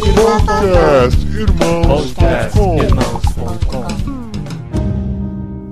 Podcast 0.00 1.24
Irmãos.com 1.36 2.78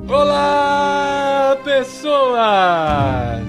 Olá, 0.09 1.57
pessoas! 1.65 3.42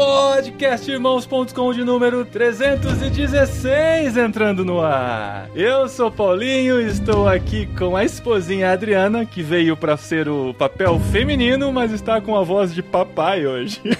podcastirmãos.com 0.00 1.74
de 1.74 1.84
número 1.84 2.24
316 2.24 4.16
entrando 4.16 4.64
no 4.64 4.80
ar. 4.80 5.50
Eu 5.54 5.90
sou 5.90 6.10
Paulinho 6.10 6.80
estou 6.80 7.28
aqui 7.28 7.66
com 7.78 7.94
a 7.94 8.02
esposinha 8.02 8.72
Adriana, 8.72 9.26
que 9.26 9.42
veio 9.42 9.76
para 9.76 9.98
ser 9.98 10.26
o 10.26 10.54
papel 10.54 10.98
feminino, 11.12 11.70
mas 11.70 11.92
está 11.92 12.18
com 12.18 12.34
a 12.34 12.42
voz 12.42 12.72
de 12.72 12.82
papai 12.82 13.46
hoje. 13.46 13.78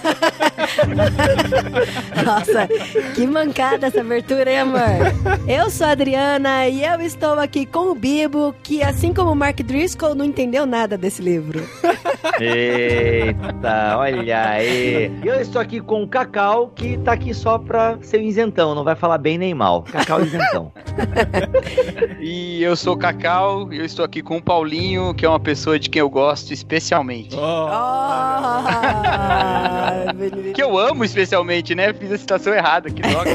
Nossa, 2.25 2.67
que 3.13 3.27
mancada 3.27 3.85
essa 3.85 4.01
abertura, 4.01 4.49
hein, 4.49 4.61
amor? 4.61 4.79
Eu 5.47 5.69
sou 5.69 5.85
a 5.85 5.91
Adriana 5.91 6.67
e 6.67 6.83
eu 6.83 6.99
estou 6.99 7.39
aqui 7.39 7.63
com 7.63 7.91
o 7.91 7.95
Bibo, 7.95 8.55
que 8.63 8.81
assim 8.81 9.13
como 9.13 9.33
o 9.33 9.35
Mark 9.35 9.57
Driscoll 9.57 10.15
não 10.15 10.25
entendeu 10.25 10.65
nada 10.65 10.97
desse 10.97 11.21
livro. 11.21 11.63
Eita, 12.39 13.97
olha 13.97 14.49
aí. 14.49 15.11
Eu 15.23 15.39
estou 15.41 15.61
aqui 15.61 15.79
com 15.79 16.03
o 16.03 16.07
Cacau, 16.07 16.69
que 16.69 16.97
tá 16.97 17.13
aqui 17.13 17.33
só 17.33 17.57
pra 17.57 17.97
ser 18.01 18.19
um 18.19 18.23
isentão, 18.23 18.75
não 18.75 18.83
vai 18.83 18.95
falar 18.95 19.17
bem 19.17 19.37
nem 19.37 19.53
mal. 19.53 19.83
Cacau 19.83 20.21
isentão. 20.21 20.71
e 22.19 22.61
eu 22.61 22.75
sou 22.75 22.93
o 22.93 22.97
Cacau, 22.97 23.71
e 23.71 23.79
eu 23.79 23.85
estou 23.85 24.05
aqui 24.05 24.21
com 24.21 24.37
o 24.37 24.41
Paulinho, 24.41 25.13
que 25.13 25.25
é 25.25 25.29
uma 25.29 25.39
pessoa 25.39 25.79
de 25.79 25.89
quem 25.89 25.99
eu 25.99 26.09
gosto 26.09 26.53
especialmente. 26.53 27.35
Oh. 27.35 27.67
Oh. 27.71 28.61
que 30.53 30.61
eu 30.61 30.77
amo 30.77 31.03
especialmente, 31.03 31.73
né? 31.75 31.93
Fiz 31.93 32.11
a 32.11 32.17
citação 32.17 32.53
errada, 32.53 32.89
que 32.89 33.01
droga. 33.01 33.31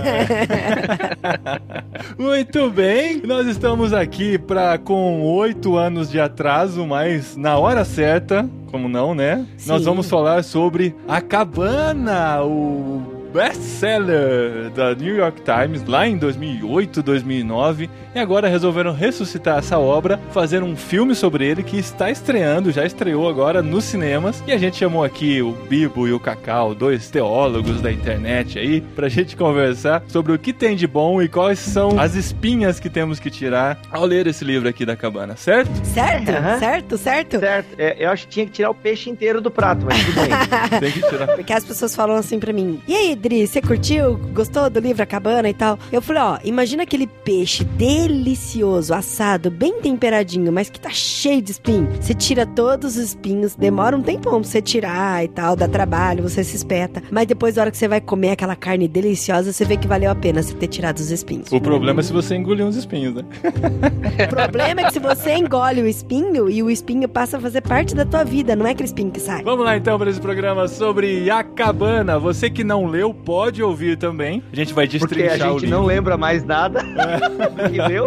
Muito 2.18 2.70
bem, 2.70 3.23
nós 3.24 3.46
estamos 3.46 3.92
aqui 3.92 4.38
pra, 4.38 4.78
com 4.78 5.23
oito 5.23 5.76
anos 5.76 6.10
de 6.10 6.21
atraso, 6.21 6.87
mas 6.87 7.37
na 7.37 7.59
hora 7.59 7.84
certa, 7.84 8.48
como 8.70 8.88
não, 8.88 9.14
né? 9.14 9.46
Sim. 9.56 9.70
Nós 9.70 9.84
vamos 9.84 10.09
falar 10.09 10.45
sobre 10.45 10.95
A 11.09 11.20
Cabana, 11.20 12.42
o 12.42 13.15
best-seller 13.32 14.71
da 14.71 14.95
New 14.95 15.16
York 15.16 15.43
Times 15.43 15.85
lá 15.87 16.07
em 16.07 16.16
2008, 16.16 17.02
2009, 17.02 17.91
e 18.15 18.18
agora 18.18 18.49
resolveram 18.49 18.93
ressuscitar 18.93 19.59
essa 19.59 19.79
obra, 19.79 20.18
fazer 20.33 20.63
um 20.63 20.77
filme 20.77 21.15
sobre 21.15 21.46
ele 21.46 21.63
que 21.63 21.79
está 21.79 22.10
estreando, 22.10 22.73
já 22.73 22.85
estreou 22.85 23.29
agora 23.29 23.63
nos 23.63 23.85
cinemas, 23.85 24.43
e 24.46 24.52
a 24.52 24.59
gente 24.59 24.77
chamou 24.77 25.05
aqui 25.05 25.43
o 25.43 25.52
Bibo 25.52 26.09
e 26.09 26.13
o 26.13 26.21
Cacau, 26.21 26.74
dois 26.74 27.10
teólogos 27.10 27.80
da 27.80 27.93
internet 27.93 28.59
aí, 28.59 28.80
pra 28.80 29.09
gente 29.09 29.37
conversar 29.37 30.02
sobre 30.09 30.33
o 30.33 30.38
que 30.38 30.52
tem 30.52 30.77
de 30.77 30.87
bom 30.87 31.21
e 31.21 31.29
quais 31.29 31.59
são 31.59 31.99
as 31.99 32.15
espinhas 32.15 32.80
que 32.80 32.88
temos 32.88 33.18
que 33.18 33.30
tirar 33.30 33.79
ao 33.90 34.05
ler 34.05 34.27
esse 34.27 34.45
livro 34.45 34.68
aqui 34.68 34.87
da 34.87 34.96
cabana, 34.96 35.37
certo? 35.37 35.71
Certo, 35.85 36.30
uhum. 36.30 36.59
certo, 36.59 36.99
certo. 36.99 37.40
Certo, 37.40 37.74
é, 37.79 37.96
eu 37.99 38.11
acho 38.11 38.27
que 38.27 38.33
tinha 38.33 38.46
que 38.46 38.52
tirar 38.52 38.71
o 38.71 38.74
peixe 38.74 39.11
inteiro 39.11 39.40
do 39.40 39.51
prato, 39.51 39.85
mas 39.85 40.05
tudo 40.05 40.15
bem. 40.15 40.30
tem 40.80 40.93
que 40.93 41.09
tirar. 41.09 41.27
Porque 41.29 41.52
as 41.52 41.65
pessoas 41.65 41.95
falam 41.95 42.16
assim 42.16 42.38
pra 42.38 42.52
mim, 42.52 42.80
e 42.87 42.95
aí, 42.95 43.15
Adri, 43.16 43.46
você 43.46 43.62
curtiu? 43.62 44.18
Gostou 44.34 44.68
do 44.68 44.78
livro 44.78 45.02
A 45.02 45.06
Cabana 45.06 45.48
e 45.48 45.54
tal? 45.54 45.78
Eu 45.90 46.02
falei, 46.02 46.22
ó, 46.22 46.38
imagina 46.45 46.82
aquele 46.82 47.06
peixe 47.06 47.64
delicioso, 47.64 48.92
assado, 48.92 49.50
bem 49.50 49.80
temperadinho, 49.80 50.52
mas 50.52 50.68
que 50.68 50.78
tá 50.78 50.90
cheio 50.90 51.40
de 51.40 51.50
espinho. 51.50 51.88
Você 51.98 52.12
tira 52.12 52.44
todos 52.44 52.98
os 52.98 53.02
espinhos, 53.02 53.54
demora 53.54 53.96
um 53.96 54.02
tempão 54.02 54.42
pra 54.42 54.50
você 54.50 54.60
tirar 54.60 55.24
e 55.24 55.28
tal, 55.28 55.56
dá 55.56 55.66
trabalho, 55.66 56.22
você 56.22 56.44
se 56.44 56.54
espeta. 56.54 57.02
Mas 57.10 57.26
depois, 57.26 57.54
da 57.54 57.62
hora 57.62 57.70
que 57.70 57.78
você 57.78 57.88
vai 57.88 58.02
comer 58.02 58.32
aquela 58.32 58.54
carne 58.54 58.87
deliciosa, 58.87 59.50
você 59.50 59.64
vê 59.64 59.78
que 59.78 59.88
valeu 59.88 60.10
a 60.10 60.14
pena 60.14 60.42
você 60.42 60.52
ter 60.52 60.68
tirado 60.68 60.98
os 60.98 61.10
espinhos. 61.10 61.50
O 61.50 61.60
problema 61.60 62.00
é 62.00 62.02
se 62.02 62.12
você 62.12 62.37
engolir 62.37 62.66
uns 62.66 62.76
espinhos, 62.76 63.14
né? 63.14 63.24
o 64.26 64.28
problema 64.28 64.82
é 64.82 64.84
que 64.84 64.92
se 64.92 65.00
você 65.00 65.32
engole 65.32 65.81
o 65.81 65.87
espinho 65.87 66.50
e 66.50 66.62
o 66.62 66.69
espinho 66.69 67.09
passa 67.09 67.38
a 67.38 67.41
fazer 67.41 67.62
parte 67.62 67.94
da 67.94 68.04
tua 68.04 68.25
vida, 68.25 68.54
não 68.54 68.66
é 68.66 68.72
aquele 68.72 68.88
espinho 68.88 69.10
que 69.10 69.20
sai. 69.20 69.42
Vamos 69.42 69.65
lá 69.65 69.75
então 69.75 69.99
para 69.99 70.10
esse 70.10 70.21
programa 70.21 70.69
sobre 70.69 71.31
a 71.31 71.43
cabana. 71.43 72.19
Você 72.19 72.50
que 72.50 72.62
não 72.62 72.84
leu, 72.84 73.06
pode 73.15 73.47
pode 73.56 73.62
ouvir 73.62 73.97
também. 73.97 74.43
A 74.53 74.56
gente 74.56 74.75
vai 74.75 74.87
destrinchar 74.87 75.31
Porque 75.31 75.43
a 75.43 75.53
gente 75.53 75.67
não 75.67 75.84
lembra 75.84 76.17
mais 76.17 76.44
nada. 76.44 76.81
É. 76.81 77.67
Entendeu? 77.69 78.06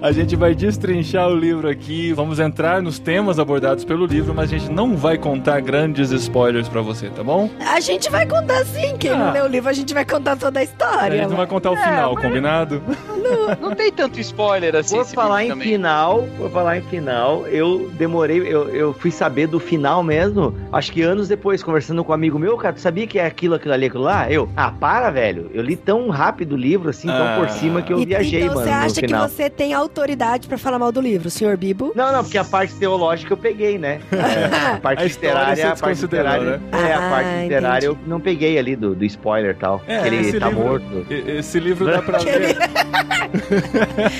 A 0.00 0.12
gente 0.12 0.34
vai 0.34 0.54
destrinchar 0.54 1.28
o 1.28 1.34
livro 1.34 1.68
aqui, 1.68 2.12
vamos 2.12 2.38
entrar 2.38 2.80
nos 2.80 2.98
temas 2.98 3.38
abordados 3.38 3.84
pelo 3.84 4.06
livro, 4.06 4.32
mas 4.32 4.50
a 4.50 4.56
gente 4.56 4.72
não 4.72 4.96
vai 4.96 5.18
contar 5.18 5.60
grandes 5.60 6.10
spoilers 6.10 6.68
para 6.68 6.80
você, 6.80 7.10
tá 7.10 7.22
bom? 7.22 7.50
A 7.60 7.80
gente 7.80 8.08
vai 8.08 8.24
contar 8.24 8.64
sim, 8.64 8.96
quem 8.96 9.10
ah. 9.10 9.16
não 9.16 9.32
leu 9.32 9.44
o 9.44 9.48
livro, 9.48 9.68
a 9.68 9.74
gente 9.74 9.92
vai 9.92 10.06
contar 10.06 10.36
toda 10.36 10.60
a 10.60 10.62
história. 10.62 11.12
A 11.12 11.16
gente 11.16 11.28
não 11.28 11.36
vai 11.36 11.46
contar 11.46 11.70
o 11.70 11.74
é, 11.74 11.82
final, 11.82 12.14
mas... 12.14 12.24
combinado? 12.24 12.82
Não, 13.30 13.68
não 13.68 13.74
tem 13.74 13.92
tanto 13.92 14.20
spoiler 14.20 14.76
assim. 14.76 14.96
Vou 14.96 15.04
falar 15.04 15.44
em 15.44 15.48
também. 15.48 15.68
final, 15.68 16.26
vou 16.38 16.50
falar 16.50 16.78
em 16.78 16.82
final, 16.82 17.46
eu 17.46 17.90
demorei, 17.94 18.38
eu, 18.40 18.68
eu 18.68 18.92
fui 18.92 19.10
saber 19.10 19.46
do 19.46 19.60
final 19.60 20.02
mesmo, 20.02 20.54
acho 20.72 20.92
que 20.92 21.02
anos 21.02 21.28
depois, 21.28 21.62
conversando 21.62 22.04
com 22.04 22.12
um 22.12 22.14
amigo 22.14 22.38
meu, 22.38 22.56
cara, 22.56 22.74
tu 22.74 22.80
sabia 22.80 23.06
que 23.06 23.18
é 23.18 23.26
aquilo, 23.26 23.54
aquilo 23.54 23.74
ali, 23.74 23.86
aquilo 23.86 24.04
lá? 24.04 24.30
Eu, 24.30 24.48
ah, 24.56 24.70
para, 24.70 25.10
velho, 25.10 25.50
eu 25.52 25.62
li 25.62 25.76
tão 25.76 26.08
rápido 26.08 26.52
o 26.52 26.56
livro, 26.56 26.90
assim, 26.90 27.08
tão 27.08 27.16
ah. 27.16 27.36
por 27.38 27.48
cima 27.50 27.82
que 27.82 27.92
eu 27.92 28.00
e, 28.00 28.06
viajei, 28.06 28.42
então, 28.42 28.54
mano, 28.54 28.68
Então 28.68 28.80
você 28.80 28.86
acha 28.86 29.06
que 29.06 29.14
você 29.14 29.50
tem 29.50 29.72
autoridade 29.72 30.48
para 30.48 30.58
falar 30.58 30.78
mal 30.78 30.92
do 30.92 31.00
livro, 31.00 31.30
senhor 31.30 31.56
Bibo? 31.56 31.92
Não, 31.94 32.12
não, 32.12 32.22
porque 32.22 32.38
a 32.38 32.44
parte 32.44 32.74
teológica 32.74 33.32
eu 33.32 33.36
peguei, 33.36 33.78
né? 33.78 34.00
É, 34.30 34.74
a 34.74 34.78
parte 34.78 35.02
a 35.02 35.04
literária, 35.04 35.72
a 35.72 35.76
parte 35.76 36.02
literária. 36.02 36.56
Né? 36.58 36.60
É, 36.72 36.94
a 36.94 37.10
parte 37.10 37.28
ah, 37.28 37.42
literária 37.42 37.86
eu 37.86 37.98
não 38.06 38.20
peguei 38.20 38.58
ali 38.58 38.76
do, 38.76 38.94
do 38.94 39.04
spoiler 39.04 39.54
e 39.54 39.58
tal. 39.58 39.82
É, 39.86 40.00
que 40.00 40.06
ele 40.06 40.38
tá 40.38 40.48
livro, 40.48 40.64
morto. 40.64 41.06
Esse 41.10 41.58
livro 41.58 41.86
dá 41.86 42.02
pra 42.02 42.18
ler. 42.22 42.56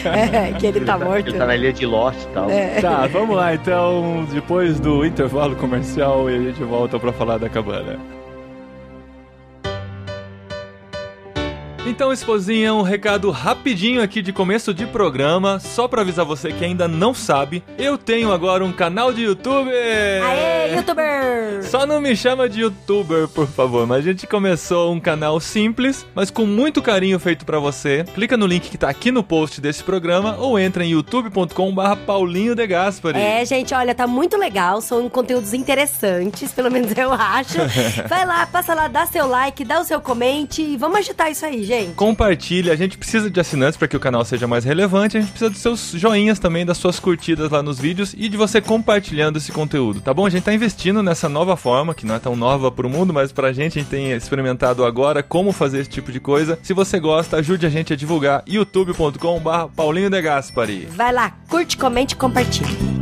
É, 0.04 0.52
que 0.58 0.66
ele, 0.66 0.78
ele 0.78 0.86
tá, 0.86 0.98
tá, 0.98 1.04
morto. 1.04 1.28
Ele 1.28 1.38
tá 1.38 1.46
na 1.46 1.56
ilha 1.56 1.72
de 1.72 1.86
Lost 1.86 2.22
e 2.22 2.26
tal. 2.28 2.50
É. 2.50 2.80
Tá, 2.80 3.06
vamos 3.06 3.36
lá 3.36 3.54
então. 3.54 4.26
Depois 4.32 4.78
do 4.80 5.04
intervalo 5.04 5.56
comercial, 5.56 6.26
a 6.26 6.32
gente 6.32 6.62
volta 6.62 6.98
pra 6.98 7.12
falar 7.12 7.38
da 7.38 7.48
cabana. 7.48 8.19
Então, 11.90 12.12
esposinha, 12.12 12.72
um 12.72 12.82
recado 12.82 13.32
rapidinho 13.32 14.00
aqui 14.00 14.22
de 14.22 14.32
começo 14.32 14.72
de 14.72 14.86
programa, 14.86 15.58
só 15.58 15.88
para 15.88 16.02
avisar 16.02 16.24
você 16.24 16.52
que 16.52 16.64
ainda 16.64 16.86
não 16.86 17.12
sabe, 17.12 17.64
eu 17.76 17.98
tenho 17.98 18.30
agora 18.30 18.64
um 18.64 18.72
canal 18.72 19.12
de 19.12 19.22
YouTube. 19.22 19.68
Aê, 19.68 20.76
youtuber! 20.76 21.64
Só 21.64 21.84
não 21.84 22.00
me 22.00 22.14
chama 22.14 22.48
de 22.48 22.60
youtuber, 22.60 23.26
por 23.26 23.48
favor, 23.48 23.88
mas 23.88 23.98
a 23.98 24.02
gente 24.02 24.24
começou 24.24 24.92
um 24.92 25.00
canal 25.00 25.40
simples, 25.40 26.06
mas 26.14 26.30
com 26.30 26.46
muito 26.46 26.80
carinho 26.80 27.18
feito 27.18 27.44
para 27.44 27.58
você. 27.58 28.04
Clica 28.14 28.36
no 28.36 28.46
link 28.46 28.70
que 28.70 28.78
tá 28.78 28.88
aqui 28.88 29.10
no 29.10 29.24
post 29.24 29.60
desse 29.60 29.82
programa 29.82 30.36
ou 30.38 30.56
entra 30.60 30.84
em 30.84 30.90
youtube.com/barra 30.90 31.96
Paulinho 31.96 32.54
de 32.54 32.68
Gaspari. 32.68 33.18
É, 33.18 33.44
gente, 33.44 33.74
olha, 33.74 33.96
tá 33.96 34.06
muito 34.06 34.36
legal, 34.36 34.80
são 34.80 35.08
conteúdos 35.08 35.52
interessantes, 35.52 36.52
pelo 36.54 36.70
menos 36.70 36.96
eu 36.96 37.12
acho. 37.12 37.58
Vai 38.08 38.24
lá, 38.24 38.46
passa 38.46 38.74
lá, 38.74 38.86
dá 38.86 39.06
seu 39.06 39.26
like, 39.26 39.64
dá 39.64 39.80
o 39.80 39.84
seu 39.84 40.00
comente 40.00 40.62
e 40.62 40.76
vamos 40.76 41.00
agitar 41.00 41.28
isso 41.28 41.44
aí, 41.44 41.64
gente 41.64 41.79
gente. 41.80 41.94
Compartilhe. 41.94 42.70
A 42.70 42.76
gente 42.76 42.98
precisa 42.98 43.30
de 43.30 43.41
assinantes 43.41 43.76
para 43.76 43.88
que 43.88 43.96
o 43.96 44.00
canal 44.00 44.24
seja 44.24 44.46
mais 44.46 44.64
relevante. 44.64 45.16
A 45.16 45.20
gente 45.20 45.30
precisa 45.30 45.50
dos 45.50 45.60
seus 45.60 45.92
joinhas 45.92 46.38
também, 46.38 46.64
das 46.64 46.78
suas 46.78 46.98
curtidas 46.98 47.50
lá 47.50 47.62
nos 47.62 47.78
vídeos 47.78 48.14
e 48.16 48.28
de 48.28 48.36
você 48.36 48.60
compartilhando 48.60 49.36
esse 49.36 49.52
conteúdo, 49.52 50.00
tá 50.00 50.12
bom? 50.12 50.26
A 50.26 50.30
gente 50.30 50.44
tá 50.44 50.52
investindo 50.52 51.02
nessa 51.02 51.28
nova 51.28 51.56
forma, 51.56 51.94
que 51.94 52.06
não 52.06 52.14
é 52.14 52.18
tão 52.18 52.36
nova 52.36 52.70
pro 52.70 52.88
mundo, 52.88 53.12
mas 53.12 53.32
pra 53.32 53.52
gente 53.52 53.78
a 53.78 53.82
gente 53.82 53.91
tem 53.91 54.12
experimentado 54.12 54.84
agora 54.84 55.22
como 55.22 55.52
fazer 55.52 55.80
esse 55.80 55.91
tipo 55.91 56.12
de 56.12 56.20
coisa. 56.20 56.58
Se 56.62 56.72
você 56.72 56.98
gosta, 56.98 57.36
ajude 57.36 57.66
a 57.66 57.70
gente 57.70 57.92
a 57.92 57.97
divulgar 57.97 58.42
youtube.com/barra 58.47 59.68
Paulinho 59.68 60.10
de 60.10 60.20
Gaspari. 60.20 60.86
Vai 60.91 61.12
lá, 61.12 61.30
curte, 61.48 61.76
comente 61.76 62.14
e 62.14 62.16
compartilhe. 62.16 62.99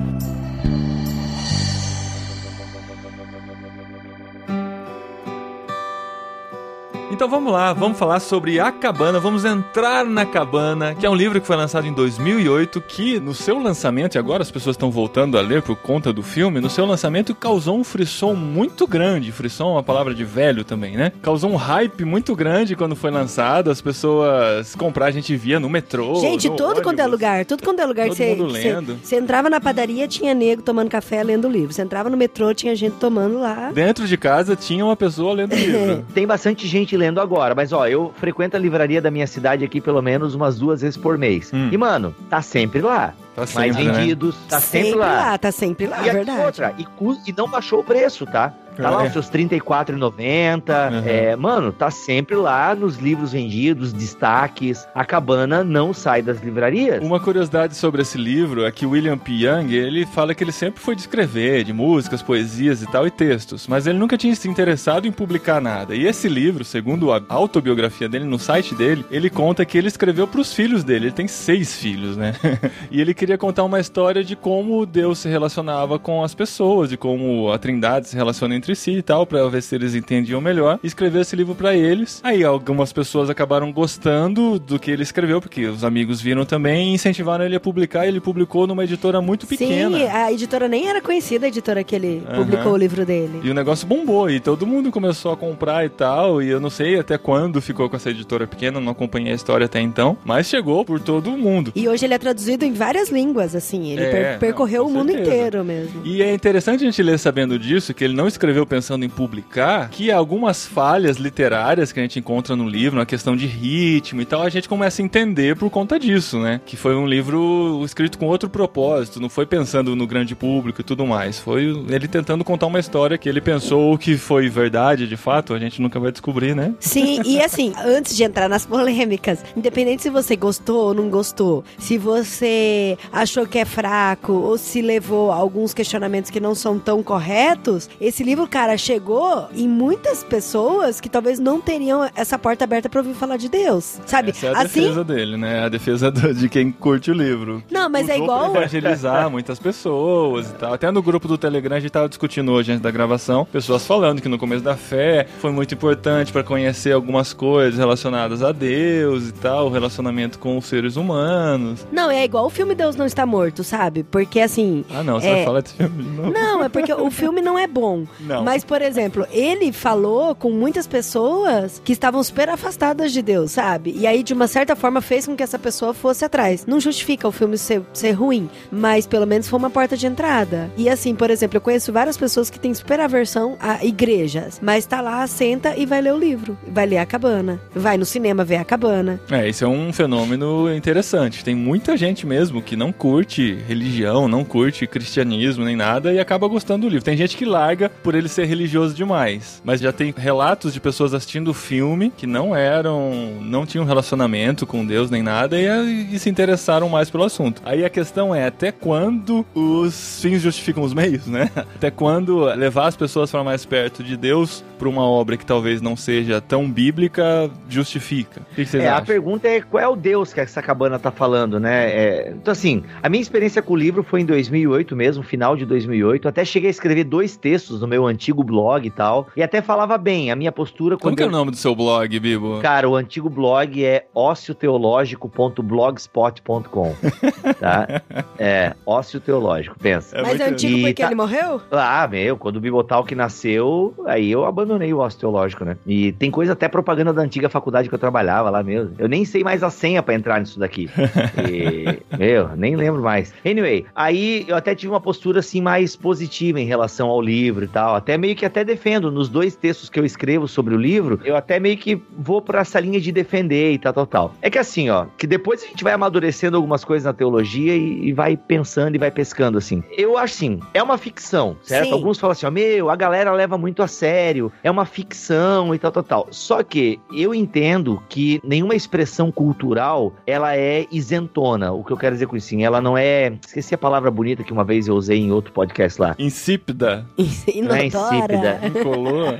Então 7.11 7.27
vamos 7.27 7.51
lá, 7.51 7.73
vamos 7.73 7.99
falar 7.99 8.21
sobre 8.21 8.61
A 8.61 8.71
Cabana, 8.71 9.19
vamos 9.19 9.45
entrar 9.45 10.05
na 10.05 10.27
Cabana, 10.27 10.95
que 10.95 11.07
é 11.07 11.10
um 11.10 11.15
livro 11.15 11.41
que 11.41 11.47
foi 11.47 11.57
lançado 11.57 11.87
em 11.87 11.93
2008, 11.93 12.83
que 12.83 13.19
no 13.19 13.34
seu 13.34 13.59
lançamento, 13.59 14.16
e 14.16 14.19
agora 14.19 14.43
as 14.43 14.51
pessoas 14.51 14.75
estão 14.75 14.91
voltando 14.91 15.39
a 15.39 15.41
ler 15.41 15.63
por 15.63 15.75
conta 15.75 16.13
do 16.13 16.22
filme, 16.22 16.60
no 16.60 16.69
seu 16.69 16.84
lançamento 16.84 17.34
causou 17.34 17.78
um 17.78 17.83
frisson 17.83 18.34
muito 18.34 18.87
grande. 18.87 19.33
Frisson 19.33 19.71
é 19.71 19.72
uma 19.72 19.83
palavra 19.83 20.15
de 20.15 20.22
velho 20.22 20.65
também, 20.65 20.97
né? 20.97 21.10
Causou 21.22 21.51
um 21.51 21.57
hype 21.57 22.05
muito 22.05 22.37
grande 22.37 22.77
quando 22.77 22.95
foi 22.95 23.11
lançado, 23.11 23.71
as 23.71 23.81
pessoas 23.81 24.75
comprar, 24.75 25.07
a 25.07 25.11
gente 25.11 25.34
via 25.34 25.59
no 25.59 25.71
metrô. 25.71 26.21
Gente, 26.21 26.51
no 26.51 26.57
todo 26.57 26.66
ônibus, 26.66 26.84
quanto 26.84 27.01
é 27.01 27.07
lugar, 27.07 27.45
tudo 27.47 27.63
quanto 27.63 27.81
é 27.81 27.87
lugar 27.87 28.09
todo 28.09 28.16
que 28.16 28.27
mundo 28.27 28.47
lendo. 28.47 28.99
Você 29.03 29.16
entrava 29.16 29.49
na 29.49 29.61
padaria, 29.61 30.07
tinha 30.07 30.34
nego 30.34 30.61
tomando 30.61 30.91
café, 30.91 31.22
lendo 31.22 31.49
livro. 31.49 31.72
Você 31.72 31.81
entrava 31.81 32.11
no 32.11 32.19
metrô, 32.19 32.53
tinha 32.53 32.77
gente 32.77 32.97
tomando 32.97 33.41
lá. 33.41 33.71
Dentro 33.72 34.07
de 34.07 34.16
casa 34.19 34.54
tinha 34.54 34.84
uma 34.84 34.95
pessoa 34.95 35.33
lendo 35.33 35.54
livro. 35.54 36.04
Tem 36.13 36.27
bastante 36.27 36.66
gente 36.66 36.97
lendo 36.98 37.21
agora, 37.21 37.54
mas 37.54 37.72
ó, 37.72 37.86
eu 37.86 38.12
frequento 38.16 38.56
a 38.56 38.60
livraria 38.60 39.00
da 39.00 39.10
minha 39.10 39.27
cidade 39.27 39.65
aqui 39.65 39.80
pelo 39.80 40.03
menos 40.03 40.34
umas 40.34 40.59
duas 40.59 40.80
vezes 40.80 40.97
por 40.97 41.16
mês. 41.16 41.50
Hum. 41.53 41.68
E, 41.72 41.77
mano, 41.77 42.15
tá 42.28 42.42
sempre 42.42 42.80
lá. 42.80 43.15
Tá 43.34 43.47
sempre, 43.47 43.72
mais 43.72 43.77
né? 43.77 43.92
vendidos, 43.92 44.34
né? 44.34 44.41
tá 44.48 44.60
sempre, 44.60 44.86
sempre 44.89 45.00
lá. 45.00 45.06
lá. 45.06 45.39
Tá 45.39 45.53
sempre 45.53 45.86
lá, 45.86 46.06
e 46.06 46.10
verdade. 46.10 46.45
Outra, 46.45 46.74
e, 46.77 46.86
e 47.27 47.33
não 47.33 47.48
baixou 47.48 47.80
o 47.80 47.84
preço, 47.84 48.27
tá? 48.27 48.53
Tá 48.80 48.91
lá 48.91 49.03
os 49.03 49.13
seus 49.13 49.28
R$34,90. 49.28 50.92
Uhum. 50.92 51.03
É, 51.04 51.36
mano, 51.36 51.72
tá 51.72 51.91
sempre 51.91 52.36
lá 52.36 52.75
nos 52.75 52.97
livros 52.97 53.33
vendidos, 53.33 53.92
destaques. 53.92 54.86
A 54.95 55.04
cabana 55.04 55.65
não 55.65 55.92
sai 55.92 56.22
das 56.22 56.41
livrarias. 56.41 57.03
Uma 57.03 57.19
curiosidade 57.19 57.75
sobre 57.75 58.03
esse 58.03 58.16
livro 58.16 58.65
é 58.65 58.71
que 58.71 58.86
o 58.86 58.91
William 58.91 59.19
P. 59.19 59.33
Young, 59.33 59.75
ele 59.75 60.07
fala 60.07 60.34
que 60.34 60.45
ele 60.45 60.53
sempre 60.53 60.80
foi 60.80 60.95
de 60.95 61.03
escrever, 61.03 61.65
de 61.65 61.72
músicas, 61.72 62.22
poesias 62.22 62.83
e 62.83 62.86
tal, 62.91 63.07
e 63.07 63.10
textos, 63.10 63.66
mas 63.66 63.86
ele 63.86 63.98
nunca 63.98 64.16
tinha 64.16 64.34
se 64.34 64.48
interessado 64.48 65.07
em 65.07 65.13
publicar 65.13 65.60
nada. 65.60 65.95
E 65.95 66.07
esse 66.07 66.28
livro, 66.28 66.65
segundo 66.65 67.13
a 67.13 67.21
autobiografia 67.28 68.09
dele, 68.09 68.25
no 68.25 68.39
site 68.39 68.75
dele, 68.75 69.04
ele 69.10 69.28
conta 69.28 69.65
que 69.65 69.77
ele 69.77 69.89
escreveu 69.89 70.27
pros 70.27 70.53
filhos 70.53 70.84
dele. 70.84 71.07
Ele 71.07 71.13
tem 71.13 71.27
seis 71.28 71.75
filhos, 71.75 72.16
né? 72.16 72.34
e 72.91 73.01
ele 73.01 73.15
queria 73.15 73.36
contar 73.39 73.65
uma 73.65 73.80
história 73.80 74.22
de 74.22 74.36
como 74.36 74.86
Deus 74.86 75.19
se 75.19 75.28
relacionava 75.28 75.98
com 75.98 76.22
as 76.22 76.34
pessoas, 76.34 76.89
de 76.89 76.97
como 76.97 77.51
a 77.53 77.59
trindade 77.59 78.09
se 78.09 78.16
relaciona 78.16 78.54
entre 78.54 78.67
si 78.74 78.92
e 78.92 79.03
tal, 79.03 79.26
pra 79.26 79.47
ver 79.48 79.62
se 79.62 79.74
eles 79.74 79.94
entendiam 79.94 80.41
melhor. 80.41 80.78
E 80.82 80.86
escreveu 80.86 81.22
esse 81.22 81.34
livro 81.36 81.54
pra 81.54 81.74
eles. 81.74 82.20
Aí 82.22 82.42
algumas 82.44 82.92
pessoas 82.92 83.28
acabaram 83.30 83.72
gostando 83.72 84.59
do 84.59 84.78
que 84.78 84.91
ele 84.91 85.03
escreveu, 85.03 85.41
porque 85.41 85.66
os 85.66 85.84
amigos 85.84 86.20
viram 86.20 86.44
também 86.44 86.91
e 86.91 86.94
incentivaram 86.94 87.44
ele 87.44 87.56
a 87.56 87.60
publicar. 87.60 88.04
E 88.06 88.09
ele 88.09 88.20
publicou 88.20 88.66
numa 88.66 88.84
editora 88.84 89.20
muito 89.20 89.47
pequena. 89.47 89.97
Sim, 89.98 90.04
a 90.06 90.32
editora 90.32 90.68
nem 90.68 90.88
era 90.88 91.00
conhecida, 91.00 91.47
a 91.47 91.48
editora 91.48 91.82
que 91.84 91.94
ele 91.94 92.22
Aham. 92.28 92.36
publicou 92.44 92.72
o 92.72 92.76
livro 92.76 93.04
dele. 93.04 93.41
E 93.42 93.50
o 93.50 93.54
negócio 93.54 93.86
bombou 93.86 94.30
e 94.30 94.41
todo 94.41 94.66
mundo 94.66 94.91
começou 94.91 95.32
a 95.32 95.36
comprar 95.36 95.84
e 95.84 95.88
tal. 95.88 96.42
E 96.42 96.48
eu 96.48 96.60
não 96.60 96.70
sei 96.70 96.98
até 96.98 97.18
quando 97.18 97.60
ficou 97.60 97.88
com 97.88 97.97
essa 97.97 98.10
editora 98.10 98.47
pequena, 98.47 98.80
não 98.80 98.92
acompanhei 98.92 99.32
a 99.32 99.34
história 99.34 99.66
até 99.66 99.80
então. 99.80 100.16
Mas 100.24 100.47
chegou 100.48 100.84
por 100.84 101.00
todo 101.00 101.30
mundo. 101.32 101.72
E 101.74 101.88
hoje 101.88 102.04
ele 102.04 102.15
é 102.15 102.18
traduzido 102.18 102.65
em 102.65 102.72
várias 102.72 103.10
línguas, 103.10 103.54
assim. 103.54 103.92
Ele 103.92 104.03
É, 104.03 104.10
per- 104.10 104.32
não, 104.32 104.38
percorreu 104.38 104.84
com 104.84 104.91
o 104.91 104.94
mundo 104.94 105.12
certeza. 105.12 105.30
inteiro 105.36 105.65
mesmo. 105.65 106.00
E 106.04 106.22
é 106.22 106.32
interessante 106.34 106.82
a 106.82 106.86
gente 106.86 107.03
ler 107.03 107.18
sabendo 107.18 107.59
disso, 107.59 107.92
que 107.94 108.04
ele 108.04 108.15
não 108.15 108.28
escreveu 108.28 108.58
pensando 108.66 109.05
em 109.05 109.09
publicar, 109.09 109.89
que 109.91 110.10
algumas 110.10 110.66
falhas 110.66 111.16
literárias 111.16 111.93
que 111.93 112.01
a 112.01 112.03
gente 112.03 112.19
encontra 112.19 112.57
no 112.57 112.69
livro, 112.69 112.99
na 112.99 113.07
questão 113.07 113.37
de 113.37 113.47
ritmo 113.47 114.21
e 114.21 114.25
tal, 114.25 114.43
a 114.43 114.49
gente 114.49 114.69
começa 114.69 115.03
a 115.03 115.05
entender 115.05 115.57
por 115.57 115.71
conta 115.71 115.99
disso, 115.99 116.39
né? 116.39 116.60
Que 116.65 116.77
foi 116.77 116.95
um 116.95 117.07
livro 117.07 117.83
escrito 117.84 118.19
com 118.19 118.27
outro 118.27 118.49
propósito, 118.49 119.21
não 119.21 119.28
foi 119.28 119.47
pensando 119.47 119.95
no 119.95 120.07
grande 120.07 120.34
público 120.34 120.81
e 120.81 120.84
tudo 120.84 121.07
mais. 121.07 121.39
Foi 121.39 121.65
ele 121.89 122.09
tentando 122.09 122.45
contar 122.45 122.66
uma 122.66 122.81
história 122.81 123.19
que 123.19 123.28
ele 123.28 123.41
pensou 123.41 123.97
que 123.99 124.16
foi 124.16 124.49
verdade, 124.49 125.07
de 125.07 125.16
fato, 125.16 125.54
a 125.54 125.59
gente 125.59 125.81
nunca 125.81 126.01
vai 126.01 126.11
descobrir, 126.11 126.54
né? 126.54 126.75
Sim, 126.81 127.21
e 127.25 127.41
assim, 127.43 127.72
antes 127.84 128.16
de 128.16 128.25
entrar 128.25 128.49
nas 128.49 128.66
polêmicas, 128.66 129.45
independente 129.57 130.03
se 130.03 130.11
você 130.11 130.37
gostou 130.37 130.89
ou 130.89 130.95
não 130.95 131.09
gostou, 131.09 131.65
se 131.78 131.99
você 131.99 132.97
achou 133.13 133.47
que 133.47 133.59
é 133.59 133.65
fraco 133.65 134.33
ou 134.33 134.59
se 134.59 134.83
levou 134.83 135.31
a 135.31 135.37
alguns 135.37 135.75
questionamentos 135.75 136.31
que 136.31 136.41
não 136.41 136.54
são 136.54 136.78
tão 136.78 137.03
corretos, 137.03 137.89
esse 138.01 138.22
livro, 138.22 138.47
cara, 138.50 138.77
chegou 138.77 139.48
em 139.54 139.68
muitas 139.68 140.24
pessoas 140.24 141.00
que 141.00 141.09
talvez 141.09 141.39
não 141.39 141.60
teriam 141.60 142.09
essa 142.15 142.39
porta 142.39 142.65
aberta 142.65 142.89
pra 142.89 143.00
ouvir 143.00 143.15
falar 143.15 143.36
de 143.36 143.48
Deus, 143.48 144.00
sabe? 144.06 144.30
Essa 144.30 144.47
é 144.47 144.48
a 144.54 144.60
assim, 144.62 144.80
defesa 144.83 145.04
dele, 145.04 145.36
né? 145.36 145.65
A 145.65 145.68
defesa 145.68 146.10
do- 146.10 146.33
de 146.34 146.48
quem 146.48 146.71
curte 146.72 147.10
o 147.10 147.15
livro. 147.15 147.62
Não, 147.71 147.89
mas 147.89 148.09
é 148.09 148.15
Usou 148.15 148.27
pra 148.27 148.34
igual- 148.36 148.56
evangelizar 148.56 149.30
muitas 149.30 149.59
pessoas 149.59 150.48
e 150.50 150.53
tal. 150.54 150.72
Até 150.74 150.91
no 150.91 151.03
grupo 151.03 151.28
do 151.28 151.36
Telegram 151.39 151.77
a 151.77 151.80
gente 151.80 151.91
tava 151.91 152.09
discutindo 152.09 152.53
hoje 152.53 152.72
antes 152.72 152.83
da 152.83 152.91
gravação, 152.91 153.45
pessoas 153.45 153.86
falando 153.86 154.21
que 154.22 154.28
no 154.28 154.39
começo 154.39 154.62
da 154.62 154.77
fé 154.77 155.27
foi 155.39 155.51
muito 155.53 155.74
importante 155.74 156.33
para 156.33 156.42
conhecer 156.42 156.92
algumas 156.92 157.33
coisas 157.33 157.78
relacionadas 157.78 158.42
a 158.42 158.53
Deus 158.53 159.28
e 159.28 159.33
tal, 159.33 159.66
o 159.66 159.71
relacionamento 159.71 160.39
com 160.39 160.56
os 160.56 160.65
seres 160.66 160.97
humanos. 160.97 161.86
não, 161.92 162.10
é 162.10 162.24
igual 162.24 162.47
o 162.47 162.51
filme 162.51 162.74
Deus 162.74 162.97
Não 162.97 163.06
Está 163.06 163.24
Morto, 163.27 163.62
sabe? 163.65 164.03
Porque 164.04 164.41
assim, 164.41 164.84
Ah, 164.91 165.03
não, 165.03 165.21
você 165.21 165.28
É. 165.28 165.34
vai 165.36 165.44
falar 165.44 165.60
desse 165.60 165.74
filme 165.74 166.03
de 166.03 166.09
novo? 166.10 166.30
Não, 166.33 166.65
é 166.65 166.68
porque 166.68 166.92
o 166.92 167.10
filme 167.10 167.41
não 167.41 167.59
é 167.59 167.66
bom. 167.66 168.04
Não. 168.21 168.38
Mas, 168.43 168.65
por 168.65 168.83
exemplo, 168.83 169.27
ele 169.31 169.73
falou 169.73 170.35
com 170.35 170.51
muitas 170.51 170.87
pessoas 170.87 171.81
que 171.85 171.93
estavam 171.93 172.23
super 172.23 172.49
afastadas 172.49 173.13
de 173.13 173.23
Deus, 173.23 173.53
sabe? 173.53 173.95
E 173.97 174.07
aí, 174.07 174.23
de 174.23 174.33
uma 174.33 174.47
certa 174.47 174.75
forma, 174.77 175.01
fez 175.01 175.27
com 175.27 175.37
que 175.37 175.43
essa 175.43 175.59
pessoa 175.59 175.95
fosse 175.95 176.25
atrás. 176.25 176.67
Não 176.67 176.81
justifica 176.81 177.29
o 177.29 177.33
filme 177.33 177.57
ser, 177.59 177.83
ser 177.93 178.13
ruim, 178.13 178.49
mas 178.71 179.07
pelo 179.07 179.27
menos 179.27 179.49
foi 179.49 179.59
uma 179.59 179.71
porta 179.71 179.97
de 179.97 180.07
entrada. 180.07 180.71
E 180.77 180.89
assim, 180.89 181.15
por 181.15 181.31
exemplo, 181.31 181.57
eu 181.57 181.61
conheço 181.61 181.93
várias 181.93 182.17
pessoas 182.17 182.51
que 182.51 182.59
têm 182.59 182.75
super 182.75 183.01
aversão 183.01 183.57
a 183.61 183.85
igrejas, 183.85 184.61
mas 184.63 184.87
tá 184.87 185.01
lá, 185.01 185.27
senta 185.27 185.75
e 185.77 185.87
vai 185.87 186.01
ler 186.01 186.15
o 186.15 186.19
livro. 186.19 186.59
Vai 186.67 186.87
ler 186.87 186.99
a 186.99 187.07
cabana. 187.07 187.61
Vai 187.75 187.97
no 187.97 188.05
cinema 188.05 188.45
ver 188.45 188.57
a 188.57 188.65
cabana. 188.65 189.21
É, 189.31 189.49
isso 189.49 189.65
é 189.65 189.69
um 189.69 189.93
fenômeno 189.93 190.73
interessante. 190.75 191.45
Tem 191.45 191.55
muita 191.55 191.97
gente 191.97 192.27
mesmo 192.27 192.63
que 192.63 192.77
não 192.77 192.93
curte 192.93 193.59
religião, 193.67 194.29
não 194.29 194.45
curte 194.45 194.87
cristianismo 194.87 195.65
nem 195.65 195.77
nada 195.77 196.13
e 196.13 196.19
acaba 196.19 196.49
gostando 196.49 196.87
do 196.87 196.89
livro. 196.89 197.05
Tem 197.05 197.17
gente 197.17 197.37
que 197.37 197.45
larga 197.45 197.89
por 197.89 198.15
ele 198.18 198.28
ser 198.28 198.44
religioso 198.44 198.94
demais. 198.94 199.62
Mas 199.65 199.80
já 199.80 199.92
tem 199.92 200.12
relatos 200.16 200.72
de 200.72 200.80
pessoas 200.80 201.15
assistindo 201.15 201.48
o 201.48 201.54
filme 201.54 202.12
que 202.16 202.26
não 202.26 202.54
eram, 202.54 203.38
não 203.42 203.65
tinham 203.66 203.84
relacionamento 203.84 204.66
com 204.66 204.84
Deus 204.84 205.10
nem 205.10 205.22
nada 205.22 205.59
e, 205.59 206.15
e 206.15 206.18
se 206.18 206.28
interessaram 206.28 206.88
mais 206.88 207.10
pelo 207.10 207.24
assunto. 207.24 207.62
Aí 207.65 207.84
a 207.84 207.91
questão 207.91 208.34
é 208.34 208.47
até 208.47 208.72
quando 208.72 209.44
os 209.54 210.20
fins 210.20 210.42
justificam 210.42 210.82
os 210.82 210.92
meios, 210.94 211.26
né? 211.26 211.50
Até 211.78 211.91
quando 211.91 212.44
levar 212.56 212.86
as 212.88 212.97
pessoas 212.97 213.30
para 213.30 213.44
mais 213.44 213.65
perto 213.65 214.03
de 214.03 214.16
Deus 214.16 214.65
por 214.78 214.88
uma 214.88 215.03
obra 215.03 215.36
que 215.36 215.47
talvez 215.47 215.80
não 215.80 215.97
seja 215.97 216.41
tão 216.41 216.68
bíblica 216.70 217.48
justifica. 217.68 218.41
O 218.53 218.54
que 218.54 218.65
vocês 218.66 218.82
É, 218.82 218.88
a 218.88 218.94
acham? 218.94 219.06
pergunta 219.06 219.47
é 219.48 219.60
qual 219.60 219.82
é 219.82 219.86
o 219.88 219.94
Deus 219.94 220.32
que 220.32 220.41
essa 220.41 220.60
cabana 220.62 220.98
tá 220.98 221.10
falando, 221.10 221.60
né? 221.60 221.88
É, 221.91 222.32
então, 222.34 222.50
assim, 222.53 222.82
a 223.03 223.09
minha 223.09 223.20
experiência 223.22 223.62
com 223.62 223.74
o 223.74 223.76
livro 223.76 224.03
foi 224.03 224.22
em 224.22 224.24
2008 224.26 224.97
mesmo, 224.97 225.22
final 225.22 225.56
de 225.56 225.65
2008. 225.65 226.26
Até 226.28 226.44
cheguei 226.44 226.68
a 226.68 226.70
escrever 226.70 227.04
dois 227.04 227.36
textos 227.36 227.80
no 227.80 227.86
meu 227.86 228.06
antigo 228.09 228.43
blog 228.45 228.87
e 228.87 228.91
tal. 228.91 229.27
E 229.37 229.43
até 229.43 229.60
falava 229.63 229.97
bem, 229.99 230.31
a 230.31 230.37
minha 230.37 230.53
postura 230.53 230.97
Como 230.97 231.10
quando 231.10 231.16
que 231.16 231.22
é 231.22 231.27
eu- 231.27 231.28
o 231.28 231.33
nome 231.33 231.51
do 231.51 231.57
seu 231.57 231.75
blog, 231.75 232.19
Bibo? 232.19 232.59
Cara, 232.60 232.89
o 232.89 232.95
antigo 232.97 233.28
blog 233.31 233.84
é 233.84 234.07
ocioteológico.blogspot.com, 234.15 236.95
tá? 237.60 238.03
É, 238.39 238.75
ócio 238.87 239.21
teológico, 239.21 239.77
pensa. 239.78 240.16
É 240.16 240.22
mas 240.22 240.41
é 240.41 240.49
antigo 240.51 240.78
porque 240.81 240.95
tá- 241.03 241.07
ele 241.07 241.15
morreu? 241.15 241.60
Ah, 241.71 242.07
meu, 242.10 242.37
quando 242.37 242.57
o 242.57 242.60
Bibotalk 242.60 243.15
nasceu, 243.15 243.95
aí 244.07 244.31
eu 244.31 244.45
abandonei 244.45 244.93
o 244.93 244.99
ócio 244.99 245.19
teológico, 245.21 245.65
né? 245.65 245.77
E 245.87 246.13
tem 246.13 246.31
coisa 246.31 246.53
até 246.53 246.69
propaganda 246.69 247.13
da 247.13 247.22
antiga 247.22 247.49
faculdade 247.49 247.89
que 247.89 247.95
eu 247.95 247.99
trabalhava 247.99 248.51
lá 248.51 248.63
mesmo. 248.63 248.95
Eu 248.99 249.09
nem 249.09 249.25
sei 249.25 249.43
mais 249.43 249.63
a 249.63 249.71
senha 249.71 250.03
pra 250.03 250.15
entrar 250.15 250.41
nisso 250.41 250.59
daqui. 250.59 250.89
E, 251.49 252.03
meu, 252.19 252.49
nem 252.57 252.77
lembro 252.77 253.03
mais. 253.03 253.33
Anyway, 253.45 253.87
aí 253.95 254.45
eu 254.49 254.57
até 254.57 254.75
tive 254.75 254.93
uma 254.93 255.01
postura 255.01 255.41
assim 255.41 255.61
mais 255.61 255.95
positiva 255.97 256.61
em 256.61 256.64
relação 256.66 257.09
ao 257.09 257.21
livro 257.23 257.64
e 257.64 257.69
tal. 257.69 257.95
Até 257.99 258.16
meio 258.16 258.35
que 258.35 258.47
até 258.47 258.64
defendo 258.64 259.11
nos 259.11 259.28
dois 259.28 259.54
textos 259.54 259.90
que 259.90 259.99
eu 259.99 260.04
escrevo 260.04 260.49
sobre 260.49 260.75
o 260.75 260.78
livro, 260.78 261.21
eu 261.25 261.37
até 261.37 261.61
meio 261.61 261.76
que 261.76 262.00
vou 262.16 262.40
por 262.40 262.54
essa 262.54 262.80
linha 262.80 263.00
de 263.00 263.12
defender 263.12 263.73
e 263.73 263.78
tal, 263.78 263.92
tal, 263.92 264.06
tal. 264.06 264.35
É 264.40 264.49
que 264.49 264.59
assim, 264.59 264.88
ó, 264.88 265.06
que 265.16 265.26
depois 265.26 265.62
a 265.62 265.66
gente 265.66 265.85
vai 265.85 265.92
amadurecendo 265.92 266.56
algumas 266.56 266.84
coisas 266.84 267.04
na 267.04 267.12
teologia 267.12 267.76
e, 267.76 268.08
e 268.08 268.12
vai 268.12 268.37
pensando 268.37 268.94
e 268.94 268.99
vai 268.99 269.11
pescando 269.11 269.58
assim. 269.58 269.82
Eu 269.96 270.16
acho 270.16 270.34
assim, 270.34 270.61
é 270.73 270.82
uma 270.82 270.96
ficção, 270.96 271.56
certo? 271.62 271.87
Sim. 271.87 271.92
Alguns 271.92 272.18
falam 272.18 272.32
assim, 272.32 272.46
ó, 272.46 272.50
meu, 272.50 272.90
a 272.90 272.96
galera 272.96 273.32
leva 273.32 273.58
muito 273.58 273.82
a 273.82 273.88
sério, 273.88 274.52
é 274.62 274.70
uma 274.70 274.84
ficção 274.84 275.75
e 275.75 275.78
tal, 275.78 275.90
tal, 275.90 276.02
tal. 276.02 276.28
Só 276.30 276.62
que 276.62 277.00
eu 277.12 277.34
entendo 277.34 278.02
que 278.08 278.40
nenhuma 278.44 278.75
expressão 278.75 279.32
cultural, 279.32 280.12
ela 280.26 280.56
é 280.56 280.87
isentona. 280.92 281.73
O 281.73 281.82
que 281.82 281.92
eu 281.92 281.96
quero 281.96 282.14
dizer 282.14 282.26
com 282.26 282.37
isso, 282.37 282.46
assim, 282.46 282.64
ela 282.64 282.80
não 282.80 282.96
é... 282.96 283.32
Esqueci 283.44 283.75
a 283.75 283.78
palavra 283.78 284.11
bonita 284.11 284.44
que 284.44 284.52
uma 284.52 284.64
vez 284.64 284.87
eu 284.87 284.94
usei 284.94 285.18
em 285.18 285.32
outro 285.32 285.52
podcast 285.52 286.00
lá. 286.00 286.14
Insípida. 286.18 287.04
Não 287.58 287.75
é. 287.75 287.88
Insípida. 287.88 288.61
Colou. 288.83 289.38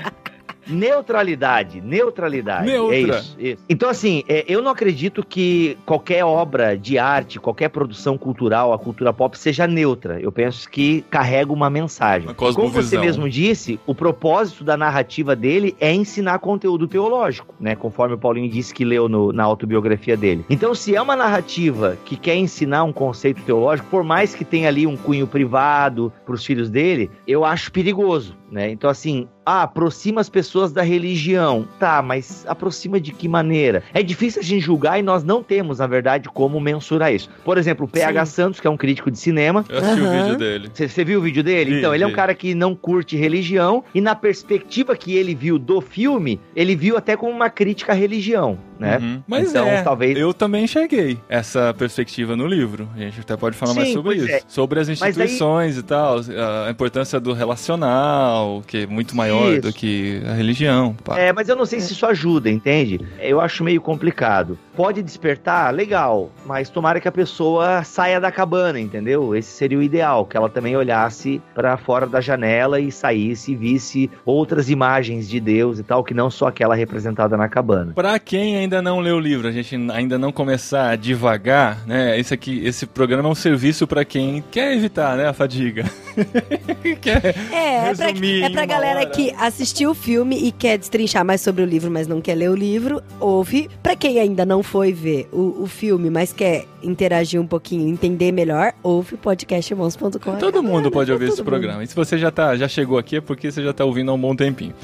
Neutralidade, 0.69 1.81
neutralidade. 1.81 2.67
Neutra. 2.67 2.97
É 2.97 3.01
isso, 3.01 3.37
isso. 3.39 3.65
Então, 3.69 3.89
assim, 3.89 4.23
é, 4.29 4.45
eu 4.49 4.63
não 4.63 4.71
acredito 4.71 5.25
que 5.25 5.77
qualquer 5.85 6.25
obra 6.25 6.77
de 6.77 6.99
arte, 6.99 7.39
qualquer 7.39 7.69
produção 7.69 8.17
cultural, 8.19 8.73
a 8.73 8.79
cultura 8.79 9.13
pop, 9.13 9.39
seja 9.39 9.67
neutra. 9.67 10.21
Eu 10.21 10.33
penso 10.33 10.69
que 10.69 11.03
carrega 11.11 11.53
uma 11.53 11.69
mensagem. 11.71 12.29
Uma 12.29 12.35
Como 12.35 12.69
você 12.71 12.99
mesmo 12.99 13.29
disse, 13.29 13.79
o 13.87 13.95
propósito 13.95 14.65
da 14.65 14.77
narrativa 14.77 15.35
dele 15.37 15.77
é 15.81 15.93
ensinar 15.93 16.39
conteúdo 16.39 16.87
teológico, 16.89 17.55
né? 17.61 17.75
Conforme 17.77 18.15
o 18.15 18.19
Paulinho 18.19 18.51
disse 18.51 18.75
que 18.75 18.85
leu 18.85 19.09
no- 19.09 19.33
na 19.33 19.45
autobiografia 19.45 20.17
dele. 20.17 20.45
Então, 20.49 20.75
se 20.75 20.95
é 20.95 21.01
uma 21.03 21.17
narrativa 21.17 21.97
que 22.05 22.17
quer 22.17 22.37
ensinar 22.37 22.85
um 22.85 22.93
conceito 22.93 23.43
teológico, 23.43 23.89
por 23.91 24.03
mais 24.03 24.35
que 24.35 24.45
tenha 24.45 24.69
ali 24.69 24.87
um 24.87 24.97
cunho 24.97 25.27
privado 25.27 26.13
para 26.25 26.35
os 26.35 26.45
filhos 26.45 26.71
dele, 26.71 27.11
eu 27.27 27.45
acho 27.45 27.71
perigoso, 27.73 28.37
né? 28.51 28.71
Então, 28.71 28.89
assim, 28.89 29.29
ah, 29.49 29.63
aproxima 29.63 30.21
as 30.21 30.29
pessoas 30.29 30.73
da 30.73 30.83
religião. 30.83 31.67
Tá, 31.79 32.03
mas 32.03 32.45
aproxima 32.47 33.01
de 33.01 33.13
que 33.13 33.27
maneira? 33.29 33.83
É 33.95 34.03
difícil 34.03 34.41
a 34.41 34.45
gente 34.45 34.61
julgar 34.61 34.99
e 34.99 35.03
nós 35.03 35.25
não 35.25 35.43
temos, 35.43 35.79
na 35.79 35.87
verdade, 35.87 36.29
como 36.29 36.61
mensurar 36.61 37.15
isso. 37.15 37.31
Por 37.45 37.57
exemplo, 37.57 37.87
o 37.87 37.89
PH 37.89 38.27
Sim. 38.27 38.33
Santos, 38.33 38.61
que 38.61 38.67
é 38.67 38.71
um 38.71 38.77
crítico 38.77 39.11
de 39.11 39.19
cinema. 39.19 39.65
Eu 39.69 39.79
assisti 39.79 40.01
o 40.01 40.05
Aham. 40.05 40.23
vídeo 40.25 40.39
dele. 40.39 40.71
Você 40.75 41.05
viu 41.05 41.19
o 41.19 41.23
vídeo 41.23 41.43
dele? 41.43 41.71
Vi, 41.73 41.79
então, 41.79 41.95
ele 41.95 42.05
é 42.05 42.07
um 42.07 42.11
vi. 42.11 42.17
cara 42.17 42.35
que 42.35 42.55
não 42.55 42.75
curte 42.75 43.17
religião 43.17 43.83
e 43.95 44.01
na 44.01 44.15
perspectiva 44.15 44.95
que 44.97 45.15
ele 45.17 45.35
viu 45.35 45.59
do 45.59 45.81
filme, 45.81 46.39
ele 46.55 46.77
viu 46.77 46.97
até 46.97 47.17
como 47.17 47.33
uma 47.33 47.49
crítica 47.49 47.93
à 47.93 47.95
religião, 47.95 48.59
né? 48.79 48.99
Uhum. 49.01 49.23
Mas 49.27 49.51
então, 49.51 49.67
é, 49.67 49.83
talvez 49.83 50.19
eu 50.19 50.35
também 50.35 50.65
enxerguei 50.65 51.19
essa 51.29 51.73
perspectiva 51.73 52.37
no 52.37 52.47
livro. 52.47 52.89
A 52.95 52.99
gente 53.01 53.21
até 53.21 53.37
pode 53.37 53.57
falar 53.57 53.73
mais 53.75 53.89
Sim, 53.89 53.95
sobre 53.95 54.17
pois 54.17 54.23
isso. 54.29 54.33
é. 54.37 54.41
Sobre 54.47 54.81
as 54.81 54.89
Mas 54.89 55.03
aí- 55.03 55.11
instituições 55.11 55.79
e 55.79 55.83
tal, 55.83 56.19
a 56.67 56.71
importância 56.71 57.19
do 57.19 57.33
relacional, 57.33 58.63
que 58.67 58.79
é 58.79 58.87
muito 58.87 59.17
maior 59.17 59.38
Isso. 59.53 59.61
do 59.63 59.73
que 59.73 60.23
a 60.29 60.33
religião. 60.35 60.95
pá. 61.05 61.19
É, 61.19 61.33
mas 61.33 61.49
eu 61.49 61.57
não 61.57 61.67
sei 61.67 61.81
se 61.81 61.93
isso 61.93 62.07
ajuda, 62.07 62.51
entende? 62.51 63.01
Eu 63.19 63.41
acho 63.41 63.63
meio 63.65 63.81
complicado. 63.81 64.59
Pode 64.77 65.03
despertar, 65.03 65.73
legal, 65.75 66.31
mas 66.47 66.71
tomara 66.71 67.01
que 67.01 67.09
a 67.09 67.13
pessoa 67.13 67.83
saia 67.83 68.21
da 68.21 68.31
cabana, 68.31 68.79
entendeu? 68.79 69.35
Esse 69.35 69.51
seria 69.51 69.79
o 69.79 69.83
ideal, 69.83 70.25
que 70.25 70.37
ela 70.37 70.49
também 70.49 70.77
olhasse 70.77 71.43
pra 71.55 71.77
fora 71.77 72.07
da 72.07 72.21
janela 72.21 72.81
e 72.81 72.93
saísse 72.93 73.53
e 73.53 73.57
visse 73.57 74.11
outras 74.25 74.71
imagens 74.71 75.29
de 75.29 75.41
Deus 75.41 75.79
e 75.79 75.83
tal, 75.83 76.05
que 76.05 76.15
não 76.15 76.31
só 76.31 76.47
aquela 76.47 76.75
representada 76.75 77.37
na 77.37 77.49
cabana. 77.49 77.93
Pra 77.95 78.19
quem 78.19 78.57
ainda 78.57 78.81
não 78.81 79.01
leu 79.01 79.17
o 79.17 79.21
livro, 79.21 79.49
a 79.49 79.53
gente 79.53 79.75
ainda 79.93 80.19
não 80.19 80.31
começar 80.31 80.97
devagar, 80.97 81.85
né? 81.87 82.19
Esse 82.19 82.33
aqui, 82.35 82.65
esse 82.65 82.87
programa 82.87 83.29
é 83.29 83.33
um 83.33 83.35
serviço 83.35 83.87
pra 83.87 84.05
quem 84.05 84.43
quer 84.51 84.75
evitar, 84.75 85.17
né, 85.17 85.27
a 85.27 85.33
fadiga. 85.33 85.85
quer 87.01 87.35
É, 87.53 87.91
é 87.91 87.95
pra, 87.95 88.09
é 88.09 88.51
pra 88.51 88.67
galera 88.67 89.01
hora. 89.01 89.11
que 89.11 89.28
assistiu 89.37 89.91
o 89.91 89.95
filme 89.95 90.37
e 90.47 90.53
quer 90.53 90.79
destrinchar 90.79 91.25
mais 91.25 91.41
sobre 91.41 91.63
o 91.63 91.67
livro, 91.67 91.91
mas 91.91 92.07
não 92.07 92.21
quer 92.21 92.35
ler 92.35 92.51
o 92.51 92.55
livro, 92.55 93.03
ouve. 93.21 93.69
Pra 93.83 93.97
quem 93.97 94.19
ainda 94.19 94.45
não 94.45 94.63
foi 94.63 94.93
ver 94.93 95.29
o, 95.33 95.63
o 95.63 95.67
filme, 95.67 96.11
mas 96.11 96.33
quer 96.33 96.67
interagir 96.83 97.41
um 97.41 97.47
pouquinho, 97.47 97.89
entender 97.89 98.33
melhor, 98.33 98.73
ouve 98.83 99.15
o 99.15 99.19
podcastirmãos.com. 99.19 100.37
Todo 100.37 100.63
mundo 100.63 100.91
pode 100.91 101.11
ouvir 101.11 101.27
esse 101.27 101.39
mundo. 101.39 101.47
programa. 101.47 101.83
E 101.83 101.87
se 101.87 101.95
você 101.95 102.17
já, 102.19 102.31
tá, 102.31 102.57
já 102.57 102.69
chegou 102.69 102.99
aqui 102.99 103.17
é 103.17 103.21
porque 103.21 103.51
você 103.51 103.63
já 103.63 103.73
tá 103.73 103.85
ouvindo 103.85 104.11
há 104.11 104.15
um 104.15 104.21
bom 104.21 104.35
tempinho. 104.35 104.75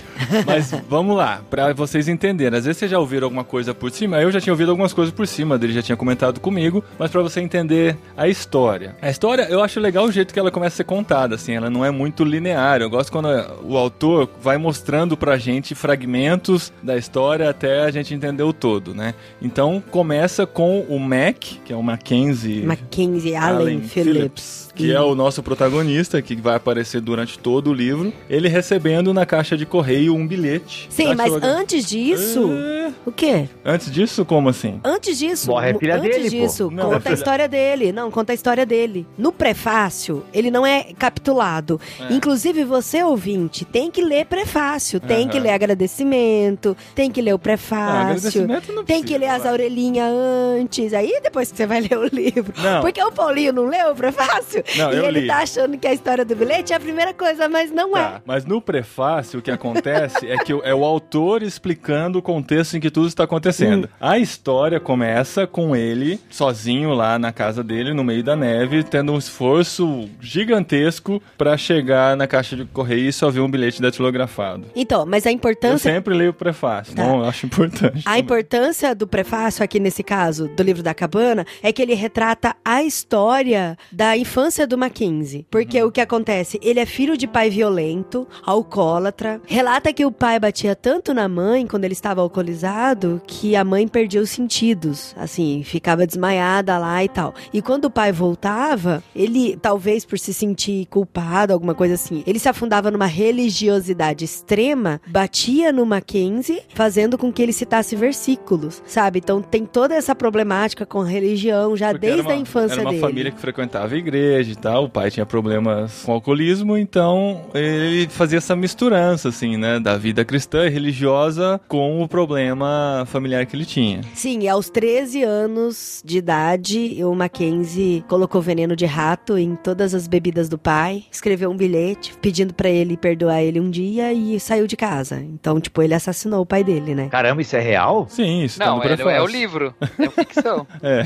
Mas 0.47 0.73
vamos 0.89 1.17
lá, 1.17 1.43
pra 1.49 1.73
vocês 1.73 2.09
entenderem. 2.09 2.59
Às 2.59 2.65
vezes 2.65 2.79
vocês 2.79 2.91
já 2.91 2.99
ouviram 2.99 3.27
alguma 3.27 3.45
coisa 3.45 3.75
por 3.75 3.91
cima, 3.91 4.21
eu 4.21 4.31
já 4.31 4.41
tinha 4.41 4.53
ouvido 4.53 4.71
algumas 4.71 4.93
coisas 4.93 5.15
por 5.15 5.27
cima, 5.27 5.59
dele 5.59 5.73
já 5.73 5.83
tinha 5.83 5.97
comentado 5.97 6.41
comigo, 6.41 6.85
mas 6.99 7.11
pra 7.11 7.23
você 7.23 7.41
entender 7.41 7.97
a 8.17 8.29
história. 8.29 8.97
A 9.01 9.11
história, 9.11 9.47
eu 9.49 9.63
acho 9.63 9.81
legal 9.81 10.05
o 10.05 10.13
jeito 10.13 10.33
que 10.33 10.39
ela 10.39 10.51
começa 10.51 10.75
a 10.75 10.79
ser 10.79 10.85
contada, 10.85 11.35
assim, 11.35 11.53
ela 11.55 11.71
não 11.71 11.85
é 11.85 11.91
muito 11.91 12.25
linear. 12.25 12.81
Eu 12.81 12.91
gosto 12.91 13.11
quando 13.11 13.29
o 13.63 13.77
autor 13.77 14.24
vai 14.41 14.57
mostrando 14.59 15.17
pra 15.17 15.37
gente 15.39 15.75
fragmentos 15.75 16.73
da 16.83 16.97
história 16.97 17.49
até 17.49 17.83
a 17.83 17.91
gente 17.91 18.13
entender 18.15 18.43
o 18.43 18.53
todo, 18.53 18.95
né? 18.95 19.15
Então 19.41 19.83
começa 19.91 20.47
com 20.47 20.81
o 20.89 20.99
Mac, 20.99 21.37
que 21.65 21.73
é 21.73 21.77
o 21.77 21.83
Mackenzie 21.83 22.63
Mackenzie 22.63 23.35
Allen, 23.35 23.81
Phillips. 23.83 24.71
que 24.75 24.93
é 24.93 25.01
o 25.01 25.15
nosso 25.15 25.43
protagonista, 25.43 26.21
que 26.21 26.35
vai 26.37 26.57
aparecer 26.57 27.01
durante 27.01 27.39
todo 27.39 27.71
o 27.71 27.75
livro, 27.75 28.13
ele 28.29 28.49
recebendo 28.49 29.13
na 29.15 29.25
caixa 29.27 29.57
de 29.57 29.65
correio 29.67 30.15
um 30.15 30.27
bilhete. 30.27 30.87
Sim, 30.91 31.15
mas 31.15 31.29
sua- 31.33 31.41
antes 31.45 31.85
disso. 31.87 32.51
É, 32.53 32.93
O 33.07 33.13
quê? 33.13 33.49
Antes 33.65 33.91
disso, 33.91 34.25
como 34.25 34.49
assim? 34.49 34.81
Antes 34.85 35.19
disso, 35.19 35.51
Morre 35.51 35.71
a 35.71 35.79
filha 35.79 35.97
antes 35.97 36.11
dele, 36.11 36.25
pô. 36.31 36.47
disso, 36.47 36.71
Não, 36.71 36.91
a 36.91 36.95
conta 36.95 37.11
a 37.11 37.13
história 37.13 37.49
dele. 37.49 37.93
Não, 37.93 38.11
conta 38.11 38.33
a 38.33 38.35
história 38.35 38.65
dele. 38.67 39.07
No 39.17 39.33
prefácio, 39.33 40.23
ele 40.33 40.51
não 40.51 40.65
é 40.67 40.85
capitulado. 40.99 41.81
É. 42.01 42.13
Inclusive, 42.13 42.65
você, 42.65 43.03
ouvinte, 43.03 43.65
tem 43.65 43.91
que 43.91 44.03
ler 44.03 44.14
prefácio, 44.23 45.01
tem 45.01 45.27
que 45.27 45.39
Aham. 45.39 45.45
ler 45.45 45.53
agradecimento, 45.53 46.77
tem 46.95 47.11
que 47.11 47.23
ler 47.23 47.31
o 47.31 47.35
Não, 47.35 47.39
prefácio. 47.39 48.01
agradecimento 48.03 48.73
não 48.73 48.85
Tem 48.85 49.03
que 49.03 49.17
ler 49.17 49.29
as 49.29 49.45
orelhinhas 49.47 50.13
antes, 50.61 50.93
aí 50.93 51.21
depois 51.23 51.51
que 51.51 51.57
você 51.57 51.67
vai 51.67 51.81
ler 51.81 51.97
o 51.97 52.05
livro. 52.05 52.53
Não. 52.63 52.83
Porque 52.83 53.03
o 53.03 53.11
Paulinho 53.11 53.53
não 53.53 53.67
leu 53.67 53.93
o 53.93 53.95
prefácio 53.95 54.63
Não, 54.77 54.93
e 54.93 54.97
ele 55.07 55.21
li. 55.21 55.27
tá 55.27 55.39
achando 55.39 55.79
que 55.79 55.87
a 55.87 55.95
história 55.95 56.25
do 56.25 56.37
bilhete 56.37 56.73
é 56.73 56.77
a 56.77 56.81
primeira 56.81 57.15
coisa, 57.15 57.49
mas 57.49 57.71
não 57.71 57.93
Tá, 57.93 58.15
é. 58.19 58.23
mas 58.27 58.45
no 58.45 58.61
prefácio 58.61 59.39
o 59.39 59.43
que 59.43 59.51
acontece 59.51 60.27
é 60.29 60.37
que 60.37 60.53
é 60.53 60.75
o 60.75 60.85
autor 60.85 61.43
explicando 61.43 62.19
o 62.19 62.23
contexto 62.23 62.77
em 62.77 62.81
que 62.81 62.91
tudo 62.91 63.07
está 63.07 63.25
acontecendo. 63.25 63.89
A 64.01 64.19
história 64.19 64.79
começa 64.81 65.47
com 65.47 65.75
ele 65.77 66.21
sozinho 66.29 66.93
lá 66.93 67.19
na 67.19 67.33
casa 67.33 67.63
dele, 67.63 67.95
no 67.95 68.03
meio 68.03 68.23
da 68.25 68.35
neve, 68.37 68.83
tendo 68.83 69.13
um 69.13 69.19
esforço 69.19 70.09
gigantesco 70.21 71.23
pra 71.39 71.57
chegar 71.57 72.17
na 72.17 72.27
caixa 72.27 72.57
de 72.57 72.65
correio 72.65 73.09
e 73.09 73.13
só 73.13 73.31
ver 73.31 73.41
um 73.41 73.51
bilhete 73.51 73.81
datilografado. 74.05 74.67
Então, 74.75 75.05
mas 75.07 75.27
a 75.27 75.31
Eu 75.31 75.35
importância 75.35 75.93
sempre 75.93 76.15
leio 76.15 76.31
o 76.31 76.35
prefácio, 76.35 76.95
Tá. 76.95 77.05
não, 77.07 77.19
eu 77.21 77.25
acho 77.25 77.47
importante. 77.47 78.03
A 78.05 78.19
importância 78.19 78.95
do 78.95 79.07
prefácio 79.07 79.65
aqui 79.65 79.81
nesse 79.81 80.03
caso 80.03 80.49
do 80.49 80.63
livro 80.63 80.83
da 80.83 80.95
cabana 80.95 81.47
é 81.63 81.73
que 81.73 81.81
ele 81.83 81.95
retrata 81.95 82.55
a 82.65 82.83
história 82.83 83.77
da 83.91 84.17
infância 84.17 84.67
do 84.67 84.77
Mackenzie. 84.79 85.47
Porque 85.51 85.81
Uhum. 85.83 85.89
o 85.89 85.93
que 85.93 86.01
acontece? 86.01 86.59
Ele 86.63 86.81
é 86.81 86.87
filho 86.87 87.17
de 87.17 87.27
pai 87.27 87.51
violento, 87.51 88.27
alcoólatra. 88.45 89.41
Relata 89.47 89.93
que 89.93 90.05
o 90.05 90.13
pai 90.13 90.39
batia 90.39 90.75
tanto 90.75 91.13
na 91.15 91.29
mãe 91.29 91.67
quando 91.67 91.85
ele 91.85 91.93
estava 91.93 92.21
alcoolizado 92.21 93.21
que 93.27 93.57
a 93.57 93.65
mãe 93.65 93.87
perdia 93.89 94.21
os 94.21 94.31
sentidos. 94.31 95.15
Assim, 95.17 95.63
ficava 95.65 96.07
desmaiada 96.07 96.77
lá 96.79 97.03
e 97.05 97.09
tal. 97.09 97.35
E 97.53 97.61
quando 97.63 97.87
o 97.87 97.91
pai 97.91 98.13
voltava, 98.13 99.03
ele, 99.15 99.57
talvez 99.57 100.05
por 100.05 100.19
se 100.19 100.33
sentir 100.35 100.87
culpado, 100.87 101.53
alguma 101.53 101.75
coisa 101.75 101.95
assim, 101.95 102.23
ele 102.27 102.39
se 102.39 102.49
afundava 102.49 102.91
numa 102.91 103.07
religiosidade 103.07 103.94
extrema, 104.25 105.01
batia 105.07 105.73
no 105.73 105.85
Mackenzie, 105.87 106.63
fazendo 106.75 107.17
com 107.19 107.33
que 107.33 107.43
ele 107.43 107.53
citasse 107.53 107.95
versículos, 107.97 108.83
sabe? 108.87 109.19
Então 109.19 109.41
tem 109.41 109.65
toda 109.65 109.95
essa 109.95 110.15
problemática 110.15 110.85
com 110.87 111.01
a 111.03 111.07
religião 111.07 111.77
já 111.77 111.91
Porque 111.91 112.07
desde 112.07 112.23
uma- 112.23 112.33
a 112.33 112.37
infância 112.37 112.75
Era 112.75 112.83
uma 112.83 112.91
dele. 112.91 113.01
família 113.01 113.31
que 113.33 113.41
frequentava 113.41 113.95
a 113.95 113.99
igreja 113.99 114.53
e 114.53 114.57
tal, 114.57 114.85
o 114.85 114.89
pai 114.89 115.11
tinha 115.11 115.27
problemas 115.27 116.03
com 116.05 116.13
alcoolismo, 116.13 116.77
então 116.77 117.43
ele 117.55 118.09
fazia 118.09 118.39
essa 118.39 118.57
misturança, 118.57 119.29
assim, 119.29 119.57
né, 119.57 119.79
da 119.79 119.97
vida 119.97 120.25
cristã 120.25 120.67
e 120.67 120.71
religiosa 120.71 121.61
com 121.69 122.03
o 122.03 122.09
problema 122.09 123.05
familiar 123.07 123.47
que 123.47 123.55
ele 123.57 123.65
tinha. 123.65 124.01
Sim, 124.15 124.41
e 124.41 124.49
aos 124.49 124.69
13 124.71 125.23
anos 125.23 126.03
de 126.05 126.19
idade, 126.19 126.99
o 127.05 127.15
Mackenzie 127.15 128.05
colocou 128.09 128.41
veneno 128.41 128.75
de 128.77 128.87
rato 128.87 129.37
em 129.39 129.55
todas 129.57 129.95
as 129.95 130.07
bebidas 130.07 130.49
do 130.49 130.59
pai, 130.59 131.05
escreveu 131.11 131.51
um 131.51 131.57
bilhete 131.57 132.15
pedindo 132.21 132.53
pra 132.55 132.69
ele 132.69 132.97
perdoar 132.97 133.43
ele 133.43 133.61
um 133.61 133.71
dia 133.71 133.84
e 133.85 134.41
saiu 134.41 134.67
de 134.67 134.77
casa. 134.77 135.17
Então, 135.21 135.61
tipo, 135.61 135.83
ele 135.83 135.95
assassinou 135.95 136.43
o 136.43 136.47
pai 136.47 136.63
dele, 136.65 136.95
né? 136.95 137.09
Caramba, 137.11 137.43
isso 137.43 137.57
é 137.57 137.61
real? 137.61 138.07
Sim, 138.09 138.43
isso 138.45 138.59
tá 138.59 138.67
Não, 138.67 138.79
no 138.79 138.85
é, 138.85 139.17
é 139.17 139.23
o 139.23 139.27
livro. 139.27 139.75
É 139.99 140.09
ficção. 140.09 140.67
É. 140.83 141.05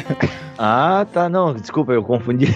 Ah, 0.59 1.07
tá, 1.13 1.29
não, 1.29 1.55
desculpa, 1.55 1.93
eu 1.93 2.03
confundi. 2.03 2.47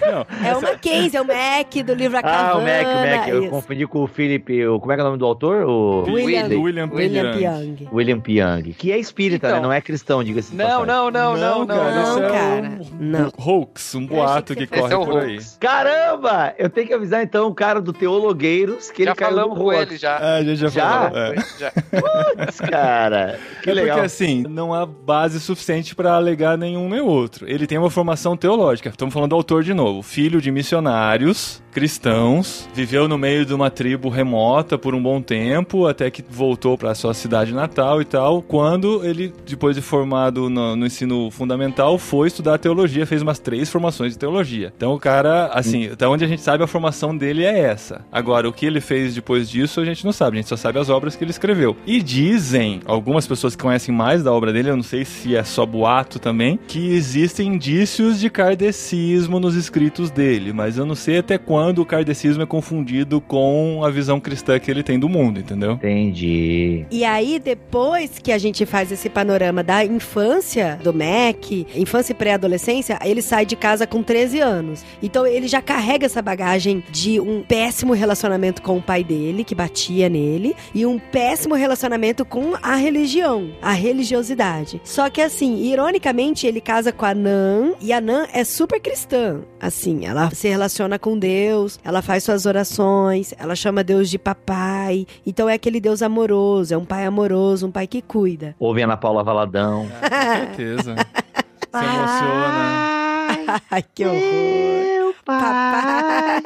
Não, 0.00 0.26
É 0.46 0.56
o 0.56 0.62
Mackenzie, 0.62 1.16
é 1.16 1.20
o 1.20 1.26
Mac 1.26 1.74
do 1.84 1.94
livro 1.94 2.16
A 2.18 2.20
Ah, 2.22 2.56
o 2.56 2.60
Mac, 2.62 2.86
o 2.86 3.16
Mac, 3.18 3.28
eu 3.28 3.40
isso. 3.42 3.50
confundi 3.50 3.86
com 3.86 4.02
o 4.04 4.06
Philip, 4.06 4.66
o, 4.66 4.78
como 4.80 4.92
é 4.92 4.94
que 4.94 5.00
é 5.00 5.04
o 5.04 5.06
nome 5.06 5.18
do 5.18 5.26
autor? 5.26 5.64
O 5.64 6.02
William, 6.10 6.46
William, 6.48 6.88
William. 6.92 7.34
Young. 7.34 7.88
William 7.92 8.20
Piang, 8.20 8.72
que 8.72 8.92
é 8.92 8.98
espírita, 8.98 9.48
Então. 9.48 9.56
né? 9.58 9.62
Não 9.62 9.72
é 9.72 9.80
cristão, 9.80 10.22
diga-se. 10.22 10.54
Não, 10.54 10.86
não, 10.86 11.10
não, 11.10 11.36
não, 11.36 11.58
não. 11.60 11.66
cara, 11.66 11.92
não, 11.94 12.18
é 12.18 12.28
cara, 12.30 12.80
um, 12.80 12.96
não. 13.00 13.32
um 13.38 13.42
hoax, 13.50 13.94
um 13.94 14.06
boato 14.06 14.54
que, 14.54 14.66
que 14.66 14.78
corre 14.78 14.94
é 14.94 14.96
por 14.96 15.18
aí. 15.22 15.34
hoax. 15.34 15.56
Caramba! 15.60 16.54
Eu 16.58 16.70
tenho 16.70 16.86
que 16.86 16.94
avisar 16.94 17.22
então 17.22 17.48
o 17.48 17.54
cara 17.54 17.80
do 17.80 17.92
Teologueiros 17.92 18.90
que 18.90 19.04
Já 19.04 19.10
ele 19.10 19.16
falamos 19.28 19.58
com 19.58 19.72
ele, 19.72 19.96
já. 19.96 20.16
Ah, 20.16 20.34
a 20.36 20.42
gente 20.44 20.58
já, 20.58 20.68
Já? 20.68 21.10
falou. 21.10 21.18
É. 21.18 21.34
Já. 21.58 21.70
Putz, 21.70 22.60
cara, 22.60 23.38
que 23.62 23.70
é 23.70 23.74
legal. 23.74 23.96
porque 23.96 24.06
assim, 24.06 24.44
não 24.48 24.72
há 24.74 24.84
base 24.86 25.40
suficiente 25.40 25.94
pra 25.94 26.14
alegar 26.14 26.56
nenhum 26.56 26.88
nem 26.88 27.00
outro. 27.00 27.48
Ele 27.48 27.66
tem 27.66 27.78
uma 27.78 27.90
formação 27.90 28.36
teológica. 28.36 28.88
Estamos 28.88 29.12
falando 29.12 29.30
do 29.30 29.36
autor 29.36 29.62
de 29.62 29.74
novo. 29.74 30.02
Filho 30.02 30.40
de 30.40 30.50
missionários 30.50 31.62
cristãos, 31.72 32.68
viveu 32.74 33.08
no 33.08 33.18
meio 33.18 33.44
de 33.44 33.54
uma 33.54 33.70
tribo 33.70 34.08
remota 34.08 34.78
por 34.78 34.94
um 34.94 35.02
bom 35.02 35.20
tempo, 35.20 35.86
até 35.86 36.10
que 36.10 36.24
voltou 36.28 36.76
pra 36.76 36.94
sua 36.94 37.14
cidade 37.14 37.52
natal 37.52 38.00
e 38.00 38.04
tal. 38.04 38.42
Quando 38.42 39.04
ele, 39.04 39.32
depois 39.46 39.76
de 39.76 39.82
formado 39.82 40.50
no, 40.50 40.76
no 40.76 40.86
ensino 40.86 41.30
fundamental, 41.30 41.98
foi 41.98 42.28
estudar 42.28 42.58
teologia, 42.58 43.06
fez 43.06 43.22
umas 43.22 43.38
três 43.38 43.70
formações 43.70 44.12
de 44.12 44.18
teologia. 44.18 44.72
Então 44.76 44.94
o 44.94 44.98
cara, 44.98 45.46
assim, 45.46 45.86
até 45.86 46.06
onde 46.06 46.24
a 46.24 46.28
gente 46.28 46.42
sabe, 46.42 46.64
a 46.64 46.66
formação 46.66 47.16
dele 47.16 47.44
é 47.44 47.58
essa. 47.58 48.04
Agora, 48.10 48.48
o 48.48 48.52
que 48.52 48.66
ele 48.66 48.80
fez 48.80 49.14
depois 49.14 49.48
disso, 49.48 49.80
a 49.80 49.84
gente 49.84 50.04
não 50.04 50.12
sabe. 50.12 50.36
A 50.36 50.40
gente 50.40 50.48
só 50.48 50.56
sabe 50.56 50.78
as 50.78 50.88
obras 50.88 51.16
que 51.16 51.24
ele 51.24 51.30
escreveu. 51.30 51.76
E 51.86 52.02
dizem, 52.02 52.80
algumas 52.84 53.26
pessoas 53.26 53.54
que 53.54 53.62
conhecem 53.62 53.94
mais 53.94 54.22
da 54.22 54.32
obra 54.32 54.52
dele, 54.52 54.70
eu 54.70 54.76
não 54.76 54.82
sei 54.82 55.04
se 55.04 55.36
é 55.36 55.44
só 55.44 55.64
boato 55.64 56.18
também, 56.18 56.58
que 56.66 56.92
existem 56.92 57.54
indícios 57.54 58.18
de 58.18 58.30
kardecismo 58.30 59.38
nos 59.38 59.54
escritos 59.54 60.10
dele, 60.10 60.52
mas 60.52 60.78
eu 60.78 60.86
não 60.86 60.94
sei 60.94 61.18
até 61.18 61.38
quando 61.38 61.67
quando 61.68 61.80
o 61.80 61.84
kardecismo 61.84 62.42
é 62.42 62.46
confundido 62.46 63.20
com 63.20 63.84
a 63.84 63.90
visão 63.90 64.18
cristã 64.18 64.58
que 64.58 64.70
ele 64.70 64.82
tem 64.82 64.98
do 64.98 65.06
mundo, 65.06 65.38
entendeu? 65.38 65.72
Entendi. 65.72 66.86
E 66.90 67.04
aí, 67.04 67.38
depois 67.38 68.18
que 68.18 68.32
a 68.32 68.38
gente 68.38 68.64
faz 68.64 68.90
esse 68.90 69.10
panorama 69.10 69.62
da 69.62 69.84
infância 69.84 70.80
do 70.82 70.94
Mac, 70.94 71.50
infância 71.76 72.12
e 72.12 72.14
pré-adolescência, 72.14 72.98
ele 73.04 73.20
sai 73.20 73.44
de 73.44 73.54
casa 73.54 73.86
com 73.86 74.02
13 74.02 74.40
anos. 74.40 74.82
Então 75.02 75.26
ele 75.26 75.46
já 75.46 75.60
carrega 75.60 76.06
essa 76.06 76.22
bagagem 76.22 76.82
de 76.90 77.20
um 77.20 77.42
péssimo 77.42 77.92
relacionamento 77.92 78.62
com 78.62 78.78
o 78.78 78.82
pai 78.82 79.04
dele, 79.04 79.44
que 79.44 79.54
batia 79.54 80.08
nele, 80.08 80.56
e 80.74 80.86
um 80.86 80.98
péssimo 80.98 81.54
relacionamento 81.54 82.24
com 82.24 82.54
a 82.62 82.76
religião, 82.76 83.50
a 83.60 83.72
religiosidade. 83.72 84.80
Só 84.84 85.10
que 85.10 85.20
assim, 85.20 85.66
ironicamente, 85.70 86.46
ele 86.46 86.62
casa 86.62 86.92
com 86.92 87.04
a 87.04 87.12
Nan, 87.12 87.74
e 87.78 87.92
a 87.92 88.00
Nan 88.00 88.26
é 88.32 88.42
super 88.42 88.80
cristã. 88.80 89.42
Assim, 89.60 90.06
ela 90.06 90.30
se 90.30 90.48
relaciona 90.48 90.98
com 90.98 91.18
Deus, 91.18 91.47
ela 91.84 92.02
faz 92.02 92.24
suas 92.24 92.46
orações, 92.46 93.34
ela 93.38 93.54
chama 93.54 93.84
Deus 93.84 94.10
de 94.10 94.18
papai. 94.18 95.06
Então 95.26 95.48
é 95.48 95.54
aquele 95.54 95.80
Deus 95.80 96.02
amoroso, 96.02 96.74
é 96.74 96.76
um 96.76 96.84
pai 96.84 97.04
amoroso, 97.04 97.66
um 97.66 97.70
pai 97.70 97.86
que 97.86 98.02
cuida. 98.02 98.54
Ouve 98.58 98.82
Ana 98.82 98.96
Paula 98.96 99.22
Valadão. 99.22 99.88
Com 99.88 100.36
certeza. 100.46 100.96
Se 100.96 101.84
emociona. 101.84 103.60
Ai, 103.70 103.82
que 103.94 104.04
horror. 104.04 104.18
Meu 104.18 105.14
Papai. 105.24 106.42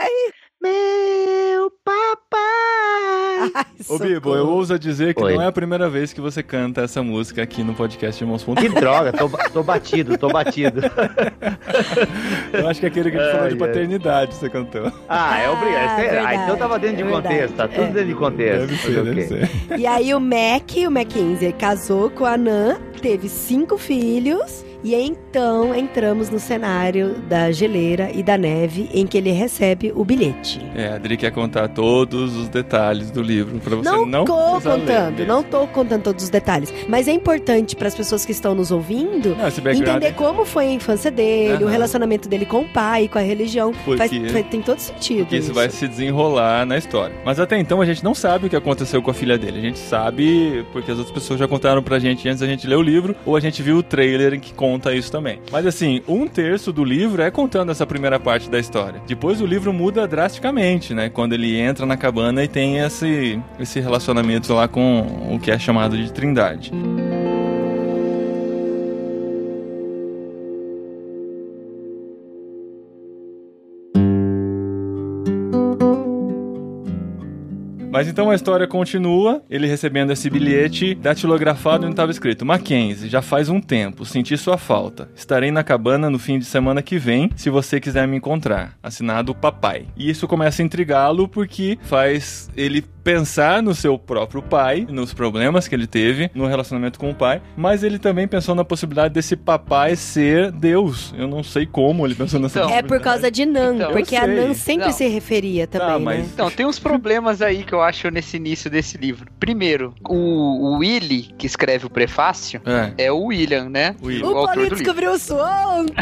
Meu 0.61 1.71
papai. 1.85 2.12
Ai, 3.55 3.65
Ô, 3.89 3.99
Bibo, 3.99 4.35
eu 4.37 4.49
ouso 4.49 4.79
dizer 4.79 5.15
que 5.15 5.23
Oi. 5.23 5.35
não 5.35 5.43
é 5.43 5.47
a 5.47 5.53
primeira 5.53 5.89
vez 5.89 6.13
que 6.13 6.21
você 6.21 6.43
canta 6.43 6.83
essa 6.83 7.03
música 7.03 7.43
aqui 7.43 7.63
no 7.65 7.75
podcast 7.75 8.23
Irmãos.com. 8.23 8.55
Que 8.55 8.69
droga, 8.69 9.13
tô, 9.13 9.29
tô 9.53 9.63
batido, 9.63 10.17
tô 10.17 10.29
batido. 10.29 10.81
Eu 12.53 12.69
acho 12.69 12.81
que 12.81 12.87
é 12.87 12.89
aquele 12.89 13.11
que 13.11 13.17
a 13.17 13.23
gente 13.23 13.33
falou 13.33 13.49
de 13.49 13.57
paternidade 13.57 14.35
você 14.35 14.49
cantou. 14.49 14.93
Ah, 15.09 15.39
é 15.41 15.49
obrigado. 15.51 15.83
Ah, 15.91 15.97
Cê- 15.97 16.03
Ah, 16.07 16.11
verdade, 16.13 16.43
então 16.45 16.57
tava 16.57 16.79
dentro 16.79 16.95
é 16.95 16.99
de 16.99 17.03
verdade. 17.05 17.29
contexto, 17.35 17.57
tá 17.57 17.69
tudo 17.69 17.83
É. 17.83 17.87
dentro 17.87 18.07
de 18.07 18.15
contexto. 18.15 18.67
Deve 18.67 18.77
ser, 18.77 19.05
deve 19.05 19.23
ser. 19.23 19.51
E 19.79 19.87
aí 19.87 20.15
o 20.15 20.21
Mac, 20.21 20.71
o 20.87 20.91
Mackenzie, 20.91 21.53
casou 21.53 22.11
com 22.11 22.25
a 22.25 22.37
Nan, 22.37 22.77
teve 23.01 23.29
cinco 23.29 23.77
filhos. 23.79 24.65
E 24.85 24.95
então 24.95 25.75
entramos 25.75 26.29
no 26.29 26.39
cenário 26.41 27.15
da 27.29 27.53
geleira 27.53 28.11
e 28.13 28.23
da 28.23 28.37
neve, 28.37 28.89
em 28.93 29.07
que 29.07 29.17
ele 29.17 29.31
recebe 29.31 29.93
o 29.95 30.05
bilhete. 30.05 30.61
É, 30.75 30.89
a 30.89 30.95
Adri 30.97 31.17
quer 31.17 31.31
contar 31.31 31.69
todos 31.69 32.37
os 32.37 32.49
detalhes 32.49 33.11
do 33.11 33.23
livro 33.23 33.59
pra 33.61 33.77
você 33.77 33.89
Não, 33.89 34.05
não, 34.05 34.25
tô 34.25 34.35
contando, 34.61 35.27
não 35.27 35.43
tô 35.43 35.67
contando 35.69 36.03
todos 36.03 36.25
os 36.25 36.31
detalhes. 36.31 36.73
Mas 36.89 37.07
é 37.07 37.13
importante 37.13 37.77
para 37.77 37.87
as 37.89 37.95
pessoas 37.95 38.25
que 38.25 38.33
estão 38.33 38.55
nos 38.55 38.71
ouvindo 38.73 39.37
Não, 39.37 39.47
entender 39.73 40.13
como 40.15 40.45
foi 40.45 40.67
a 40.67 40.73
infância 40.73 41.11
dele, 41.11 41.63
o 41.65 41.69
relacionamento 41.69 42.29
dele 42.29 42.45
com 42.45 42.63
o 42.63 42.69
pai, 42.69 43.07
com 43.09 43.19
a 43.19 43.23
religião. 43.23 43.73
Porque- 43.85 44.09
Faz- 44.09 44.33
faz- 44.33 44.47
tem 44.49 44.61
todo 44.63 44.79
sentido. 44.79 45.19
Porque 45.21 45.37
isso 45.37 45.55
vai 45.55 45.71
se 45.71 45.87
desenrolar 45.87 46.67
na 46.67 46.77
história. 46.77 47.15
Mas 47.25 47.39
até 47.39 47.59
então 47.59 47.81
a 47.81 47.87
gente 47.87 48.03
não 48.03 48.15
sabe 48.15 48.47
o 48.47 48.51
que 48.51 48.57
aconteceu 48.57 49.01
com 49.01 49.11
a 49.11 49.15
filha 49.15 49.39
dele. 49.39 49.59
A 49.59 49.63
gente 49.63 49.79
sabe 49.79 50.65
porque 50.73 50.91
as 50.91 50.99
outras 50.99 51.15
pessoas 51.15 51.39
já 51.39 51.47
contaram 51.47 51.83
pra 51.83 51.99
gente 52.01 52.29
antes 52.29 52.41
da 52.41 52.47
gente 52.47 52.67
ler 52.67 52.77
o 52.77 52.83
livro, 52.83 53.15
ou 53.25 53.37
a 53.37 53.41
gente 53.41 53.63
viu 53.63 53.77
o 53.77 53.83
trailer 53.83 54.35
em 54.35 54.41
que 54.41 54.53
conta 54.53 54.72
isso 54.95 55.11
também. 55.11 55.41
Mas 55.51 55.67
assim, 55.67 56.03
um 56.07 56.27
terço 56.27 56.73
do 56.73 56.85
livro 56.85 57.23
é 57.23 57.31
contando 57.31 57.71
essa 57.71 57.87
primeira 57.87 58.19
parte 58.19 58.49
da 58.51 58.59
história. 58.59 59.01
Depois 59.07 59.41
o 59.41 59.47
livro 59.47 59.73
muda 59.73 60.07
drasticamente, 60.07 60.95
né? 60.95 61.09
Quando 61.09 61.33
ele 61.33 61.57
entra 61.57 61.87
na 61.87 61.97
cabana 61.97 62.43
e 62.45 62.49
tem 62.49 62.79
esse, 62.79 63.41
esse 63.59 63.81
relacionamento 63.81 64.53
lá 64.53 64.69
com 64.69 65.31
o 65.31 65.39
que 65.39 65.51
é 65.51 65.59
chamado 65.59 65.97
de 65.97 66.13
trindade. 66.13 66.73
Mas 77.93 78.09
então 78.09 78.31
a 78.31 78.35
história 78.35 78.67
continua, 78.67 79.43
ele 79.51 79.67
recebendo 79.67 80.13
esse 80.13 80.31
bilhete 80.31 80.95
datilografado 80.95 81.85
onde 81.85 81.93
estava 81.93 82.11
escrito 82.11 82.43
Mackenzie, 82.43 83.07
já 83.07 83.21
faz 83.21 83.51
um 83.51 83.61
tempo, 83.61 84.07
senti 84.07 84.35
sua 84.39 84.57
falta. 84.57 85.11
Estarei 85.15 85.51
na 85.51 85.63
cabana 85.63 86.09
no 86.09 86.19
fim 86.19 86.39
de 86.39 86.47
semana 86.47 86.81
que 86.81 86.97
vem, 86.97 87.29
se 87.37 87.51
você 87.51 87.79
quiser 87.79 88.09
me 88.09 88.17
encontrar. 88.17 88.79
Assinado 88.83 89.35
Papai. 89.35 89.89
E 89.95 90.09
isso 90.09 90.27
começa 90.27 90.63
a 90.63 90.65
intrigá-lo 90.65 91.29
porque 91.29 91.79
faz 91.83 92.49
ele 92.57 92.81
pensar 93.03 93.63
no 93.63 93.75
seu 93.75 93.99
próprio 93.99 94.43
pai, 94.43 94.87
nos 94.89 95.13
problemas 95.13 95.67
que 95.69 95.75
ele 95.75 95.87
teve 95.87 96.31
no 96.35 96.47
relacionamento 96.47 96.99
com 96.99 97.11
o 97.11 97.15
pai, 97.15 97.41
mas 97.57 97.83
ele 97.83 97.99
também 97.99 98.27
pensou 98.29 98.55
na 98.55 98.65
possibilidade 98.65 99.13
desse 99.15 99.37
papai 99.37 99.97
ser 99.97 100.51
Deus. 100.53 101.13
Eu 101.17 101.27
não 101.27 101.43
sei 101.43 101.67
como 101.67 102.07
ele 102.07 102.15
pensou 102.15 102.39
nessa 102.41 102.61
Então. 102.61 102.71
É 102.71 102.83
por 102.83 103.01
causa 103.01 103.31
de 103.31 103.45
Nan, 103.45 103.75
Então, 103.77 103.93
porque 103.93 104.17
a. 104.17 104.27
Nan 104.27 104.55
sempre 104.55 104.87
Não. 104.87 104.93
se 104.93 105.07
referia 105.09 105.67
também, 105.67 105.89
Tá, 105.89 105.99
né? 105.99 106.05
mas- 106.05 106.33
Então, 106.33 106.51
tem 106.51 106.65
uns 106.67 106.79
problemas 106.79 107.43
aí 107.43 107.65
que 107.65 107.73
eu 107.73 107.83
acho 107.83 108.11
nesse 108.11 108.37
início 108.37 108.71
desse 108.71 108.97
livro. 108.97 109.27
Primeiro, 109.41 109.95
o, 110.09 110.15
o 110.17 110.79
Willy, 110.79 111.31
que 111.37 111.47
escreve 111.47 111.87
o 111.87 111.91
prefácio, 111.91 112.61
É. 112.65 113.07
é 113.07 113.13
o 113.13 113.25
William, 113.27 113.69
né? 113.69 113.95
Will. 114.03 114.25
O 114.25 114.29
autor 114.29 114.47
Paulinho 114.55 114.71
descobriu 114.71 115.15
isso 115.15 115.35
ontem! 115.37 115.93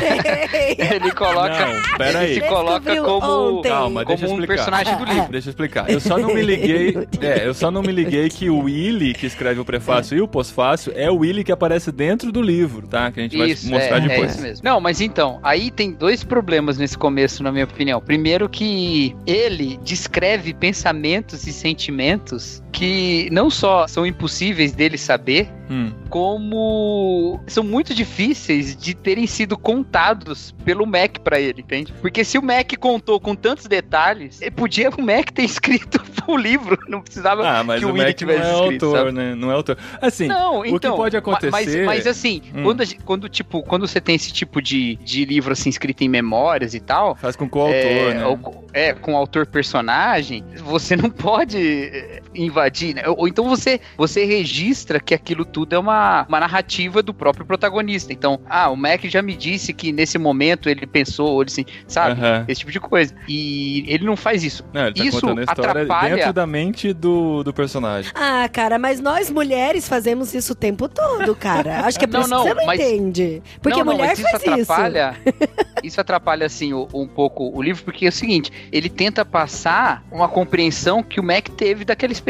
Ele 0.79 1.11
coloca. 1.13 1.67
Não, 1.67 1.97
pera 1.99 2.19
aí. 2.21 2.33
Ele 2.33 2.41
se 2.43 2.49
coloca 2.49 2.81
Descobriu 2.93 3.05
como, 3.05 3.59
ontem. 3.59 3.69
Calma, 3.71 4.05
deixa 4.05 4.25
eu 4.25 4.29
como 4.29 4.39
um 4.39 4.43
explicar. 4.43 4.65
personagem 4.65 4.97
do 4.97 5.13
livro. 5.13 5.33
Deixa 5.33 5.49
eu 5.49 5.51
explicar. 5.51 5.91
Eu 5.91 6.01
só 6.01 6.19
não 6.19 6.35
me 6.35 6.43
liguei. 6.43 6.90
É, 7.21 7.47
eu 7.47 7.53
só 7.55 7.71
não 7.71 7.83
me 7.83 7.93
liguei 7.93 8.29
que 8.29 8.49
o 8.49 8.61
Willy, 8.61 9.13
que 9.13 9.27
escreve 9.27 9.61
o 9.61 9.65
prefácio 9.65 10.17
e 10.17 10.21
o 10.21 10.29
pós-fácio, 10.29 10.93
é 10.97 11.11
o 11.11 11.17
Willy 11.19 11.45
que 11.45 11.53
aparece 11.53 11.93
dentro 11.93 12.33
do 12.33 12.41
livro, 12.41 12.87
tá? 12.87 13.11
Que 13.13 13.21
a 13.21 13.23
gente 13.23 13.37
Isso, 13.51 13.69
vai 13.69 13.79
mostrar 13.79 13.99
é, 13.99 14.01
depois. 14.09 14.31
é 14.31 14.33
isso 14.35 14.43
mesmo. 14.43 14.65
Não, 14.65 14.81
mas 14.81 15.01
então, 15.01 15.39
aí 15.43 15.71
tem 15.71 15.93
dois 15.93 16.25
problemas 16.25 16.79
nesse 16.79 16.97
começo, 16.97 17.43
na 17.43 17.53
minha 17.53 17.65
opinião. 17.65 18.01
Primeiro 18.01 18.49
que 18.49 19.15
ele 19.27 19.79
descreve 19.85 20.55
pensamentos 20.55 21.47
e 21.47 21.53
sentimentos 21.53 22.63
que 22.73 23.29
não 23.31 23.51
só 23.51 23.87
são 23.87 24.07
impossíveis 24.07 24.73
dele 24.73 24.97
saber, 24.97 25.49
Hum. 25.71 25.93
como 26.09 27.41
são 27.47 27.63
muito 27.63 27.95
difíceis 27.95 28.77
de 28.77 28.93
terem 28.93 29.25
sido 29.25 29.57
contados 29.57 30.53
pelo 30.65 30.85
Mac 30.85 31.19
pra 31.21 31.39
ele, 31.41 31.61
entende? 31.61 31.95
Porque 32.01 32.25
se 32.25 32.37
o 32.39 32.43
Mac 32.43 32.73
contou 32.77 33.21
com 33.21 33.37
tantos 33.37 33.67
detalhes, 33.67 34.43
ele 34.43 34.51
podia 34.51 34.91
o 34.91 35.01
Mac 35.01 35.31
ter 35.31 35.45
escrito 35.47 36.03
o 36.27 36.37
livro, 36.37 36.77
não 36.89 37.01
precisava 37.03 37.47
Ah, 37.49 37.63
mas 37.65 37.81
que 37.81 37.87
o 37.87 37.91
o 37.91 37.97
Mac 37.97 38.07
não 38.07 38.13
tivesse 38.13 38.49
é 38.51 38.55
escrito, 38.55 38.87
autor, 38.87 38.99
sabe? 38.99 39.13
né? 39.13 39.35
Não 39.35 39.51
é 39.51 39.55
autor. 39.55 39.77
Assim, 40.01 40.27
Não, 40.27 40.63
que 40.63 40.69
então. 40.71 40.97
pode 40.97 41.17
acontecer- 41.17 41.51
Mas, 41.51 41.77
mas 41.87 42.07
assim, 42.07 42.43
Hum. 42.55 42.63
quando, 42.65 42.83
quando, 43.05 43.29
tipo, 43.29 43.63
quando 43.63 43.87
você 43.87 44.01
tem 44.01 44.15
esse 44.15 44.33
tipo 44.33 44.61
de, 44.63 44.97
de 44.97 45.25
livro 45.25 45.53
assim 45.53 45.69
escrito 45.71 46.03
em 46.03 46.09
memórias 46.09 46.75
e 46.75 46.81
tal. 46.81 47.15
faz 47.17 47.37
com 47.37 47.49
que 47.49 47.57
o 47.57 47.61
autor, 47.61 47.75
é, 47.75 48.15
né? 48.15 48.27
ou 48.27 48.65
é, 48.73 48.93
com 48.93 49.17
autor 49.17 49.47
personagem, 49.47 50.45
você 50.65 50.97
não 50.97 51.11
pode 51.11 51.59
é, 51.59 52.21
invadir, 52.45 52.95
né? 52.95 53.03
Ou, 53.07 53.29
então 53.29 53.49
você, 53.49 53.81
você 53.97 54.25
registra 54.25 54.99
que 55.01 55.15
aquilo 55.15 55.45
tudo 55.45 55.75
é 55.75 55.79
uma, 55.79 56.25
uma 56.29 56.41
narrativa 56.41 57.03
do 57.03 57.13
próprio 57.15 57.45
protagonista. 57.47 58.13
Então, 58.13 58.41
ah, 58.49 58.71
o 58.71 58.77
Mac 58.77 59.05
já 59.05 59.23
me 59.23 59.37
disse 59.37 59.73
que 59.73 59.93
nesse 59.93 60.19
momento 60.19 60.69
ele 60.69 60.87
pensou, 60.87 61.29
ou 61.31 61.43
ele 61.43 61.51
assim, 61.51 61.65
sabe? 61.87 62.21
Esse 62.49 62.61
tipo 62.61 62.73
de 62.73 62.81
coisa. 62.81 63.15
E 63.29 63.85
ele 63.89 64.05
não 64.05 64.17
faz 64.17 64.43
isso. 64.45 64.65
Não, 64.73 64.87
ele 64.87 64.95
tá 64.95 65.05
isso 65.05 65.21
contando 65.21 65.39
a 65.41 65.43
história 65.43 65.71
atrapalha- 65.71 66.17
dentro 66.17 66.33
da 66.33 66.47
mente 66.47 66.93
do, 66.93 67.43
do 67.43 67.53
personagem. 67.53 68.11
Ah, 68.15 68.49
cara, 68.53 68.79
mas 68.79 69.01
nós 69.01 69.31
mulheres 69.31 69.89
fazemos 69.89 70.35
isso 70.35 70.53
o 70.53 70.57
tempo 70.57 70.89
todo, 70.89 71.35
cara. 71.35 71.81
Acho 71.87 71.99
que 71.99 72.05
é 72.05 72.09
por 72.09 72.15
Não, 72.15 72.21
isso 72.23 72.31
não, 72.31 72.43
que 72.43 72.49
você 72.49 72.55
não 72.55 72.67
mas- 72.67 72.81
entende. 72.81 73.43
Porque 73.63 73.79
não, 73.79 73.85
não, 73.85 73.93
mulher 73.95 74.09
mas 74.09 74.19
isso 74.19 74.31
faz 74.31 74.43
isso. 74.43 74.73
atrapalha, 74.73 75.17
isso 75.83 76.01
atrapalha 76.01 76.47
assim 76.47 76.73
o- 76.73 76.89
um 76.95 77.07
pouco 77.07 77.51
o 77.57 77.63
livro 77.63 77.83
porque 77.85 78.07
é 78.07 78.09
o 78.09 78.13
seguinte, 78.13 78.51
ele 78.73 78.89
tenta 78.89 79.25
passar 79.25 80.05
uma 80.11 80.29
compreensão 80.29 81.03
que 81.03 81.19
o 81.21 81.23
Mac 81.23 81.49
teve 81.49 81.85
daquela 81.85 82.13
experiência. 82.13 82.30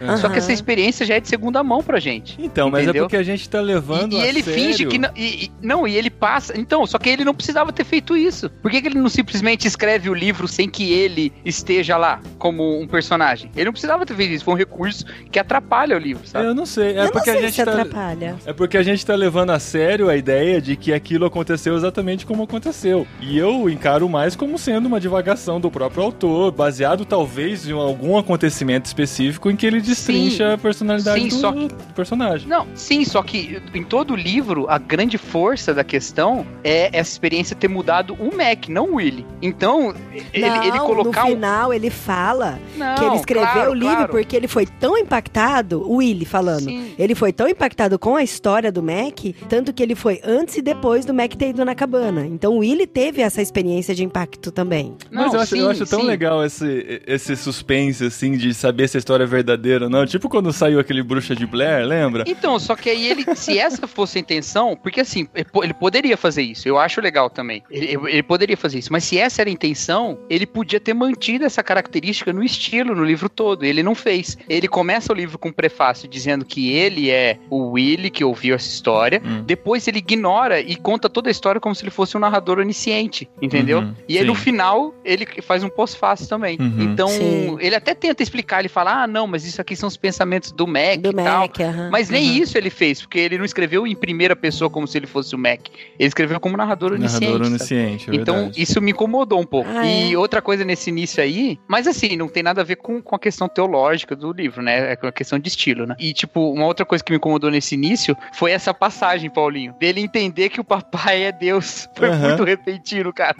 Aham. 0.00 0.16
Só 0.16 0.28
que 0.28 0.38
essa 0.38 0.52
experiência 0.52 1.04
já 1.06 1.14
é 1.14 1.20
de 1.20 1.28
segunda 1.28 1.62
mão 1.62 1.82
pra 1.82 1.98
gente. 2.00 2.36
Então, 2.40 2.70
mas 2.70 2.84
Entendeu? 2.84 3.02
é 3.02 3.04
porque 3.04 3.16
a 3.16 3.22
gente 3.22 3.48
tá 3.48 3.60
levando 3.60 4.12
E, 4.14 4.16
e 4.16 4.20
a 4.22 4.26
ele 4.26 4.42
sério. 4.42 4.60
finge 4.62 4.86
que 4.86 4.98
não. 4.98 5.10
E, 5.16 5.44
e- 5.44 5.50
não, 5.62 5.86
e 5.86 5.96
ele 5.96 6.10
passa. 6.10 6.58
Então, 6.58 6.86
só 6.86 6.98
que 6.98 7.08
ele 7.08 7.24
não 7.24 7.34
precisava 7.34 7.72
ter 7.72 7.84
feito 7.84 8.16
isso. 8.16 8.48
Por 8.62 8.70
que, 8.70 8.80
que 8.80 8.88
ele 8.88 8.98
não 8.98 9.08
simplesmente 9.08 9.66
escreve 9.66 10.08
o 10.10 10.14
livro 10.14 10.46
sem 10.48 10.68
que 10.68 10.92
ele 10.92 11.32
esteja 11.44 11.96
lá 11.96 12.20
como 12.38 12.80
um 12.80 12.86
personagem? 12.86 13.50
Ele 13.54 13.66
não 13.66 13.72
precisava 13.72 14.04
ter 14.06 14.14
feito 14.14 14.32
isso. 14.32 14.44
Foi 14.44 14.54
um 14.54 14.56
recurso 14.56 15.04
que 15.30 15.38
atrapalha 15.38 15.96
o 15.96 15.98
livro, 15.98 16.26
sabe? 16.26 16.46
Eu 16.46 16.54
não 16.54 16.66
sei, 16.66 16.92
é 16.96 17.00
Eu 17.00 17.04
não 17.04 17.10
porque 17.12 17.30
sei 17.30 17.38
a 17.38 17.42
gente 17.42 17.54
se 17.54 17.64
tá... 17.64 17.70
atrapalha. 17.72 18.36
É 18.46 18.52
porque 18.52 18.76
a 18.76 18.82
gente 18.82 19.04
tá 19.04 19.14
levando 19.14 19.50
a 19.50 19.58
sério 19.58 20.08
a 20.08 20.16
ideia 20.16 20.60
de 20.60 20.76
que 20.76 20.92
aquilo 20.92 21.24
aconteceu 21.26 21.76
exatamente 21.76 22.24
como 22.26 22.42
aconteceu. 22.42 23.06
E 23.20 23.36
eu 23.38 23.68
encaro 23.68 24.08
mais 24.08 24.36
como 24.36 24.58
sendo 24.58 24.86
uma 24.86 25.00
divagação 25.00 25.60
do 25.60 25.70
próprio 25.70 26.02
autor, 26.04 26.52
baseado 26.52 27.04
talvez 27.04 27.66
em 27.68 27.72
algum 27.72 28.16
acontecimento 28.18 28.86
específico 28.86 29.15
em 29.22 29.56
que 29.56 29.66
ele 29.66 29.80
destrincha 29.80 30.48
Sim. 30.48 30.54
a 30.54 30.58
personalidade 30.58 31.20
Sim, 31.22 31.28
do, 31.28 31.34
só 31.36 31.50
do 31.50 31.68
personagem. 31.94 32.48
Não, 32.48 32.66
sim, 32.74 33.04
só 33.04 33.22
que 33.22 33.60
em 33.74 33.82
todo 33.84 34.12
o 34.12 34.16
livro, 34.16 34.66
a 34.68 34.78
grande 34.78 35.18
força 35.18 35.72
da 35.72 35.84
questão 35.84 36.46
é 36.62 36.90
essa 36.92 37.10
experiência 37.10 37.56
ter 37.56 37.68
mudado 37.68 38.14
o 38.14 38.36
Mac, 38.36 38.68
não 38.68 38.92
o 38.92 38.94
Willy. 38.96 39.26
Então, 39.40 39.94
ele, 40.32 40.48
não, 40.48 40.62
ele 40.64 40.78
colocar 40.80 41.22
no 41.22 41.28
um. 41.28 41.30
final 41.32 41.72
ele 41.72 41.90
fala 41.90 42.58
Não, 42.76 42.94
que 42.94 43.04
ele 43.04 43.16
escreveu 43.16 43.52
claro, 43.52 43.70
o 43.70 43.74
livro 43.74 43.96
claro. 43.96 44.12
porque 44.12 44.36
ele 44.36 44.48
foi 44.48 44.66
tão 44.66 44.96
impactado, 44.96 45.80
o 45.82 45.96
Willy 45.96 46.24
falando, 46.24 46.64
Sim. 46.64 46.92
ele 46.98 47.14
foi 47.14 47.32
tão 47.32 47.48
impactado 47.48 47.98
com 47.98 48.16
a 48.16 48.22
história 48.22 48.70
do 48.70 48.82
Mac, 48.82 49.18
tanto 49.48 49.72
que 49.72 49.82
ele 49.82 49.94
foi 49.94 50.20
antes 50.24 50.56
e 50.56 50.62
depois 50.62 51.04
do 51.04 51.14
Mac 51.14 51.32
ter 51.34 51.50
ido 51.50 51.64
na 51.64 51.74
cabana. 51.74 52.26
Então 52.26 52.54
o 52.54 52.58
Willy 52.58 52.86
teve 52.86 53.22
essa 53.22 53.40
experiência 53.42 53.94
de 53.94 54.04
impacto 54.04 54.50
também. 54.50 54.94
Mas 55.10 55.26
Não, 55.26 55.34
eu 55.34 55.40
acho, 55.40 55.56
eu 55.56 55.70
acho 55.70 55.86
tão 55.86 56.00
sim. 56.00 56.06
legal 56.06 56.44
esse, 56.44 57.02
esse 57.06 57.36
suspense, 57.36 58.04
assim, 58.04 58.32
de 58.36 58.52
saber 58.54 58.88
se 58.88 58.96
a 58.96 58.98
história 59.06 59.22
é 59.22 59.26
verdadeira 59.26 59.88
não. 59.88 60.04
Tipo 60.04 60.28
quando 60.28 60.52
saiu 60.52 60.80
aquele 60.80 61.00
Bruxa 61.02 61.34
de 61.36 61.46
Blair, 61.46 61.86
lembra? 61.86 62.24
Então, 62.26 62.58
só 62.58 62.74
que 62.74 62.90
aí 62.90 63.06
ele, 63.06 63.24
se 63.36 63.56
essa 63.56 63.86
fosse 63.86 64.18
a 64.18 64.20
intenção, 64.20 64.76
porque 64.76 65.00
assim, 65.00 65.28
ele 65.32 65.44
po- 65.44 65.62
ele 65.62 65.72
poderia 65.74 66.16
fazer 66.16 66.42
isso, 66.42 66.66
eu 66.68 66.76
acho 66.76 67.00
legal 67.00 67.30
também. 67.30 67.62
Ele, 67.70 67.96
ele 68.08 68.22
poderia 68.24 68.56
fazer 68.56 68.78
isso, 68.80 68.92
mas 68.92 69.04
se 69.04 69.16
essa 69.16 69.40
era 69.42 69.48
a 69.48 69.52
intenção, 69.52 70.18
ele 70.28 70.44
podia 70.44 70.80
ter 70.80 70.92
mantido 70.92 71.44
essa 71.44 71.62
característica 71.62 72.32
no 72.32 72.42
estilo, 72.42 72.94
no 72.96 73.04
livro 73.04 73.28
todo. 73.28 73.62
Ele 73.64 73.80
não 73.82 73.94
fez. 73.94 74.36
Ele 74.48 74.66
começa 74.66 75.12
o 75.12 75.16
livro 75.16 75.38
com 75.38 75.50
um 75.50 75.52
prefácio 75.52 76.08
dizendo 76.08 76.44
que 76.44 76.72
ele 76.72 77.08
é 77.10 77.38
o 77.48 77.70
Willy 77.72 78.10
que 78.10 78.24
ouviu 78.24 78.56
essa 78.56 78.68
história. 78.68 79.22
Hum. 79.24 79.44
Depois 79.46 79.86
ele 79.86 79.98
ignora 79.98 80.58
e 80.60 80.74
conta 80.74 81.08
toda 81.08 81.28
a 81.28 81.32
história 81.32 81.60
como 81.60 81.74
se 81.76 81.84
ele 81.84 81.90
fosse 81.92 82.16
um 82.16 82.20
narrador 82.20 82.58
onisciente, 82.58 83.28
entendeu? 83.40 83.78
Uhum, 83.80 83.94
E 84.08 84.18
aí 84.18 84.24
no 84.24 84.34
sim. 84.34 84.42
final 84.42 84.92
ele 85.04 85.26
faz 85.42 85.62
um 85.62 85.68
pós-fácil 85.68 86.26
também. 86.28 86.58
Uhum. 86.60 86.82
Então 86.82 87.06
Sim. 87.08 87.56
ele 87.60 87.76
até 87.76 87.94
tenta 87.94 88.22
explicar, 88.22 88.58
ele 88.60 88.68
fala: 88.68 88.95
ah, 89.02 89.06
não, 89.06 89.26
mas 89.26 89.44
isso 89.44 89.60
aqui 89.60 89.74
são 89.76 89.86
os 89.88 89.96
pensamentos 89.96 90.52
do 90.52 90.66
Mac 90.66 90.98
Do 91.00 91.10
e 91.10 91.14
tal. 91.14 91.40
Mac, 91.42 91.60
aham. 91.60 91.88
Mas 91.90 92.08
nem 92.10 92.28
Uhum. 92.30 92.36
isso 92.42 92.56
ele 92.58 92.70
fez, 92.70 93.00
porque 93.02 93.18
ele 93.18 93.38
não 93.38 93.44
escreveu 93.44 93.86
em 93.86 93.94
primeira 93.94 94.34
pessoa 94.36 94.68
como 94.70 94.86
se 94.86 94.96
ele 94.98 95.06
fosse 95.06 95.34
o 95.34 95.38
Mac. 95.38 95.60
Ele 95.98 96.08
escreveu 96.08 96.38
como 96.40 96.56
narrador 96.56 96.92
onisciente. 96.92 97.24
Narrador 97.26 97.46
onisciente, 97.48 98.10
é 98.10 98.14
Então, 98.14 98.34
verdade. 98.36 98.60
isso 98.62 98.80
me 98.80 98.90
incomodou 98.92 99.40
um 99.40 99.44
pouco. 99.46 99.70
Ah, 99.70 99.84
e 99.86 100.12
é? 100.12 100.18
outra 100.18 100.40
coisa 100.42 100.64
nesse 100.64 100.90
início 100.90 101.22
aí, 101.22 101.58
mas 101.68 101.86
assim, 101.86 102.16
não 102.16 102.28
tem 102.28 102.42
nada 102.42 102.60
a 102.60 102.64
ver 102.64 102.76
com, 102.76 103.00
com 103.02 103.14
a 103.14 103.18
questão 103.18 103.48
teológica 103.48 104.14
do 104.16 104.32
livro, 104.32 104.62
né? 104.62 104.92
É 104.92 104.96
com 104.96 105.06
a 105.06 105.12
questão 105.12 105.38
de 105.38 105.48
estilo, 105.48 105.86
né? 105.86 105.94
E, 105.98 106.12
tipo, 106.12 106.52
uma 106.52 106.66
outra 106.66 106.84
coisa 106.86 107.02
que 107.04 107.10
me 107.12 107.16
incomodou 107.16 107.50
nesse 107.50 107.74
início 107.74 108.16
foi 108.32 108.50
essa 108.52 108.72
passagem, 108.74 109.30
Paulinho, 109.30 109.74
dele 109.78 110.00
entender 110.00 110.48
que 110.48 110.60
o 110.60 110.64
papai 110.64 111.24
é 111.24 111.32
Deus. 111.32 111.88
Foi 111.96 112.10
muito 112.10 112.44
repentino, 112.44 113.12
cara. 113.12 113.34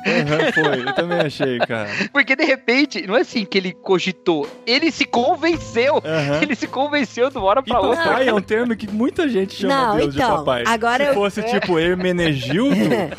Foi, 0.55 0.81
eu 0.89 0.95
também 0.95 1.21
achei, 1.21 1.59
cara. 1.59 1.89
Porque 2.13 2.35
de 2.35 2.45
repente, 2.45 3.07
não 3.07 3.17
é 3.17 3.21
assim 3.21 3.45
que 3.45 3.57
ele 3.59 3.73
cogitou, 3.73 4.49
ele 4.67 4.91
se 4.91 5.05
convenceu. 5.05 5.46
Aham. 6.05 6.43
Ele 6.43 6.55
se 6.55 6.67
convenceu 6.67 7.31
de 7.31 7.37
uma 7.39 7.47
hora 7.47 7.61
E 7.65 7.69
pra 7.71 7.81
outra. 7.81 8.05
papai 8.05 8.29
é 8.29 8.35
um 8.35 8.41
termo 8.41 8.75
que 8.77 8.89
muita 8.91 9.29
gente 9.29 9.55
chama 9.55 9.75
Não, 9.89 9.97
Deus 9.97 10.15
então, 10.15 10.31
de 10.31 10.37
papai. 10.39 10.65
agora 10.67 11.05
Se 11.05 11.11
eu- 11.11 11.15
fosse 11.15 11.43
tipo 11.43 11.79
Hermenegildo, 11.79 12.75
né? 12.89 13.11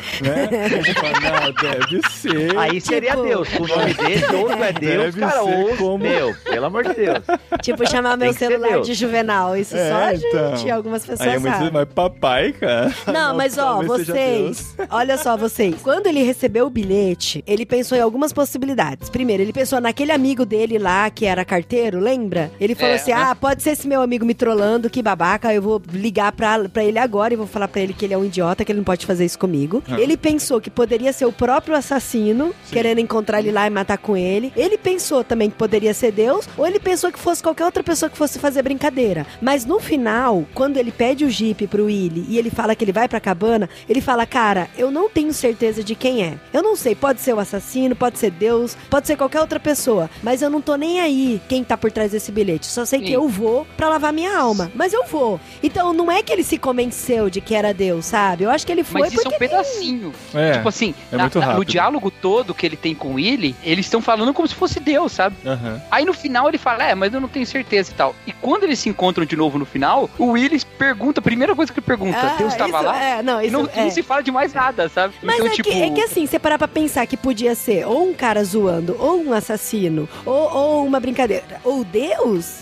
Fala, 0.94 1.40
não, 1.40 1.52
deve 1.52 2.08
ser. 2.10 2.56
Aí 2.58 2.80
seria 2.80 3.10
Tipo- 3.10 3.22
Deus. 3.22 3.48
O 3.58 3.66
nome 3.66 3.94
dele, 3.94 4.26
outro 4.36 4.62
é 4.64 4.72
Deus, 4.72 5.14
Deve 5.14 5.20
cara. 5.20 5.32
ser 5.32 5.40
Ou, 5.70 5.76
como- 5.76 5.98
Meu, 5.98 6.34
pelo 6.44 6.66
amor 6.66 6.84
de 6.84 6.94
Deus. 6.94 7.18
Tipo, 7.62 7.88
chamar 7.88 8.16
meu 8.16 8.32
celular 8.32 8.80
de 8.80 8.94
juvenal. 8.94 9.56
Isso 9.56 9.76
É, 9.76 9.90
só 9.90 9.96
a 9.96 10.14
gente, 10.14 10.26
então. 10.64 10.76
algumas 10.76 11.04
pessoas 11.06 11.28
Aí 11.28 11.36
é 11.36 11.40
sabem. 11.40 11.70
mas 11.72 11.88
papai, 11.88 12.52
cara. 12.52 12.92
Não, 13.12 13.34
mas 13.36 13.56
ó, 13.58 13.82
vocês, 13.82 14.76
olha 14.90 15.16
só 15.16 15.36
vocês. 15.36 15.76
Quando 15.82 16.06
ele 16.06 16.22
recebeu 16.22 16.66
o 16.66 16.70
bilhete, 16.70 17.42
ele 17.46 17.64
pensou 17.66 17.96
em 17.96 18.00
algumas 18.00 18.32
possibilidades. 18.32 19.08
Primeiro, 19.10 19.42
ele 19.42 19.52
pensou 19.52 19.80
naquele 19.80 20.12
amigo 20.12 20.44
dele 20.44 20.78
lá 20.78 21.10
que 21.10 21.24
era 21.26 21.44
carteiro, 21.44 21.98
lembra? 21.98 22.17
Ele 22.60 22.74
falou 22.74 22.92
É, 22.92 22.96
assim: 22.96 23.10
né? 23.12 23.16
"Ah, 23.18 23.34
pode 23.34 23.62
ser 23.62 23.70
esse 23.70 23.86
meu 23.86 24.00
amigo 24.02 24.24
me 24.24 24.34
trollando, 24.34 24.90
que 24.90 25.02
babaca, 25.02 25.52
eu 25.54 25.62
vou 25.62 25.80
ligar 25.92 26.32
pra, 26.32 26.68
pra 26.68 26.84
ele 26.84 26.98
agora 26.98 27.32
e 27.34 27.36
vou 27.36 27.46
falar 27.46 27.68
pra 27.68 27.80
ele 27.80 27.92
que 27.92 28.04
ele 28.04 28.14
é 28.14 28.18
um 28.18 28.24
idiota, 28.24 28.64
que 28.64 28.72
ele 28.72 28.78
não 28.78 28.84
pode 28.84 29.06
fazer 29.06 29.24
isso 29.24 29.38
comigo". 29.38 29.82
Ah. 29.88 30.00
Ele 30.00 30.16
pensou 30.16 30.60
que 30.60 30.70
poderia 30.70 31.12
ser 31.12 31.26
o 31.26 31.32
próprio 31.32 31.74
assassino, 31.76 32.54
querendo 32.70 32.98
encontrar 33.00 33.40
ele 33.40 33.52
lá 33.52 33.66
e 33.66 33.70
matar 33.70 33.98
com 33.98 34.16
ele. 34.16 34.52
Ele 34.56 34.76
pensou 34.78 35.22
também 35.24 35.50
que 35.50 35.56
poderia 35.56 35.92
ser 35.94 36.12
Deus, 36.12 36.48
ou 36.56 36.66
ele 36.66 36.78
pensou 36.80 37.10
que 37.12 37.18
fosse 37.18 37.42
qualquer 37.42 37.64
outra 37.64 37.82
pessoa 37.82 38.08
que 38.10 38.16
fosse 38.16 38.38
fazer 38.38 38.62
brincadeira. 38.62 39.26
Mas 39.40 39.64
no 39.64 39.78
final, 39.80 40.44
quando 40.54 40.76
ele 40.76 40.90
pede 40.92 41.24
o 41.24 41.30
Jeep 41.30 41.66
pro 41.66 41.84
Willy 41.86 42.24
e 42.28 42.38
ele 42.38 42.50
fala 42.50 42.74
que 42.74 42.84
ele 42.84 42.92
vai 42.92 43.08
pra 43.08 43.20
cabana, 43.20 43.68
ele 43.88 44.00
fala: 44.00 44.26
Cara, 44.26 44.68
eu 44.76 44.90
não 44.90 45.08
tenho 45.08 45.32
certeza 45.32 45.82
de 45.82 45.94
quem 45.94 46.22
é. 46.22 46.34
Eu 46.52 46.62
não 46.62 46.76
sei, 46.76 46.94
pode 46.94 47.20
ser 47.20 47.34
o 47.34 47.40
assassino, 47.40 47.94
pode 47.96 48.18
ser 48.18 48.30
Deus, 48.30 48.76
pode 48.90 49.06
ser 49.06 49.16
qualquer 49.16 49.40
outra 49.40 49.58
pessoa. 49.60 50.08
Mas 50.22 50.42
eu 50.42 50.50
não 50.50 50.60
tô 50.60 50.76
nem 50.76 51.00
aí 51.00 51.40
quem 51.48 51.62
tá 51.64 51.76
por 51.76 51.90
trás 51.90 52.07
desse 52.12 52.30
bilhete. 52.32 52.66
Só 52.66 52.84
sei 52.84 53.00
que 53.00 53.06
Sim. 53.08 53.12
eu 53.14 53.28
vou 53.28 53.66
pra 53.76 53.88
lavar 53.88 54.12
minha 54.12 54.36
alma. 54.36 54.70
Mas 54.74 54.92
eu 54.92 55.04
vou. 55.06 55.40
Então 55.62 55.92
não 55.92 56.10
é 56.10 56.22
que 56.22 56.32
ele 56.32 56.44
se 56.44 56.58
convenceu 56.58 57.28
de 57.30 57.40
que 57.40 57.54
era 57.54 57.72
Deus, 57.74 58.06
sabe? 58.06 58.44
Eu 58.44 58.50
acho 58.50 58.66
que 58.66 58.72
ele 58.72 58.84
foi 58.84 59.00
Mas 59.02 59.12
isso 59.12 59.20
é 59.20 59.24
porque. 59.30 59.36
um 59.44 59.48
pedacinho. 59.48 60.12
É, 60.34 60.52
tipo 60.52 60.68
assim, 60.68 60.94
é 61.12 61.16
na- 61.16 61.22
muito 61.24 61.38
na- 61.38 61.54
no 61.54 61.64
diálogo 61.64 62.10
todo 62.10 62.54
que 62.54 62.64
ele 62.66 62.76
tem 62.76 62.94
com 62.94 63.08
o 63.08 63.14
Willy, 63.14 63.54
eles 63.64 63.86
estão 63.86 64.00
falando 64.00 64.32
como 64.34 64.46
se 64.48 64.54
fosse 64.54 64.78
Deus, 64.80 65.12
sabe? 65.12 65.36
Aham. 65.46 65.80
Aí 65.90 66.04
no 66.04 66.12
final 66.12 66.48
ele 66.48 66.58
fala, 66.58 66.84
é, 66.84 66.94
mas 66.94 67.12
eu 67.12 67.20
não 67.20 67.28
tenho 67.28 67.46
certeza 67.46 67.90
e 67.90 67.94
tal. 67.94 68.14
E 68.26 68.32
quando 68.32 68.64
eles 68.64 68.78
se 68.78 68.88
encontram 68.88 69.24
de 69.24 69.36
novo 69.36 69.58
no 69.58 69.64
final, 69.66 70.08
o 70.18 70.26
Willis 70.32 70.64
pergunta, 70.64 71.20
a 71.20 71.22
primeira 71.22 71.54
coisa 71.54 71.72
que 71.72 71.78
ele 71.80 71.86
pergunta, 71.86 72.18
Ah, 72.18 72.34
Deus 72.38 72.54
tava 72.54 72.70
isso- 72.78 72.82
lá? 72.86 73.02
É, 73.02 73.22
não, 73.22 73.40
E 73.40 73.46
isso 73.46 73.52
não, 73.58 73.68
é. 73.74 73.82
não 73.84 73.90
se 73.90 74.02
fala 74.02 74.22
de 74.22 74.30
mais 74.30 74.52
nada, 74.52 74.88
sabe? 74.88 75.14
Mas 75.22 75.36
então, 75.36 75.46
é, 75.46 75.50
tipo. 75.50 75.68
que, 75.70 75.82
é 75.82 75.90
que 75.90 76.00
assim, 76.00 76.26
você 76.26 76.38
parar 76.38 76.58
pra 76.58 76.68
pensar 76.68 77.06
que 77.06 77.16
podia 77.16 77.54
ser 77.54 77.86
ou 77.86 78.08
um 78.08 78.14
cara 78.14 78.42
zoando, 78.44 78.96
ou 78.98 79.22
um 79.22 79.32
assassino, 79.32 80.08
ou, 80.24 80.34
ou 80.54 80.86
uma 80.86 81.00
brincadeira, 81.00 81.60
ou 81.64 81.84
Deus, 81.84 81.97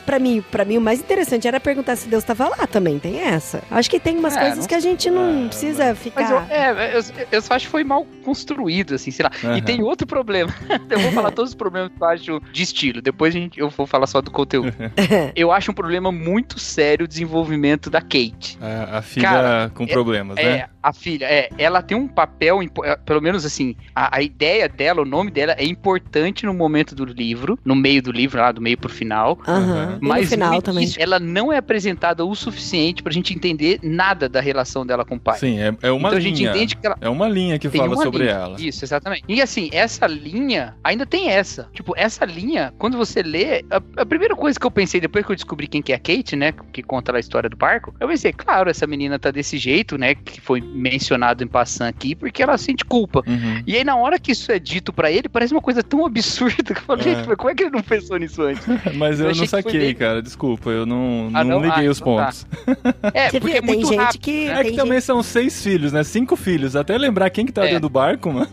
pra 0.05 0.19
mim, 0.19 0.43
pra 0.51 0.65
mim 0.65 0.79
o 0.79 0.81
mais 0.81 1.01
interessante 1.01 1.47
era 1.49 1.59
perguntar 1.61 1.97
se 1.97 2.09
Deus 2.09 2.25
tava 2.25 2.49
lá 2.49 2.67
também, 2.67 2.99
tem 2.99 3.21
essa. 3.21 3.63
Acho 3.71 3.91
que 3.91 3.99
tem 4.01 4.17
umas 4.17 4.37
É, 4.37 4.41
coisas 4.41 4.59
não- 4.61 4.67
que 4.67 4.75
a 4.75 4.81
gente 4.81 5.11
não 5.11 5.45
Ah, 5.45 5.49
precisa 5.49 5.85
Mas 5.85 5.89
eu, 5.89 5.97
ficar... 5.97 6.47
é, 6.51 6.97
eu, 6.97 7.01
eu 7.33 7.43
só 7.43 7.55
acho 7.55 7.67
que 7.67 7.71
foi 7.71 7.85
mal 7.85 8.07
construído, 8.25 8.95
assim, 8.95 9.11
sei 9.11 9.25
lá. 9.25 9.31
Aham. 9.45 9.57
E 9.59 9.63
tem 9.63 9.83
outro 9.83 10.07
problema. 10.07 10.53
eu 10.91 10.99
vou 11.01 11.13
falar 11.13 11.31
todos 11.31 11.51
os 11.51 11.55
problemas 11.57 11.91
que 11.97 12.03
eu 12.03 12.07
acho 12.07 12.41
de 12.53 12.63
estilo. 12.63 13.01
Depois 13.03 13.35
a 13.35 13.39
gente, 13.39 13.59
eu 13.59 13.69
vou 13.71 13.87
falar 13.87 14.07
só 14.07 14.21
do 14.21 14.31
conteúdo. 14.31 14.73
eu 15.35 15.51
acho 15.53 15.71
um 15.71 15.75
problema 15.75 16.11
muito 16.13 16.59
sério 16.59 17.05
o 17.05 17.09
desenvolvimento 17.09 17.91
da 17.91 18.01
Kate. 18.01 18.59
A, 18.61 18.99
a 18.99 19.03
filha 19.03 19.29
Cara, 19.29 19.71
com 19.75 19.85
é- 19.85 19.87
problemas, 19.89 20.37
É, 20.39 20.43
né? 20.59 20.67
a 20.83 20.93
filha, 20.93 21.25
é, 21.27 21.49
ela 21.59 21.83
tem 21.83 21.97
um 21.97 22.07
papel, 22.09 22.61
é, 22.85 22.97
pelo 22.97 23.21
menos 23.21 23.45
assim, 23.45 23.75
a, 23.95 24.17
a 24.19 24.23
ideia 24.23 24.69
dela, 24.69 25.03
o 25.03 25.05
nome 25.05 25.31
dela 25.31 25.55
é 25.59 25.65
importante 25.65 26.45
no 26.47 26.55
momento 26.55 26.95
do 26.95 27.05
livro, 27.05 27.59
no 27.65 27.75
meio 27.75 28.03
do 28.03 28.13
livro, 28.13 28.39
lá 28.41 28.53
do 28.53 28.61
meio 28.61 28.79
pro 28.79 28.89
final. 28.89 29.26
E 29.35 30.01
no 30.03 30.09
Mas 30.09 30.29
final 30.29 30.61
também. 30.63 30.89
ela 30.99 31.19
não 31.19 31.53
é 31.53 31.57
apresentada 31.59 32.25
o 32.25 32.35
suficiente 32.35 33.03
pra 33.03 33.13
gente 33.13 33.35
entender 33.35 33.79
nada 33.83 34.29
da 34.29 34.41
relação 34.41 34.85
dela 34.87 35.05
com 35.05 35.17
o 35.17 35.21
pai. 35.21 35.39
Sim, 35.39 35.59
é, 35.59 35.75
é 35.83 35.91
uma 35.91 36.09
então 36.09 36.19
a 36.19 36.21
linha. 36.21 36.37
gente 36.37 36.45
entende 36.45 36.77
que 36.77 36.87
ela 36.87 36.97
É 37.01 37.09
uma 37.09 37.29
linha 37.29 37.59
que 37.59 37.69
tem 37.69 37.81
fala 37.81 37.95
uma 37.95 38.03
sobre 38.05 38.25
linha. 38.25 38.33
ela. 38.37 38.61
Isso, 38.61 38.85
exatamente. 38.85 39.25
E 39.29 39.41
assim, 39.43 39.69
essa 39.73 40.07
linha, 40.07 40.77
ainda 40.85 41.05
tem 41.07 41.29
essa. 41.31 41.69
Tipo, 41.73 41.95
essa 41.97 42.25
linha, 42.25 42.73
quando 42.79 42.97
você 42.97 43.23
lê, 43.23 43.65
a, 43.71 43.81
a 44.03 44.07
primeira 44.07 44.35
coisa 44.37 44.59
que 44.59 44.67
eu 44.67 44.71
pensei, 44.71 45.01
depois 45.01 45.25
que 45.25 45.33
eu 45.33 45.37
descobri 45.37 45.67
quem 45.67 45.83
que 45.83 45.93
é 45.93 45.97
a 45.97 45.99
Kate, 45.99 46.37
né, 46.37 46.53
que 46.73 46.83
conta 46.83 47.13
lá 47.13 47.19
a 47.19 47.21
história 47.21 47.49
do 47.49 47.57
barco, 47.57 47.95
eu 47.99 48.09
pensei, 48.09 48.33
claro, 48.33 48.69
essa 48.71 48.87
menina 48.87 49.19
tá 49.19 49.31
desse 49.31 49.57
jeito, 49.59 49.97
né, 49.99 50.15
que 50.15 50.41
foi 50.41 50.61
mencionado 50.61 51.43
em 51.43 51.47
passant 51.47 51.89
aqui, 51.89 52.15
porque 52.15 52.43
ela 52.43 52.57
sente 52.59 52.85
culpa. 52.85 53.23
Uhum. 53.27 53.63
E 53.67 53.77
aí, 53.77 53.85
na 53.85 53.97
hora 53.97 54.19
que 54.19 54.33
isso 54.33 54.51
é 54.53 54.59
dito 54.59 54.93
pra 54.93 55.11
ele, 55.11 55.29
parece 55.29 55.53
uma 55.55 55.63
coisa 55.63 55.83
tão 55.83 56.05
absurda 56.07 56.75
que 56.75 56.81
eu 56.81 56.85
falei, 56.85 57.07
É. 57.13 57.15
gente, 57.17 57.29
mas 57.29 57.37
como 57.37 57.51
é 57.51 57.55
que 57.55 57.63
ele 57.65 57.71
não 57.71 57.83
pensou 57.83 58.17
nisso 58.19 58.43
antes? 58.43 58.67
Mas 59.09 59.21
eu, 59.21 59.31
Eu 59.31 59.37
não 59.37 59.47
saquei, 59.47 59.79
bem- 59.81 59.95
cara. 59.95 60.21
Desculpa, 60.23 60.71
eu 60.71 60.85
não, 60.87 61.31
Ah, 61.33 61.45
não 61.45 61.61
não? 61.61 61.69
liguei 61.69 61.87
Ah, 61.87 61.91
os 61.91 62.01
então 62.01 62.17
tá. 62.17 62.25
pontos. 62.25 62.47
É, 63.15 63.31
Você 63.31 63.41
porque 63.41 63.55
viu, 63.55 63.63
é 63.63 63.67
muito 63.67 63.81
tem 63.89 63.91
gente 63.91 64.05
rápido. 64.05 64.21
que... 64.21 64.49
É 64.49 64.65
que 64.65 64.73
também 64.73 64.93
gente... 64.95 65.05
são 65.05 65.23
seis 65.23 65.63
filhos, 65.63 65.93
né? 65.93 66.03
Cinco 66.05 66.37
filhos. 66.37 66.75
Até 66.77 66.97
lembrar 66.99 67.31
quem 67.31 67.47
que 67.47 67.53
tá 67.53 67.63
É. 67.65 67.67
dentro 67.69 67.83
do 67.83 67.89
barco, 67.91 68.33
mano. 68.33 68.49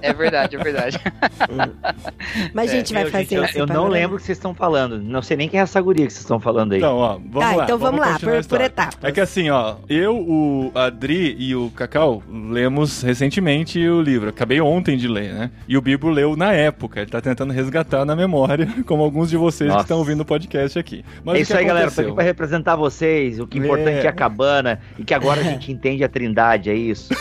É 0.00 0.12
verdade, 0.12 0.56
é 0.56 0.58
verdade. 0.62 0.98
Mas 2.54 2.70
a 2.70 2.74
gente 2.74 2.92
vai 2.92 3.02
Meu, 3.04 3.12
fazer 3.12 3.24
gente, 3.24 3.34
eu, 3.34 3.44
esse 3.44 3.58
eu 3.58 3.66
não 3.66 3.88
lembro 3.88 4.16
o 4.16 4.18
que 4.20 4.24
vocês 4.26 4.38
estão 4.38 4.54
falando. 4.54 4.98
Não 5.00 5.22
sei 5.22 5.36
nem 5.36 5.48
quem 5.48 5.58
é 5.60 5.62
essa 5.62 5.80
guria 5.80 6.06
que 6.06 6.12
vocês 6.12 6.22
estão 6.22 6.38
falando 6.40 6.72
aí. 6.72 6.78
Então, 6.78 6.96
ó, 6.96 7.18
vamos 7.18 7.40
Tá, 7.50 7.56
lá. 7.56 7.64
então 7.64 7.78
vamos 7.78 8.00
lá, 8.00 8.12
continuar 8.12 8.38
a 8.38 8.42
por- 8.42 8.48
por 8.48 8.60
etapas. 8.60 8.98
É 9.02 9.12
que 9.12 9.20
assim, 9.20 9.50
ó, 9.50 9.76
eu, 9.88 10.16
o 10.16 10.70
Adri 10.74 11.36
e 11.38 11.54
o 11.54 11.70
Cacau 11.70 12.22
lemos 12.30 13.02
recentemente 13.02 13.78
o 13.88 14.00
livro. 14.00 14.28
Acabei 14.30 14.60
ontem 14.60 14.96
de 14.96 15.08
ler, 15.08 15.32
né? 15.32 15.50
E 15.66 15.76
o 15.76 15.80
Bibo 15.80 16.08
leu 16.08 16.36
na 16.36 16.52
época. 16.52 17.00
Ele 17.00 17.10
tá 17.10 17.20
tentando 17.20 17.52
resgatar 17.52 18.04
na 18.04 18.14
memória, 18.16 18.68
como 18.86 19.02
alguns 19.02 19.30
de 19.30 19.36
vocês 19.36 19.68
Nossa. 19.70 19.82
Estão 19.88 19.98
ouvindo 19.98 20.20
o 20.20 20.24
podcast 20.24 20.78
aqui. 20.78 21.02
Mas 21.24 21.38
é 21.38 21.40
isso 21.40 21.56
aí, 21.56 21.64
galera. 21.64 21.86
Tô 21.86 21.92
aconteceu? 21.92 22.04
aqui 22.08 22.14
pra 22.14 22.24
representar 22.24 22.76
vocês. 22.76 23.40
O 23.40 23.46
que 23.46 23.58
é 23.58 23.62
importante 23.62 23.98
É. 24.00 24.04
é 24.06 24.08
a 24.08 24.12
cabana 24.12 24.78
e 24.98 25.04
que 25.04 25.14
agora 25.14 25.40
a 25.40 25.44
gente 25.44 25.72
entende 25.72 26.04
a 26.04 26.08
trindade, 26.08 26.68
é 26.70 26.74
isso. 26.74 27.08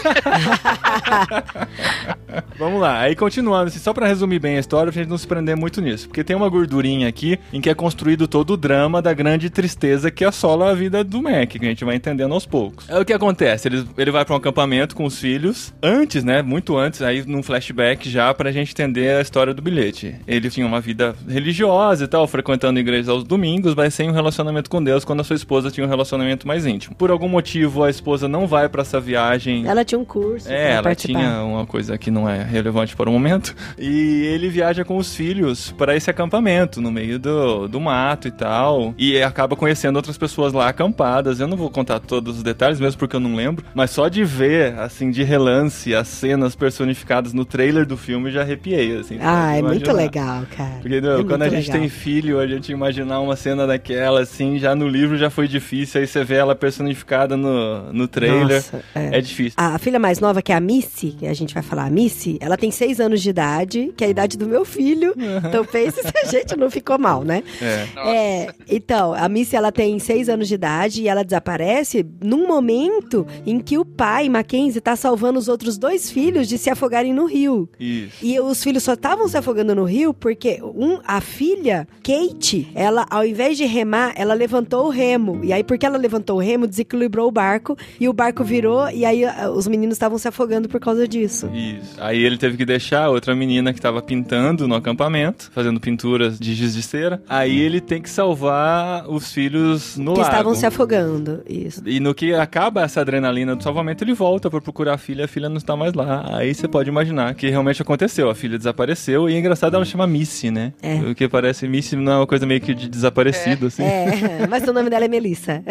Vamos 2.57 2.81
lá, 2.81 2.99
aí 2.99 3.15
continuando, 3.15 3.67
assim, 3.67 3.79
só 3.79 3.93
pra 3.93 4.07
resumir 4.07 4.39
bem 4.39 4.57
a 4.57 4.59
história, 4.59 4.91
pra 4.91 5.01
gente 5.01 5.09
não 5.09 5.17
se 5.17 5.27
prender 5.27 5.55
muito 5.55 5.81
nisso. 5.81 6.07
Porque 6.07 6.23
tem 6.23 6.35
uma 6.35 6.49
gordurinha 6.49 7.07
aqui 7.07 7.39
em 7.53 7.61
que 7.61 7.69
é 7.69 7.73
construído 7.73 8.27
todo 8.27 8.51
o 8.53 8.57
drama 8.57 9.01
da 9.01 9.13
grande 9.13 9.49
tristeza 9.49 10.11
que 10.11 10.25
assola 10.25 10.71
a 10.71 10.73
vida 10.73 11.03
do 11.03 11.21
Mac, 11.21 11.49
que 11.49 11.57
a 11.65 11.69
gente 11.69 11.85
vai 11.85 11.95
entendendo 11.95 12.33
aos 12.33 12.45
poucos. 12.45 12.89
Aí 12.89 13.01
o 13.01 13.05
que 13.05 13.13
acontece? 13.13 13.67
Ele, 13.67 13.85
ele 13.97 14.11
vai 14.11 14.25
pra 14.25 14.33
um 14.33 14.37
acampamento 14.37 14.95
com 14.95 15.05
os 15.05 15.19
filhos, 15.19 15.73
antes, 15.81 16.23
né? 16.23 16.41
Muito 16.41 16.77
antes, 16.77 17.01
aí 17.01 17.23
num 17.25 17.41
flashback 17.43 18.09
já 18.09 18.33
pra 18.33 18.51
gente 18.51 18.71
entender 18.71 19.17
a 19.17 19.21
história 19.21 19.53
do 19.53 19.61
bilhete. 19.61 20.15
Ele 20.27 20.49
tinha 20.49 20.65
uma 20.65 20.81
vida 20.81 21.15
religiosa 21.27 22.05
e 22.05 22.07
tal, 22.07 22.27
frequentando 22.57 22.79
igrejas 22.79 23.07
aos 23.09 23.23
domingos, 23.23 23.75
mas 23.75 23.93
sem 23.93 24.09
um 24.09 24.13
relacionamento 24.13 24.69
com 24.69 24.83
Deus 24.83 25.05
quando 25.05 25.19
a 25.19 25.23
sua 25.23 25.35
esposa 25.35 25.69
tinha 25.69 25.85
um 25.85 25.89
relacionamento 25.89 26.47
mais 26.47 26.65
íntimo. 26.65 26.95
Por 26.95 27.11
algum 27.11 27.29
motivo, 27.29 27.83
a 27.83 27.89
esposa 27.89 28.27
não 28.27 28.47
vai 28.47 28.67
pra 28.67 28.81
essa 28.81 28.99
viagem. 28.99 29.67
Ela 29.67 29.85
tinha 29.85 29.99
um 29.99 30.05
curso 30.05 30.49
É, 30.51 30.73
ela 30.73 30.83
participar. 30.83 31.19
tinha 31.19 31.43
uma 31.43 31.65
coisa 31.65 31.97
que 31.97 32.09
não 32.09 32.27
é 32.27 32.43
relevante 32.43 32.95
para 32.95 33.09
o 33.09 33.13
momento. 33.13 33.55
E 33.77 34.23
ele 34.25 34.49
viaja 34.49 34.83
com 34.83 34.97
os 34.97 35.15
filhos 35.15 35.71
para 35.77 35.95
esse 35.95 36.09
acampamento, 36.09 36.81
no 36.81 36.91
meio 36.91 37.19
do, 37.19 37.67
do 37.67 37.79
mato 37.79 38.27
e 38.27 38.31
tal. 38.31 38.93
E 38.97 39.21
acaba 39.21 39.55
conhecendo 39.55 39.95
outras 39.97 40.17
pessoas 40.17 40.51
lá 40.53 40.67
acampadas. 40.67 41.39
Eu 41.39 41.47
não 41.47 41.57
vou 41.57 41.69
contar 41.69 41.99
todos 41.99 42.37
os 42.37 42.43
detalhes, 42.43 42.79
mesmo 42.79 42.97
porque 42.97 43.15
eu 43.15 43.19
não 43.19 43.35
lembro. 43.35 43.63
Mas 43.75 43.91
só 43.91 44.07
de 44.07 44.23
ver, 44.23 44.77
assim, 44.79 45.11
de 45.11 45.23
relance, 45.23 45.93
as 45.93 46.07
cenas 46.07 46.55
personificadas 46.55 47.33
no 47.33 47.45
trailer 47.45 47.85
do 47.85 47.97
filme, 47.97 48.31
já 48.31 48.41
arrepiei, 48.41 48.97
assim. 48.97 49.17
Ah, 49.21 49.55
é 49.55 49.61
muito 49.61 49.91
legal, 49.91 50.43
cara. 50.55 50.79
Porque 50.81 50.95
é 50.97 51.23
quando 51.23 51.43
a 51.43 51.49
gente 51.49 51.67
legal. 51.67 51.79
tem 51.79 51.89
filho, 51.89 52.39
a 52.53 52.57
gente 52.57 52.71
imaginar 52.71 53.19
uma 53.19 53.35
cena 53.35 53.67
daquela, 53.67 54.21
assim, 54.21 54.57
já 54.57 54.75
no 54.75 54.87
livro 54.87 55.17
já 55.17 55.29
foi 55.29 55.47
difícil, 55.47 56.01
aí 56.01 56.07
você 56.07 56.23
vê 56.23 56.35
ela 56.35 56.55
personificada 56.55 57.35
no, 57.35 57.91
no 57.93 58.07
trailer. 58.07 58.57
Nossa, 58.57 58.83
é. 58.95 59.17
é 59.17 59.21
difícil. 59.21 59.53
A 59.57 59.77
filha 59.77 59.99
mais 59.99 60.19
nova, 60.19 60.41
que 60.41 60.51
é 60.51 60.55
a 60.55 60.59
Missy, 60.59 61.11
que 61.11 61.27
a 61.27 61.33
gente 61.33 61.53
vai 61.53 61.63
falar, 61.63 61.85
a 61.85 61.89
Missy, 61.89 62.37
ela 62.41 62.57
tem 62.57 62.71
seis 62.71 62.99
anos 62.99 63.21
de 63.21 63.29
idade, 63.29 63.93
que 63.95 64.03
é 64.03 64.07
a 64.07 64.09
idade 64.09 64.37
do 64.37 64.47
meu 64.47 64.65
filho. 64.65 65.13
Então 65.47 65.63
pense 65.63 66.01
se 66.01 66.17
a 66.17 66.25
gente 66.25 66.57
não 66.57 66.69
ficou 66.69 66.97
mal, 66.97 67.23
né? 67.23 67.43
É. 67.61 68.09
é. 68.09 68.53
Então, 68.67 69.13
a 69.13 69.29
Missy, 69.29 69.55
ela 69.55 69.71
tem 69.71 69.99
seis 69.99 70.29
anos 70.29 70.47
de 70.47 70.55
idade 70.55 71.01
e 71.01 71.07
ela 71.07 71.23
desaparece 71.23 72.05
num 72.21 72.47
momento 72.47 73.25
em 73.45 73.59
que 73.59 73.77
o 73.77 73.85
pai, 73.85 74.27
Mackenzie, 74.29 74.81
tá 74.81 74.95
salvando 74.95 75.37
os 75.37 75.47
outros 75.47 75.77
dois 75.77 76.09
filhos 76.09 76.47
de 76.47 76.57
se 76.57 76.69
afogarem 76.69 77.13
no 77.13 77.25
rio. 77.25 77.69
Isso. 77.79 78.17
E 78.21 78.39
os 78.39 78.63
filhos 78.63 78.83
só 78.83 78.93
estavam 78.93 79.27
se 79.27 79.37
afogando 79.37 79.75
no 79.75 79.83
rio 79.83 80.13
porque 80.13 80.59
um, 80.61 80.99
a 81.05 81.21
filha, 81.21 81.87
Kate, 82.03 82.36
ela, 82.75 83.05
ao 83.09 83.25
invés 83.25 83.57
de 83.57 83.65
remar, 83.65 84.13
ela 84.15 84.33
levantou 84.33 84.85
o 84.85 84.89
remo. 84.89 85.41
E 85.43 85.51
aí, 85.51 85.63
porque 85.63 85.85
ela 85.85 85.97
levantou 85.97 86.37
o 86.37 86.39
remo, 86.39 86.67
desequilibrou 86.67 87.27
o 87.27 87.31
barco 87.31 87.77
e 87.99 88.07
o 88.07 88.13
barco 88.13 88.43
virou 88.43 88.89
e 88.89 89.05
aí 89.05 89.23
os 89.53 89.67
meninos 89.67 89.95
estavam 89.95 90.17
se 90.17 90.27
afogando 90.27 90.69
por 90.69 90.79
causa 90.79 91.07
disso. 91.07 91.49
Isso. 91.53 91.95
Aí 91.99 92.23
ele 92.23 92.37
teve 92.37 92.57
que 92.57 92.65
deixar 92.65 93.09
outra 93.09 93.35
menina 93.35 93.73
que 93.73 93.79
estava 93.79 94.01
pintando 94.01 94.67
no 94.67 94.75
acampamento, 94.75 95.51
fazendo 95.53 95.79
pinturas 95.79 96.39
de 96.39 96.53
giz 96.53 96.73
de 96.73 96.81
cera. 96.81 97.21
Aí 97.27 97.59
ele 97.59 97.81
tem 97.81 98.01
que 98.01 98.09
salvar 98.09 99.09
os 99.09 99.31
filhos 99.31 99.97
no 99.97 100.13
que 100.13 100.19
lago. 100.19 100.29
Que 100.29 100.35
estavam 100.35 100.55
se 100.55 100.65
afogando, 100.65 101.41
isso. 101.47 101.81
E 101.85 101.99
no 101.99 102.13
que 102.13 102.33
acaba 102.33 102.83
essa 102.83 103.01
adrenalina 103.01 103.55
do 103.55 103.63
salvamento, 103.63 104.03
ele 104.03 104.13
volta 104.13 104.49
para 104.49 104.61
procurar 104.61 104.93
a 104.93 104.97
filha, 104.97 105.25
a 105.25 105.27
filha 105.27 105.49
não 105.49 105.57
está 105.57 105.75
mais 105.75 105.93
lá. 105.93 106.37
Aí 106.37 106.53
você 106.53 106.67
pode 106.67 106.89
imaginar 106.89 107.33
que 107.35 107.49
realmente 107.49 107.81
aconteceu. 107.81 108.29
A 108.29 108.35
filha 108.35 108.57
desapareceu 108.57 109.29
e 109.29 109.33
é 109.33 109.39
engraçado 109.39 109.75
ela 109.75 109.85
chama 109.85 110.07
Missy, 110.07 110.51
né? 110.51 110.73
É. 110.81 110.95
O 110.95 111.15
que 111.15 111.27
parece 111.27 111.67
Missy 111.67 111.95
não 111.95 112.23
é 112.23 112.26
uma 112.27 112.29
coisa 112.29 112.45
meio 112.45 112.59
que 112.59 112.73
de 112.73 112.89
desaparecido, 112.89 113.65
é. 113.65 113.67
assim. 113.67 113.83
É, 113.83 114.45
mas 114.49 114.67
o 114.67 114.73
nome 114.73 114.89
dela 114.89 115.05
é 115.05 115.07
Melissa. 115.07 115.63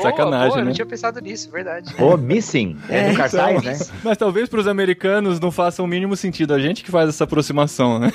Sacanagem, 0.00 0.48
boa, 0.48 0.56
né? 0.56 0.62
Eu 0.62 0.64
não 0.66 0.72
tinha 0.72 0.86
pensado 0.86 1.20
nisso, 1.20 1.50
verdade. 1.50 1.92
Ô, 1.98 2.14
oh, 2.14 2.16
Missing. 2.16 2.76
É, 2.88 2.98
é 2.98 3.10
do 3.10 3.16
cartaz, 3.16 3.58
então, 3.58 3.72
né? 3.72 4.00
Mas 4.04 4.16
talvez 4.16 4.48
para 4.48 4.60
os 4.60 4.68
americanos 4.68 5.40
não 5.40 5.50
faça 5.50 5.82
o 5.82 5.86
mínimo 5.86 6.16
sentido. 6.16 6.54
A 6.54 6.60
gente 6.60 6.84
que 6.84 6.90
faz 6.90 7.08
essa 7.08 7.24
aproximação, 7.24 7.98
né? 7.98 8.12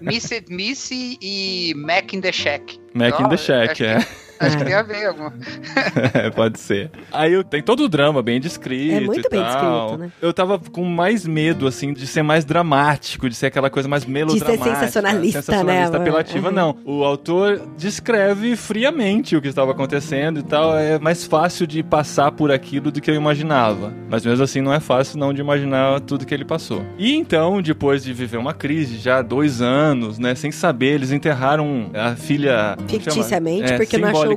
Missy, 0.00 0.44
Missy 0.48 1.18
e 1.22 1.72
Mac 1.76 2.12
in 2.12 2.20
the 2.20 2.32
Shack. 2.32 2.80
Mac 2.92 3.20
in 3.20 3.28
the 3.28 3.36
Shack, 3.36 3.84
é. 3.84 3.98
Que... 3.98 4.06
Acho 4.46 4.58
que 4.58 4.64
tem 4.64 4.74
a 4.74 4.82
ver 4.82 5.06
alguma. 5.06 5.32
é, 6.14 6.30
pode 6.30 6.58
ser. 6.58 6.90
Aí 7.12 7.42
tem 7.44 7.62
todo 7.62 7.84
o 7.84 7.88
drama 7.88 8.22
bem 8.22 8.40
descrito. 8.40 8.96
É 8.96 9.00
muito 9.00 9.28
bem 9.30 9.40
tal. 9.40 9.86
descrito, 9.86 9.98
né? 9.98 10.12
Eu 10.20 10.32
tava 10.32 10.58
com 10.58 10.84
mais 10.84 11.26
medo, 11.26 11.66
assim, 11.66 11.92
de 11.92 12.06
ser 12.06 12.22
mais 12.22 12.44
dramático, 12.44 13.28
de 13.28 13.34
ser 13.34 13.46
aquela 13.46 13.70
coisa 13.70 13.88
mais 13.88 14.04
melodramática. 14.04 14.52
De 14.52 14.64
ser 14.64 14.74
sensacionalista, 14.74 15.42
sensacionalista 15.42 15.98
né? 15.98 16.02
apelativa, 16.02 16.48
uhum. 16.48 16.54
não. 16.54 16.76
O 16.84 17.04
autor 17.04 17.62
descreve 17.76 18.56
friamente 18.56 19.36
o 19.36 19.42
que 19.42 19.48
estava 19.48 19.72
acontecendo 19.72 20.40
e 20.40 20.42
tal. 20.42 20.76
É 20.76 20.98
mais 20.98 21.24
fácil 21.24 21.66
de 21.66 21.82
passar 21.82 22.32
por 22.32 22.50
aquilo 22.50 22.90
do 22.90 23.00
que 23.00 23.10
eu 23.10 23.14
imaginava. 23.14 23.92
Mas 24.08 24.24
mesmo 24.24 24.44
assim, 24.44 24.60
não 24.60 24.72
é 24.72 24.80
fácil 24.80 25.18
não 25.18 25.32
de 25.32 25.40
imaginar 25.40 26.00
tudo 26.00 26.26
que 26.26 26.34
ele 26.34 26.44
passou. 26.44 26.82
E 26.98 27.14
então, 27.14 27.60
depois 27.60 28.02
de 28.02 28.12
viver 28.12 28.36
uma 28.36 28.54
crise, 28.54 28.98
já 28.98 29.22
dois 29.22 29.60
anos, 29.60 30.18
né, 30.18 30.34
sem 30.34 30.50
saber, 30.50 30.94
eles 30.94 31.12
enterraram 31.12 31.90
a 31.94 32.14
filha... 32.16 32.76
Ficticiamente, 32.88 33.72
é, 33.72 33.76
porque 33.76 33.98
não 33.98 34.08
achou 34.08 34.31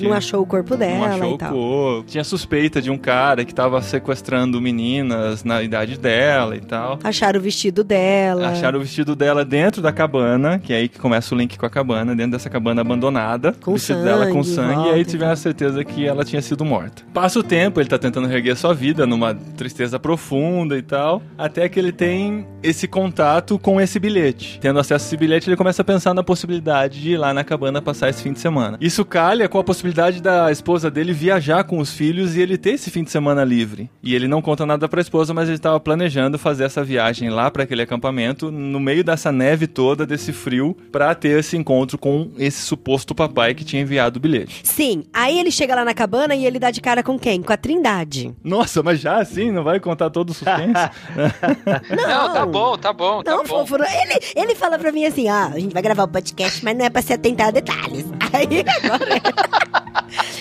não 0.00 0.12
achou 0.12 0.42
o 0.42 0.46
corpo 0.46 0.76
dela 0.76 1.08
não 1.08 1.14
achou 1.14 1.34
e 1.34 1.38
tal. 1.38 1.50
O 1.50 1.54
corpo. 1.54 2.10
Tinha 2.10 2.24
suspeita 2.24 2.80
de 2.80 2.90
um 2.90 2.98
cara 2.98 3.44
que 3.44 3.54
tava 3.54 3.80
sequestrando 3.82 4.60
meninas 4.60 5.44
na 5.44 5.62
idade 5.62 5.98
dela 5.98 6.56
e 6.56 6.60
tal. 6.60 6.98
Acharam 7.02 7.38
o 7.38 7.42
vestido 7.42 7.84
dela. 7.84 8.48
Acharam 8.48 8.78
o 8.78 8.82
vestido 8.82 9.14
dela 9.14 9.44
dentro 9.44 9.82
da 9.82 9.92
cabana, 9.92 10.58
que 10.58 10.72
é 10.72 10.76
aí 10.76 10.88
que 10.88 10.98
começa 10.98 11.34
o 11.34 11.38
link 11.38 11.58
com 11.58 11.66
a 11.66 11.70
cabana, 11.70 12.14
dentro 12.14 12.32
dessa 12.32 12.50
cabana 12.50 12.80
abandonada. 12.80 13.54
Com 13.60 13.72
o 13.72 13.74
vestido 13.74 13.98
sangue, 13.98 14.04
dela 14.04 14.26
com 14.30 14.42
sangue, 14.42 14.88
e 14.88 14.90
aí 14.92 15.04
tiveram 15.04 15.32
a 15.32 15.36
certeza 15.36 15.84
que 15.84 16.06
ela 16.06 16.24
tinha 16.24 16.42
sido 16.42 16.64
morta. 16.64 17.02
Passa 17.12 17.38
o 17.38 17.42
tempo, 17.42 17.80
ele 17.80 17.88
tá 17.88 17.98
tentando 17.98 18.26
reerguer 18.26 18.56
sua 18.56 18.74
vida 18.74 19.06
numa 19.06 19.34
tristeza 19.34 19.98
profunda 19.98 20.76
e 20.76 20.82
tal, 20.82 21.22
até 21.36 21.68
que 21.68 21.78
ele 21.78 21.92
tem 21.92 22.46
esse 22.62 22.86
contato 22.86 23.58
com 23.58 23.80
esse 23.80 23.98
bilhete. 23.98 24.58
Tendo 24.60 24.78
acesso 24.78 25.04
a 25.04 25.06
esse 25.06 25.16
bilhete, 25.16 25.48
ele 25.48 25.56
começa 25.56 25.82
a 25.82 25.84
pensar 25.84 26.14
na 26.14 26.22
possibilidade 26.22 27.00
de 27.00 27.12
ir 27.12 27.16
lá 27.16 27.34
na 27.34 27.44
cabana 27.44 27.82
passar 27.82 28.08
esse 28.08 28.22
fim 28.22 28.32
de 28.32 28.40
semana. 28.40 28.78
Isso 28.80 29.04
calha 29.12 29.46
com 29.46 29.58
a 29.58 29.64
possibilidade 29.64 30.22
da 30.22 30.50
esposa 30.50 30.90
dele 30.90 31.12
viajar 31.12 31.64
com 31.64 31.78
os 31.78 31.92
filhos 31.92 32.34
e 32.34 32.40
ele 32.40 32.56
ter 32.56 32.70
esse 32.70 32.90
fim 32.90 33.04
de 33.04 33.10
semana 33.10 33.44
livre. 33.44 33.90
E 34.02 34.14
ele 34.14 34.26
não 34.26 34.40
conta 34.40 34.64
nada 34.64 34.88
pra 34.88 35.02
esposa, 35.02 35.34
mas 35.34 35.50
ele 35.50 35.58
estava 35.58 35.78
planejando 35.78 36.38
fazer 36.38 36.64
essa 36.64 36.82
viagem 36.82 37.28
lá 37.28 37.50
para 37.50 37.64
aquele 37.64 37.82
acampamento, 37.82 38.50
no 38.50 38.80
meio 38.80 39.04
dessa 39.04 39.30
neve 39.30 39.66
toda, 39.66 40.06
desse 40.06 40.32
frio, 40.32 40.74
para 40.90 41.14
ter 41.14 41.38
esse 41.38 41.58
encontro 41.58 41.98
com 41.98 42.30
esse 42.38 42.62
suposto 42.62 43.14
papai 43.14 43.54
que 43.54 43.66
tinha 43.66 43.82
enviado 43.82 44.16
o 44.16 44.22
bilhete. 44.22 44.62
Sim, 44.64 45.04
aí 45.12 45.38
ele 45.38 45.50
chega 45.50 45.74
lá 45.74 45.84
na 45.84 45.92
cabana 45.92 46.34
e 46.34 46.46
ele 46.46 46.58
dá 46.58 46.70
de 46.70 46.80
cara 46.80 47.02
com 47.02 47.18
quem? 47.18 47.42
Com 47.42 47.52
a 47.52 47.56
Trindade. 47.58 48.34
Nossa, 48.42 48.82
mas 48.82 48.98
já 48.98 49.20
assim, 49.20 49.50
não 49.50 49.62
vai 49.62 49.78
contar 49.78 50.08
todo 50.08 50.30
o 50.30 50.32
suspense? 50.32 50.72
não. 51.94 52.08
não, 52.08 52.32
tá 52.32 52.46
bom, 52.46 52.78
tá 52.78 52.92
bom, 52.94 53.22
tá 53.22 53.30
não, 53.30 53.44
bom. 53.44 53.66
Fofo, 53.66 53.76
ele, 53.76 54.18
ele 54.34 54.54
fala 54.54 54.78
pra 54.78 54.90
mim 54.90 55.04
assim, 55.04 55.28
ah, 55.28 55.50
a 55.52 55.58
gente 55.58 55.74
vai 55.74 55.82
gravar 55.82 56.04
o 56.04 56.08
podcast, 56.08 56.64
mas 56.64 56.74
não 56.74 56.86
é 56.86 56.88
pra 56.88 57.02
se 57.02 57.12
atentar 57.12 57.48
a 57.48 57.50
detalhes. 57.50 58.06
Aí 58.32 58.64
agora... 58.82 59.01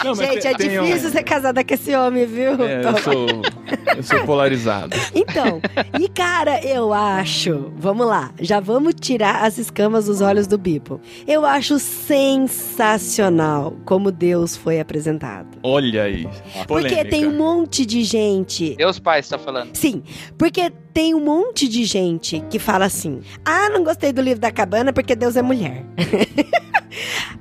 Não, 0.03 0.15
Gente, 0.15 0.47
é 0.47 0.53
difícil 0.53 1.09
um... 1.09 1.11
ser 1.11 1.23
casada 1.23 1.63
com 1.63 1.73
esse 1.73 1.95
homem, 1.95 2.25
viu? 2.25 2.61
É, 2.63 2.81
eu 2.83 2.97
sou, 2.97 3.27
eu 3.95 4.03
sou 4.03 4.19
polarizado. 4.25 4.95
Então, 5.13 5.61
e 5.99 6.09
cara, 6.09 6.59
eu 6.65 6.93
acho. 6.93 7.71
Vamos 7.75 8.07
lá, 8.07 8.31
já 8.39 8.59
vamos 8.59 8.95
tirar 8.99 9.43
as 9.43 9.57
escamas 9.57 10.05
dos 10.05 10.21
olhos 10.21 10.47
do 10.47 10.57
Bipo. 10.57 10.99
Eu 11.27 11.45
acho 11.45 11.77
sensacional 11.79 13.75
como 13.85 14.11
Deus 14.11 14.57
foi 14.57 14.79
apresentado. 14.79 15.59
Olha 15.63 16.03
aí. 16.03 16.27
Polêmica. 16.67 16.95
Porque 16.95 17.05
tem 17.05 17.27
um 17.27 17.37
monte 17.37 17.85
de 17.85 18.03
gente. 18.03 18.75
Deus 18.75 18.99
Pai 18.99 19.19
está 19.19 19.37
falando. 19.37 19.75
Sim, 19.75 20.01
porque 20.37 20.71
tem 20.93 21.13
um 21.13 21.23
monte 21.23 21.67
de 21.67 21.85
gente 21.85 22.43
que 22.49 22.57
fala 22.59 22.85
assim: 22.85 23.21
ah, 23.45 23.69
não 23.69 23.83
gostei 23.83 24.11
do 24.11 24.21
livro 24.21 24.39
da 24.39 24.51
cabana 24.51 24.91
porque 24.91 25.15
Deus 25.15 25.35
é 25.35 25.41
mulher. 25.41 25.85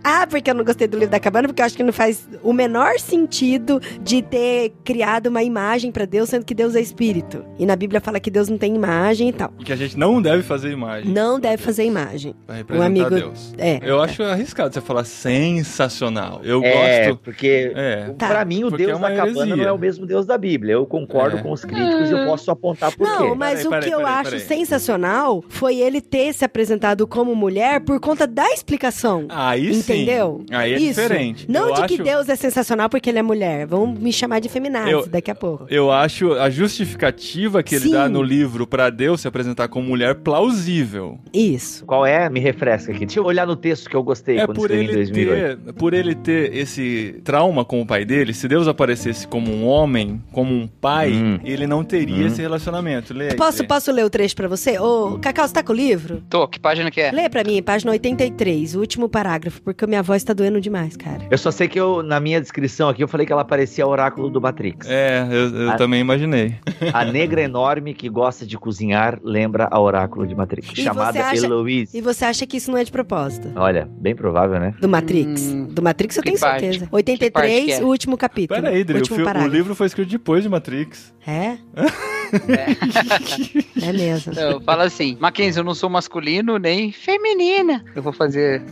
ah, 0.02 0.26
porque 0.26 0.50
eu 0.50 0.54
não 0.54 0.64
gostei 0.64 0.86
do 0.86 0.98
livro 0.98 1.10
da 1.10 1.20
cabana, 1.20 1.48
porque 1.48 1.62
eu 1.62 1.66
acho 1.66 1.76
que 1.76 1.82
não 1.82 1.92
faz 1.92 2.28
o 2.42 2.52
menor 2.52 2.98
sentido 2.98 3.80
de 4.02 4.22
ter 4.22 4.72
criado 4.84 5.26
uma 5.26 5.42
imagem 5.42 5.90
para 5.92 6.04
Deus, 6.04 6.28
sendo 6.28 6.44
que 6.44 6.54
Deus 6.54 6.74
é 6.74 6.80
espírito. 6.80 7.44
E 7.58 7.66
na 7.66 7.76
Bíblia 7.76 8.00
fala 8.00 8.20
que 8.20 8.30
Deus 8.30 8.48
não 8.48 8.58
tem 8.58 8.74
imagem 8.74 9.28
e 9.28 9.32
tal. 9.32 9.52
E 9.58 9.64
que 9.64 9.72
a 9.72 9.76
gente 9.76 9.98
não 9.98 10.20
deve 10.20 10.42
fazer 10.42 10.70
imagem. 10.70 11.12
Não 11.12 11.38
deve 11.38 11.62
fazer 11.62 11.84
imagem. 11.84 12.34
Pra 12.46 12.56
representar 12.56 12.84
um 12.84 12.86
amigo... 12.86 13.10
Deus. 13.10 13.54
É. 13.58 13.80
Eu 13.82 14.00
acho 14.00 14.22
arriscado 14.22 14.72
você 14.72 14.80
falar 14.80 15.04
sensacional. 15.04 16.40
Eu 16.44 16.62
é, 16.64 17.06
gosto. 17.06 17.22
Porque, 17.22 17.72
é. 17.74 18.14
tá. 18.16 18.28
pra 18.28 18.44
mim, 18.44 18.64
o 18.64 18.70
porque 18.70 18.86
Deus 18.86 18.98
é 18.98 19.02
da 19.02 19.08
cabana 19.08 19.38
heresia. 19.38 19.56
não 19.56 19.64
é 19.64 19.72
o 19.72 19.78
mesmo 19.78 20.06
Deus 20.06 20.26
da 20.26 20.38
Bíblia. 20.38 20.74
Eu 20.74 20.86
concordo 20.86 21.38
é. 21.38 21.42
com 21.42 21.52
os 21.52 21.64
críticos 21.64 22.10
e 22.10 22.12
eu 22.12 22.26
posso 22.26 22.50
apontar 22.50 22.94
por 22.96 23.06
não, 23.06 23.30
quê. 23.30 23.34
mas 23.36 23.50
peraí, 23.50 23.66
o 23.66 23.70
peraí, 23.70 23.88
que 23.88 23.94
eu 23.94 23.98
peraí, 23.98 24.14
acho 24.14 24.38
sensacional 24.40 25.42
foi 25.48 25.76
ele 25.76 26.00
ter 26.00 26.32
se 26.32 26.44
apresentado 26.44 27.06
como 27.06 27.34
mulher 27.34 27.80
por 27.80 28.00
conta 28.00 28.26
da 28.26 28.50
explicação. 28.52 29.26
Aí 29.40 29.72
sim. 29.72 29.80
Entendeu? 29.80 30.44
Aí 30.50 30.74
é 30.74 30.76
Isso. 30.76 31.00
diferente. 31.00 31.46
Não 31.48 31.68
eu 31.68 31.74
de 31.74 31.80
acho... 31.80 31.96
que 31.96 32.02
Deus 32.02 32.28
é 32.28 32.36
sensacional 32.36 32.90
porque 32.90 33.08
ele 33.08 33.18
é 33.18 33.22
mulher. 33.22 33.66
Vão 33.66 33.86
me 33.86 34.12
chamar 34.12 34.38
de 34.38 34.50
feminazi 34.50 34.90
eu, 34.90 35.06
daqui 35.08 35.30
a 35.30 35.34
pouco. 35.34 35.66
Eu 35.70 35.90
acho 35.90 36.34
a 36.34 36.50
justificativa 36.50 37.62
que 37.62 37.74
ele 37.74 37.86
Sim. 37.86 37.92
dá 37.92 38.06
no 38.06 38.22
livro 38.22 38.66
para 38.66 38.90
Deus 38.90 39.22
se 39.22 39.28
apresentar 39.28 39.68
como 39.68 39.88
mulher 39.88 40.16
plausível. 40.16 41.18
Isso. 41.32 41.86
Qual 41.86 42.04
é? 42.04 42.28
Me 42.28 42.38
refresca 42.38 42.92
aqui. 42.92 43.06
Deixa 43.06 43.18
eu 43.18 43.24
olhar 43.24 43.46
no 43.46 43.56
texto 43.56 43.88
que 43.88 43.96
eu 43.96 44.02
gostei 44.02 44.38
é 44.38 44.44
quando 44.44 44.56
por 44.56 44.70
escrevi 44.70 44.84
ele 44.84 44.92
em 44.92 44.96
2008. 44.96 45.60
Ter, 45.64 45.72
por 45.72 45.94
ele 45.94 46.14
ter 46.14 46.54
esse 46.54 47.18
trauma 47.24 47.64
com 47.64 47.80
o 47.80 47.86
pai 47.86 48.04
dele, 48.04 48.34
se 48.34 48.46
Deus 48.46 48.68
aparecesse 48.68 49.26
como 49.26 49.50
um 49.50 49.66
homem, 49.66 50.22
como 50.32 50.52
um 50.52 50.66
pai, 50.66 51.12
hum. 51.12 51.38
ele 51.42 51.66
não 51.66 51.82
teria 51.82 52.24
hum. 52.24 52.26
esse 52.26 52.42
relacionamento. 52.42 53.14
Lê 53.14 53.30
aí, 53.30 53.36
posso, 53.36 53.66
posso 53.66 53.90
ler 53.90 54.04
o 54.04 54.10
trecho 54.10 54.36
para 54.36 54.48
você? 54.48 54.78
Ô, 54.78 55.18
Cacau, 55.18 55.48
você 55.48 55.54
tá 55.54 55.62
com 55.62 55.72
o 55.72 55.76
livro? 55.76 56.22
Tô. 56.28 56.46
Que 56.46 56.60
página 56.60 56.90
que 56.90 57.00
é? 57.00 57.10
Lê 57.10 57.26
pra 57.30 57.42
mim, 57.42 57.62
página 57.62 57.90
83, 57.92 58.74
o 58.74 58.80
último 58.80 59.08
parágrafo, 59.08 59.29
porque 59.64 59.86
minha 59.86 60.02
voz 60.02 60.24
tá 60.24 60.32
doendo 60.32 60.60
demais, 60.60 60.96
cara. 60.96 61.26
Eu 61.30 61.38
só 61.38 61.50
sei 61.50 61.68
que 61.68 61.78
eu, 61.78 62.02
na 62.02 62.18
minha 62.18 62.40
descrição 62.40 62.88
aqui, 62.88 63.02
eu 63.02 63.08
falei 63.08 63.26
que 63.26 63.32
ela 63.32 63.44
parecia 63.44 63.86
oráculo 63.86 64.30
do 64.30 64.40
Matrix. 64.40 64.88
É, 64.88 65.26
eu, 65.30 65.56
eu 65.56 65.70
a, 65.70 65.76
também 65.76 66.00
imaginei. 66.00 66.56
A 66.92 67.04
negra 67.04 67.42
enorme 67.42 67.94
que 67.94 68.08
gosta 68.08 68.46
de 68.46 68.56
cozinhar 68.58 69.18
lembra 69.22 69.68
a 69.70 69.78
oráculo 69.78 70.26
de 70.26 70.34
Matrix, 70.34 70.70
e 70.76 70.82
chamada 70.82 71.20
acha, 71.20 71.44
Eloise. 71.44 71.96
E 71.96 72.00
você 72.00 72.24
acha 72.24 72.46
que 72.46 72.56
isso 72.56 72.70
não 72.70 72.78
é 72.78 72.84
de 72.84 72.90
propósito? 72.90 73.50
Olha, 73.56 73.88
bem 73.98 74.14
provável, 74.14 74.58
né? 74.58 74.74
Do 74.80 74.88
Matrix. 74.88 75.42
Hum, 75.42 75.66
do 75.66 75.82
Matrix 75.82 76.16
eu 76.16 76.22
tenho 76.22 76.38
parte? 76.38 76.60
certeza. 76.60 76.88
83, 76.90 77.68
é? 77.78 77.84
o 77.84 77.86
último 77.86 78.16
capítulo. 78.16 78.60
Peraí, 78.60 78.82
Dri, 78.84 79.00
o, 79.00 79.44
o 79.44 79.46
livro 79.46 79.74
foi 79.74 79.86
escrito 79.86 80.08
depois 80.10 80.42
de 80.42 80.48
Matrix. 80.48 81.12
É? 81.26 81.58
É, 82.32 83.88
é 83.88 83.92
mesmo. 83.92 84.32
Então, 84.32 84.60
fala 84.60 84.84
assim, 84.84 85.16
Mackenzie, 85.20 85.60
eu 85.60 85.64
não 85.64 85.74
sou 85.74 85.88
masculino 85.90 86.58
nem 86.58 86.92
feminina. 86.92 87.84
Eu 87.94 88.02
vou 88.02 88.12
fazer. 88.12 88.62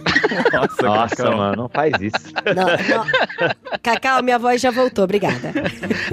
Nossa, 0.53 0.83
Nossa 0.83 1.17
Cacau. 1.17 1.37
mano, 1.37 1.57
não 1.57 1.69
faz 1.69 1.93
isso. 2.01 2.33
Não, 2.55 2.67
não. 2.67 3.79
Cacau, 3.83 4.23
minha 4.23 4.39
voz 4.39 4.61
já 4.61 4.71
voltou, 4.71 5.05
obrigada. 5.05 5.53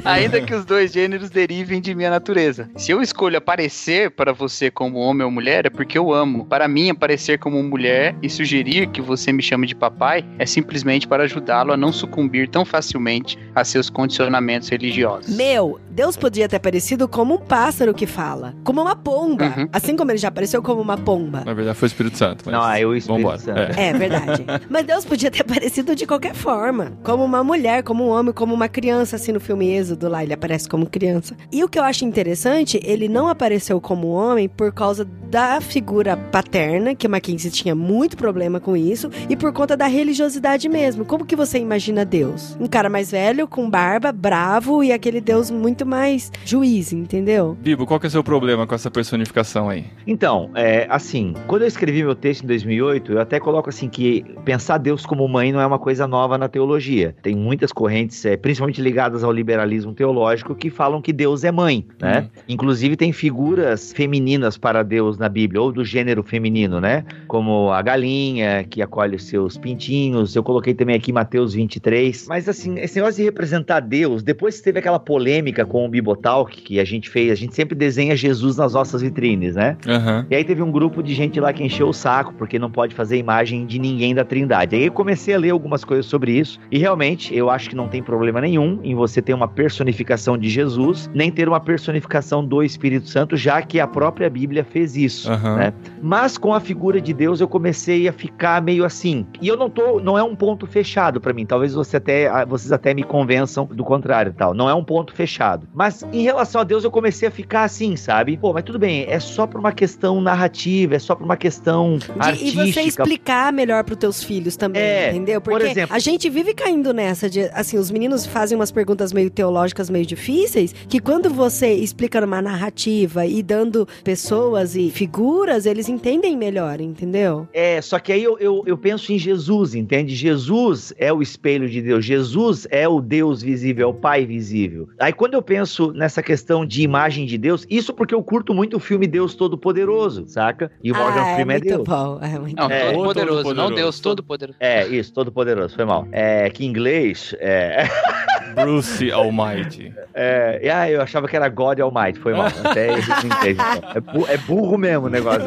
Ainda 0.04 0.42
que 0.42 0.54
os 0.54 0.66
dois 0.66 0.92
gêneros 0.92 1.30
derivem 1.30 1.82
de 1.82 1.94
minha 1.96 2.10
natureza. 2.10 2.70
Se 2.76 2.92
eu 2.92 3.02
escolho 3.02 3.38
aparecer 3.38 4.12
para 4.12 4.34
você 4.34 4.70
como 4.70 4.98
homem 5.00 5.26
ou 5.26 5.32
mulher, 5.32 5.66
é 5.66 5.70
porque 5.70 5.98
eu 5.98 6.14
amo. 6.14 6.46
Para 6.46 6.68
mim, 6.68 6.90
aparecer 6.90 7.40
como 7.40 7.62
mulher 7.64 8.16
e 8.22 8.30
sugerir 8.30 8.88
que 8.88 9.02
você 9.02 9.32
me 9.32 9.42
chame 9.42 9.68
de 9.68 9.76
papai 9.76 10.26
é 10.38 10.46
simplesmente 10.46 11.08
para 11.08 11.24
ajudá-lo 11.24 11.72
a 11.74 11.78
não 11.78 11.92
sucumbir 11.92 12.50
tão 12.50 12.66
facilmente 12.66 13.38
a 13.54 13.64
seus 13.64 13.90
condicionamentos 13.90 14.70
religiosos. 14.70 15.36
Meu, 15.36 15.80
Deus 15.92 16.16
podia 16.18 16.48
ter 16.48 16.58
aparecido 16.58 17.08
como 17.08 17.35
um 17.36 17.38
pássaro 17.38 17.94
que 17.94 18.08
fala, 18.08 18.56
como 18.64 18.82
uma 18.82 18.96
pomba. 18.96 19.54
Uhum. 19.58 19.70
Assim 19.72 19.96
como 19.96 20.12
ele 20.12 20.18
já 20.18 20.30
apareceu 20.30 20.62
como 20.62 20.82
uma 20.82 20.98
pomba. 20.98 21.44
Na 21.46 21.54
verdade, 21.54 21.78
foi 21.78 21.88
o 21.88 21.90
Espírito 21.90 22.18
Santo. 22.18 22.44
Mas... 22.46 22.54
Não, 22.54 22.70
é 22.70 22.86
o 22.86 22.96
Espírito 22.96 23.18
Vambora. 23.18 23.40
Santo. 23.40 23.80
É. 23.80 23.90
é 23.90 23.94
verdade. 23.94 24.46
mas 24.70 24.86
Deus 24.86 25.06
podia 25.06 25.30
ter 25.30 25.42
aparecido 25.42 25.96
de 25.96 26.08
qualquer 26.08 26.34
forma. 26.34 26.94
Como 27.04 27.24
uma 27.24 27.44
mulher, 27.44 27.84
como 27.84 28.06
um 28.06 28.10
homem, 28.10 28.34
como 28.34 28.54
uma 28.54 28.70
criança, 28.70 29.18
assim 29.18 29.32
no 29.32 29.40
filme 29.40 29.70
Êxodo 29.70 30.08
lá, 30.08 30.24
ele 30.24 30.34
aparece 30.34 30.70
como 30.70 30.86
criança. 30.86 31.36
E 31.52 31.64
o 31.64 31.70
que 31.70 31.78
eu 31.78 31.84
acho 31.84 32.06
interessante, 32.06 32.80
ele 32.84 33.10
não 33.10 33.28
apareceu 33.28 33.82
como 33.82 34.08
homem 34.08 34.48
por 34.48 34.72
causa 34.72 35.06
da 35.30 35.60
figura 35.60 36.16
paterna, 36.16 36.96
que 36.96 37.08
Mackenzie 37.08 37.52
tinha 37.52 37.76
muito 37.76 38.16
problema 38.16 38.60
com 38.60 38.78
isso, 38.78 39.10
e 39.30 39.36
por 39.36 39.52
conta 39.52 39.76
da 39.76 39.88
religiosidade 39.88 40.70
mesmo. 40.70 41.04
Como 41.04 41.26
que 41.26 41.36
você 41.36 41.60
imagina 41.60 42.06
Deus? 42.06 42.56
Um 42.60 42.68
cara 42.68 42.90
mais 42.90 43.12
velho, 43.12 43.48
com 43.48 43.70
barba, 43.70 44.12
bravo 44.12 44.84
e 44.84 44.94
aquele 44.94 45.20
Deus 45.20 45.52
muito 45.52 45.86
mais 45.86 46.32
juiz, 46.46 46.94
entendeu? 46.94 47.25
Bibo, 47.60 47.86
qual 47.86 48.00
que 48.00 48.06
é 48.06 48.10
o 48.10 48.12
seu 48.12 48.24
problema 48.24 48.68
com 48.68 48.76
essa 48.76 48.92
personificação 48.92 49.70
aí? 49.70 49.86
Então, 50.06 50.52
é, 50.56 50.86
assim, 50.90 51.34
quando 51.48 51.64
eu 51.64 51.68
escrevi 51.68 52.04
meu 52.04 52.16
texto 52.16 52.44
em 52.44 52.48
2008, 52.48 53.14
eu 53.14 53.20
até 53.20 53.40
coloco 53.40 53.70
assim 53.70 53.90
que 53.90 54.24
pensar 54.44 54.78
Deus 54.78 55.06
como 55.06 55.28
mãe 55.28 55.52
não 55.52 55.60
é 55.60 55.66
uma 55.66 55.80
coisa 55.80 56.08
nova 56.08 56.38
na 56.38 56.48
teologia. 56.48 57.16
Tem 57.22 57.36
muitas 57.36 57.72
correntes, 57.72 58.24
é, 58.26 58.38
principalmente 58.38 58.82
ligadas 58.82 59.24
ao 59.24 59.32
liberalismo 59.32 59.94
teológico, 59.94 60.54
que 60.54 60.70
falam 60.70 61.02
que 61.02 61.12
Deus 61.12 61.44
é 61.44 61.52
mãe, 61.52 61.86
né? 62.00 62.20
Uhum. 62.20 62.44
Inclusive 62.50 62.96
tem 62.96 63.12
figuras 63.12 63.92
femininas 63.94 64.58
para 64.58 64.84
Deus 64.84 65.18
na 65.18 65.28
Bíblia, 65.28 65.62
ou 65.62 65.72
do 65.72 65.84
gênero 65.84 66.22
feminino, 66.22 66.80
né? 66.80 67.06
Como 67.28 67.72
a 67.72 67.82
galinha 67.82 68.64
que 68.64 68.82
acolhe 68.82 69.18
seus 69.18 69.58
pintinhos. 69.58 70.36
Eu 70.36 70.44
coloquei 70.44 70.74
também 70.74 70.96
aqui 70.96 71.12
Mateus 71.12 71.54
23. 71.54 72.28
Mas 72.28 72.48
assim, 72.48 72.78
esse 72.80 72.96
negócio 72.98 73.18
de 73.18 73.24
representar 73.24 73.80
Deus, 73.80 74.22
depois 74.22 74.58
que 74.58 74.64
teve 74.64 74.80
aquela 74.80 75.00
polêmica 75.00 75.66
com 75.66 75.86
o 75.86 75.90
Bibotalk 75.90 76.62
que 76.62 76.80
a 76.80 76.86
gente 76.86 77.10
a 77.20 77.36
gente 77.36 77.56
sempre 77.56 77.76
desenha 77.76 78.16
Jesus 78.16 78.58
nas 78.58 78.74
nossas 78.74 79.02
vitrines, 79.02 79.56
né? 79.56 79.78
Uhum. 79.86 80.26
E 80.30 80.36
aí 80.36 80.44
teve 80.44 80.62
um 80.62 80.72
grupo 80.72 81.02
de 81.02 81.14
gente 81.14 81.40
lá 81.40 81.52
que 81.54 81.64
encheu 81.64 81.88
o 81.88 81.94
saco, 81.94 82.34
porque 82.38 82.60
não 82.60 82.70
pode 82.70 82.94
fazer 82.94 83.18
imagem 83.18 83.66
de 83.66 83.80
ninguém 83.80 84.14
da 84.14 84.24
Trindade. 84.24 84.76
Aí 84.76 84.86
eu 84.86 84.92
comecei 84.92 85.34
a 85.34 85.38
ler 85.38 85.52
algumas 85.52 85.84
coisas 85.84 86.06
sobre 86.06 86.38
isso, 86.38 86.60
e 86.72 86.78
realmente 86.78 87.36
eu 87.36 87.50
acho 87.50 87.70
que 87.70 87.76
não 87.76 87.88
tem 87.88 88.02
problema 88.04 88.42
nenhum 88.42 88.80
em 88.84 88.96
você 88.96 89.22
ter 89.22 89.34
uma 89.34 89.48
personificação 89.48 90.38
de 90.38 90.50
Jesus, 90.50 91.10
nem 91.14 91.32
ter 91.32 91.48
uma 91.48 91.60
personificação 91.60 92.46
do 92.46 92.62
Espírito 92.64 93.08
Santo, 93.08 93.36
já 93.36 93.62
que 93.62 93.80
a 93.80 93.88
própria 93.88 94.30
Bíblia 94.30 94.64
fez 94.64 94.96
isso, 94.96 95.32
uhum. 95.32 95.56
né? 95.56 95.74
Mas 96.02 96.38
com 96.38 96.54
a 96.54 96.60
figura 96.60 97.02
de 97.02 97.14
Deus 97.14 97.42
eu 97.42 97.48
comecei 97.48 98.08
a 98.08 98.14
ficar 98.14 98.62
meio 98.62 98.86
assim. 98.86 99.26
E 99.42 99.48
eu 99.48 99.58
não 99.58 99.70
tô, 99.70 100.00
não 100.00 100.18
é 100.18 100.24
um 100.24 100.36
ponto 100.36 100.68
fechado 100.68 101.20
para 101.20 101.34
mim. 101.34 101.46
Talvez 101.46 101.74
você 101.74 101.98
até, 101.98 102.46
vocês 102.46 102.72
até 102.72 102.94
me 102.94 103.04
convençam 103.04 103.66
do 103.66 103.84
contrário, 103.84 104.34
tal. 104.34 104.54
Não 104.54 104.70
é 104.70 104.74
um 104.74 104.84
ponto 104.84 105.14
fechado. 105.14 105.68
Mas 105.74 106.04
em 106.12 106.22
relação 106.22 106.62
a 106.62 106.64
Deus 106.64 106.84
eu 106.84 106.92
comecei 106.92 107.05
a 107.28 107.32
ficar 107.32 107.64
assim, 107.64 107.96
sabe? 107.96 108.38
Pô, 108.38 108.54
mas 108.54 108.64
tudo 108.64 108.80
bem, 108.80 109.06
é 109.08 109.20
só 109.20 109.46
por 109.46 109.60
uma 109.60 109.72
questão 109.72 110.22
narrativa, 110.22 110.96
é 110.96 111.00
só 111.00 111.16
por 111.16 111.24
uma 111.24 111.38
questão 111.38 111.98
de, 111.98 112.12
artística. 112.18 112.64
E 112.64 112.72
você 112.72 112.82
explicar 112.82 113.52
melhor 113.54 113.84
para 113.84 113.94
os 113.94 114.00
teus 114.00 114.24
filhos 114.24 114.56
também, 114.56 114.82
é, 114.82 115.10
entendeu? 115.10 115.42
Porque 115.42 115.60
por 115.60 115.66
exemplo, 115.66 115.96
a 115.96 116.00
gente 116.00 116.30
vive 116.30 116.54
caindo 116.54 116.94
nessa 116.94 117.30
de, 117.30 117.42
assim, 117.54 117.78
os 117.78 117.92
meninos 117.92 118.26
fazem 118.26 118.56
umas 118.56 118.72
perguntas 118.72 119.14
meio 119.14 119.30
teológicas, 119.30 119.90
meio 119.90 120.06
difíceis, 120.06 120.74
que 120.88 121.00
quando 121.00 121.30
você 121.30 121.74
explica 121.74 122.22
numa 122.22 122.42
narrativa 122.42 123.26
e 123.26 123.42
dando 123.44 123.88
pessoas 124.04 124.76
e 124.76 124.90
figuras, 124.90 125.66
eles 125.66 125.90
entendem 125.90 126.38
melhor, 126.38 126.82
entendeu? 126.82 127.48
É, 127.54 127.82
só 127.82 128.00
que 128.00 128.12
aí 128.12 128.24
eu, 128.24 128.38
eu, 128.40 128.64
eu 128.66 128.78
penso 128.78 129.12
em 129.12 129.20
Jesus, 129.20 129.76
entende? 129.76 130.16
Jesus 130.16 130.94
é 130.98 131.12
o 131.12 131.22
espelho 131.22 131.70
de 131.70 131.82
Deus, 131.82 132.06
Jesus 132.06 132.68
é 132.70 132.88
o 132.88 133.02
Deus 133.02 133.42
visível, 133.42 133.88
é 133.88 133.90
o 133.90 133.94
Pai 133.94 134.26
visível. 134.26 134.88
Aí 135.00 135.14
quando 135.14 135.34
eu 135.34 135.42
penso 135.42 135.92
nessa 135.92 136.22
questão 136.22 136.66
de 136.66 136.84
imagem 136.96 137.26
de 137.26 137.38
Deus, 137.38 137.66
isso 137.70 137.94
porque 137.94 138.16
eu 138.16 138.24
curto 138.24 138.54
muito 138.54 138.78
o 138.78 138.80
filme 138.80 139.06
Deus 139.06 139.36
Todo-Poderoso, 139.36 140.26
saca? 140.28 140.72
E 140.82 140.92
o 140.92 140.96
Morgan 140.96 141.22
ah, 141.22 141.36
Freeman 141.36 141.58
é, 141.58 141.60
Deus. 141.60 141.84
Bom, 141.84 142.20
é 142.22 142.40
muito 142.40 142.56
não, 142.56 142.72
é, 142.72 142.92
todo 142.92 143.04
poderoso, 143.04 143.44
todo 143.44 143.56
não 143.56 143.72
Deus 143.74 144.00
Todo-Poderoso. 144.00 144.58
É, 144.62 144.88
isso, 144.88 145.14
Todo-Poderoso, 145.14 145.76
foi 145.76 145.86
mal. 145.86 146.08
É, 146.12 146.50
que 146.50 146.66
em 146.66 146.70
inglês 146.70 147.36
é... 147.40 147.84
Bruce 148.54 149.12
Almighty. 149.12 149.94
É, 150.14 150.70
ah, 150.74 150.90
eu 150.90 151.02
achava 151.02 151.28
que 151.28 151.36
era 151.36 151.50
God 151.50 151.80
Almighty, 151.80 152.20
foi 152.20 152.34
mal. 152.34 152.48
Até 152.64 152.90
é, 152.94 154.00
bu 154.00 154.26
é 154.28 154.38
burro 154.38 154.78
mesmo 154.78 155.08
o 155.08 155.10
negócio. 155.10 155.42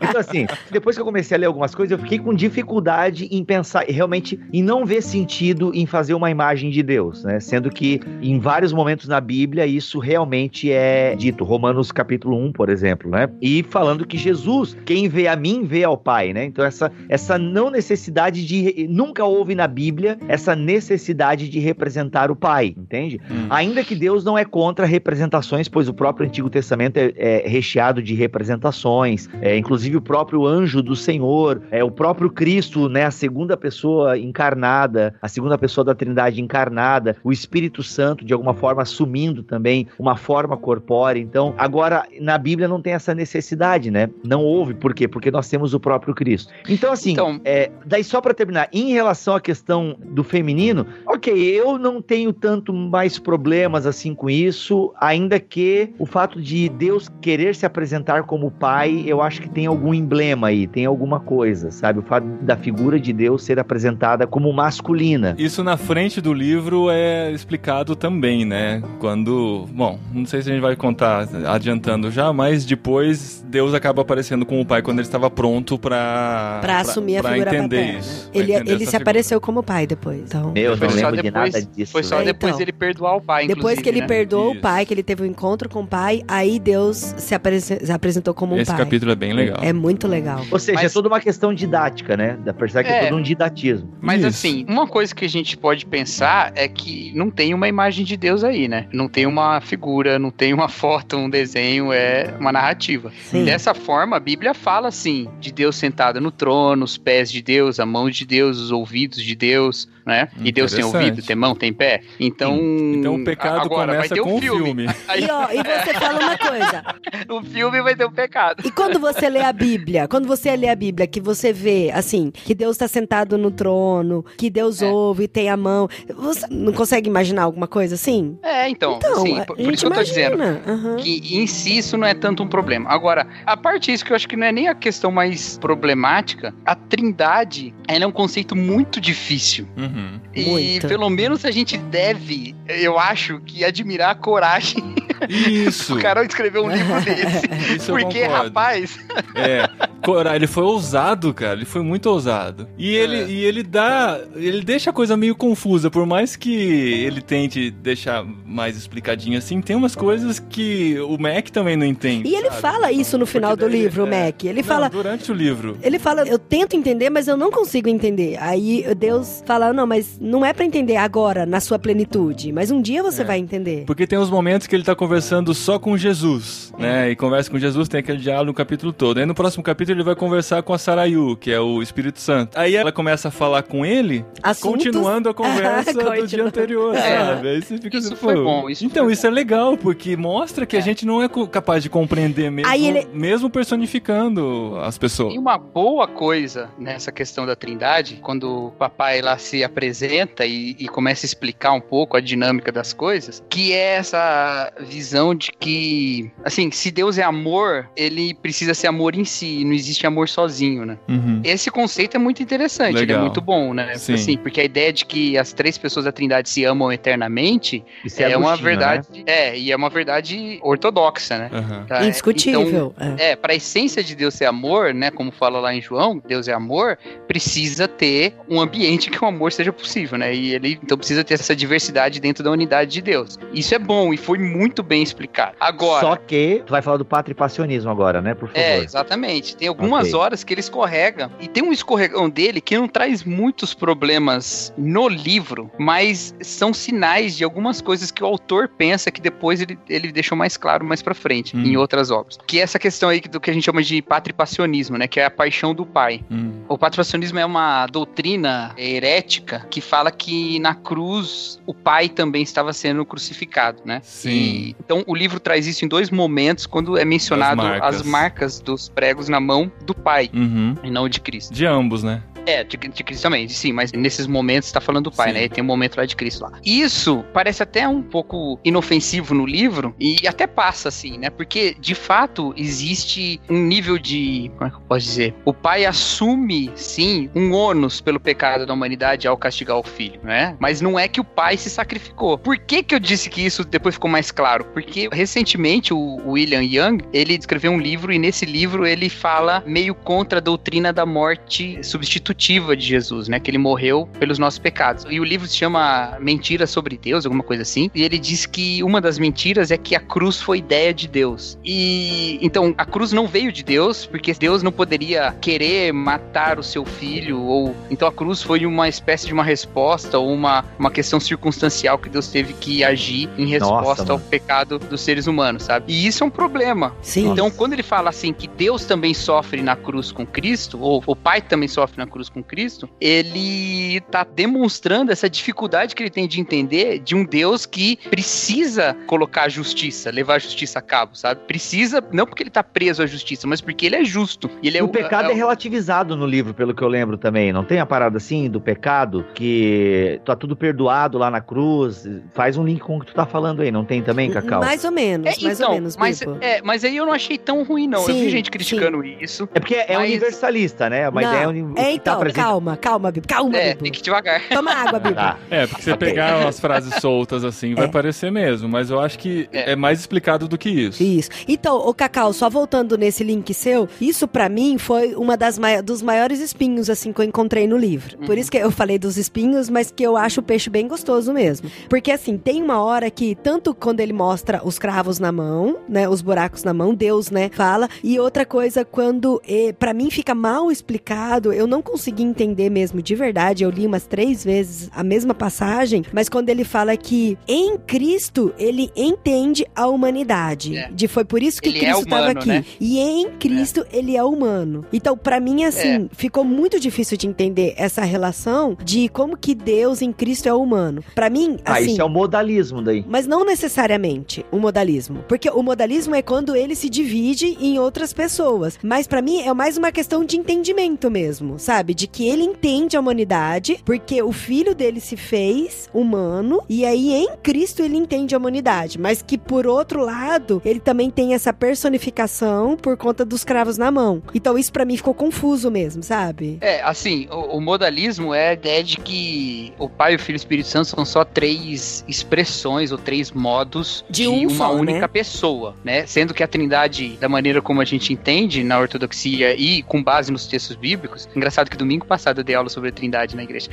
Então, 0.00 0.20
assim, 0.20 0.46
depois 0.70 0.96
que 0.96 1.02
eu 1.02 1.04
comecei 1.04 1.36
a 1.36 1.40
ler 1.40 1.46
algumas 1.46 1.74
coisas, 1.74 1.96
eu 1.96 2.02
fiquei 2.02 2.18
com 2.18 2.34
dificuldade 2.34 3.28
em 3.30 3.44
pensar, 3.44 3.84
realmente, 3.88 4.38
em 4.52 4.62
não 4.62 4.84
ver 4.84 5.02
sentido 5.02 5.72
em 5.74 5.86
fazer 5.86 6.14
uma 6.14 6.30
imagem 6.30 6.70
de 6.70 6.82
Deus, 6.82 7.24
né? 7.24 7.40
Sendo 7.40 7.70
que 7.70 8.00
em 8.22 8.38
vários 8.38 8.72
momentos 8.72 9.08
na 9.08 9.20
Bíblia 9.20 9.66
isso 9.66 9.98
realmente 9.98 10.70
é 10.70 11.14
dito. 11.16 11.44
Romanos 11.44 11.90
capítulo 11.90 12.36
1, 12.36 12.52
por 12.52 12.68
exemplo, 12.68 13.10
né? 13.10 13.28
E 13.40 13.62
falando 13.62 14.06
que 14.06 14.16
Jesus, 14.16 14.76
quem 14.84 15.08
vê 15.08 15.28
a 15.28 15.36
mim, 15.36 15.64
vê 15.64 15.84
ao 15.84 15.96
Pai, 15.96 16.32
né? 16.32 16.44
Então, 16.44 16.64
essa, 16.64 16.92
essa 17.08 17.38
não 17.38 17.70
necessidade 17.70 18.46
de. 18.46 18.86
Nunca 18.88 19.24
houve 19.24 19.54
na 19.54 19.66
Bíblia 19.66 20.18
essa 20.28 20.54
necessidade 20.54 21.48
de 21.48 21.58
representar 21.58 22.25
o 22.32 22.36
Pai, 22.36 22.74
entende? 22.76 23.20
Hum. 23.30 23.46
Ainda 23.50 23.84
que 23.84 23.94
Deus 23.94 24.24
não 24.24 24.36
é 24.36 24.44
contra 24.44 24.86
representações, 24.86 25.68
pois 25.68 25.88
o 25.88 25.94
próprio 25.94 26.26
Antigo 26.26 26.48
Testamento 26.50 26.96
é, 26.96 27.12
é 27.16 27.48
recheado 27.48 28.02
de 28.02 28.14
representações, 28.14 29.28
é, 29.40 29.56
inclusive 29.56 29.96
o 29.96 30.00
próprio 30.00 30.46
anjo 30.46 30.82
do 30.82 30.96
Senhor, 30.96 31.62
é 31.70 31.82
o 31.84 31.90
próprio 31.90 32.30
Cristo, 32.30 32.88
né, 32.88 33.04
a 33.04 33.10
segunda 33.10 33.56
pessoa 33.56 34.18
encarnada, 34.18 35.14
a 35.20 35.28
segunda 35.28 35.58
pessoa 35.58 35.84
da 35.84 35.94
Trindade 35.94 36.40
encarnada, 36.40 37.16
o 37.22 37.32
Espírito 37.32 37.82
Santo 37.82 38.24
de 38.24 38.32
alguma 38.32 38.54
forma 38.54 38.82
assumindo 38.82 39.42
também 39.42 39.86
uma 39.98 40.16
forma 40.16 40.56
corpórea. 40.56 41.20
Então, 41.20 41.54
agora 41.56 42.04
na 42.20 42.38
Bíblia 42.38 42.68
não 42.68 42.80
tem 42.80 42.92
essa 42.92 43.14
necessidade, 43.14 43.90
né? 43.90 44.08
Não 44.24 44.42
houve, 44.42 44.74
por 44.74 44.94
quê? 44.94 45.06
Porque 45.06 45.30
nós 45.30 45.48
temos 45.48 45.74
o 45.74 45.80
próprio 45.80 46.14
Cristo. 46.14 46.52
Então, 46.68 46.92
assim, 46.92 47.12
então... 47.12 47.40
É, 47.44 47.70
daí 47.84 48.02
só 48.02 48.20
para 48.20 48.34
terminar, 48.34 48.68
em 48.72 48.92
relação 48.92 49.34
à 49.34 49.40
questão 49.40 49.96
do 50.00 50.24
feminino, 50.24 50.86
ok, 51.06 51.32
eu 51.34 51.78
não 51.78 52.00
tenho 52.00 52.15
tanto 52.32 52.72
mais 52.72 53.18
problemas 53.18 53.86
assim 53.86 54.14
com 54.14 54.28
isso, 54.28 54.92
ainda 55.00 55.38
que 55.40 55.92
o 55.98 56.06
fato 56.06 56.40
de 56.40 56.68
Deus 56.68 57.08
querer 57.20 57.54
se 57.54 57.66
apresentar 57.66 58.24
como 58.24 58.50
pai, 58.50 59.04
eu 59.06 59.22
acho 59.22 59.40
que 59.42 59.48
tem 59.48 59.66
algum 59.66 59.94
emblema 59.94 60.48
aí, 60.48 60.66
tem 60.66 60.84
alguma 60.84 61.20
coisa, 61.20 61.70
sabe? 61.70 62.00
O 62.00 62.02
fato 62.02 62.26
da 62.42 62.56
figura 62.56 62.98
de 62.98 63.12
Deus 63.12 63.42
ser 63.42 63.58
apresentada 63.58 64.26
como 64.26 64.52
masculina. 64.52 65.34
Isso 65.38 65.62
na 65.62 65.76
frente 65.76 66.20
do 66.20 66.32
livro 66.32 66.88
é 66.90 67.30
explicado 67.32 67.96
também, 67.96 68.44
né? 68.44 68.82
Quando, 68.98 69.66
bom, 69.72 69.98
não 70.12 70.26
sei 70.26 70.42
se 70.42 70.50
a 70.50 70.52
gente 70.52 70.62
vai 70.62 70.76
contar 70.76 71.28
adiantando 71.46 72.10
já, 72.10 72.32
mas 72.32 72.64
depois 72.64 73.44
Deus 73.48 73.74
acaba 73.74 74.02
aparecendo 74.02 74.44
como 74.44 74.64
pai 74.64 74.82
quando 74.82 74.98
ele 74.98 75.06
estava 75.06 75.30
pronto 75.30 75.78
para 75.78 76.58
para 76.60 76.80
assumir 76.80 77.20
pra 77.20 77.30
a 77.30 77.32
figura 77.32 77.56
entender 77.56 77.76
paterna. 77.76 77.98
Isso, 78.00 78.30
ele 78.34 78.52
ele 78.52 78.78
se 78.80 78.86
figura. 78.86 78.96
apareceu 78.98 79.40
como 79.40 79.62
pai 79.62 79.86
depois. 79.86 80.22
Então. 80.26 80.52
Meu, 80.52 80.76
não 80.76 80.88
lembro 80.88 81.22
depois, 81.22 81.22
de 81.22 81.30
nada 81.30 81.62
disso. 81.62 81.92
Foi 81.92 82.02
só 82.08 82.22
depois 82.22 82.54
então, 82.54 82.62
ele 82.62 82.72
perdoar 82.72 83.16
o 83.16 83.20
pai, 83.20 83.46
Depois 83.46 83.80
que 83.80 83.88
ele 83.88 84.00
né? 84.00 84.06
perdoou 84.06 84.50
Isso. 84.50 84.58
o 84.58 84.62
pai, 84.62 84.86
que 84.86 84.94
ele 84.94 85.02
teve 85.02 85.22
um 85.22 85.26
encontro 85.26 85.68
com 85.68 85.82
o 85.82 85.86
pai, 85.86 86.22
aí 86.26 86.58
Deus 86.58 86.96
se, 86.96 87.34
se 87.60 87.92
apresentou 87.92 88.34
como 88.34 88.54
um 88.54 88.58
Esse 88.58 88.66
pai. 88.70 88.76
Esse 88.76 88.84
capítulo 88.84 89.12
é 89.12 89.16
bem 89.16 89.32
legal. 89.32 89.58
É, 89.62 89.68
é 89.68 89.72
muito 89.72 90.06
legal. 90.06 90.44
Ou 90.50 90.58
seja, 90.58 90.80
é 90.80 90.82
Mas... 90.82 90.92
é 90.92 90.94
toda 90.94 91.08
uma 91.08 91.20
questão 91.20 91.52
didática, 91.52 92.16
né? 92.16 92.38
Da 92.44 92.52
perceber 92.52 92.84
que 92.84 92.92
é, 92.92 93.04
é 93.04 93.08
todo 93.08 93.18
um 93.18 93.22
didatismo. 93.22 93.92
Mas 94.00 94.18
Isso. 94.20 94.28
assim, 94.28 94.66
uma 94.68 94.86
coisa 94.86 95.14
que 95.14 95.24
a 95.24 95.28
gente 95.28 95.56
pode 95.56 95.86
pensar 95.86 96.52
é 96.54 96.68
que 96.68 97.12
não 97.14 97.30
tem 97.30 97.54
uma 97.54 97.68
imagem 97.68 98.04
de 98.04 98.16
Deus 98.16 98.44
aí, 98.44 98.68
né? 98.68 98.86
Não 98.92 99.08
tem 99.08 99.26
uma 99.26 99.60
figura, 99.60 100.18
não 100.18 100.30
tem 100.30 100.52
uma 100.52 100.68
foto, 100.68 101.16
um 101.16 101.28
desenho, 101.28 101.92
é 101.92 102.34
uma 102.38 102.52
narrativa. 102.52 103.12
Sim. 103.30 103.44
Dessa 103.44 103.74
forma, 103.74 104.16
a 104.16 104.20
Bíblia 104.20 104.54
fala 104.54 104.88
assim, 104.88 105.28
de 105.40 105.52
Deus 105.52 105.76
sentado 105.76 106.20
no 106.20 106.30
trono, 106.30 106.84
os 106.84 106.96
pés 106.96 107.30
de 107.30 107.42
Deus, 107.42 107.80
a 107.80 107.86
mão 107.86 108.10
de 108.10 108.24
Deus, 108.24 108.58
os 108.58 108.70
ouvidos 108.70 109.22
de 109.22 109.34
Deus, 109.34 109.88
né? 110.06 110.28
E 110.40 110.52
Deus 110.52 110.72
tem 110.72 110.84
ouvido, 110.84 111.20
tem 111.20 111.34
mão, 111.34 111.54
tem 111.54 111.72
pé. 111.72 112.00
Então, 112.20 112.56
Então 112.56 113.16
o 113.16 113.24
pecado 113.24 113.62
agora 113.66 113.88
vai 113.88 114.08
começa 114.08 114.14
ter 114.14 114.20
com 114.22 114.32
um 114.34 114.36
o 114.36 114.40
filme. 114.40 114.86
Aí, 115.08 115.24
E, 115.24 115.30
ó, 115.30 115.48
e 115.50 115.56
você 115.56 115.94
fala 115.94 116.20
uma 116.20 116.38
coisa. 116.38 116.84
o 117.28 117.42
filme 117.42 117.82
vai 117.82 117.96
ter 117.96 118.06
um 118.06 118.12
pecado. 118.12 118.62
E 118.64 118.70
quando 118.70 118.98
você 119.00 119.28
lê 119.28 119.40
a 119.40 119.52
Bíblia, 119.52 120.06
quando 120.06 120.26
você 120.28 120.54
lê 120.56 120.68
a 120.68 120.76
Bíblia, 120.76 121.06
que 121.08 121.20
você 121.20 121.52
vê, 121.52 121.90
assim, 121.92 122.30
que 122.30 122.54
Deus 122.54 122.76
está 122.76 122.86
sentado 122.86 123.36
no 123.36 123.50
trono, 123.50 124.24
que 124.38 124.48
Deus 124.48 124.80
É. 124.80 124.86
ouve, 124.88 125.26
tem 125.26 125.50
a 125.50 125.56
mão. 125.56 125.88
Você 126.14 126.46
não 126.50 126.72
consegue 126.72 127.08
imaginar 127.08 127.42
alguma 127.42 127.66
coisa 127.66 127.96
assim? 127.96 128.38
É, 128.42 128.68
então, 128.68 128.96
Então, 128.98 129.12
assim, 129.22 129.40
a 129.40 129.44
por, 129.44 129.56
por 129.56 129.64
gente 129.64 129.74
isso 129.74 129.86
que 129.86 129.92
eu 129.92 129.96
tô 129.96 130.02
dizendo. 130.04 130.40
aham. 130.42 130.96
Que 130.96 131.36
em 131.36 131.46
si 131.48 131.78
isso 131.78 131.96
não 131.98 132.06
é 132.06 132.14
tanto 132.14 132.42
um 132.44 132.48
problema. 132.48 132.88
Agora, 132.90 133.26
a 133.44 133.56
parte 133.56 133.90
disso 133.90 134.04
que 134.04 134.12
eu 134.12 134.16
acho 134.16 134.28
que 134.28 134.36
não 134.36 134.46
é 134.46 134.52
nem 134.52 134.68
a 134.68 134.74
questão 134.74 135.10
mais 135.10 135.58
problemática, 135.58 136.54
a 136.64 136.74
trindade 136.74 137.74
ela 137.88 138.04
é 138.04 138.06
um 138.06 138.12
conceito 138.12 138.54
muito 138.54 139.00
difícil. 139.00 139.66
Uhum. 139.76 139.95
E 140.34 140.44
Muito. 140.44 140.88
pelo 140.88 141.08
menos 141.08 141.44
a 141.44 141.50
gente 141.50 141.78
deve, 141.78 142.54
eu 142.68 142.98
acho, 142.98 143.40
que 143.40 143.64
admirar 143.64 144.10
a 144.10 144.14
coragem 144.14 144.94
Isso. 145.28 145.94
do 145.94 146.00
cara 146.00 146.24
escrever 146.24 146.60
um 146.60 146.70
livro 146.70 147.00
desse. 147.04 147.76
Isso 147.76 147.90
eu 147.92 147.98
Porque, 147.98 148.22
rapaz, 148.24 148.98
É, 149.34 149.68
Cora- 150.02 150.36
ele 150.36 150.46
foi 150.46 150.62
ousado, 150.62 151.32
cara. 151.34 151.54
Ele 151.54 151.64
foi 151.64 151.82
muito 151.82 152.06
ousado. 152.06 152.68
E 152.78 152.94
ele, 152.94 153.16
É. 153.22 153.26
e 153.26 153.44
ele 153.44 153.62
dá. 153.62 154.20
Ele 154.36 154.62
deixa 154.62 154.90
a 154.90 154.92
coisa 154.92 155.16
meio 155.16 155.34
confusa. 155.34 155.90
Por 155.90 156.06
mais 156.06 156.36
que 156.36 156.52
ele 156.54 157.20
tente 157.20 157.70
deixar 157.70 158.24
mais 158.44 158.76
explicadinho 158.76 159.36
assim, 159.38 159.60
tem 159.60 159.74
umas 159.74 159.94
coisas 159.96 160.38
que 160.38 160.96
o 161.00 161.18
Mac 161.18 161.48
também 161.50 161.76
não 161.76 161.84
entende. 161.86 162.28
E 162.28 162.34
ele 162.36 162.48
sabe? 162.50 162.60
fala 162.60 162.92
isso 162.92 163.18
no 163.18 163.26
final 163.26 163.56
Porque 163.56 163.64
do 163.64 163.70
livro, 163.76 164.04
o 164.04 164.06
é. 164.06 164.26
Mac. 164.26 164.44
Ele 164.44 164.60
Não, 164.60 164.68
fala. 164.68 164.88
Durante 164.88 165.32
o 165.32 165.34
livro. 165.34 165.76
Ele 165.82 165.98
fala, 165.98 166.22
eu 166.26 166.38
tento 166.38 166.76
entender, 166.76 167.10
mas 167.10 167.26
eu 167.26 167.36
não 167.36 167.50
consigo 167.50 167.88
entender. 167.88 168.36
Aí 168.40 168.84
Deus 168.96 169.42
fala, 169.44 169.72
não, 169.72 169.86
mas 169.86 170.18
não 170.20 170.44
é 170.46 170.52
pra 170.52 170.64
entender 170.64 170.96
agora, 170.96 171.44
na 171.44 171.58
sua 171.60 171.78
plenitude. 171.78 172.52
Mas 172.52 172.70
um 172.70 172.80
dia 172.80 173.02
você 173.02 173.22
É. 173.22 173.24
vai 173.24 173.38
entender. 173.38 173.84
Porque 173.86 174.06
tem 174.06 174.18
uns 174.18 174.30
momentos 174.30 174.66
que 174.66 174.74
ele 174.76 174.84
tá 174.84 174.94
conversando 174.94 175.05
só 175.54 175.78
com 175.78 175.96
Jesus, 175.96 176.72
né? 176.78 177.10
E 177.10 177.16
conversa 177.16 177.50
com 177.50 177.58
Jesus, 177.58 177.88
tem 177.88 178.00
aquele 178.00 178.18
diálogo 178.18 178.46
no 178.46 178.54
capítulo 178.54 178.92
todo. 178.92 179.18
Aí 179.18 179.26
no 179.26 179.34
próximo 179.34 179.62
capítulo 179.62 179.96
ele 179.98 180.04
vai 180.04 180.14
conversar 180.14 180.62
com 180.62 180.72
a 180.72 180.78
Sarayu, 180.78 181.36
que 181.36 181.50
é 181.50 181.58
o 181.60 181.82
Espírito 181.82 182.20
Santo. 182.20 182.58
Aí 182.58 182.74
ela 182.76 182.92
começa 182.92 183.28
a 183.28 183.30
falar 183.30 183.62
com 183.62 183.84
ele, 183.84 184.24
Assuntos- 184.42 184.84
continuando 184.84 185.28
a 185.28 185.34
conversa 185.34 185.92
do 185.92 186.26
dia 186.26 186.44
anterior, 186.44 186.94
É. 186.94 187.00
sabe? 187.26 187.48
Aí 187.48 187.62
você 187.62 187.78
fica 187.78 187.96
Isso 187.96 188.08
assim, 188.08 188.16
foi 188.16 188.34
bom, 188.36 188.68
isso 188.70 188.84
Então, 188.84 189.04
foi 189.04 189.12
isso 189.14 189.26
é 189.26 189.30
legal, 189.30 189.76
porque 189.76 190.16
mostra 190.16 190.64
que 190.66 190.76
a 190.76 190.80
gente 190.80 191.04
não 191.06 191.22
é 191.22 191.28
capaz 191.50 191.82
de 191.82 191.88
compreender 191.90 192.50
mesmo, 192.50 192.72
ele- 192.72 193.06
mesmo 193.12 193.48
personificando 193.50 194.76
as 194.82 194.98
pessoas. 194.98 195.30
tem 195.30 195.38
uma 195.38 195.58
boa 195.58 196.06
coisa 196.06 196.68
nessa 196.78 197.10
questão 197.10 197.46
da 197.46 197.56
trindade, 197.56 198.18
quando 198.22 198.66
o 198.66 198.70
papai 198.72 199.20
lá 199.22 199.38
se 199.38 199.64
apresenta 199.64 200.44
e, 200.46 200.76
e 200.78 200.88
começa 200.88 201.24
a 201.24 201.28
explicar 201.28 201.72
um 201.72 201.80
pouco 201.80 202.16
a 202.16 202.20
dinâmica 202.20 202.70
das 202.70 202.92
coisas, 202.92 203.42
que 203.48 203.72
é 203.72 203.96
essa 203.96 204.72
visão 204.80 204.95
de 205.34 205.52
que, 205.58 206.30
assim, 206.44 206.70
se 206.70 206.90
Deus 206.90 207.18
é 207.18 207.22
amor, 207.22 207.88
ele 207.96 208.34
precisa 208.34 208.74
ser 208.74 208.86
amor 208.86 209.14
em 209.14 209.24
si, 209.24 209.64
não 209.64 209.72
existe 209.72 210.06
amor 210.06 210.28
sozinho, 210.28 210.84
né? 210.84 210.98
Uhum. 211.08 211.40
Esse 211.44 211.70
conceito 211.70 212.16
é 212.16 212.18
muito 212.18 212.42
interessante, 212.42 212.98
ele 212.98 213.12
é 213.12 213.18
muito 213.18 213.40
bom, 213.40 213.74
né? 213.74 213.94
Sim. 213.96 214.14
Assim, 214.14 214.36
porque 214.36 214.60
a 214.60 214.64
ideia 214.64 214.92
de 214.92 215.04
que 215.04 215.36
as 215.38 215.52
três 215.52 215.78
pessoas 215.78 216.04
da 216.04 216.12
Trindade 216.12 216.48
se 216.48 216.64
amam 216.64 216.92
eternamente 216.92 217.84
Isso 218.04 218.22
é, 218.22 218.36
uma 218.36 218.56
né? 218.56 218.62
verdade, 218.62 219.08
é, 219.26 219.58
e 219.58 219.72
é 219.72 219.76
uma 219.76 219.90
verdade 219.90 220.58
ortodoxa, 220.62 221.38
né? 221.38 221.50
Aham. 221.52 221.84
Tá? 221.86 222.04
Indiscutível. 222.04 222.92
Então, 222.94 223.16
é. 223.18 223.32
é, 223.32 223.36
para 223.36 223.52
a 223.52 223.56
essência 223.56 224.02
de 224.02 224.14
Deus 224.14 224.34
ser 224.34 224.46
amor, 224.46 224.94
né, 224.94 225.10
como 225.10 225.30
fala 225.30 225.60
lá 225.60 225.74
em 225.74 225.80
João, 225.80 226.22
Deus 226.26 226.48
é 226.48 226.52
amor, 226.52 226.98
precisa 227.26 227.88
ter 227.88 228.34
um 228.48 228.60
ambiente 228.60 229.10
que 229.10 229.22
o 229.22 229.26
amor 229.26 229.52
seja 229.52 229.72
possível, 229.72 230.18
né? 230.18 230.34
E 230.34 230.54
ele 230.54 230.78
então 230.82 230.96
precisa 230.96 231.24
ter 231.24 231.34
essa 231.34 231.54
diversidade 231.54 232.20
dentro 232.20 232.42
da 232.42 232.50
unidade 232.50 232.90
de 232.92 233.02
Deus. 233.02 233.38
Isso 233.52 233.74
é 233.74 233.78
bom 233.78 234.12
e 234.12 234.16
foi 234.16 234.38
muito 234.38 234.82
bem 234.86 235.02
explicado. 235.02 235.54
Agora, 235.60 236.00
Só 236.06 236.16
que 236.16 236.62
tu 236.66 236.70
vai 236.70 236.80
falar 236.80 236.96
do 236.96 237.04
patripassionismo 237.04 237.90
agora, 237.90 238.20
né? 238.22 238.34
Por 238.34 238.48
favor. 238.48 238.58
é, 238.60 238.78
exatamente. 238.78 239.56
Tem 239.56 239.68
algumas 239.68 240.08
Ok. 240.08 240.14
horas 240.20 240.44
que 240.44 240.54
ele 240.54 240.60
escorrega. 240.60 241.30
E 241.40 241.48
tem 241.48 241.62
um 241.62 241.72
escorregão 241.72 242.30
dele 242.30 242.60
que 242.60 242.76
não 242.78 242.88
traz 242.88 243.24
muitos 243.24 243.74
problemas 243.74 244.72
no 244.78 245.08
livro, 245.08 245.70
mas 245.78 246.34
são 246.40 246.72
sinais 246.72 247.36
de 247.36 247.44
algumas 247.44 247.80
coisas 247.80 248.10
que 248.10 248.22
o 248.22 248.26
autor 248.26 248.68
pensa 248.68 249.10
que 249.10 249.20
depois 249.20 249.60
ele, 249.60 249.78
ele 249.88 250.12
deixou 250.12 250.36
mais 250.38 250.56
claro 250.56 250.84
mais 250.84 251.02
pra 251.02 251.14
frente, 251.14 251.56
Hum. 251.56 251.64
em 251.64 251.76
outras 251.76 252.10
obras. 252.10 252.38
Que 252.46 252.58
é 252.60 252.62
essa 252.62 252.78
questão 252.78 253.08
aí 253.08 253.20
do 253.20 253.40
que 253.40 253.50
a 253.50 253.52
gente 253.52 253.64
chama 253.64 253.82
de 253.82 254.00
patripassionismo, 254.02 254.96
né? 254.96 255.08
Que 255.08 255.20
é 255.20 255.24
a 255.24 255.30
paixão 255.30 255.74
do 255.74 255.84
pai. 255.84 256.22
Hum. 256.30 256.52
O 256.68 256.78
patripassionismo 256.78 257.38
é 257.38 257.44
uma 257.44 257.86
doutrina 257.86 258.72
herética 258.76 259.66
que 259.70 259.80
fala 259.80 260.10
que 260.10 260.58
na 260.60 260.74
cruz 260.74 261.60
o 261.66 261.74
pai 261.74 262.08
também 262.08 262.42
estava 262.42 262.72
sendo 262.72 263.04
crucificado, 263.04 263.80
né? 263.84 264.00
Sim. 264.02 264.30
E- 264.30 264.75
então 264.78 265.02
o 265.06 265.14
livro 265.14 265.38
traz 265.40 265.66
isso 265.66 265.84
em 265.84 265.88
dois 265.88 266.10
momentos 266.10 266.66
quando 266.66 266.96
é 266.98 267.04
mencionado 267.04 267.60
As 267.62 267.68
marcas. 267.68 267.96
as 267.96 268.02
marcas 268.02 268.60
dos 268.60 268.88
pregos 268.88 269.28
na 269.28 269.40
mão 269.40 269.70
do 269.84 269.94
pai 269.94 270.30
Uhum. 270.32 270.74
e 270.82 270.90
não 270.90 271.08
de 271.08 271.20
Cristo. 271.20 271.52
De 271.52 271.66
ambos, 271.66 272.02
né? 272.02 272.22
É, 272.46 272.62
de, 272.62 272.76
de 272.76 273.02
Cristo 273.02 273.22
também, 273.22 273.48
sim, 273.48 273.72
mas 273.72 273.92
nesses 273.92 274.26
momentos 274.28 274.68
está 274.68 274.80
falando 274.80 275.10
do 275.10 275.12
pai, 275.12 275.28
Sim. 275.28 275.34
né? 275.34 275.44
E 275.44 275.48
tem 275.48 275.62
um 275.62 275.66
momento 275.66 275.96
lá 275.96 276.06
de 276.06 276.14
Cristo 276.14 276.42
lá. 276.44 276.52
Isso 276.64 277.24
parece 277.34 277.62
até 277.62 277.88
um 277.88 278.00
pouco 278.00 278.58
inofensivo 278.64 279.34
no 279.34 279.44
livro 279.44 279.94
e 279.98 280.16
até 280.28 280.46
passa 280.46 280.88
assim, 280.88 281.18
né? 281.18 281.28
Porque 281.28 281.76
de 281.80 281.94
fato 281.94 282.54
existe 282.56 283.40
um 283.50 283.58
nível 283.58 283.98
de, 283.98 284.50
como 284.56 284.68
é 284.68 284.70
que 284.70 284.76
eu 284.76 284.80
posso 284.82 285.06
dizer? 285.06 285.34
O 285.44 285.52
pai 285.52 285.84
assume, 285.84 286.70
sim, 286.76 287.28
um 287.34 287.52
ônus 287.52 288.00
pelo 288.00 288.20
pecado 288.20 288.64
da 288.64 288.72
humanidade 288.72 289.26
ao 289.26 289.36
castigar 289.36 289.76
o 289.76 289.82
filho, 289.82 290.20
né? 290.22 290.56
Mas 290.60 290.80
não 290.80 290.96
é 290.96 291.08
que 291.08 291.20
o 291.20 291.24
pai 291.24 291.56
se 291.56 291.68
sacrificou. 291.68 292.38
Por 292.38 292.56
que 292.58 292.82
que 292.82 292.94
eu 292.94 293.00
disse 293.00 293.28
que 293.28 293.44
isso 293.44 293.64
depois 293.64 293.96
ficou 293.96 294.10
mais 294.10 294.30
claro? 294.30 294.64
Porque 294.66 295.08
recentemente 295.10 295.92
o 295.92 296.20
William 296.24 296.62
Young, 296.62 296.98
ele 297.12 297.34
escreveu 297.34 297.72
um 297.72 297.80
livro 297.80 298.12
e 298.12 298.18
nesse 298.20 298.46
livro 298.46 298.86
ele 298.86 299.08
fala 299.08 299.64
meio 299.66 299.96
contra 299.96 300.38
a 300.38 300.42
doutrina 300.42 300.92
da 300.92 301.04
morte 301.04 301.82
substitutiva 301.82 302.35
de 302.36 302.86
Jesus, 302.86 303.28
né? 303.28 303.40
Que 303.40 303.50
ele 303.50 303.58
morreu 303.58 304.08
pelos 304.18 304.38
nossos 304.38 304.58
pecados. 304.58 305.06
E 305.08 305.18
o 305.20 305.24
livro 305.24 305.46
se 305.46 305.56
chama 305.56 306.16
Mentiras 306.20 306.70
sobre 306.70 306.96
Deus, 306.96 307.24
alguma 307.24 307.42
coisa 307.42 307.62
assim. 307.62 307.90
E 307.94 308.02
ele 308.02 308.18
diz 308.18 308.46
que 308.46 308.82
uma 308.82 309.00
das 309.00 309.18
mentiras 309.18 309.70
é 309.70 309.76
que 309.76 309.94
a 309.94 310.00
cruz 310.00 310.40
foi 310.40 310.58
ideia 310.58 310.92
de 310.92 311.08
Deus. 311.08 311.58
E 311.64 312.38
então 312.42 312.74
a 312.76 312.84
cruz 312.84 313.12
não 313.12 313.26
veio 313.26 313.50
de 313.50 313.62
Deus, 313.62 314.06
porque 314.06 314.32
Deus 314.34 314.62
não 314.62 314.72
poderia 314.72 315.34
querer 315.40 315.92
matar 315.92 316.58
o 316.58 316.62
seu 316.62 316.84
filho, 316.84 317.40
ou 317.42 317.74
então 317.90 318.06
a 318.08 318.12
cruz 318.12 318.42
foi 318.42 318.66
uma 318.66 318.88
espécie 318.88 319.26
de 319.26 319.32
uma 319.32 319.44
resposta 319.44 320.18
ou 320.18 320.32
uma, 320.32 320.64
uma 320.78 320.90
questão 320.90 321.18
circunstancial 321.18 321.98
que 321.98 322.08
Deus 322.08 322.28
teve 322.28 322.52
que 322.54 322.84
agir 322.84 323.28
em 323.38 323.46
resposta 323.46 324.02
Nossa, 324.02 324.12
ao 324.12 324.18
mano. 324.18 324.30
pecado 324.30 324.78
dos 324.78 325.00
seres 325.00 325.26
humanos, 325.26 325.64
sabe? 325.64 325.92
E 325.92 326.06
isso 326.06 326.22
é 326.22 326.26
um 326.26 326.30
problema. 326.30 326.94
Sim. 327.00 327.30
Então, 327.30 327.50
quando 327.50 327.72
ele 327.72 327.82
fala 327.82 328.10
assim 328.10 328.32
que 328.32 328.48
Deus 328.48 328.84
também 328.84 329.14
sofre 329.14 329.62
na 329.62 329.76
cruz 329.76 330.12
com 330.12 330.26
Cristo, 330.26 330.78
ou 330.80 331.02
o 331.06 331.16
Pai 331.16 331.40
também 331.40 331.68
sofre 331.68 331.98
na 331.98 332.06
cruz 332.06 332.25
com 332.28 332.42
Cristo, 332.42 332.88
ele 333.00 334.00
tá 334.10 334.24
demonstrando 334.24 335.10
essa 335.12 335.28
dificuldade 335.28 335.94
que 335.94 336.02
ele 336.02 336.10
tem 336.10 336.26
de 336.28 336.40
entender 336.40 336.98
de 336.98 337.14
um 337.14 337.24
Deus 337.24 337.66
que 337.66 337.96
precisa 338.10 338.96
colocar 339.06 339.44
a 339.44 339.48
justiça, 339.48 340.10
levar 340.10 340.34
a 340.34 340.38
justiça 340.38 340.78
a 340.78 340.82
cabo, 340.82 341.16
sabe? 341.16 341.40
Precisa, 341.46 342.02
não 342.12 342.26
porque 342.26 342.42
ele 342.42 342.50
tá 342.50 342.62
preso 342.62 343.02
à 343.02 343.06
justiça, 343.06 343.46
mas 343.46 343.60
porque 343.60 343.86
ele 343.86 343.96
é 343.96 344.04
justo. 344.04 344.50
E 344.62 344.68
ele 344.68 344.78
é 344.78 344.82
o 344.82 344.88
pecado 344.88 345.30
é, 345.30 345.34
relativizado 345.34 346.16
no 346.16 346.26
livro, 346.26 346.52
pelo 346.54 346.74
que 346.74 346.82
eu 346.82 346.88
lembro 346.88 347.16
também. 347.16 347.52
Não 347.52 347.64
tem 347.64 347.78
a 347.80 347.86
parada 347.86 348.16
assim 348.16 348.48
do 348.50 348.60
pecado 348.60 349.24
que 349.34 350.20
tá 350.24 350.34
tudo 350.36 350.56
perdoado 350.56 351.18
lá 351.18 351.30
na 351.30 351.40
cruz. 351.40 352.06
Faz 352.34 352.56
um 352.56 352.64
link 352.64 352.80
com 352.80 352.96
o 352.96 353.00
que 353.00 353.06
tu 353.06 353.14
tá 353.14 353.26
falando 353.26 353.62
aí, 353.62 353.70
não 353.70 353.84
tem 353.84 354.02
também, 354.02 354.30
Cacau? 354.30 354.60
Mais 354.60 354.84
ou 354.84 354.90
menos, 354.90 355.26
É, 355.26 355.42
mais 355.44 355.60
então, 355.60 355.68
ou 355.70 355.74
menos, 355.74 355.96
mas, 355.96 356.20
é, 356.40 356.60
mas 356.62 356.84
aí 356.84 356.96
eu 356.96 357.06
não 357.06 357.12
achei 357.12 357.38
tão 357.38 357.62
ruim, 357.62 357.86
não. 357.86 358.00
eu 358.00 358.06
Sim, 358.06 358.20
vi 358.24 358.30
gente 358.30 358.50
criticando 358.50 359.04
isso. 359.04 359.48
É 359.54 359.60
porque 359.60 359.74
é 359.74 359.96
Mas- 359.96 360.08
universalista, 360.10 360.88
né? 360.90 361.08
Uma 361.08 361.20
Não, 361.22 361.50
uni- 361.50 361.62
o 361.62 361.72
É, 361.76 361.82
tá 361.84 361.90
então, 361.92 362.15
presente- 362.20 362.42
calma, 362.44 362.76
calma, 362.76 363.10
Bibo. 363.12 363.26
Calma, 363.28 363.56
É, 363.56 363.68
Bibo. 363.70 363.82
tem 363.84 363.92
que 363.92 363.98
ir 364.00 364.02
devagar. 364.02 364.42
Toma 364.48 364.72
água, 364.72 364.98
Bibo. 365.00 365.18
Ah, 365.18 365.36
É, 365.50 365.66
porque 365.66 365.82
você 365.82 365.92
Ok. 365.92 366.08
pegar 366.08 366.38
umas 366.40 366.58
frases 366.60 366.94
soltas 367.00 367.44
assim, 367.44 367.74
vai 367.74 367.84
É. 367.86 367.88
parecer 367.88 368.30
mesmo, 368.30 368.68
mas 368.68 368.90
eu 368.90 369.00
acho 369.00 369.18
que 369.18 369.48
É. 369.52 369.72
é, 369.72 369.76
mais 369.76 370.00
explicado 370.00 370.48
do 370.48 370.56
que 370.58 370.68
isso. 370.68 371.02
Isso. 371.02 371.30
Então, 371.48 371.76
o 371.78 371.94
Cacau, 371.94 372.32
só 372.32 372.48
voltando 372.50 372.96
nesse 372.98 373.22
link 373.24 373.52
seu, 373.54 373.88
isso 374.00 374.26
pra 374.28 374.48
mim 374.48 374.78
foi 374.78 375.14
uma 375.14 375.36
das 375.36 375.58
mai- 375.58 375.82
dos 375.82 376.02
maiores 376.02 376.40
espinhos 376.40 376.88
assim 376.90 377.12
que 377.12 377.20
eu 377.20 377.24
encontrei 377.24 377.66
no 377.66 377.76
livro. 377.76 378.18
Por 378.18 378.30
Uhum. 378.30 378.34
isso 378.40 378.50
que 378.50 378.58
eu 378.58 378.70
falei 378.70 378.98
dos 378.98 379.16
espinhos, 379.16 379.68
mas 379.70 379.90
que 379.90 380.02
eu 380.02 380.16
acho 380.16 380.40
o 380.40 380.42
peixe 380.42 380.68
bem 380.70 380.86
gostoso 380.88 381.32
mesmo. 381.32 381.70
Porque 381.88 382.10
assim, 382.10 382.36
tem 382.36 382.62
uma 382.62 382.82
hora 382.82 383.10
que 383.10 383.34
tanto 383.34 383.74
quando 383.74 384.00
ele 384.00 384.12
mostra 384.12 384.60
os 384.64 384.78
cravos 384.78 385.18
na 385.18 385.32
mão, 385.32 385.78
né, 385.88 386.08
os 386.08 386.20
buracos 386.22 386.62
na 386.64 386.72
mão, 386.74 386.94
Deus, 386.94 387.30
né, 387.30 387.50
fala, 387.52 387.88
e 388.02 388.18
outra 388.18 388.44
coisa 388.44 388.84
quando 388.84 389.40
eh, 389.48 389.72
pra 389.78 389.92
mim 389.94 390.10
fica 390.10 390.34
mal 390.34 390.70
explicado, 390.70 391.52
eu 391.52 391.66
não 391.66 391.82
consigo 391.82 392.05
consegui 392.06 392.22
entender 392.22 392.70
mesmo 392.70 393.02
de 393.02 393.14
verdade, 393.16 393.64
eu 393.64 393.70
li 393.70 393.84
umas 393.86 394.06
três 394.06 394.44
vezes 394.44 394.88
a 394.94 395.02
mesma 395.02 395.34
passagem, 395.34 396.04
mas 396.12 396.28
quando 396.28 396.48
ele 396.50 396.62
fala 396.62 396.96
que 396.96 397.36
em 397.48 397.76
Cristo 397.78 398.54
ele 398.58 398.90
entende 398.94 399.66
a 399.74 399.88
humanidade. 399.88 400.76
É. 400.76 400.88
De 400.92 401.08
foi 401.08 401.24
por 401.24 401.42
isso 401.42 401.60
que 401.60 401.68
Ele 401.70 401.78
é 401.78 401.80
Cristo 401.80 402.02
estava 402.04 402.22
humano, 402.22 402.38
aqui. 402.38 402.48
né? 402.48 402.64
E 402.80 402.98
em 403.00 403.30
Cristo 403.32 403.84
ele 403.92 404.16
é 404.16 404.22
humano. 404.22 404.84
Então, 404.92 405.16
pra 405.16 405.40
mim, 405.40 405.64
assim, 405.64 406.04
É. 406.04 406.06
ficou 406.12 406.44
muito 406.44 406.78
difícil 406.78 407.16
de 407.16 407.26
entender 407.26 407.74
essa 407.76 408.02
relação 408.04 408.76
de 408.84 409.08
como 409.08 409.36
que 409.36 409.54
Deus 409.54 410.00
em 410.00 410.12
Cristo 410.12 410.48
é 410.48 410.54
humano. 410.54 411.02
Pra 411.14 411.28
mim, 411.28 411.56
Ah, 411.64 411.74
assim. 411.74 411.92
isso 411.92 412.00
é 412.00 412.04
o 412.04 412.08
modalismo 412.08 412.80
daí. 412.82 413.04
Mas 413.08 413.26
não 413.26 413.44
necessariamente 413.44 414.44
o 414.52 414.58
modalismo. 414.58 415.24
Porque 415.28 415.50
o 415.50 415.62
modalismo 415.62 416.14
é 416.14 416.22
quando 416.22 416.54
ele 416.54 416.74
se 416.76 416.88
divide 416.88 417.56
em 417.60 417.78
outras 417.78 418.12
pessoas. 418.12 418.78
Mas 418.82 419.06
pra 419.06 419.20
mim 419.20 419.40
é 419.40 419.52
mais 419.52 419.76
uma 419.76 419.90
questão 419.90 420.24
de 420.24 420.36
entendimento 420.36 421.10
mesmo, 421.10 421.58
sabe? 421.58 421.85
De 421.94 422.06
que 422.06 422.28
ele 422.28 422.42
entende 422.42 422.96
a 422.96 423.00
humanidade, 423.00 423.80
porque 423.84 424.22
o 424.22 424.32
filho 424.32 424.74
dele 424.74 425.00
se 425.00 425.16
fez 425.16 425.88
humano, 425.92 426.62
e 426.68 426.84
aí 426.84 427.12
em 427.12 427.36
Cristo 427.42 427.82
ele 427.82 427.96
entende 427.96 428.34
a 428.34 428.38
humanidade. 428.38 428.98
Mas 428.98 429.22
que 429.22 429.38
por 429.38 429.66
outro 429.66 430.04
lado, 430.04 430.60
ele 430.64 430.80
também 430.80 431.10
tem 431.10 431.34
essa 431.34 431.52
personificação 431.52 432.76
por 432.76 432.96
conta 432.96 433.24
dos 433.24 433.44
cravos 433.44 433.78
na 433.78 433.90
mão. 433.90 434.22
Então 434.34 434.58
isso 434.58 434.72
pra 434.72 434.84
mim 434.84 434.96
ficou 434.96 435.14
confuso 435.14 435.70
mesmo, 435.70 436.02
sabe? 436.02 436.58
É, 436.60 436.82
assim, 436.82 437.26
o, 437.30 437.56
o 437.56 437.60
modalismo 437.60 438.34
é 438.34 438.50
a 438.50 438.52
ideia 438.52 438.84
de 438.84 438.96
que 438.98 439.72
o 439.78 439.88
Pai, 439.88 440.14
o 440.14 440.18
Filho 440.18 440.36
e 440.36 440.38
o 440.38 440.42
Espírito 440.42 440.68
Santo 440.68 440.88
são 440.88 441.04
só 441.04 441.24
três 441.24 442.04
expressões 442.06 442.92
ou 442.92 442.98
três 442.98 443.30
modos 443.32 444.04
De 444.10 444.22
de, 444.22 444.28
um 444.28 444.48
uma 444.48 444.56
só, 444.56 444.74
única 444.74 445.00
né? 445.00 445.08
pessoa, 445.08 445.74
né? 445.84 446.06
Sendo 446.06 446.34
que 446.34 446.42
a 446.42 446.48
Trindade, 446.48 447.16
da 447.20 447.28
maneira 447.28 447.62
como 447.62 447.80
a 447.80 447.84
gente 447.84 448.12
entende 448.12 448.62
na 448.62 448.78
ortodoxia 448.78 449.54
e 449.54 449.82
com 449.82 450.02
base 450.02 450.30
nos 450.32 450.46
textos 450.46 450.76
bíblicos, 450.76 451.28
engraçado 451.34 451.70
que 451.70 451.75
domingo 451.76 452.06
passado 452.06 452.40
eu 452.40 452.44
dei 452.44 452.54
aula 452.54 452.68
sobre 452.68 452.88
a 452.90 452.92
Trindade 452.92 453.36
na 453.36 453.42
igreja. 453.44 453.68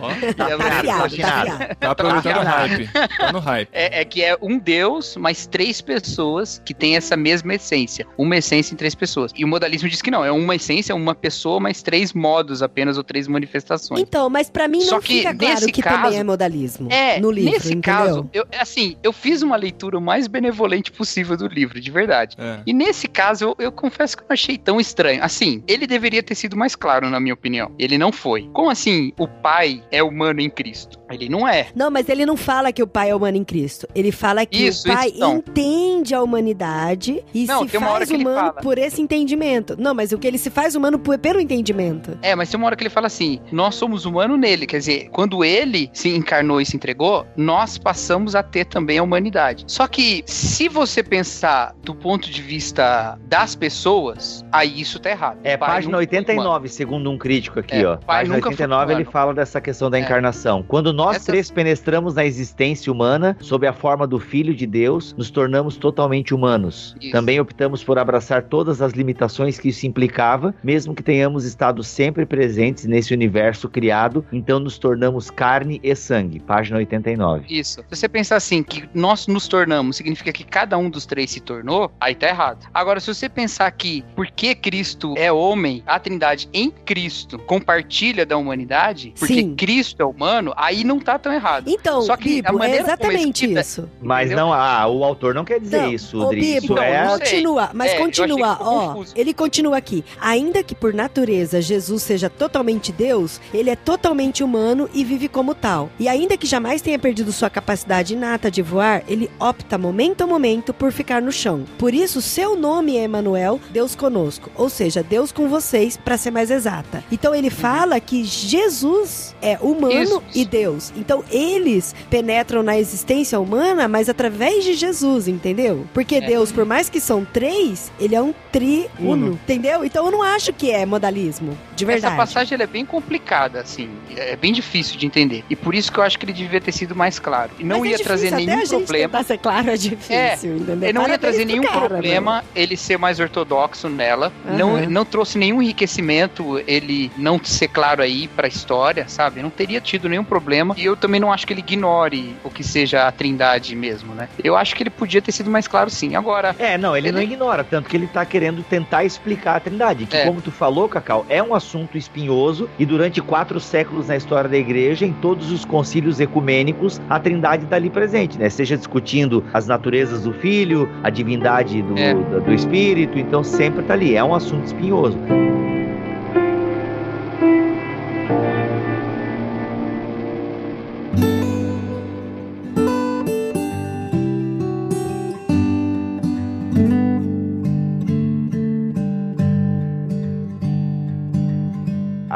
Ó, 0.00 0.08
Tá 0.34 0.50
É, 0.50 0.56
Tá 0.56 1.04
afiado, 1.04 1.58
tá 1.58 1.74
tá 1.76 1.90
aproveitando 1.90 2.36
o 2.38 2.44
hype. 2.44 2.88
Tá 3.18 3.32
no 3.32 3.38
hype. 3.40 3.68
É, 3.72 4.00
é 4.00 4.04
que 4.04 4.22
é 4.22 4.36
um 4.40 4.58
Deus, 4.58 5.16
mais 5.16 5.46
três 5.46 5.80
pessoas 5.80 6.60
que 6.64 6.74
têm 6.74 6.96
essa 6.96 7.16
mesma 7.16 7.54
essência. 7.54 8.06
Uma 8.16 8.36
essência 8.36 8.72
em 8.74 8.76
três 8.76 8.94
pessoas. 8.94 9.32
E 9.36 9.44
o 9.44 9.48
modalismo 9.48 9.88
diz 9.88 10.00
que 10.02 10.10
não, 10.10 10.24
é 10.24 10.30
uma 10.32 10.54
essência, 10.56 10.94
uma 10.94 11.14
pessoa, 11.14 11.60
mais 11.60 11.82
três 11.82 12.12
modos 12.12 12.62
apenas, 12.62 12.96
ou 12.98 13.04
três 13.04 13.26
manifestações. 13.28 14.00
Então, 14.00 14.28
mas 14.30 14.50
pra 14.50 14.68
mim 14.68 14.80
Só 14.82 14.96
não 14.96 15.00
que 15.00 15.18
fica 15.18 15.34
claro 15.34 15.54
nesse 15.54 15.72
que 15.72 15.82
caso- 15.82 16.02
também 16.02 16.18
é 16.18 16.24
modalismo 16.24 16.88
É, 16.90 17.20
no 17.20 17.30
livro, 17.30 17.52
nesse 17.52 17.68
entendeu? 17.68 17.82
caso, 17.82 18.30
eu, 18.32 18.46
assim, 18.58 18.96
eu 19.02 19.12
fiz 19.12 19.42
uma 19.42 19.56
leitura 19.56 19.98
o 19.98 20.00
mais 20.00 20.26
benevolente 20.26 20.90
possível 20.92 21.36
do 21.36 21.46
livro, 21.46 21.80
de 21.80 21.90
verdade. 21.90 22.36
É. 22.38 22.58
E 22.66 22.72
nesse 22.72 23.08
caso, 23.08 23.44
eu, 23.44 23.56
eu 23.58 23.72
confesso 23.72 24.16
que 24.16 24.22
eu 24.22 24.26
não 24.28 24.34
achei 24.34 24.56
tão 24.58 24.80
estranho. 24.80 25.22
Assim, 25.22 25.62
ele 25.66 25.86
deveria 25.86 26.22
ter 26.22 26.34
sido 26.34 26.56
mais 26.56 26.74
claro, 26.76 27.08
na 27.10 27.20
minha 27.20 27.34
opinião. 27.38 27.70
Ele 27.78 27.96
não 27.98 28.12
foi. 28.12 28.48
Como 28.52 28.68
assim 28.70 29.12
o 29.18 29.26
pai 29.26 29.82
é 29.90 30.02
humano 30.02 30.40
em 30.40 30.50
Cristo? 30.50 30.98
Ele 31.10 31.28
não 31.28 31.48
é. 31.48 31.68
Não, 31.74 31.90
mas 31.90 32.08
ele 32.08 32.26
não 32.26 32.36
fala 32.36 32.72
que 32.72 32.82
o 32.82 32.86
pai 32.86 33.10
é 33.10 33.14
humano 33.14 33.36
em 33.36 33.44
Cristo. 33.44 33.86
Ele 33.94 34.12
fala 34.12 34.44
que 34.44 34.66
Isso, 34.66 34.88
o 34.88 34.92
pai 34.94 35.06
isso, 35.08 35.16
então. 35.16 35.36
entende 35.36 36.14
a 36.14 36.22
humanidade 36.22 37.24
e 37.32 37.46
Não, 37.46 37.66
se 37.66 37.78
faz 37.78 38.10
humano 38.10 38.52
por 38.62 38.76
esse 38.78 39.00
entendimento. 39.00 39.74
Não, 39.78 39.94
mas 39.94 40.12
o 40.12 40.18
que 40.18 40.26
ele 40.26 40.38
se 40.38 40.50
faz 40.50 40.74
humano 40.74 40.98
por- 40.98 41.18
pelo 41.18 41.40
entendimento. 41.40 42.18
É, 42.22 42.34
mas 42.34 42.50
tem 42.50 42.58
uma 42.58 42.66
hora 42.66 42.76
que 42.76 42.82
ele 42.82 42.90
fala 42.90 43.06
assim: 43.06 43.40
nós 43.50 43.74
somos 43.74 44.04
humano 44.04 44.36
nele. 44.36 44.66
Quer 44.66 44.78
dizer, 44.78 45.08
quando 45.10 45.42
ele 45.44 45.88
se 45.92 46.08
encarnou 46.14 46.60
e 46.60 46.66
se 46.66 46.76
entregou, 46.76 47.26
nós 47.36 47.78
passamos 47.78 48.34
a 48.34 48.42
ter 48.42 48.66
também 48.66 48.98
a 48.98 49.02
humanidade. 49.02 49.64
Só 49.66 49.86
que, 49.86 50.22
se 50.26 50.68
você 50.68 51.02
pensar 51.02 51.74
do 51.82 51.94
ponto 51.94 52.30
de 52.30 52.42
vista 52.42 53.18
das 53.26 53.54
pessoas, 53.54 54.44
aí 54.52 54.80
isso 54.80 54.98
tá 54.98 55.10
errado. 55.10 55.38
É, 55.42 55.56
pai 55.56 55.68
página 55.68 55.96
nunca 55.96 56.10
foi 56.10 56.14
humano. 56.24 56.50
89, 56.50 56.68
segundo 56.68 57.10
um 57.10 57.16
crítico 57.28 57.60
aqui, 57.60 57.74
É, 57.74 57.86
ó. 57.86 57.96
Página 57.98 58.36
nunca 58.36 58.46
foi 58.48 58.52
89 58.54 58.92
ele 58.94 59.04
fala 59.04 59.34
dessa 59.34 59.60
questão 59.60 59.90
da 59.90 59.98
É. 59.98 60.00
encarnação. 60.00 60.62
Quando 60.66 60.92
nós 60.94 61.24
três 61.26 61.50
penetramos 61.50 62.14
na 62.14 62.24
existência 62.24 62.90
humana 62.90 63.36
sob 63.40 63.66
a 63.66 63.72
forma 63.72 64.06
do 64.06 64.18
Filho 64.18 64.54
de 64.54 64.66
Deus, 64.66 65.14
nos 65.16 65.30
tornamos 65.30 65.76
totalmente 65.76 66.34
humanos. 66.34 66.96
Isso. 67.00 67.12
Também 67.12 67.38
optamos 67.38 67.84
por 67.84 67.98
abraçar 67.98 68.44
todas 68.44 68.80
as 68.80 68.92
limitações 68.92 69.58
que 69.58 69.68
isso 69.68 69.86
implicava, 69.86 70.54
mesmo 70.64 70.94
que 70.94 71.02
tenhamos 71.02 71.44
estado 71.44 71.84
sempre 71.84 72.24
presentes 72.24 72.86
nesse 72.86 73.12
universo 73.12 73.68
criado, 73.68 74.24
então 74.32 74.58
nos 74.58 74.78
tornamos 74.78 75.30
carne 75.30 75.80
e 75.82 75.94
sangue. 75.94 76.40
Página 76.40 76.78
89. 76.78 77.44
Isso. 77.50 77.82
Se 77.90 77.96
você 77.96 78.08
pensar 78.08 78.36
assim, 78.36 78.62
que 78.62 78.88
nós 78.94 79.26
nos 79.26 79.46
tornamos, 79.46 79.96
significa 79.96 80.32
que 80.32 80.44
cada 80.44 80.78
um 80.78 80.88
dos 80.88 81.04
três 81.04 81.30
se 81.30 81.40
tornou, 81.40 81.90
aí 82.00 82.14
tá 82.14 82.28
errado. 82.28 82.66
Agora, 82.72 83.00
se 83.00 83.12
você 83.12 83.28
pensar 83.28 83.70
que 83.72 84.02
porque 84.16 84.54
Cristo 84.54 85.14
é 85.18 85.30
homem, 85.30 85.82
a 85.86 85.98
Trindade 85.98 86.48
em 86.54 86.70
Cristo 86.70 87.17
compartilha 87.46 88.24
da 88.24 88.36
humanidade, 88.36 89.12
porque 89.18 89.34
Sim. 89.34 89.54
Cristo 89.56 90.02
é 90.02 90.04
humano, 90.04 90.52
aí 90.56 90.84
não 90.84 90.98
tá 90.98 91.18
tão 91.18 91.32
errado. 91.32 91.68
Então, 91.68 92.02
Só 92.02 92.16
que 92.16 92.40
a 92.40 92.42
Bibo, 92.42 92.48
é 92.48 92.52
maneira 92.52 92.82
como 92.84 92.90
é 92.90 92.94
exatamente 92.94 93.40
escrita- 93.44 93.60
isso. 93.60 93.88
Mas 94.00 94.26
Entendeu? 94.26 94.46
não, 94.46 94.52
ah, 94.52 94.86
o 94.88 95.04
autor 95.04 95.34
não 95.34 95.44
quer 95.44 95.60
dizer 95.60 95.82
Não, 95.82 95.92
isso, 95.92 96.26
Dri. 96.28 96.40
Bibo, 96.40 96.64
Isso 96.74 96.78
é 96.78 97.08
continua, 97.08 97.70
mas 97.74 97.92
É, 97.92 97.96
continua, 97.98 98.58
ó. 98.60 98.88
confuso. 98.88 99.12
Ele 99.16 99.32
continua 99.34 99.76
aqui. 99.76 100.04
Ainda 100.20 100.62
que 100.62 100.74
por 100.74 100.92
natureza 100.94 101.60
Jesus 101.60 102.02
seja 102.02 102.28
totalmente 102.30 102.92
Deus, 102.92 103.40
ele 103.52 103.70
é 103.70 103.76
totalmente 103.76 104.42
humano 104.42 104.88
e 104.92 105.04
vive 105.04 105.28
como 105.28 105.54
tal. 105.54 105.90
E 105.98 106.08
ainda 106.08 106.36
que 106.36 106.46
jamais 106.46 106.80
tenha 106.82 106.98
perdido 106.98 107.32
sua 107.32 107.50
capacidade 107.50 108.14
inata 108.14 108.50
de 108.50 108.62
voar, 108.62 109.02
ele 109.08 109.30
opta 109.38 109.76
momento 109.78 110.22
a 110.22 110.26
momento 110.26 110.72
por 110.74 110.92
ficar 110.92 111.20
no 111.22 111.32
chão. 111.32 111.64
Por 111.78 111.94
isso, 111.94 112.20
seu 112.22 112.56
nome 112.56 112.96
é 112.96 113.04
Emanuel, 113.04 113.60
Deus 113.70 113.94
conosco, 113.94 114.50
ou 114.54 114.68
seja, 114.68 115.02
Deus 115.02 115.32
com 115.32 115.48
vocês, 115.48 115.96
para 115.96 116.16
ser 116.16 116.30
mais 116.30 116.50
exata. 116.50 117.02
Então 117.10 117.34
ele 117.34 117.50
fala 117.50 117.98
que 118.00 118.24
Jesus 118.24 119.34
é 119.40 119.58
humano 119.60 119.92
Isso. 120.02 120.22
e 120.34 120.44
Deus. 120.44 120.92
Então 120.96 121.24
eles 121.30 121.94
penetram 122.10 122.62
na 122.62 122.78
existência 122.78 123.38
humana, 123.40 123.88
mas 123.88 124.08
através 124.08 124.64
de 124.64 124.74
Jesus, 124.74 125.28
entendeu? 125.28 125.86
Porque 125.94 126.16
É. 126.16 126.20
Deus, 126.20 126.50
por 126.52 126.64
mais 126.64 126.88
que 126.90 127.00
são 127.00 127.24
três, 127.24 127.90
ele 128.00 128.14
é 128.14 128.20
um 128.20 128.34
triuno, 128.52 128.88
Uno. 129.00 129.32
entendeu? 129.32 129.84
Então 129.84 130.04
eu 130.06 130.10
não 130.12 130.22
acho 130.22 130.52
que 130.52 130.70
é 130.70 130.84
modalismo, 130.84 131.56
de 131.76 131.84
verdade. 131.84 132.12
Essa 132.14 132.16
passagem 132.16 132.54
ela 132.54 132.64
é 132.64 132.66
bem 132.66 132.84
complicada, 132.84 133.60
assim, 133.60 133.88
é 134.16 134.36
bem 134.36 134.52
difícil 134.52 134.98
de 134.98 135.06
entender. 135.06 135.44
E 135.48 135.56
por 135.56 135.74
isso 135.74 135.90
que 135.92 135.98
eu 135.98 136.02
acho 136.04 136.18
que 136.18 136.24
ele 136.24 136.32
devia 136.32 136.60
ter 136.60 136.72
sido 136.72 136.94
mais 136.94 137.18
claro. 137.18 137.50
E 137.58 137.64
não 137.64 137.78
Mas 137.78 137.86
é 137.86 137.90
ia 137.90 137.96
difícil, 137.96 138.04
trazer 138.06 138.26
até 138.28 138.36
nenhum 138.36 138.52
a 138.52 138.64
gente 138.64 138.70
problema. 138.84 139.08
tentar 139.08 139.24
ser 139.24 139.38
claro 139.38 139.70
é 139.70 139.76
difícil, 139.76 140.56
entendeu? 140.56 140.88
Ele 140.88 140.92
não 140.92 141.08
ia 141.08 141.18
trazer 141.18 141.44
nenhum 141.44 141.62
cara, 141.62 141.88
problema 141.88 142.44
ele 142.54 142.76
ser 142.76 142.98
mais 142.98 143.20
ortodoxo 143.20 143.88
nela. 143.88 144.32
Aham. 144.46 144.56
Não, 144.58 144.90
não 144.90 145.04
trouxe 145.04 145.38
nenhum 145.38 145.62
enriquecimento 145.62 146.60
ele 146.66 146.97
não 147.16 147.40
ser 147.42 147.68
claro 147.68 148.02
aí 148.02 148.28
pra 148.28 148.48
história, 148.48 149.06
sabe? 149.08 149.42
Não 149.42 149.50
teria 149.50 149.80
tido 149.80 150.08
nenhum 150.08 150.24
problema. 150.24 150.74
E 150.76 150.84
eu 150.84 150.96
também 150.96 151.20
não 151.20 151.32
acho 151.32 151.46
que 151.46 151.52
ele 151.52 151.60
ignore 151.60 152.34
o 152.44 152.50
que 152.50 152.62
seja 152.64 153.06
a 153.06 153.12
trindade 153.12 153.74
mesmo, 153.76 154.14
né? 154.14 154.28
Eu 154.42 154.56
acho 154.56 154.74
que 154.74 154.82
ele 154.82 154.90
podia 154.90 155.20
ter 155.22 155.32
sido 155.32 155.50
mais 155.50 155.66
claro 155.68 155.90
sim. 155.90 156.14
Agora, 156.14 156.54
É, 156.58 156.76
não, 156.78 156.96
ele, 156.96 157.10
não 157.12 157.20
Ele- 157.20 157.34
ignora, 157.34 157.62
tanto 157.64 157.88
que 157.88 157.96
ele 157.96 158.06
tá 158.06 158.24
querendo 158.24 158.62
tentar 158.62 159.04
explicar 159.04 159.56
a 159.56 159.60
Trindade, 159.60 160.06
que 160.06 160.16
É. 160.16 160.24
como 160.24 160.40
tu 160.40 160.50
falou, 160.50 160.88
Cacau, 160.88 161.24
é 161.28 161.42
um 161.42 161.54
assunto 161.54 161.96
espinhoso 161.96 162.68
e 162.78 162.84
durante 162.86 163.20
quatro 163.20 163.60
séculos 163.60 164.08
na 164.08 164.16
história 164.16 164.48
da 164.48 164.56
igreja, 164.56 165.04
em 165.06 165.12
todos 165.12 165.50
os 165.52 165.64
concílios 165.64 166.20
ecumênicos, 166.20 167.00
a 167.08 167.18
Trindade 167.18 167.66
tá 167.66 167.76
ali 167.76 167.90
presente, 167.90 168.38
né? 168.38 168.48
Seja 168.48 168.76
discutindo 168.76 169.44
as 169.52 169.66
naturezas 169.66 170.22
do 170.22 170.32
Filho, 170.32 170.88
a 171.02 171.10
divindade 171.10 171.82
do, 171.82 171.98
É. 171.98 172.14
do, 172.14 172.40
do 172.40 172.52
Espírito, 172.54 173.18
então 173.18 173.42
sempre 173.44 173.82
tá 173.84 173.94
ali, 173.94 174.14
é 174.16 174.22
um 174.24 174.34
assunto 174.34 174.64
espinhoso. 174.66 175.18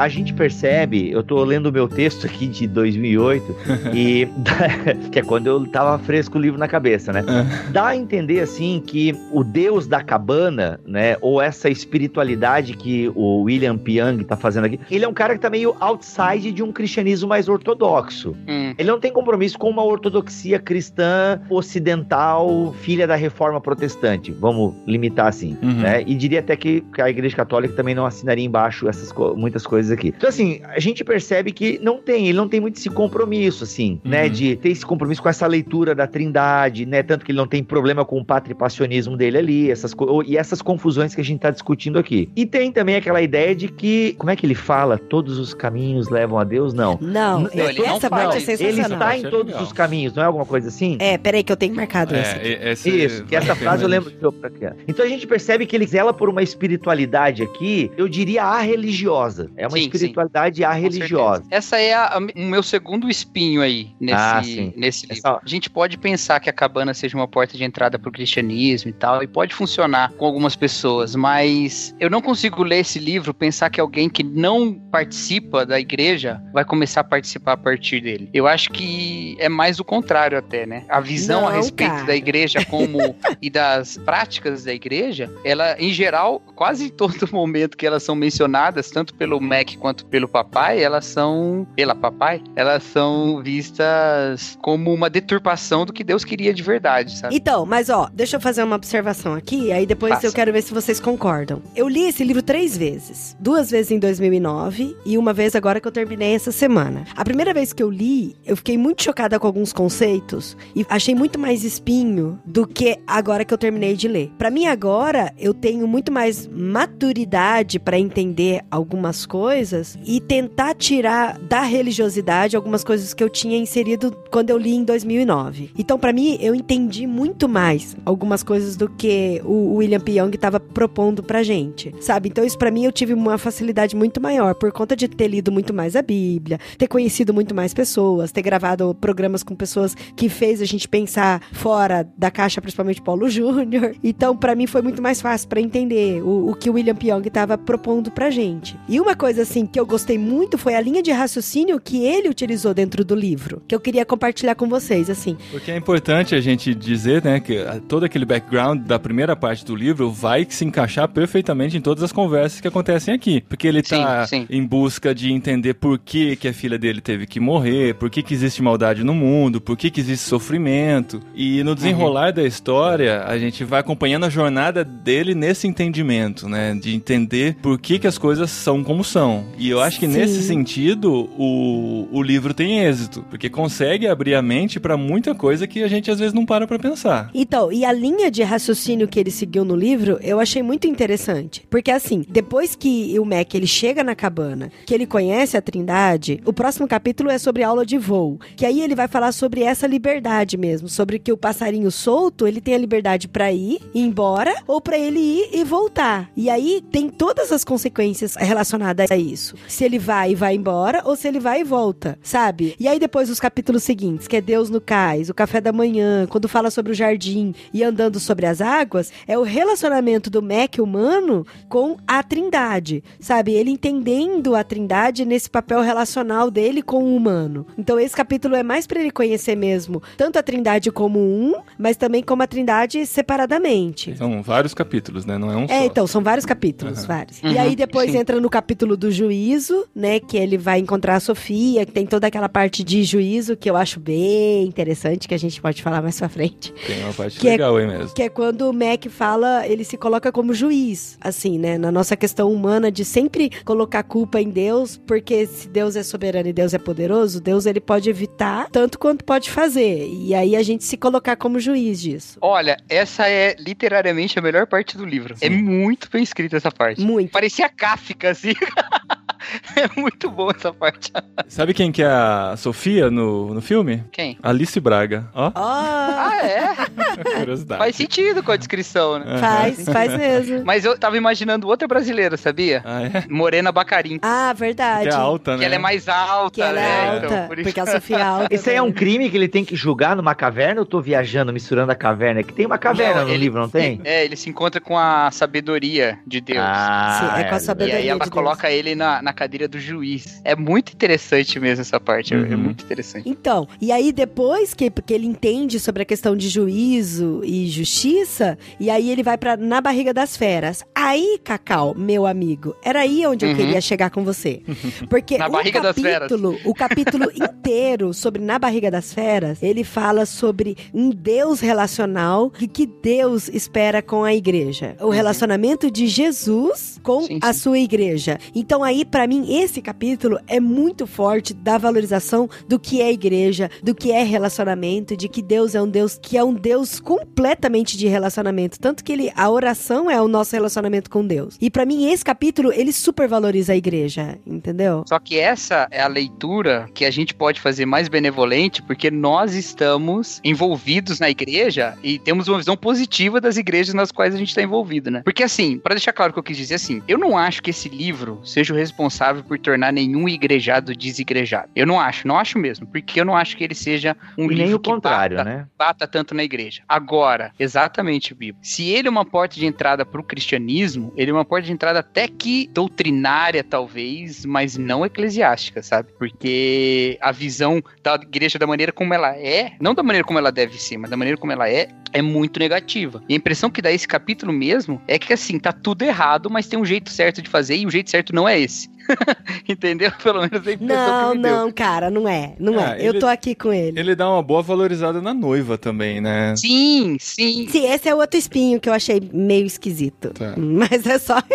A 0.03 0.09
gente 0.09 0.35
percebe, 0.35 1.11
eu 1.13 1.23
tô 1.23 1.43
lendo 1.45 1.67
o 1.67 1.73
meu 1.73 1.87
texto 1.87 2.27
aqui 2.27 2.47
de 2.49 2.67
2008, 2.67 3.55
e 3.95 4.27
que 5.13 5.19
é 5.21 5.23
quando 5.23 5.47
eu 5.47 5.65
tava 5.67 5.97
fresco 6.01 6.39
o 6.39 6.41
livro 6.41 6.59
na 6.59 6.67
cabeça, 6.67 7.13
né? 7.13 7.23
Dá 7.71 7.89
a 7.89 7.97
entender 7.97 8.41
assim 8.41 8.83
que 8.85 9.15
o 9.31 9.45
deus 9.45 9.87
da 9.87 10.03
cabana, 10.03 10.81
né, 10.85 11.17
ou 11.21 11.41
essa 11.41 11.69
espiritualidade 11.71 12.75
que 12.77 13.11
o 13.15 13.43
William 13.43 13.79
Piang 13.79 14.25
tá 14.25 14.37
fazendo 14.37 14.65
aqui, 14.65 14.81
ele 14.91 15.05
é 15.05 15.09
um 15.09 15.13
cara 15.15 15.35
que 15.35 15.41
tá 15.41 15.49
meio 15.49 15.77
outside 15.79 16.51
de 16.51 16.63
um 16.65 16.73
cristianismo 16.73 17.29
mais 17.29 17.49
ortodoxo. 17.49 18.35
hum, 18.49 18.75
Ele 18.77 18.91
não 18.91 18.99
tem 18.99 19.13
compromisso 19.13 19.57
com 19.59 19.71
uma 19.71 19.85
ortodoxia 19.85 20.59
cristã 20.59 21.41
ocidental, 21.49 22.73
filha 22.81 23.07
da 23.07 23.15
reforma 23.17 23.61
protestante. 23.61 24.33
Vamos 24.33 24.75
limitar 24.87 25.27
assim, 25.27 25.57
Uhum. 25.63 25.81
né? 25.81 26.03
E 26.07 26.15
diria 26.15 26.41
até 26.41 26.57
que 26.57 26.83
a 26.99 27.09
Igreja 27.11 27.37
Católica 27.37 27.75
também 27.75 27.95
não 27.95 28.07
assinaria 28.07 28.45
embaixo 28.45 28.89
essas 28.89 29.13
co- 29.13 29.35
muitas 29.37 29.67
coisas 29.67 29.91
aqui. 29.93 30.09
Então, 30.16 30.28
assim, 30.28 30.61
a 30.64 30.80
gente 30.80 31.05
percebe 31.05 31.53
que 31.53 31.78
não 31.82 31.99
tem, 31.99 32.28
ele 32.28 32.36
não 32.38 32.49
tem 32.49 32.61
muito 32.61 32.76
esse 32.76 32.90
compromisso, 32.90 33.64
assim, 33.64 34.01
né? 34.05 34.24
Uhum. 34.24 34.30
De 34.30 34.57
ter 34.57 34.70
esse 34.70 34.84
compromisso 34.84 35.22
com 35.22 35.28
essa 35.28 35.47
leitura 35.47 35.95
da 35.95 36.07
trindade, 36.07 36.86
né? 36.86 37.03
Tanto 37.03 37.24
que 37.24 37.32
ele 37.32 37.38
não 37.38 37.47
tem 37.47 37.62
problema 37.62 38.05
com 38.05 38.18
o 38.18 38.24
patripassionismo 38.24 39.16
dele 39.16 39.38
ali, 39.38 39.70
essas 39.70 39.95
co- 39.95 40.22
e 40.24 40.36
essas 40.36 40.61
confusões 40.62 41.14
que 41.14 41.20
a 41.20 41.24
gente 41.24 41.40
tá 41.40 41.51
discutindo 41.51 41.99
aqui. 41.99 42.28
E 42.36 42.45
tem 42.47 42.70
também 42.72 42.97
aquela 42.97 43.20
ideia 43.22 43.55
de 43.55 43.68
que, 43.68 44.14
como 44.18 44.30
é 44.30 44.36
que 44.36 44.47
ele 44.47 44.55
fala? 44.55 44.99
Todos 44.99 45.38
os 45.38 45.53
caminhos 45.55 46.09
levam 46.09 46.38
a 46.38 46.45
Deus? 46.45 46.72
Não. 46.74 46.99
Não, 47.01 47.40
Não, 47.43 47.51
ele 47.53 47.80
não 47.80 47.97
essa 47.97 48.09
fala 48.09 48.22
parte 48.22 48.36
é 48.36 48.38
isso. 48.38 48.51
Ele 48.51 48.72
sensacional. 48.74 48.99
está 48.99 49.16
em 49.16 49.18
Achei 49.20 49.30
todos 49.30 49.47
legal. 49.47 49.62
os 49.62 49.72
caminhos, 49.72 50.14
não 50.14 50.22
é 50.22 50.26
alguma 50.26 50.47
coisa 50.47 50.68
assim? 50.68 50.97
É, 51.01 51.18
peraí 51.18 51.43
que 51.43 51.53
eu 51.53 51.57
tenho 51.57 51.74
marcado 51.74 52.14
essa. 52.14 52.36
É, 52.36 52.47
e- 52.49 52.68
esse 52.72 52.90
Isso, 53.05 53.24
que 53.24 53.34
essa 53.36 53.55
frase 53.55 53.82
eu 53.82 53.88
lembro 53.88 54.11
de 54.11 54.22
eu- 54.22 54.32
pra 54.32 54.51
quê? 54.51 54.70
Então 54.88 55.05
a 55.05 55.09
gente 55.09 55.26
percebe 55.26 55.66
que 55.66 55.74
ele 55.76 55.86
zela 55.86 56.12
por 56.12 56.28
uma 56.28 56.43
espiritualidade 56.43 57.43
aqui, 57.43 57.90
eu 57.97 58.09
diria 58.09 58.43
a 58.45 58.61
religiosa. 58.61 59.51
É 59.57 59.66
uma 59.66 59.78
Sim, 59.85 59.91
espiritualidade 59.93 60.64
a 60.64 60.70
Com 60.74 60.80
religiosa. 60.80 61.43
certeza. 61.43 61.49
Essa 61.57 61.78
é 61.80 61.95
a- 61.95 62.07
a- 62.16 62.18
o 62.18 62.41
meu 62.43 62.62
segundo 62.62 63.09
espinho 63.09 63.61
aí 63.62 63.91
nesse, 64.01 64.16
Ah, 64.18 64.43
sim. 64.43 64.72
nesse 64.76 65.03
livro. 65.07 65.18
Essa- 65.18 65.41
A 65.45 65.49
gente 65.49 65.68
pode 65.70 65.97
pensar 65.99 66.41
que 66.41 66.49
a 66.51 66.53
cabana 66.53 66.95
seja 66.95 67.16
uma 67.16 67.28
porta 67.28 67.57
de 67.57 67.64
entrada 67.64 67.99
para 67.99 68.09
o 68.09 68.12
cristianismo 68.12 68.91
e 68.91 68.93
tal, 68.93 69.22
e 69.22 69.26
pode 69.26 69.55
funcionar 69.55 70.12
com 70.12 70.24
algumas 70.26 70.55
pessoas, 70.57 71.14
mas 71.14 71.95
eu 72.01 72.11
não 72.11 72.20
consigo 72.20 72.62
ler 72.62 72.80
esse 72.80 72.99
livro 72.99 73.33
pensar 73.35 73.70
que 73.70 73.80
alguém 73.80 74.09
que 74.09 74.22
não 74.22 74.74
participa 74.74 75.64
da 75.66 75.78
igreja 75.80 76.41
vai 76.53 76.64
começar 76.64 77.01
a 77.01 77.05
participar 77.05 77.53
a 77.53 77.57
partir 77.57 78.01
dele. 78.01 78.28
Eu 78.33 78.47
acho 78.47 78.70
que 78.70 79.37
é 79.39 79.49
mais 79.49 79.78
o 79.80 79.85
contrário 79.85 80.39
até, 80.39 80.64
né? 80.66 80.85
A 80.89 81.01
visão 81.01 81.47
a 81.47 81.51
Não, 81.51 81.57
respeito 81.57 81.91
cara. 81.93 82.05
da 82.07 82.16
igreja 82.16 82.64
como 82.66 82.99
e 83.43 83.51
das 83.51 83.97
práticas 83.99 84.64
da 84.64 84.72
igreja, 84.72 85.30
ela 85.45 85.76
em 85.78 85.93
geral, 85.93 86.41
quase 86.55 86.87
em 86.87 86.89
todo 86.89 87.14
momento 87.33 87.76
que 87.76 87.87
elas 87.87 88.03
são 88.03 88.14
mencionadas, 88.14 88.91
tanto 88.91 89.14
pelo 89.14 89.41
Mac 89.41 89.72
quanto 89.79 90.07
pelo 90.07 90.29
papai, 90.29 90.83
elas 90.83 91.07
são 91.07 91.66
pela 91.75 91.95
papai, 91.95 92.43
elas 92.57 92.83
são 92.83 93.43
vistas 93.43 94.57
como 94.61 94.93
uma 94.93 95.09
deturpação 95.09 95.85
do 95.85 95.93
que 95.93 96.05
Deus 96.05 96.25
queria 96.25 96.53
de 96.53 96.62
verdade, 96.62 97.16
sabe? 97.16 97.35
Então, 97.35 97.64
mas 97.66 97.89
ó, 97.89 98.09
deixa 98.12 98.37
eu 98.37 98.41
fazer 98.41 98.62
uma 98.62 98.77
observação 98.77 99.35
aqui, 99.35 99.73
aí 99.73 99.87
depois 99.87 100.14
Faça. 100.14 100.27
eu 100.27 100.33
quero 100.33 100.53
ver 100.53 100.62
se 100.62 100.75
vocês 100.75 101.01
concordam. 101.01 101.62
Eu 101.75 101.89
li 101.89 102.07
esse 102.07 102.25
livro 102.25 102.43
três 102.43 102.77
vezes. 102.77 103.37
Duas 103.41 103.70
vezes 103.70 103.91
em 103.91 103.99
2009 103.99 104.97
e 105.05 105.18
uma 105.18 105.33
vez 105.33 105.55
agora 105.55 105.81
que 105.81 105.89
eu 105.89 105.93
terminei 105.93 106.35
essa 106.35 106.53
semana. 106.53 107.05
A 107.16 107.25
primeira 107.25 107.55
vez 107.55 107.73
que 107.73 107.83
eu 107.83 107.91
li, 107.91 108.37
eu 108.45 108.57
fiquei 108.57 108.77
muito 108.77 109.03
chocada 109.03 109.39
com 109.39 109.47
alguns 109.47 109.73
conceitos 109.73 110.57
e 110.75 110.85
achei 110.89 111.14
muito 111.14 111.39
mais 111.39 111.64
espinho 111.64 112.41
do 112.45 112.66
que 112.66 112.99
agora 113.07 113.45
que 113.45 113.53
eu 113.53 113.59
terminei 113.59 113.95
de 113.95 114.09
ler. 114.09 114.31
Pra 114.39 114.51
mim 114.51 114.66
agora, 114.66 115.33
eu 115.39 115.55
tenho 115.55 115.87
muito 115.87 116.12
mais 116.12 116.47
maturidade 116.47 117.79
pra 117.79 117.99
entender 117.99 118.62
algumas 118.70 119.27
coisas 119.27 119.62
e 120.05 120.21
tentar 120.21 120.75
tirar 120.75 121.39
da 121.39 121.61
religiosidade 121.61 122.57
algumas 122.57 122.83
coisas 122.83 123.15
que 123.15 123.23
eu 123.23 123.31
tinha 123.31 123.57
inserido 123.57 124.17
quando 124.31 124.51
eu 124.51 124.59
li 124.59 124.75
em 124.75 124.85
2009. 124.85 125.71
Então, 125.79 125.99
pra 125.99 126.13
mim, 126.13 126.37
eu 126.41 126.55
entendi 126.55 127.07
muito 127.07 127.49
mais 127.49 127.97
algumas 128.05 128.43
coisas 128.43 128.77
do 128.77 128.89
que 128.89 129.41
o 129.45 129.75
William 129.77 130.01
P. 130.01 130.13
Young 130.13 130.31
estava 130.35 130.59
propondo 130.59 131.23
pra 131.23 131.43
gente, 131.43 131.95
sabe? 132.01 132.29
Então, 132.29 132.45
isso 132.45 132.59
pra 132.59 132.71
mim 132.71 132.85
eu 132.85 132.93
tive 132.93 133.15
uma 133.15 133.39
facilidade 133.39 133.95
muito 133.95 134.21
maior 134.21 134.55
por 134.55 134.73
conta 134.73 134.97
de 134.97 135.09
ter 135.09 135.29
lido 135.29 135.53
muito 135.53 135.73
mais 135.73 135.95
a 135.95 136.03
Bíblia, 136.03 136.59
ter 136.77 136.89
conhecido 136.89 137.33
muito 137.33 137.55
mais 137.55 137.73
pessoas, 137.73 138.33
ter 138.33 138.43
gravado 138.43 138.95
programas 138.95 139.43
com 139.43 139.55
pessoas 139.55 139.95
que 140.17 140.29
fez 140.29 140.61
a 140.61 140.65
gente 140.65 140.89
pensar 140.89 141.41
fora 141.53 142.09
da 142.17 142.31
caixa, 142.31 142.61
principalmente 142.61 143.03
Paulo 143.03 143.29
Júnior. 143.31 143.95
Então, 144.03 144.37
pra 144.37 144.55
mim 144.55 144.67
foi 144.67 144.83
muito 144.83 145.03
mais 145.03 145.21
fácil 145.21 145.49
pra 145.49 145.61
entender 145.61 146.23
o, 146.23 146.51
o 146.51 146.55
que 146.55 146.71
o 146.71 146.75
William 146.75 146.95
P. 146.95 147.09
Young 147.09 147.27
estava 147.27 147.57
propondo 147.57 148.11
pra 148.11 148.31
gente. 148.31 148.79
E 148.89 149.01
uma 149.01 149.15
coisa 149.15 149.43
assim 149.53 149.67
que 149.67 149.79
eu 149.79 149.85
gostei 149.85 150.17
muito 150.17 150.57
foi 150.57 150.75
a 150.75 150.81
linha 150.81 151.03
de 151.03 151.13
raciocínio 151.13 151.79
que 151.79 152.07
ele 152.07 152.29
utilizou 152.29 152.73
dentro 152.73 153.05
do 153.05 153.15
livro, 153.15 153.63
que 153.69 153.75
eu 153.75 153.81
queria 153.81 154.05
compartilhar 154.05 154.55
com 154.55 154.67
vocês, 154.67 155.11
assim. 155.11 155.37
Porque 155.51 155.71
é 155.71 155.77
importante 155.77 156.35
a 156.35 156.41
gente 156.41 156.75
dizer, 156.75 157.23
né, 157.23 157.39
que 157.39 157.59
ah, 157.59 157.79
todo 157.87 158.05
aquele 158.05 158.25
background 158.25 158.81
da 158.87 158.99
primeira 158.99 159.37
parte 159.37 159.65
do 159.65 159.77
livro 159.77 160.11
vai 160.11 160.47
se 160.49 160.65
encaixar 160.65 161.07
perfeitamente 161.09 161.77
em 161.77 161.83
todas 161.83 162.03
as 162.03 162.13
conversas 162.13 162.61
que 162.63 162.69
acontecem 162.69 163.13
aqui. 163.13 163.43
Porque 163.47 163.69
ele 163.69 163.83
tá 163.83 164.27
Sim, 164.27 164.47
sim. 164.47 164.47
em 164.49 164.65
busca 164.65 165.15
de 165.15 165.31
entender 165.31 165.75
por 165.75 165.99
que, 165.99 166.35
que 166.37 166.49
a 166.49 166.55
filha 166.55 166.79
dele 166.79 167.03
teve 167.03 167.27
que 167.27 167.39
morrer, 167.39 167.95
por 167.95 168.09
que, 168.09 168.23
que 168.23 168.33
existe 168.33 168.63
maldade 168.63 169.05
no 169.05 169.15
mundo, 169.15 169.61
por 169.61 169.77
que, 169.77 169.91
que 169.91 170.01
existe 170.01 170.27
sofrimento. 170.27 171.21
E 171.35 171.63
no 171.63 171.75
desenrolar 171.75 172.33
da 172.33 172.43
história, 172.43 173.25
a 173.25 173.37
gente 173.37 173.65
vai 173.65 173.81
acompanhando 173.81 174.25
a 174.25 174.31
jornada 174.31 174.83
dele 174.83 175.35
nesse 175.35 175.67
entendimento, 175.67 176.49
né? 176.49 176.75
De 176.75 176.95
entender 176.95 177.57
por 177.61 177.79
que, 177.79 177.99
que 177.99 178.07
as 178.07 178.17
coisas 178.17 178.51
são 178.51 178.83
como 178.83 179.05
são. 179.05 179.32
E 179.59 179.68
eu 179.68 179.80
acho 179.80 179.99
que 179.99 180.07
Sim. 180.07 180.12
nesse 180.12 180.43
sentido, 180.43 181.28
o, 181.39 182.09
o 182.11 182.22
livro 182.22 182.53
tem 182.53 182.80
êxito, 182.80 183.24
porque 183.30 183.49
consegue 183.49 184.07
abrir 184.07 184.35
a 184.35 184.43
mente 184.43 184.80
pra 184.80 184.97
muita 184.97 185.35
coisa 185.35 185.66
que 185.66 185.83
a 185.83 185.89
gente 185.89 186.11
às 186.11 186.18
vezes 186.18 186.35
não 186.35 186.45
para 186.45 186.66
pra 186.66 186.78
pensar. 186.78 187.30
Então, 187.35 187.72
e 187.72 187.85
a 187.85 187.93
linha 187.93 188.30
de 188.30 188.43
raciocínio 188.43 189.09
que 189.09 189.18
ele 189.18 189.30
seguiu 189.30 189.64
no 189.64 189.76
livro, 189.76 190.18
eu 190.22 190.41
achei 190.41 190.62
muito 190.62 190.87
interessante. 190.87 191.64
Porque 191.70 191.91
assim, 191.91 192.24
depois 192.28 192.74
que 192.74 193.18
o 193.18 193.24
Mac 193.24 193.55
ele 193.55 193.66
chega 193.66 194.03
na 194.03 194.14
cabana, 194.14 194.70
que 194.87 194.95
ele 194.95 195.07
conhece 195.07 195.57
a 195.57 195.62
Trindade, 195.62 196.41
o 196.45 196.53
próximo 196.53 196.89
capítulo 196.89 197.30
é 197.30 197.39
sobre 197.39 197.62
aula 197.62 197.85
de 197.87 197.99
voo, 197.99 198.39
que 198.57 198.66
aí 198.66 198.80
ele 198.80 198.95
vai 198.95 199.09
falar 199.09 199.33
sobre 199.33 199.62
essa 199.62 199.87
liberdade 199.87 200.57
mesmo, 200.57 200.89
sobre 200.89 201.18
que 201.18 201.33
o 201.33 201.37
passarinho 201.37 201.91
solto, 201.91 202.47
ele 202.47 202.61
tem 202.61 202.74
a 202.74 202.78
liberdade 202.78 203.28
pra 203.28 203.53
ir, 203.53 203.80
ir 203.95 204.01
embora, 204.01 204.55
ou 204.66 204.80
pra 204.80 204.99
ele 204.99 205.18
ir 205.18 205.51
e 205.53 205.64
voltar. 205.64 206.30
E 206.37 206.51
aí 206.51 206.83
tem 206.91 207.09
todas 207.09 207.53
as 207.53 207.64
consequências 207.64 208.35
relacionadas 208.37 209.11
a 209.11 209.16
isso. 209.23 209.57
Se 209.68 209.85
ele 209.85 209.99
vai 209.99 210.33
e 210.33 210.35
vai 210.35 210.55
embora, 210.55 211.03
ou 211.05 211.16
se 211.16 211.29
ele 211.29 211.41
vai 211.41 211.61
e 211.61 211.64
volta, 211.64 212.18
sabe? 212.23 212.75
E 212.79 212.87
aí 212.89 212.99
depois 212.99 213.31
os 213.31 213.41
capítulos 213.41 213.83
seguintes, 213.83 214.29
que 214.29 214.37
é 214.37 214.41
Deus 214.41 214.68
no 214.68 214.81
cais, 214.81 215.31
o 215.31 215.35
café 215.35 215.61
da 215.61 215.73
manhã, 215.73 216.27
quando 216.29 216.49
fala 216.49 216.70
sobre 216.70 216.93
o 216.93 216.95
jardim 216.95 217.55
e 217.73 217.83
andando 217.83 218.18
sobre 218.20 218.47
as 218.47 218.61
águas, 218.61 219.12
é 219.27 219.39
o 219.39 219.43
relacionamento 219.43 220.29
do 220.29 220.43
Mac 220.43 220.77
humano 220.79 221.47
com 221.68 221.97
a 222.07 222.23
Trindade, 222.23 223.03
sabe? 223.20 223.53
Ele 223.53 223.70
entendendo 223.70 224.55
a 224.55 224.64
Trindade 224.64 225.25
nesse 225.25 225.49
papel 225.49 225.81
relacional 225.81 226.51
dele 226.51 226.83
com 226.83 227.03
o 227.03 227.16
humano. 227.16 227.66
Então 227.79 227.99
esse 227.99 228.14
capítulo 228.14 228.55
é 228.55 228.62
mais 228.62 228.87
para 228.87 229.01
ele 229.01 229.11
conhecer 229.11 229.57
mesmo 229.57 230.03
tanto 230.16 230.39
a 230.39 230.43
Trindade 230.43 230.91
como 230.91 231.18
um, 231.18 231.55
mas 231.79 231.97
também 231.97 232.23
como 232.23 232.43
a 232.43 232.47
Trindade 232.47 233.05
separadamente. 233.07 234.16
São 234.16 234.43
vários 234.43 234.75
capítulos, 234.75 235.25
né? 235.25 235.39
Não 235.39 235.51
é 235.51 235.57
um 235.57 235.68
só. 235.68 235.75
É, 235.75 235.87
então, 235.87 236.07
são 236.07 236.23
vários 236.23 236.47
capítulos, 236.47 236.99
Aham. 236.99 237.07
vários. 237.07 237.43
Uhum, 237.43 237.53
e 237.53 237.59
aí 237.59 237.77
depois 237.77 238.11
sim. 238.11 238.18
entra 238.18 238.41
no 238.41 238.51
capítulo 238.51 238.97
do 238.97 239.11
juízo, 239.13 239.87
né? 239.95 240.19
Que 240.21 240.37
ele 240.37 240.57
vai 240.59 240.79
encontrar 240.79 241.17
a 241.17 241.21
Sofia, 241.21 241.85
que 241.87 241.93
tem 241.93 242.07
toda 242.07 242.27
aquela 242.27 242.49
parte 242.49 242.83
de 242.83 243.05
juízo 243.05 243.57
que 243.57 243.69
eu 243.71 243.77
acho 243.77 244.01
bem 244.01 244.65
interessante, 244.65 245.29
que 245.29 245.35
a 245.35 245.39
gente 245.39 245.61
pode 245.61 245.83
falar 245.83 246.03
mais 246.03 246.19
pra 246.19 246.29
frente. 246.29 246.73
Tem 246.87 247.03
uma 247.05 247.13
parte 247.13 247.39
Que 247.39 247.49
é- 247.49 247.53
legal 247.53 247.77
aí 247.77 247.87
mesmo. 247.87 248.15
Que 248.15 248.23
é 248.23 248.29
quando 248.29 248.69
o 248.69 248.73
Mac 248.73 249.07
fala, 249.09 249.67
ele 249.67 249.85
se 249.85 249.97
coloca 249.97 250.33
como 250.33 250.53
juiz, 250.55 251.17
assim, 251.21 251.59
né? 251.59 251.79
Na 251.79 251.93
nossa 251.93 252.17
questão 252.17 252.51
humana 252.53 252.91
de 252.91 253.05
sempre 253.05 253.51
colocar 253.65 254.03
culpa 254.03 254.41
em 254.41 254.49
Deus, 254.51 254.97
porque 255.07 255.47
se 255.47 255.69
Deus 255.69 255.97
é 255.97 256.03
soberano 256.03 256.49
e 256.49 256.53
Deus 256.53 256.75
é 256.75 256.79
poderoso, 256.79 257.41
Deus 257.41 257.67
ele 257.67 257.81
pode 257.81 258.09
evitar 258.11 258.69
tanto 258.71 258.99
quanto 258.99 259.25
pode 259.25 259.51
fazer. 259.51 260.09
E 260.09 260.35
aí 260.35 260.57
a 260.57 260.63
gente 260.63 260.85
se 260.85 260.97
colocar 260.97 261.37
como 261.37 261.61
juiz 261.61 262.01
disso. 262.01 262.39
Olha, 262.41 262.77
essa 262.89 263.29
é 263.29 263.55
literariamente 263.59 264.39
a 264.39 264.43
melhor 264.43 264.67
parte 264.67 264.97
do 264.97 265.05
livro. 265.05 265.35
É 265.41 265.49
muito 265.51 266.09
bem 266.11 266.23
escrita 266.23 266.57
essa 266.57 266.71
parte. 266.71 267.01
Muito. 267.01 267.31
Parecia 267.31 267.69
Kafka, 267.69 268.31
assim. 268.31 268.53
é 269.76 270.01
muito 270.01 270.30
bom 270.30 270.51
essa 270.51 270.72
parte. 270.72 271.12
Sabe 271.49 271.74
quem 271.74 271.90
que 271.93 272.03
é 272.03 272.07
a 272.07 272.55
Sofia 272.57 273.11
no, 273.11 273.55
no 273.55 273.61
filme? 273.61 274.05
Quem? 274.12 274.38
Alice 274.43 274.78
Braga. 274.80 275.28
Ó, 275.34 275.47
Ó, 275.47 275.53
Ah, 275.55 276.40
é? 276.43 276.74
curiosidade. 277.38 277.78
Faz 277.78 277.97
sentido 277.97 278.43
com 278.43 278.53
a 278.53 278.57
descrição, 278.57 279.18
né? 279.18 279.38
Faz, 279.38 279.84
faz 279.84 280.16
mesmo. 280.16 280.64
Mas 280.64 280.84
eu 280.84 280.99
tava 280.99 281.16
imaginando 281.16 281.66
outra 281.68 281.86
brasileira, 281.88 282.36
sabia? 282.36 282.82
Ah, 282.84 283.03
é? 283.03 283.24
Morena 283.28 283.70
Bacarim. 283.72 284.18
Ah, 284.22 284.53
verdade. 284.53 285.09
Que 285.09 285.14
é 285.14 285.16
alta, 285.16 285.53
né? 285.53 285.59
Que 285.59 285.64
ela 285.64 285.74
é 285.74 285.78
mais 285.78 286.09
alta, 286.09 286.55
Que 286.55 286.62
ela 286.62 286.78
é 286.78 286.82
né? 286.82 287.11
alta, 287.14 287.26
Então, 287.26 287.47
por 287.49 287.59
isso- 287.59 287.64
porque 287.68 287.80
a 287.80 287.86
Sofia 287.86 288.18
é 288.18 288.22
alta. 288.22 288.55
Esse 288.55 288.70
aí 288.70 288.76
é 288.76 288.82
um 288.82 288.86
né? 288.88 288.93
crime 288.93 289.30
que 289.30 289.36
ele 289.36 289.49
tem 289.49 289.64
que 289.64 289.76
julgar 289.76 290.16
numa 290.16 290.34
caverna 290.34 290.80
ou 290.80 290.82
eu 290.82 290.86
tô 290.86 291.01
viajando, 291.01 291.53
misturando 291.53 291.93
a 291.93 291.95
caverna? 291.95 292.43
Que 292.43 292.53
tem 292.53 292.66
uma 292.66 292.78
caverna 292.78 293.20
Não, 293.20 293.24
no 293.28 293.30
ele- 293.30 293.38
livro, 293.38 293.61
não 293.61 293.68
tem? 293.68 294.01
É, 294.05 294.24
ele 294.24 294.36
se 294.36 294.49
encontra 294.49 294.80
com 294.80 294.97
a 294.99 295.30
sabedoria 295.30 296.18
de 296.26 296.40
Deus. 296.40 296.59
Ah, 296.61 297.18
Sim, 297.36 297.40
é 297.40 297.45
com 297.45 297.55
a 297.55 297.59
E 297.59 297.61
sabedoria 297.61 297.97
aí 297.99 298.09
ela 298.09 298.18
de 298.18 298.24
Deus. 298.24 298.30
coloca 298.34 298.70
ele 298.70 298.95
na, 298.95 299.22
na 299.22 299.32
cadeira 299.33 299.66
do 299.68 299.78
juiz. 299.80 300.41
É 300.45 300.55
muito 300.57 300.93
interessante 300.93 301.59
mesmo 301.61 301.83
essa 301.83 301.99
parte. 302.01 302.35
é- 302.35 302.37
É 302.37 302.41
Uhum. 302.55 302.59
muito 302.59 302.85
interessante. 302.85 303.28
Então, 303.28 303.66
e 303.80 303.91
aí 303.93 304.12
depois 304.12 304.74
que 304.74 304.91
porque 304.91 305.14
ele 305.14 305.26
entende 305.26 305.78
sobre 305.80 306.03
a 306.03 306.05
questão 306.05 306.37
de 306.37 306.49
juízo 306.49 307.41
e 307.45 307.68
justiça, 307.68 308.59
e 308.80 308.91
aí 308.91 309.11
ele 309.11 309.22
vai 309.22 309.39
pra 309.39 309.57
na 309.57 309.80
barriga 309.80 310.12
das 310.12 310.37
feras. 310.37 310.85
Aí, 310.95 311.39
Cacau, 311.43 311.95
meu 311.97 312.26
amigo, 312.26 312.74
era 312.85 313.01
aí 313.01 313.24
onde 313.26 313.45
eu 313.45 313.51
Uhum. 313.51 313.57
queria 313.57 313.80
chegar 313.80 314.11
com 314.11 314.24
você. 314.24 314.61
Porque 315.09 315.39
Na 315.39 315.47
o 315.49 315.51
barriga 315.51 315.80
das 315.80 315.95
feras. 315.97 316.28
capítulo, 316.28 316.59
o 316.64 316.74
capítulo 316.74 317.30
inteiro 317.35 318.12
sobre 318.12 318.43
na 318.43 318.59
barriga 318.59 318.91
das 318.91 319.12
feras, 319.14 319.62
ele 319.62 319.85
fala 319.85 320.26
sobre 320.26 320.76
um 320.93 321.11
Deus 321.11 321.61
relacional 321.61 322.53
e 322.61 322.66
que 322.66 322.87
Deus 322.87 323.49
espera 323.49 324.03
com 324.03 324.24
a 324.24 324.35
igreja. 324.35 324.97
O 325.01 325.11
relacionamento 325.11 325.91
de 325.91 326.07
Jesus 326.07 326.99
com 327.03 327.22
Sim, 327.22 327.39
a 327.43 327.53
sim. 327.53 327.61
sua 327.61 327.78
igreja. 327.78 328.39
Então 328.55 328.83
aí 328.83 329.05
pra 329.05 329.22
para 329.23 329.29
mim, 329.29 329.55
esse 329.57 329.81
capítulo 329.81 330.37
é 330.49 330.59
muito 330.59 331.07
forte 331.07 331.55
da 331.55 331.79
valorização 331.79 332.51
do 332.66 332.77
que 332.77 333.01
é 333.01 333.12
igreja, 333.12 333.70
do 333.81 333.95
que 333.95 334.11
é 334.11 334.25
relacionamento, 334.25 335.16
de 335.16 335.29
que 335.29 335.41
Deus 335.41 335.77
é 335.77 335.81
um 335.81 335.89
Deus 335.89 336.18
que 336.20 336.37
é 336.37 336.43
um 336.43 336.53
Deus 336.53 336.99
completamente 336.99 337.97
de 337.97 338.09
relacionamento. 338.09 338.81
Tanto 338.81 339.05
que 339.05 339.12
ele, 339.12 339.33
a 339.37 339.49
oração 339.49 340.11
é 340.11 340.20
o 340.20 340.27
nosso 340.27 340.57
relacionamento 340.57 341.09
com 341.09 341.25
Deus. 341.25 341.57
E 341.61 341.70
para 341.70 341.87
mim, 341.87 342.11
esse 342.11 342.25
capítulo, 342.25 342.73
ele 342.73 342.93
super 342.93 343.29
valoriza 343.29 343.75
a 343.75 343.77
igreja, 343.77 344.41
entendeu? 344.45 345.05
Só 345.09 345.20
que 345.20 345.39
essa 345.39 345.87
é 345.93 346.03
a 346.03 346.09
leitura 346.09 346.89
que 346.93 347.05
a 347.05 347.11
gente 347.12 347.33
pode 347.33 347.61
fazer 347.61 347.87
mais 347.87 348.09
benevolente, 348.09 348.83
porque 348.83 349.09
nós 349.09 349.55
estamos 349.55 350.41
envolvidos 350.43 351.20
na 351.20 351.31
igreja 351.31 351.97
e 352.03 352.18
temos 352.18 352.49
uma 352.49 352.59
visão 352.59 352.77
positiva 352.77 353.41
das 353.41 353.57
igrejas 353.57 353.95
nas 353.95 354.11
quais 354.11 354.35
a 354.35 354.39
gente 354.39 354.49
está 354.49 354.64
envolvido, 354.64 355.12
né? 355.12 355.23
Porque 355.23 355.45
assim, 355.45 355.79
para 355.79 355.95
deixar 355.95 356.12
claro 356.12 356.31
o 356.31 356.33
que 356.33 356.41
eu 356.41 356.43
quis 356.43 356.57
dizer 356.57 356.75
assim, 356.75 357.01
eu 357.07 357.18
não 357.18 357.39
acho 357.39 357.62
que 357.62 357.70
esse 357.70 357.89
livro 357.89 358.41
seja 358.43 358.75
o 358.75 358.77
responsável 358.77 359.12
por 359.43 359.59
tornar 359.59 359.93
nenhum 359.93 360.29
igrejado 360.29 360.95
desigrejado. 360.95 361.69
Eu 361.75 361.87
não 361.87 362.01
acho, 362.01 362.27
não 362.27 362.39
acho 362.39 362.59
mesmo, 362.59 362.87
porque 362.87 363.21
eu 363.21 363.25
não 363.25 363.37
acho 363.37 363.57
que 363.57 363.65
ele 363.65 363.75
seja 363.75 364.17
um 364.39 364.51
E 364.51 364.55
livro 364.55 364.79
que 364.81 364.91
contrário, 364.91 365.37
bata, 365.37 365.49
né? 365.49 365.67
bata 365.77 366.07
tanto 366.07 366.35
na 366.35 366.43
igreja. 366.43 366.83
Agora, 366.89 367.53
exatamente, 367.59 368.35
Bibo. 368.35 368.59
Se 368.63 368.89
ele 368.89 369.09
é 369.09 369.11
uma 369.11 369.25
porta 369.25 369.57
de 369.57 369.67
entrada 369.67 370.05
para 370.05 370.21
o 370.21 370.25
cristianismo, 370.25 371.13
ele 371.17 371.31
é 371.31 371.35
uma 371.35 371.45
porta 371.45 371.67
de 371.67 371.73
entrada 371.73 372.01
até 372.01 372.29
que 372.29 372.69
doutrinária, 372.73 373.63
talvez, 373.63 374.45
mas 374.45 374.77
não 374.77 375.05
eclesiástica, 375.05 375.83
sabe? 375.83 376.11
Porque 376.19 377.19
a 377.21 377.33
visão 377.33 377.83
da 378.03 378.15
igreja 378.15 378.59
da 378.59 378.67
maneira 378.67 378.93
como 378.93 379.15
ela 379.15 379.37
é, 379.37 379.73
não 379.81 379.95
da 379.95 380.03
maneira 380.03 380.27
como 380.27 380.39
ela 380.39 380.53
deve 380.53 380.81
ser, 380.81 380.99
mas 380.99 381.11
da 381.11 381.17
maneira 381.17 381.39
como 381.39 381.53
ela 381.53 381.69
é, 381.69 381.89
é 382.13 382.23
muito 382.23 382.59
negativa. 382.59 383.23
E 383.29 383.35
a 383.35 383.37
impressão 383.37 383.71
que 383.71 383.83
dá 383.83 383.91
esse 383.91 384.07
capítulo 384.07 384.53
mesmo 384.53 385.01
é 385.09 385.19
que 385.19 385.33
assim, 385.33 385.59
tá 385.59 385.73
tudo 385.73 386.03
errado, 386.03 386.51
mas 386.51 386.67
tem 386.67 386.79
um 386.79 386.85
jeito 386.85 387.11
certo 387.11 387.43
de 387.43 387.49
fazer 387.49 387.77
e 387.77 387.87
o 387.87 387.91
jeito 387.91 388.11
certo 388.11 388.35
não 388.35 388.49
é 388.49 388.59
esse. 388.61 388.91
Entendeu? 389.69 390.11
Pelo 390.23 390.41
menos 390.41 390.67
a 390.67 390.73
impressão 390.73 390.87
Não, 391.25 391.31
que 391.33 391.37
me 391.37 391.43
deu. 391.43 391.53
não, 391.57 391.73
cara, 391.73 392.11
não 392.11 392.29
é. 392.29 392.55
Não 392.59 392.79
Ah, 392.79 392.97
é. 392.97 393.03
Eu 393.07 393.11
ele- 393.11 393.19
tô 393.21 393.27
aqui 393.27 393.55
com 393.55 393.73
ele. 393.73 393.99
Ele 393.99 394.15
dá 394.15 394.29
uma 394.31 394.43
boa 394.43 394.63
valorizada 394.63 395.21
na 395.21 395.33
noiva 395.35 395.77
também, 395.79 396.21
né? 396.21 396.55
Sim, 396.57 397.17
sim. 397.21 397.67
Sim, 397.69 397.87
esse 397.91 398.09
é 398.09 398.15
outro 398.15 398.39
espinho 398.39 398.81
que 398.81 398.89
eu 398.89 398.93
achei 398.93 399.21
meio 399.33 399.67
esquisito. 399.67 400.31
Tá. 400.31 400.55
Mas 400.59 401.07
é 401.07 401.19
só. 401.19 401.37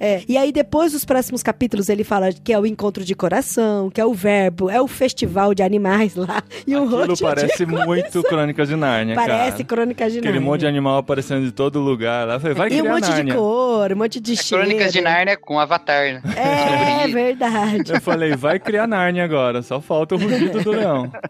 É, 0.00 0.22
E 0.28 0.36
aí, 0.36 0.52
depois 0.52 0.92
dos 0.92 1.04
próximos 1.04 1.42
capítulos, 1.42 1.88
ele 1.88 2.04
fala 2.04 2.32
que 2.32 2.52
é 2.52 2.58
o 2.58 2.64
encontro 2.64 3.04
de 3.04 3.14
coração, 3.14 3.90
que 3.90 4.00
é 4.00 4.04
o 4.04 4.14
verbo, 4.14 4.70
é 4.70 4.80
o 4.80 4.86
festival 4.86 5.54
de 5.54 5.62
animais 5.62 6.14
lá. 6.14 6.42
E 6.66 6.76
um 6.76 6.84
Aquilo 6.98 7.16
parece 7.18 7.66
de 7.66 7.66
muito 7.66 8.22
Crônicas 8.22 8.68
de 8.68 8.76
Nárnia, 8.76 9.14
Parece 9.14 9.50
cara. 9.52 9.64
crônica 9.64 10.04
de 10.10 10.18
Aquele 10.18 10.34
Nárnia. 10.34 10.50
monte 10.50 10.60
de 10.60 10.66
animal 10.66 10.98
aparecendo 10.98 11.44
de 11.44 11.52
todo 11.52 11.80
lugar 11.80 12.26
lá. 12.26 12.34
Eu 12.34 12.40
Falei, 12.40 12.54
vai 12.54 12.72
E 12.72 12.82
um 12.82 12.88
monte 12.88 13.08
Nárnia. 13.08 13.32
de 13.34 13.38
cor, 13.38 13.92
um 13.92 13.96
monte 13.96 14.20
de 14.20 14.32
É 14.32 14.36
cheiro. 14.36 14.64
Crônicas 14.64 14.92
de 14.92 15.00
Nárnia 15.00 15.36
com 15.36 15.58
Avatar, 15.58 15.87
né? 15.92 16.22
É, 16.36 16.98
Sobre- 17.08 17.12
verdade. 17.14 17.92
Eu 17.92 18.00
falei, 18.00 18.34
vai 18.36 18.58
criar 18.58 18.86
Nárnia 18.86 19.24
agora. 19.24 19.62
Só 19.62 19.80
falta 19.80 20.14
o 20.14 20.18
rugido 20.18 20.60
do 20.62 20.70
leão. 20.70 21.10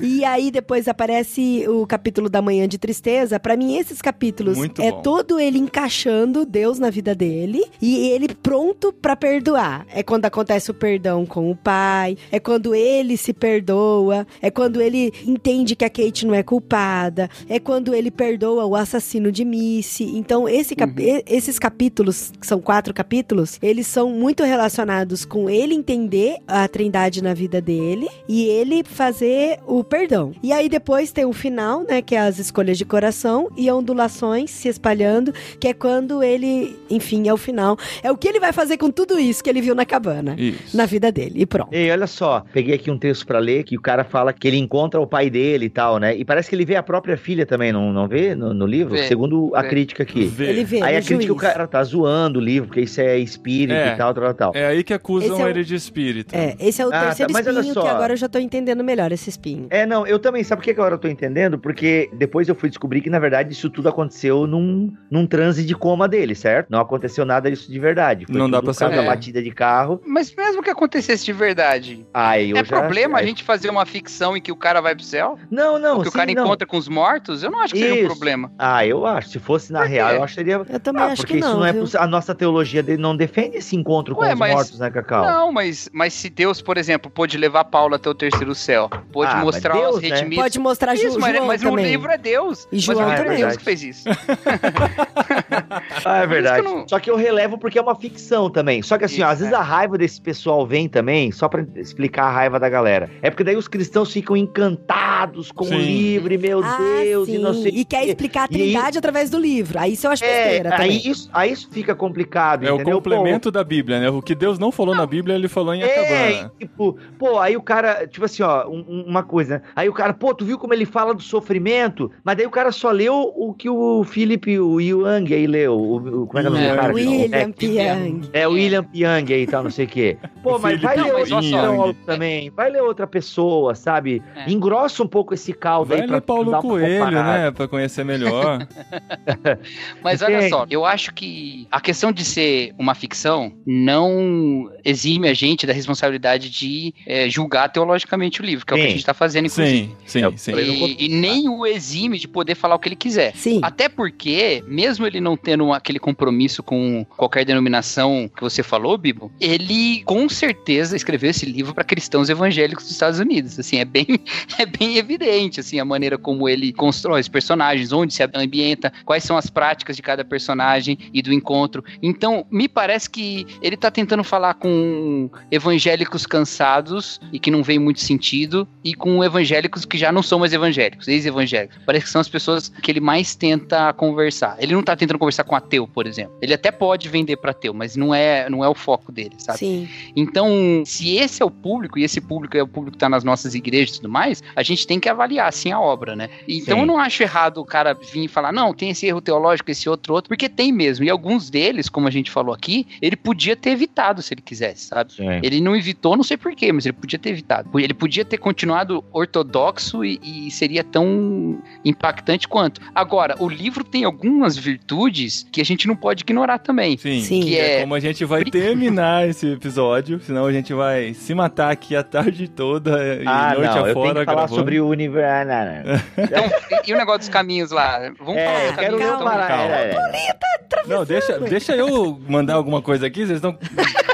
E 0.00 0.24
aí 0.24 0.50
depois 0.50 0.88
aparece 0.88 1.64
o 1.68 1.86
capítulo 1.86 2.28
da 2.28 2.42
Manhã 2.42 2.66
de 2.68 2.78
Tristeza. 2.78 3.38
Pra 3.40 3.56
mim, 3.56 3.76
esses 3.76 4.00
capítulos 4.02 4.56
Muito 4.56 4.80
é 4.82 4.90
bom. 4.90 5.02
todo 5.02 5.38
ele 5.40 5.58
encaixando 5.58 6.44
Deus 6.44 6.78
na 6.78 6.90
vida 6.90 7.14
dele 7.14 7.64
e 7.80 8.08
ele 8.10 8.28
pronto 8.34 8.92
pra 8.92 9.16
perdoar. 9.16 9.86
É 9.92 10.02
quando 10.02 10.24
acontece 10.26 10.70
o 10.70 10.74
perdão 10.74 11.24
com 11.26 11.50
o 11.50 11.56
pai, 11.56 12.16
é 12.30 12.38
quando 12.40 12.74
ele 12.74 13.16
se 13.16 13.32
perdoa, 13.32 14.26
é 14.40 14.50
quando 14.50 14.80
ele 14.80 15.12
entende 15.26 15.74
que 15.76 15.84
a 15.84 15.90
Kate 15.90 16.26
não 16.26 16.34
é 16.34 16.42
culpada, 16.42 17.28
é 17.48 17.58
quando 17.58 17.94
ele 17.94 18.10
perdoa 18.10 18.64
o 18.64 18.74
assassino 18.76 19.30
de 19.30 19.44
Missy. 19.44 20.04
Então, 20.16 20.48
esse 20.48 20.74
cap- 20.74 21.00
e- 21.00 21.24
esses 21.26 21.58
capítulos, 21.58 22.32
que 22.40 22.46
são 22.46 22.60
quatro 22.60 22.92
capítulos, 22.94 23.41
eles 23.62 23.86
são 23.86 24.10
muito 24.10 24.42
relacionados 24.44 25.24
com 25.24 25.48
ele 25.48 25.74
entender 25.74 26.36
a 26.46 26.66
trindade 26.68 27.22
na 27.22 27.34
vida 27.34 27.60
dele 27.60 28.08
e 28.28 28.44
ele 28.46 28.82
fazer 28.84 29.58
o 29.66 29.82
perdão. 29.84 30.32
E 30.42 30.52
aí 30.52 30.68
depois 30.68 31.12
tem 31.12 31.24
o 31.24 31.32
final, 31.32 31.82
né, 31.84 32.00
que 32.02 32.14
é 32.14 32.20
as 32.20 32.38
escolhas 32.38 32.78
de 32.78 32.84
coração 32.84 33.48
e 33.56 33.70
ondulações 33.70 34.50
se 34.50 34.68
espalhando, 34.68 35.32
que 35.60 35.68
é 35.68 35.74
quando 35.74 36.22
ele, 36.22 36.76
enfim, 36.90 37.28
é 37.28 37.32
o 37.32 37.36
final. 37.36 37.76
É 38.02 38.10
o 38.10 38.16
que 38.16 38.28
ele 38.28 38.40
vai 38.40 38.52
fazer 38.52 38.76
com 38.76 38.90
tudo 38.90 39.18
isso 39.18 39.42
que 39.42 39.50
ele 39.50 39.60
viu 39.60 39.74
na 39.74 39.84
cabana, 39.84 40.34
Isso. 40.38 40.76
na 40.76 40.86
vida 40.86 41.10
dele. 41.12 41.32
E 41.36 41.46
pronto. 41.46 41.72
Ei, 41.72 41.90
olha 41.90 42.06
só, 42.06 42.44
peguei 42.52 42.74
aqui 42.74 42.90
um 42.90 42.98
texto 42.98 43.26
pra 43.26 43.38
ler 43.38 43.64
que 43.64 43.76
o 43.76 43.80
cara 43.80 44.04
fala 44.04 44.32
que 44.32 44.46
ele 44.48 44.56
encontra 44.58 45.00
o 45.00 45.06
pai 45.06 45.28
dele 45.30 45.66
e 45.66 45.70
tal, 45.70 45.98
né? 45.98 46.16
E 46.16 46.24
parece 46.24 46.48
que 46.48 46.54
ele 46.56 46.64
vê 46.64 46.76
a 46.76 46.82
própria 46.82 47.16
filha 47.16 47.44
também, 47.46 47.72
não, 47.72 47.92
não 47.92 48.06
vê 48.08 48.34
no, 48.34 48.52
no 48.54 48.66
livro? 48.66 48.94
Vê, 48.94 49.06
Segundo 49.08 49.50
a 49.54 49.62
vê. 49.62 49.68
crítica 49.68 50.02
aqui. 50.02 50.24
Vê. 50.24 50.48
Ele 50.48 50.64
vê 50.64 50.82
Aí 50.82 50.96
a 50.96 51.00
crítica 51.02 51.26
juiz. 51.26 51.30
o 51.30 51.36
cara 51.36 51.66
tá 51.66 51.82
zoando 51.82 52.38
o 52.38 52.42
livro, 52.42 52.68
porque 52.68 52.80
isso 52.82 53.00
é 53.00 53.18
espírito 53.32 53.72
É. 53.74 53.94
e 53.94 53.96
tal, 53.96 54.14
tal, 54.14 54.34
tal. 54.34 54.52
É 54.54 54.66
aí 54.66 54.82
que 54.84 54.92
acusam 54.94 55.40
é 55.40 55.44
o- 55.44 55.48
ele 55.48 55.64
de 55.64 55.74
espírito. 55.74 56.34
É, 56.34 56.56
esse 56.60 56.80
é 56.80 56.86
o 56.86 56.88
Ah, 56.92 57.00
terceiro 57.06 57.32
tá, 57.32 57.38
mas 57.38 57.46
olha 57.46 57.60
espinho 57.60 57.82
que 57.82 57.88
agora 57.88 58.12
eu 58.12 58.16
já 58.16 58.28
tô 58.28 58.38
entendendo 58.38 58.82
melhor 58.84 59.10
esse 59.12 59.28
espinho. 59.30 59.66
É, 59.70 59.84
não, 59.86 60.06
eu 60.06 60.18
também, 60.18 60.42
sabe 60.44 60.60
por 60.60 60.64
que 60.64 60.70
agora 60.70 60.94
eu 60.94 60.98
tô 60.98 61.08
entendendo? 61.08 61.58
Porque 61.58 62.10
depois 62.14 62.48
eu 62.48 62.54
fui 62.54 62.68
descobrir 62.68 63.00
que, 63.00 63.10
na 63.10 63.18
verdade, 63.18 63.52
isso 63.52 63.68
tudo 63.70 63.88
aconteceu 63.88 64.46
num, 64.46 64.92
num 65.10 65.26
transe 65.26 65.64
de 65.64 65.74
coma 65.74 66.06
dele, 66.08 66.34
certo? 66.34 66.68
Não 66.70 66.80
aconteceu 66.80 67.24
nada 67.24 67.50
disso 67.50 67.70
de 67.70 67.78
verdade. 67.78 68.26
Foi 68.26 68.36
Não 68.36 68.48
dá 68.50 68.58
pra 68.62 68.72
por 68.72 68.78
causa 68.78 68.94
saber. 68.94 68.96
da 69.06 69.10
batida 69.14 69.42
de 69.42 69.50
carro. 69.50 70.00
Mas 70.06 70.34
mesmo 70.34 70.62
que 70.62 70.70
acontecesse 70.70 71.24
de 71.24 71.32
verdade, 71.32 72.06
Aí 72.12 72.50
eu 72.50 72.56
é 72.56 72.64
já... 72.64 72.78
problema 72.80 73.18
a 73.18 73.22
gente 73.24 73.42
fazer 73.44 73.70
uma 73.70 73.86
ficção 73.86 74.36
em 74.36 74.40
que 74.40 74.52
o 74.52 74.56
cara 74.56 74.80
vai 74.80 74.94
pro 74.94 75.04
céu? 75.04 75.38
Não, 75.50 75.78
não, 75.78 75.96
Ou 75.96 76.02
que 76.02 76.08
o 76.08 76.10
sim, 76.12 76.18
cara 76.18 76.32
não. 76.32 76.44
encontra 76.44 76.66
com 76.66 76.76
os 76.76 76.88
mortos? 76.88 77.42
Eu 77.42 77.50
não 77.50 77.60
acho 77.60 77.74
que 77.74 77.80
seja 77.80 77.94
um 77.94 77.96
Isso. 77.98 78.06
problema. 78.06 78.52
Ah, 78.58 78.86
eu 78.86 79.06
acho. 79.06 79.30
Se 79.30 79.38
fosse 79.38 79.72
na 79.72 79.84
real, 79.84 80.10
eu 80.14 80.22
acharia... 80.22 80.54
Eu 80.68 80.80
também 80.80 81.02
Ah, 81.02 81.06
acho 81.06 81.22
porque 81.22 81.34
que 81.34 81.38
isso 81.40 81.48
não, 81.48 81.60
não 81.60 81.66
é 81.66 81.72
viu? 81.72 81.82
poss- 81.82 81.94
a 81.94 82.06
nossa 82.06 82.34
teologia 82.34 82.82
dele 82.82 83.00
não 83.00 83.16
defende 83.26 83.56
esse 83.58 83.76
encontro 83.76 84.14
com 84.16 84.22
Ué, 84.22 84.32
os 84.32 84.38
mas- 84.38 84.52
mortos, 84.54 84.78
né, 84.80 84.90
Cacau? 84.90 85.24
Não, 85.24 85.52
mas, 85.52 85.88
mas 85.92 86.12
se 86.12 86.28
Deus, 86.28 86.60
por 86.60 86.76
exemplo, 86.76 87.10
pôde 87.10 87.38
levar 87.38 87.64
Paulo 87.64 87.94
até 87.94 88.08
o 88.10 88.14
terceiro 88.14 88.54
céu, 88.54 88.88
pôde 89.12 89.30
Ah, 89.30 89.36
mas 89.36 89.44
mostrar 89.44 89.74
Deus, 89.74 89.96
os 89.96 90.02
né? 90.02 90.08
redimidos. 90.08 90.42
Pode 90.44 90.58
mostrar 90.58 90.94
Ju- 90.96 91.06
Isso, 91.08 91.20
mas, 91.20 91.34
João 91.36 91.46
mas 91.46 91.62
também. 91.62 91.84
livro 91.86 92.10
é 92.10 92.18
Deus. 92.18 92.64
E 92.72 92.76
mas 92.76 92.82
João 92.84 93.00
no 93.02 93.08
livro 93.08 93.24
também. 93.24 93.38
é 93.42 93.46
Deus 93.46 93.56
que 93.56 93.64
fez 93.64 93.82
isso. 93.82 94.04
Ah, 96.04 96.18
é 96.18 96.26
verdade. 96.26 96.62
Que 96.62 96.68
não- 96.68 96.86
Só 96.88 96.98
que 96.98 97.10
eu 97.10 97.16
relevo 97.16 97.56
porque 97.58 97.78
é 97.78 97.82
uma 97.82 97.94
ficção 97.94 98.50
também. 98.50 98.82
Só 98.82 98.98
que 98.98 99.04
assim, 99.04 99.22
ó, 99.22 99.26
Isso, 99.26 99.32
às 99.32 99.38
vezes 99.40 99.52
é. 99.54 99.56
a 99.56 99.62
raiva 99.62 99.96
desse 99.96 100.20
pessoal 100.20 100.66
vem 100.66 100.88
também, 100.88 101.30
só 101.32 101.48
pra 101.48 101.64
explicar 101.76 102.24
a 102.24 102.30
raiva 102.30 102.58
da 102.58 102.68
galera. 102.68 103.10
É 103.22 103.30
porque 103.30 103.44
daí 103.44 103.56
os 103.56 103.68
cristãos 103.68 104.12
ficam 104.12 104.36
encantados 104.36 105.50
com 105.52 105.64
Sim. 105.64 105.74
o 105.74 105.78
livro, 105.78 106.32
e 106.34 106.38
meu 106.38 106.62
Ah, 106.64 106.78
Deus, 107.02 107.26
sim. 107.28 107.36
e 107.36 107.38
não 107.38 107.54
sei 107.54 107.72
E 107.74 107.84
quer 107.84 108.02
o 108.04 108.06
explicar 108.08 108.42
a 108.42 108.44
E 108.46 108.48
trindade 108.48 108.98
através 108.98 109.30
do 109.30 109.38
livro. 109.38 109.78
Aí 109.78 109.92
isso 109.92 110.06
eu 110.06 110.10
acho 110.10 110.24
É, 110.24 110.42
besteira 110.44 110.70
também. 110.70 110.90
aí 110.90 110.96
isso, 111.10 111.30
aí 111.32 111.52
isso 111.52 111.68
fica 111.70 111.94
complicado, 111.94 112.64
É 112.66 112.72
o 112.72 112.76
entendeu? 112.76 112.96
complemento 112.96 113.50
da 113.50 113.62
Bíblia, 113.64 114.00
né? 114.00 114.10
O 114.10 114.20
que 114.22 114.34
Deus 114.34 114.58
não 114.58 114.72
falou 114.72 114.94
na 114.94 115.06
Bíblia, 115.06 115.34
ele 115.34 115.48
falou 115.48 115.74
em 115.74 115.80
Pô, 115.80 115.86
é, 115.86 116.28
Acabana. 116.28 116.52
e, 116.60 116.64
tipo, 116.66 116.98
pô, 117.18 117.38
aí 117.38 117.56
o 117.56 117.62
cara, 117.62 118.06
tipo 118.06 118.24
assim, 118.24 118.42
ó, 118.42 118.66
um- 118.68 118.84
um- 118.88 119.04
uma 119.06 119.22
coisa, 119.22 119.54
né? 119.58 119.62
Aí 119.76 119.88
o 119.88 119.92
cara, 119.92 120.12
pô, 120.12 120.34
tu 120.34 120.44
viu 120.44 120.58
como 120.58 120.74
ele 120.74 120.84
fala 120.84 121.14
do 121.14 121.22
sofrimento? 121.22 122.10
Mas 122.24 122.36
daí 122.36 122.46
o 122.46 122.50
cara 122.50 122.72
só 122.72 122.90
leu 122.90 123.14
o 123.36 123.54
que 123.54 123.68
o 123.68 124.04
Philip, 124.04 124.58
o 124.58 124.80
Young 124.80 125.32
aí 125.32 125.46
leu. 125.46 125.61
O, 125.68 125.96
o- 126.22 126.26
como 126.26 126.38
é 126.38 126.42
que 126.42 126.46
é 126.46 126.50
o 126.50 126.52
nome 126.52 126.66
do 126.66 126.72
É, 126.72 126.76
cara? 126.76 126.92
William 126.94 127.28
É, 127.38 127.48
Piang. 127.48 128.20
É, 128.32 128.48
o 128.48 128.52
William 128.52 128.84
Piang 128.84 129.32
aí 129.34 129.42
e 129.42 129.46
tal, 129.46 129.62
não 129.64 129.70
sei 129.70 129.84
o 129.84 129.88
quê. 129.88 130.16
Pô, 130.42 130.58
mas 130.58 130.80
vai 130.80 130.96
ler 130.96 131.12
outro 131.14 131.40
teólogo 131.40 131.94
também. 132.06 132.50
Vai 132.50 132.70
ler 132.70 132.82
outra 132.82 133.06
pessoa, 133.06 133.74
sabe? 133.74 134.22
É. 134.36 134.50
Engrossa 134.50 135.02
um 135.02 135.06
pouco 135.08 135.34
esse 135.34 135.52
caldo 135.52 135.88
Vai 135.88 136.00
aí 136.00 136.06
pra 136.06 136.16
ler 136.16 136.20
Paulo 136.22 136.60
Coelho, 136.60 137.10
né? 137.10 137.50
Pra 137.50 137.68
conhecer 137.68 138.04
melhor. 138.04 138.66
Mas 140.02 140.22
olha 140.22 140.48
só, 140.48 140.66
eu 140.70 140.84
acho 140.84 141.12
que 141.14 141.66
a 141.70 141.80
questão 141.80 142.12
de 142.12 142.24
ser 142.24 142.74
uma 142.78 142.94
ficção 142.94 143.52
não 143.66 144.70
exime 144.84 145.28
a 145.28 145.34
gente 145.34 145.66
da 145.66 145.72
responsabilidade 145.72 146.50
de 146.50 146.94
é, 147.06 147.28
julgar 147.28 147.68
teologicamente 147.68 148.40
o 148.40 148.44
livro, 148.44 148.64
que 148.66 148.72
é 148.72 148.76
o 148.76 148.80
que 148.80 148.86
a 148.86 148.90
gente 148.90 149.04
tá 149.04 149.14
fazendo, 149.14 149.46
inclusive. 149.46 149.90
sim, 150.06 150.20
sim, 150.20 150.24
É, 150.24 150.36
sim. 150.36 150.52
E, 150.54 151.06
e 151.06 151.08
nem 151.08 151.48
o 151.48 151.66
exime 151.66 152.18
de 152.18 152.26
poder 152.28 152.54
falar 152.54 152.74
o 152.74 152.78
que 152.78 152.88
ele 152.88 152.96
quiser. 152.96 153.34
Sim. 153.36 153.60
Até 153.62 153.88
porque, 153.88 154.62
mesmo 154.66 155.06
ele 155.06 155.20
não 155.20 155.36
tendo 155.42 155.72
aquele 155.72 155.98
compromisso 155.98 156.62
com 156.62 157.04
qualquer 157.16 157.44
denominação 157.44 158.30
que 158.34 158.42
você 158.42 158.62
falou, 158.62 158.96
Bibo, 158.96 159.30
ele 159.40 160.02
com 160.04 160.28
certeza 160.28 160.96
escreveu 160.96 161.30
esse 161.30 161.44
livro 161.44 161.74
para 161.74 161.84
cristãos 161.84 162.28
evangélicos 162.28 162.84
dos 162.84 162.92
Estados 162.92 163.18
Unidos. 163.18 163.58
Assim, 163.58 163.78
é 163.78 163.84
bem, 163.84 164.06
é 164.58 164.66
bem 164.66 164.96
evidente 164.96 165.60
assim 165.60 165.78
a 165.80 165.84
maneira 165.84 166.16
como 166.16 166.48
ele 166.48 166.72
constrói 166.72 167.20
os 167.20 167.28
personagens, 167.28 167.92
onde 167.92 168.14
se 168.14 168.22
ambienta, 168.34 168.92
quais 169.04 169.24
são 169.24 169.36
as 169.36 169.50
práticas 169.50 169.96
de 169.96 170.02
cada 170.02 170.24
personagem 170.24 170.98
e 171.12 171.20
do 171.20 171.32
encontro. 171.32 171.84
Então, 172.02 172.46
me 172.50 172.68
parece 172.68 173.10
que 173.10 173.46
ele 173.60 173.76
tá 173.76 173.90
tentando 173.90 174.22
falar 174.22 174.54
com 174.54 175.30
evangélicos 175.50 176.26
cansados 176.26 177.20
e 177.32 177.38
que 177.38 177.50
não 177.50 177.62
vem 177.62 177.78
muito 177.78 178.00
sentido 178.00 178.68
e 178.84 178.94
com 178.94 179.22
evangélicos 179.24 179.84
que 179.84 179.98
já 179.98 180.12
não 180.12 180.22
são 180.22 180.38
mais 180.38 180.52
evangélicos, 180.52 181.08
ex-evangélicos. 181.08 181.78
Parece 181.84 182.04
que 182.06 182.10
são 182.10 182.20
as 182.20 182.28
pessoas 182.28 182.68
que 182.68 182.90
ele 182.90 183.00
mais 183.00 183.34
tenta 183.34 183.92
conversar. 183.92 184.56
Ele 184.58 184.74
não 184.74 184.82
tá 184.82 184.94
tentando 184.94 185.18
conversar 185.18 185.31
com 185.42 185.56
ateu 185.56 185.72
ateu, 185.72 185.88
por 185.88 186.06
exemplo. 186.06 186.36
Ele 186.42 186.52
até 186.52 186.70
pode 186.70 187.08
vender 187.08 187.36
para 187.36 187.52
ateu, 187.52 187.72
mas 187.72 187.96
não 187.96 188.14
é, 188.14 188.48
não 188.50 188.64
é 188.64 188.68
o 188.68 188.74
foco 188.74 189.10
dele, 189.10 189.34
sabe? 189.38 189.58
Sim. 189.58 189.88
Então, 190.14 190.82
se 190.84 191.16
esse 191.16 191.42
é 191.42 191.44
o 191.44 191.50
público, 191.50 191.98
e 191.98 192.04
esse 192.04 192.20
público 192.20 192.56
é 192.56 192.62
o 192.62 192.68
público 192.68 192.92
que 192.92 192.98
tá 192.98 193.08
nas 193.08 193.24
nossas 193.24 193.54
igrejas 193.54 193.96
e 193.96 194.00
tudo 194.00 194.10
mais, 194.10 194.42
a 194.54 194.62
gente 194.62 194.86
tem 194.86 195.00
que 195.00 195.08
avaliar, 195.08 195.48
assim, 195.48 195.72
a 195.72 195.80
obra, 195.80 196.14
né? 196.14 196.28
Então, 196.46 196.76
Sim. 196.76 196.80
eu 196.82 196.86
não 196.86 196.98
acho 196.98 197.22
errado 197.22 197.58
o 197.58 197.64
cara 197.64 197.94
vir 197.94 198.24
e 198.24 198.28
falar, 198.28 198.52
não, 198.52 198.74
tem 198.74 198.90
esse 198.90 199.06
erro 199.06 199.20
teológico, 199.20 199.70
esse 199.70 199.88
outro, 199.88 200.14
outro, 200.14 200.28
porque 200.28 200.48
tem 200.48 200.72
mesmo. 200.72 201.04
E 201.04 201.10
alguns 201.10 201.48
deles, 201.48 201.88
como 201.88 202.06
a 202.06 202.10
gente 202.10 202.30
falou 202.30 202.54
aqui, 202.54 202.86
ele 203.00 203.16
podia 203.16 203.56
ter 203.56 203.70
evitado 203.70 204.20
se 204.20 204.34
ele 204.34 204.42
quisesse, 204.42 204.86
sabe? 204.86 205.12
Sim. 205.14 205.40
Ele 205.42 205.60
não 205.60 205.74
evitou, 205.74 206.16
não 206.16 206.24
sei 206.24 206.36
porquê, 206.36 206.72
mas 206.72 206.84
ele 206.84 206.94
podia 206.94 207.18
ter 207.18 207.30
evitado. 207.30 207.68
Ele 207.78 207.94
podia 207.94 208.24
ter 208.24 208.38
continuado 208.38 209.04
ortodoxo 209.12 210.04
e, 210.04 210.20
e 210.22 210.50
seria 210.50 210.84
tão 210.84 211.60
impactante 211.84 212.46
quanto. 212.46 212.80
Agora, 212.94 213.36
o 213.38 213.48
livro 213.48 213.84
tem 213.84 214.04
algumas 214.04 214.56
virtudes 214.56 215.21
que 215.50 215.60
a 215.60 215.64
gente 215.64 215.86
não 215.88 215.94
pode 215.96 216.22
ignorar 216.22 216.58
também. 216.58 216.96
Sim. 216.98 217.20
Sim. 217.22 217.40
Que 217.42 217.58
é 217.58 217.76
é- 217.76 217.80
como 217.82 217.94
a 217.94 218.00
gente 218.00 218.24
vai 218.24 218.44
terminar 218.44 219.28
esse 219.28 219.46
episódio, 219.52 220.20
senão 220.20 220.46
a 220.46 220.52
gente 220.52 220.72
vai 220.74 221.14
se 221.14 221.34
matar 221.34 221.70
aqui 221.70 221.94
a 221.96 222.02
tarde 222.02 222.48
toda 222.48 222.90
e 223.16 223.24
Ah, 223.26 223.54
noite 223.54 223.68
não, 223.74 223.76
eu 223.86 223.94
tenho 223.94 223.98
afora 224.06 224.20
que 224.20 224.24
falar 224.24 224.24
gravando. 224.24 224.54
sobre 224.54 224.80
o 224.80 224.88
universo. 224.88 225.32
Ah, 225.32 225.44
não, 225.44 225.92
não. 225.92 226.24
Então, 226.24 226.44
e, 226.84 226.90
e 226.90 226.94
o 226.94 226.96
negócio 226.98 227.20
dos 227.20 227.28
caminhos 227.28 227.70
lá? 227.70 227.98
Vamos 228.18 228.36
É, 228.36 228.44
falar 228.46 228.58
eu 228.60 228.66
dos 228.66 228.76
quero 228.80 228.90
caminhos 228.98 229.14
então. 229.14 229.22
uma. 229.26 229.46
calma. 229.46 229.74
é, 229.74 229.90
é. 229.90 230.86
Não, 230.86 231.04
deixa, 231.04 231.38
deixa 231.38 231.76
eu 231.76 232.18
mandar 232.28 232.54
alguma 232.54 232.80
coisa 232.82 233.06
aqui, 233.06 233.20
vocês 233.26 233.36
estão. 233.36 233.56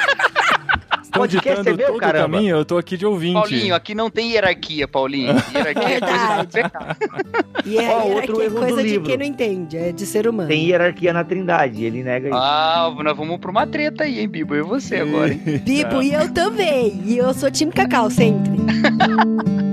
Estão 1.24 1.40
ditando 1.40 1.68
é 1.68 1.72
meu, 1.72 1.86
todo 1.86 1.96
o 1.96 2.00
caramba. 2.00 2.36
caminho, 2.36 2.56
eu 2.56 2.64
tô 2.64 2.78
aqui 2.78 2.96
de 2.96 3.06
ouvinte. 3.06 3.34
Paulinho, 3.34 3.74
aqui 3.74 3.94
não 3.94 4.10
tem 4.10 4.32
hierarquia, 4.32 4.88
Paulinho. 4.88 5.34
Hierarquia 5.54 5.96
é 5.96 6.00
coisa 6.00 6.42
do 6.42 6.48
pecado. 6.48 6.96
E 7.64 7.78
é, 7.78 7.82
hierarquia 7.82 8.14
outro 8.14 8.40
é 8.40 8.44
erro 8.44 8.54
do 8.54 8.60
coisa 8.60 8.82
de 8.82 8.88
livro. 8.88 9.06
quem 9.06 9.18
não 9.18 9.24
entende, 9.24 9.76
é 9.76 9.92
de 9.92 10.06
ser 10.06 10.28
humano. 10.28 10.48
Tem 10.48 10.64
hierarquia 10.64 11.12
na 11.12 11.24
trindade, 11.24 11.84
ele 11.84 12.02
nega 12.02 12.28
isso. 12.28 12.36
Ah, 12.36 12.94
nós 13.02 13.16
vamos 13.16 13.38
pra 13.38 13.50
uma 13.50 13.66
treta 13.66 14.04
aí, 14.04 14.20
hein, 14.20 14.28
Bibo? 14.28 14.54
Eu 14.54 14.64
e 14.64 14.68
você 14.68 14.96
agora, 14.96 15.32
hein? 15.32 15.40
Bibo, 15.64 16.02
e 16.02 16.12
eu 16.12 16.32
também. 16.32 17.02
E 17.04 17.18
eu 17.18 17.32
sou 17.34 17.50
time 17.50 17.72
Cacau 17.72 18.10
sempre. 18.10 18.52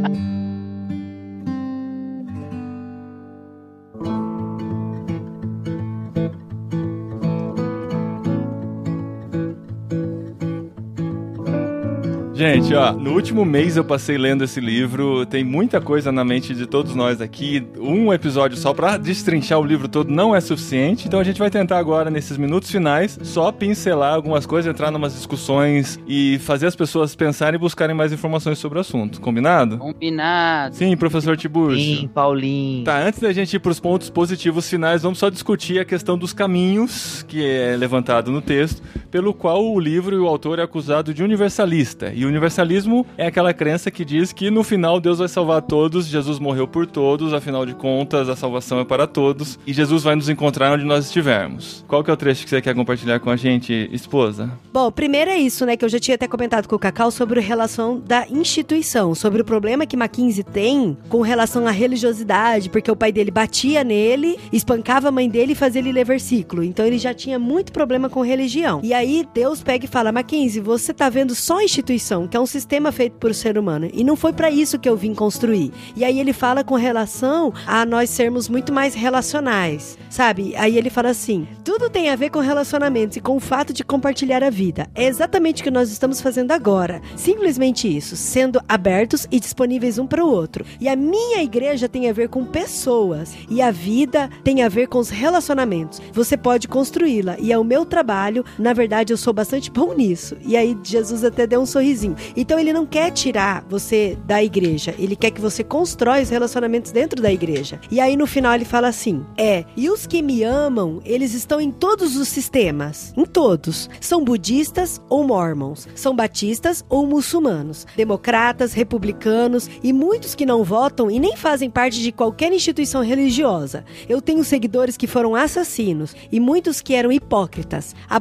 Gente, 12.36 12.74
ó, 12.74 12.92
no 12.92 13.14
último 13.14 13.46
mês 13.46 13.78
eu 13.78 13.84
passei 13.86 14.18
lendo 14.18 14.44
esse 14.44 14.60
livro, 14.60 15.26
tem 15.26 15.42
muita 15.42 15.80
coisa 15.80 16.12
na 16.12 16.26
mente 16.26 16.54
de 16.54 16.66
todos 16.66 16.94
nós 16.94 17.22
aqui. 17.22 17.66
Um 17.80 18.12
episódio 18.12 18.58
só 18.58 18.74
pra 18.74 18.98
destrinchar 18.98 19.58
o 19.58 19.64
livro 19.64 19.88
todo 19.88 20.12
não 20.12 20.36
é 20.36 20.42
suficiente, 20.42 21.08
então 21.08 21.18
a 21.18 21.24
gente 21.24 21.40
vai 21.40 21.50
tentar 21.50 21.78
agora, 21.78 22.10
nesses 22.12 22.38
minutos 22.38 22.70
finais, 22.70 23.18
só 23.24 23.54
pincelar 23.54 24.14
algumas 24.14 24.46
coisas, 24.46 24.70
entrar 24.70 24.92
numas 24.92 25.14
discussões 25.14 25.98
e 26.06 26.38
fazer 26.40 26.68
as 26.68 26.76
pessoas 26.76 27.16
pensarem 27.16 27.56
e 27.56 27.60
buscarem 27.60 27.96
mais 27.96 28.12
informações 28.12 28.58
sobre 28.58 28.80
o 28.80 28.82
assunto. 28.82 29.22
Combinado? 29.22 29.78
Combinado. 29.78 30.76
Sim, 30.76 30.98
professor 30.98 31.38
Tiburcio. 31.38 32.02
Sim, 32.02 32.10
Paulinho. 32.14 32.84
Tá, 32.84 33.00
antes 33.00 33.22
da 33.22 33.32
gente 33.32 33.56
ir 33.56 33.60
pros 33.60 33.80
pontos 33.80 34.10
positivos 34.10 34.70
finais, 34.70 35.04
vamos 35.04 35.20
só 35.20 35.30
discutir 35.30 35.80
a 35.80 35.86
questão 35.86 36.18
dos 36.18 36.34
caminhos, 36.34 37.24
que 37.30 37.46
é 37.46 37.78
levantado 37.78 38.30
no 38.30 38.42
texto, 38.42 38.84
pelo 39.16 39.34
qual 39.34 39.66
o 39.66 39.80
livro 39.80 40.13
e 40.13 40.20
o 40.20 40.28
autor 40.28 40.59
é 40.59 40.63
acusado 40.63 41.13
de 41.13 41.24
universalista. 41.24 42.11
E 42.13 42.26
universalismo 42.26 43.05
é 43.18 43.26
aquela 43.26 43.53
crença 43.53 43.89
que 43.89 44.03
diz 44.03 44.34
que 44.34 44.51
no 44.51 44.61
final 44.61 44.99
Deus 44.99 45.20
vai 45.20 45.30
salvar 45.30 45.61
todos, 45.61 46.05
Jesus 46.05 46.38
morreu 46.38 46.68
por 46.68 46.86
todos, 46.86 47.34
afinal 47.34 47.66
de 47.66 47.74
contas 47.74 48.28
a 48.28 48.36
salvação 48.36 48.78
é 48.78 48.84
para 48.84 49.07
todos, 49.07 49.57
e 49.66 49.72
Jesus 49.72 50.03
vai 50.03 50.18
nos 50.18 50.28
encontrar 50.28 50.74
onde 50.74 50.84
nós 50.84 51.05
estivermos. 51.05 51.86
Qual 51.88 52.03
que 52.03 52.09
é 52.09 52.13
o 52.13 52.18
trecho 52.18 52.43
que 52.43 52.49
você 52.49 52.61
quer 52.61 52.76
compartilhar 52.76 53.22
com 53.22 53.30
a 53.30 53.38
gente, 53.38 53.89
esposa? 53.89 54.51
Bom, 54.74 54.91
primeiro 54.91 55.32
é 55.32 55.38
isso, 55.38 55.66
né? 55.66 55.78
Que 55.78 55.86
eu 55.86 55.89
já 55.89 55.97
tinha 55.97 56.16
até 56.16 56.28
comentado 56.28 56.68
com 56.68 56.76
o 56.76 56.80
Cacau 56.80 57.09
sobre 57.09 57.39
a 57.39 57.41
relação 57.41 58.01
da 58.05 58.28
instituição, 58.28 59.16
sobre 59.16 59.43
o 59.43 59.45
problema 59.45 59.86
que 59.86 59.95
Mackenzie 59.95 60.43
tem 60.43 60.97
com 61.07 61.22
relação 61.22 61.66
à 61.66 61.72
religiosidade, 61.72 62.70
porque 62.70 62.91
o 62.91 62.97
pai 62.97 63.13
dele 63.13 63.32
batia 63.32 63.82
nele, 63.82 64.38
espancava 64.51 65.07
a 65.07 65.11
mãe 65.11 65.30
dele 65.30 65.53
e 65.53 65.55
fazia 65.55 65.80
ele 65.80 65.93
ler 65.93 66.03
versículo. 66.03 66.61
Então 66.61 66.86
ele 66.86 66.97
já 66.97 67.13
tinha 67.13 67.39
muito 67.39 67.72
problema 67.72 68.09
com 68.09 68.20
religião. 68.20 68.82
E 68.84 68.93
aí 68.93 69.05
Deus 69.34 69.62
pega 69.62 69.86
e 69.86 69.88
fala: 69.88 70.12
Mackenzie, 70.12 70.62
você 70.62 70.93
tá 70.93 71.10
vendo 71.10 71.36
só 71.36 71.60
a 71.60 71.64
instituição, 71.64 72.28
que 72.28 72.36
é 72.36 72.39
um 72.39 72.45
sistema 72.45 72.91
feito 72.91 73.18
por 73.18 73.34
ser 73.34 73.58
humano. 73.58 73.89
E 73.93 74.03
não 74.03 74.16
foi 74.16 74.34
pra 74.34 74.49
isso 74.49 74.80
que 74.80 74.89
eu 74.89 74.97
vim 74.97 75.14
construir. 75.14 75.72
E 75.95 76.03
aí 76.03 76.20
ele 76.20 76.34
fala 76.34 76.64
com 76.64 76.76
relação 76.76 77.53
a 77.66 77.86
nós 77.86 78.10
sermos 78.10 78.49
muito 78.49 78.74
mais 78.74 78.93
relacionais, 78.93 79.97
sabe? 80.10 80.56
Aí 80.56 80.78
ele 80.78 80.89
fala 80.89 81.10
assim: 81.10 81.47
tudo 81.64 81.89
tem 81.89 82.10
a 82.10 82.16
ver 82.16 82.30
com 82.30 82.39
relacionamentos 82.39 83.18
e 83.18 83.22
com 83.22 83.36
o 83.36 83.39
fato 83.39 83.74
de 83.74 83.84
compartilhar 83.84 84.43
a 84.43 84.49
vida. 84.49 84.88
É 84.95 85.06
exatamente 85.06 85.62
o 85.62 85.64
que 85.64 85.72
nós 85.72 85.91
estamos 85.91 86.22
fazendo 86.22 86.51
agora. 86.51 87.01
Simplesmente 87.16 87.88
isso, 87.88 88.16
sendo 88.16 88.62
abertos 88.68 89.28
e 89.32 89.39
disponíveis 89.39 89.97
um 89.97 90.08
para 90.08 90.24
o 90.24 90.30
outro. 90.30 90.66
E 90.80 90.88
a 90.89 90.95
minha 90.95 91.43
igreja 91.43 91.88
tem 91.88 92.10
a 92.10 92.14
ver 92.14 92.30
com 92.30 92.45
pessoas 92.45 93.36
e 93.49 93.62
a 93.62 93.72
vida 93.72 94.30
tem 94.43 94.64
a 94.64 94.70
ver 94.70 94.88
com 94.88 94.99
os 94.99 95.10
relacionamentos. 95.10 96.01
Você 96.12 96.36
pode 96.38 96.68
construí-la 96.68 97.36
e 97.39 97.51
é 97.51 97.58
o 97.58 97.64
meu 97.64 97.86
trabalho. 97.86 98.43
Na 98.58 98.74
verdade, 98.74 98.95
eu 99.12 99.18
sou 99.18 99.34
bastante 99.34 99.72
bom 99.72 99.93
nisso. 99.93 100.38
E 100.41 100.56
aí 100.56 100.78
Jesus 100.84 101.24
até 101.24 101.48
deu 101.48 101.62
um 101.62 101.66
sorrisinho. 101.66 102.16
Então 102.36 102.60
ele 102.60 102.74
não 102.74 102.86
quer 102.86 103.12
tirar 103.12 103.66
você 103.70 104.18
da 104.26 104.43
igreja, 104.43 104.93
ele 104.98 105.16
quer 105.16 105.32
que 105.32 105.41
você 105.41 105.64
constrói 105.64 106.22
os 106.22 106.30
relacionamentos 106.30 106.91
dentro 106.91 107.22
da 107.22 107.32
igreja. 107.32 107.80
E 107.91 108.00
aí 108.00 108.16
no 108.16 108.28
final 108.28 108.54
ele 108.54 108.66
fala 108.66 108.88
assim: 108.88 109.26
"É, 109.38 109.66
e 109.76 109.89
os 109.89 110.06
que 110.06 110.22
me 110.22 110.43
amam, 110.43 111.02
eles 111.06 111.34
estão 111.34 111.60
em 111.60 111.72
todos 111.72 112.16
os 112.16 112.28
sistemas, 112.28 113.14
em 113.18 113.26
todos. 113.26 113.89
São 114.00 114.24
budistas 114.24 115.02
ou 115.10 115.26
mormons, 115.26 115.88
são 115.96 116.16
batistas 116.16 116.84
ou 116.89 117.06
muçulmanos, 117.06 117.86
democratas, 117.96 118.74
republicanos 118.74 119.70
e 119.84 119.91
muitos 119.91 120.36
que 120.36 120.46
não 120.46 120.64
votam 120.64 121.10
e 121.10 121.20
nem 121.20 121.36
fazem 121.36 121.70
parte 121.70 122.02
de 122.02 122.12
qualquer 122.12 122.52
instituição 122.52 123.02
religiosa. 123.02 123.86
Eu 124.08 124.22
tenho 124.22 124.43
seguidores 124.43 124.98
que 124.98 125.08
foram 125.08 125.36
assassinos 125.36 126.16
e 126.32 126.39
muitos 126.39 126.82
que 126.82 126.93
eram 126.93 127.12
hipócritas, 127.12 127.96
a 128.10 128.20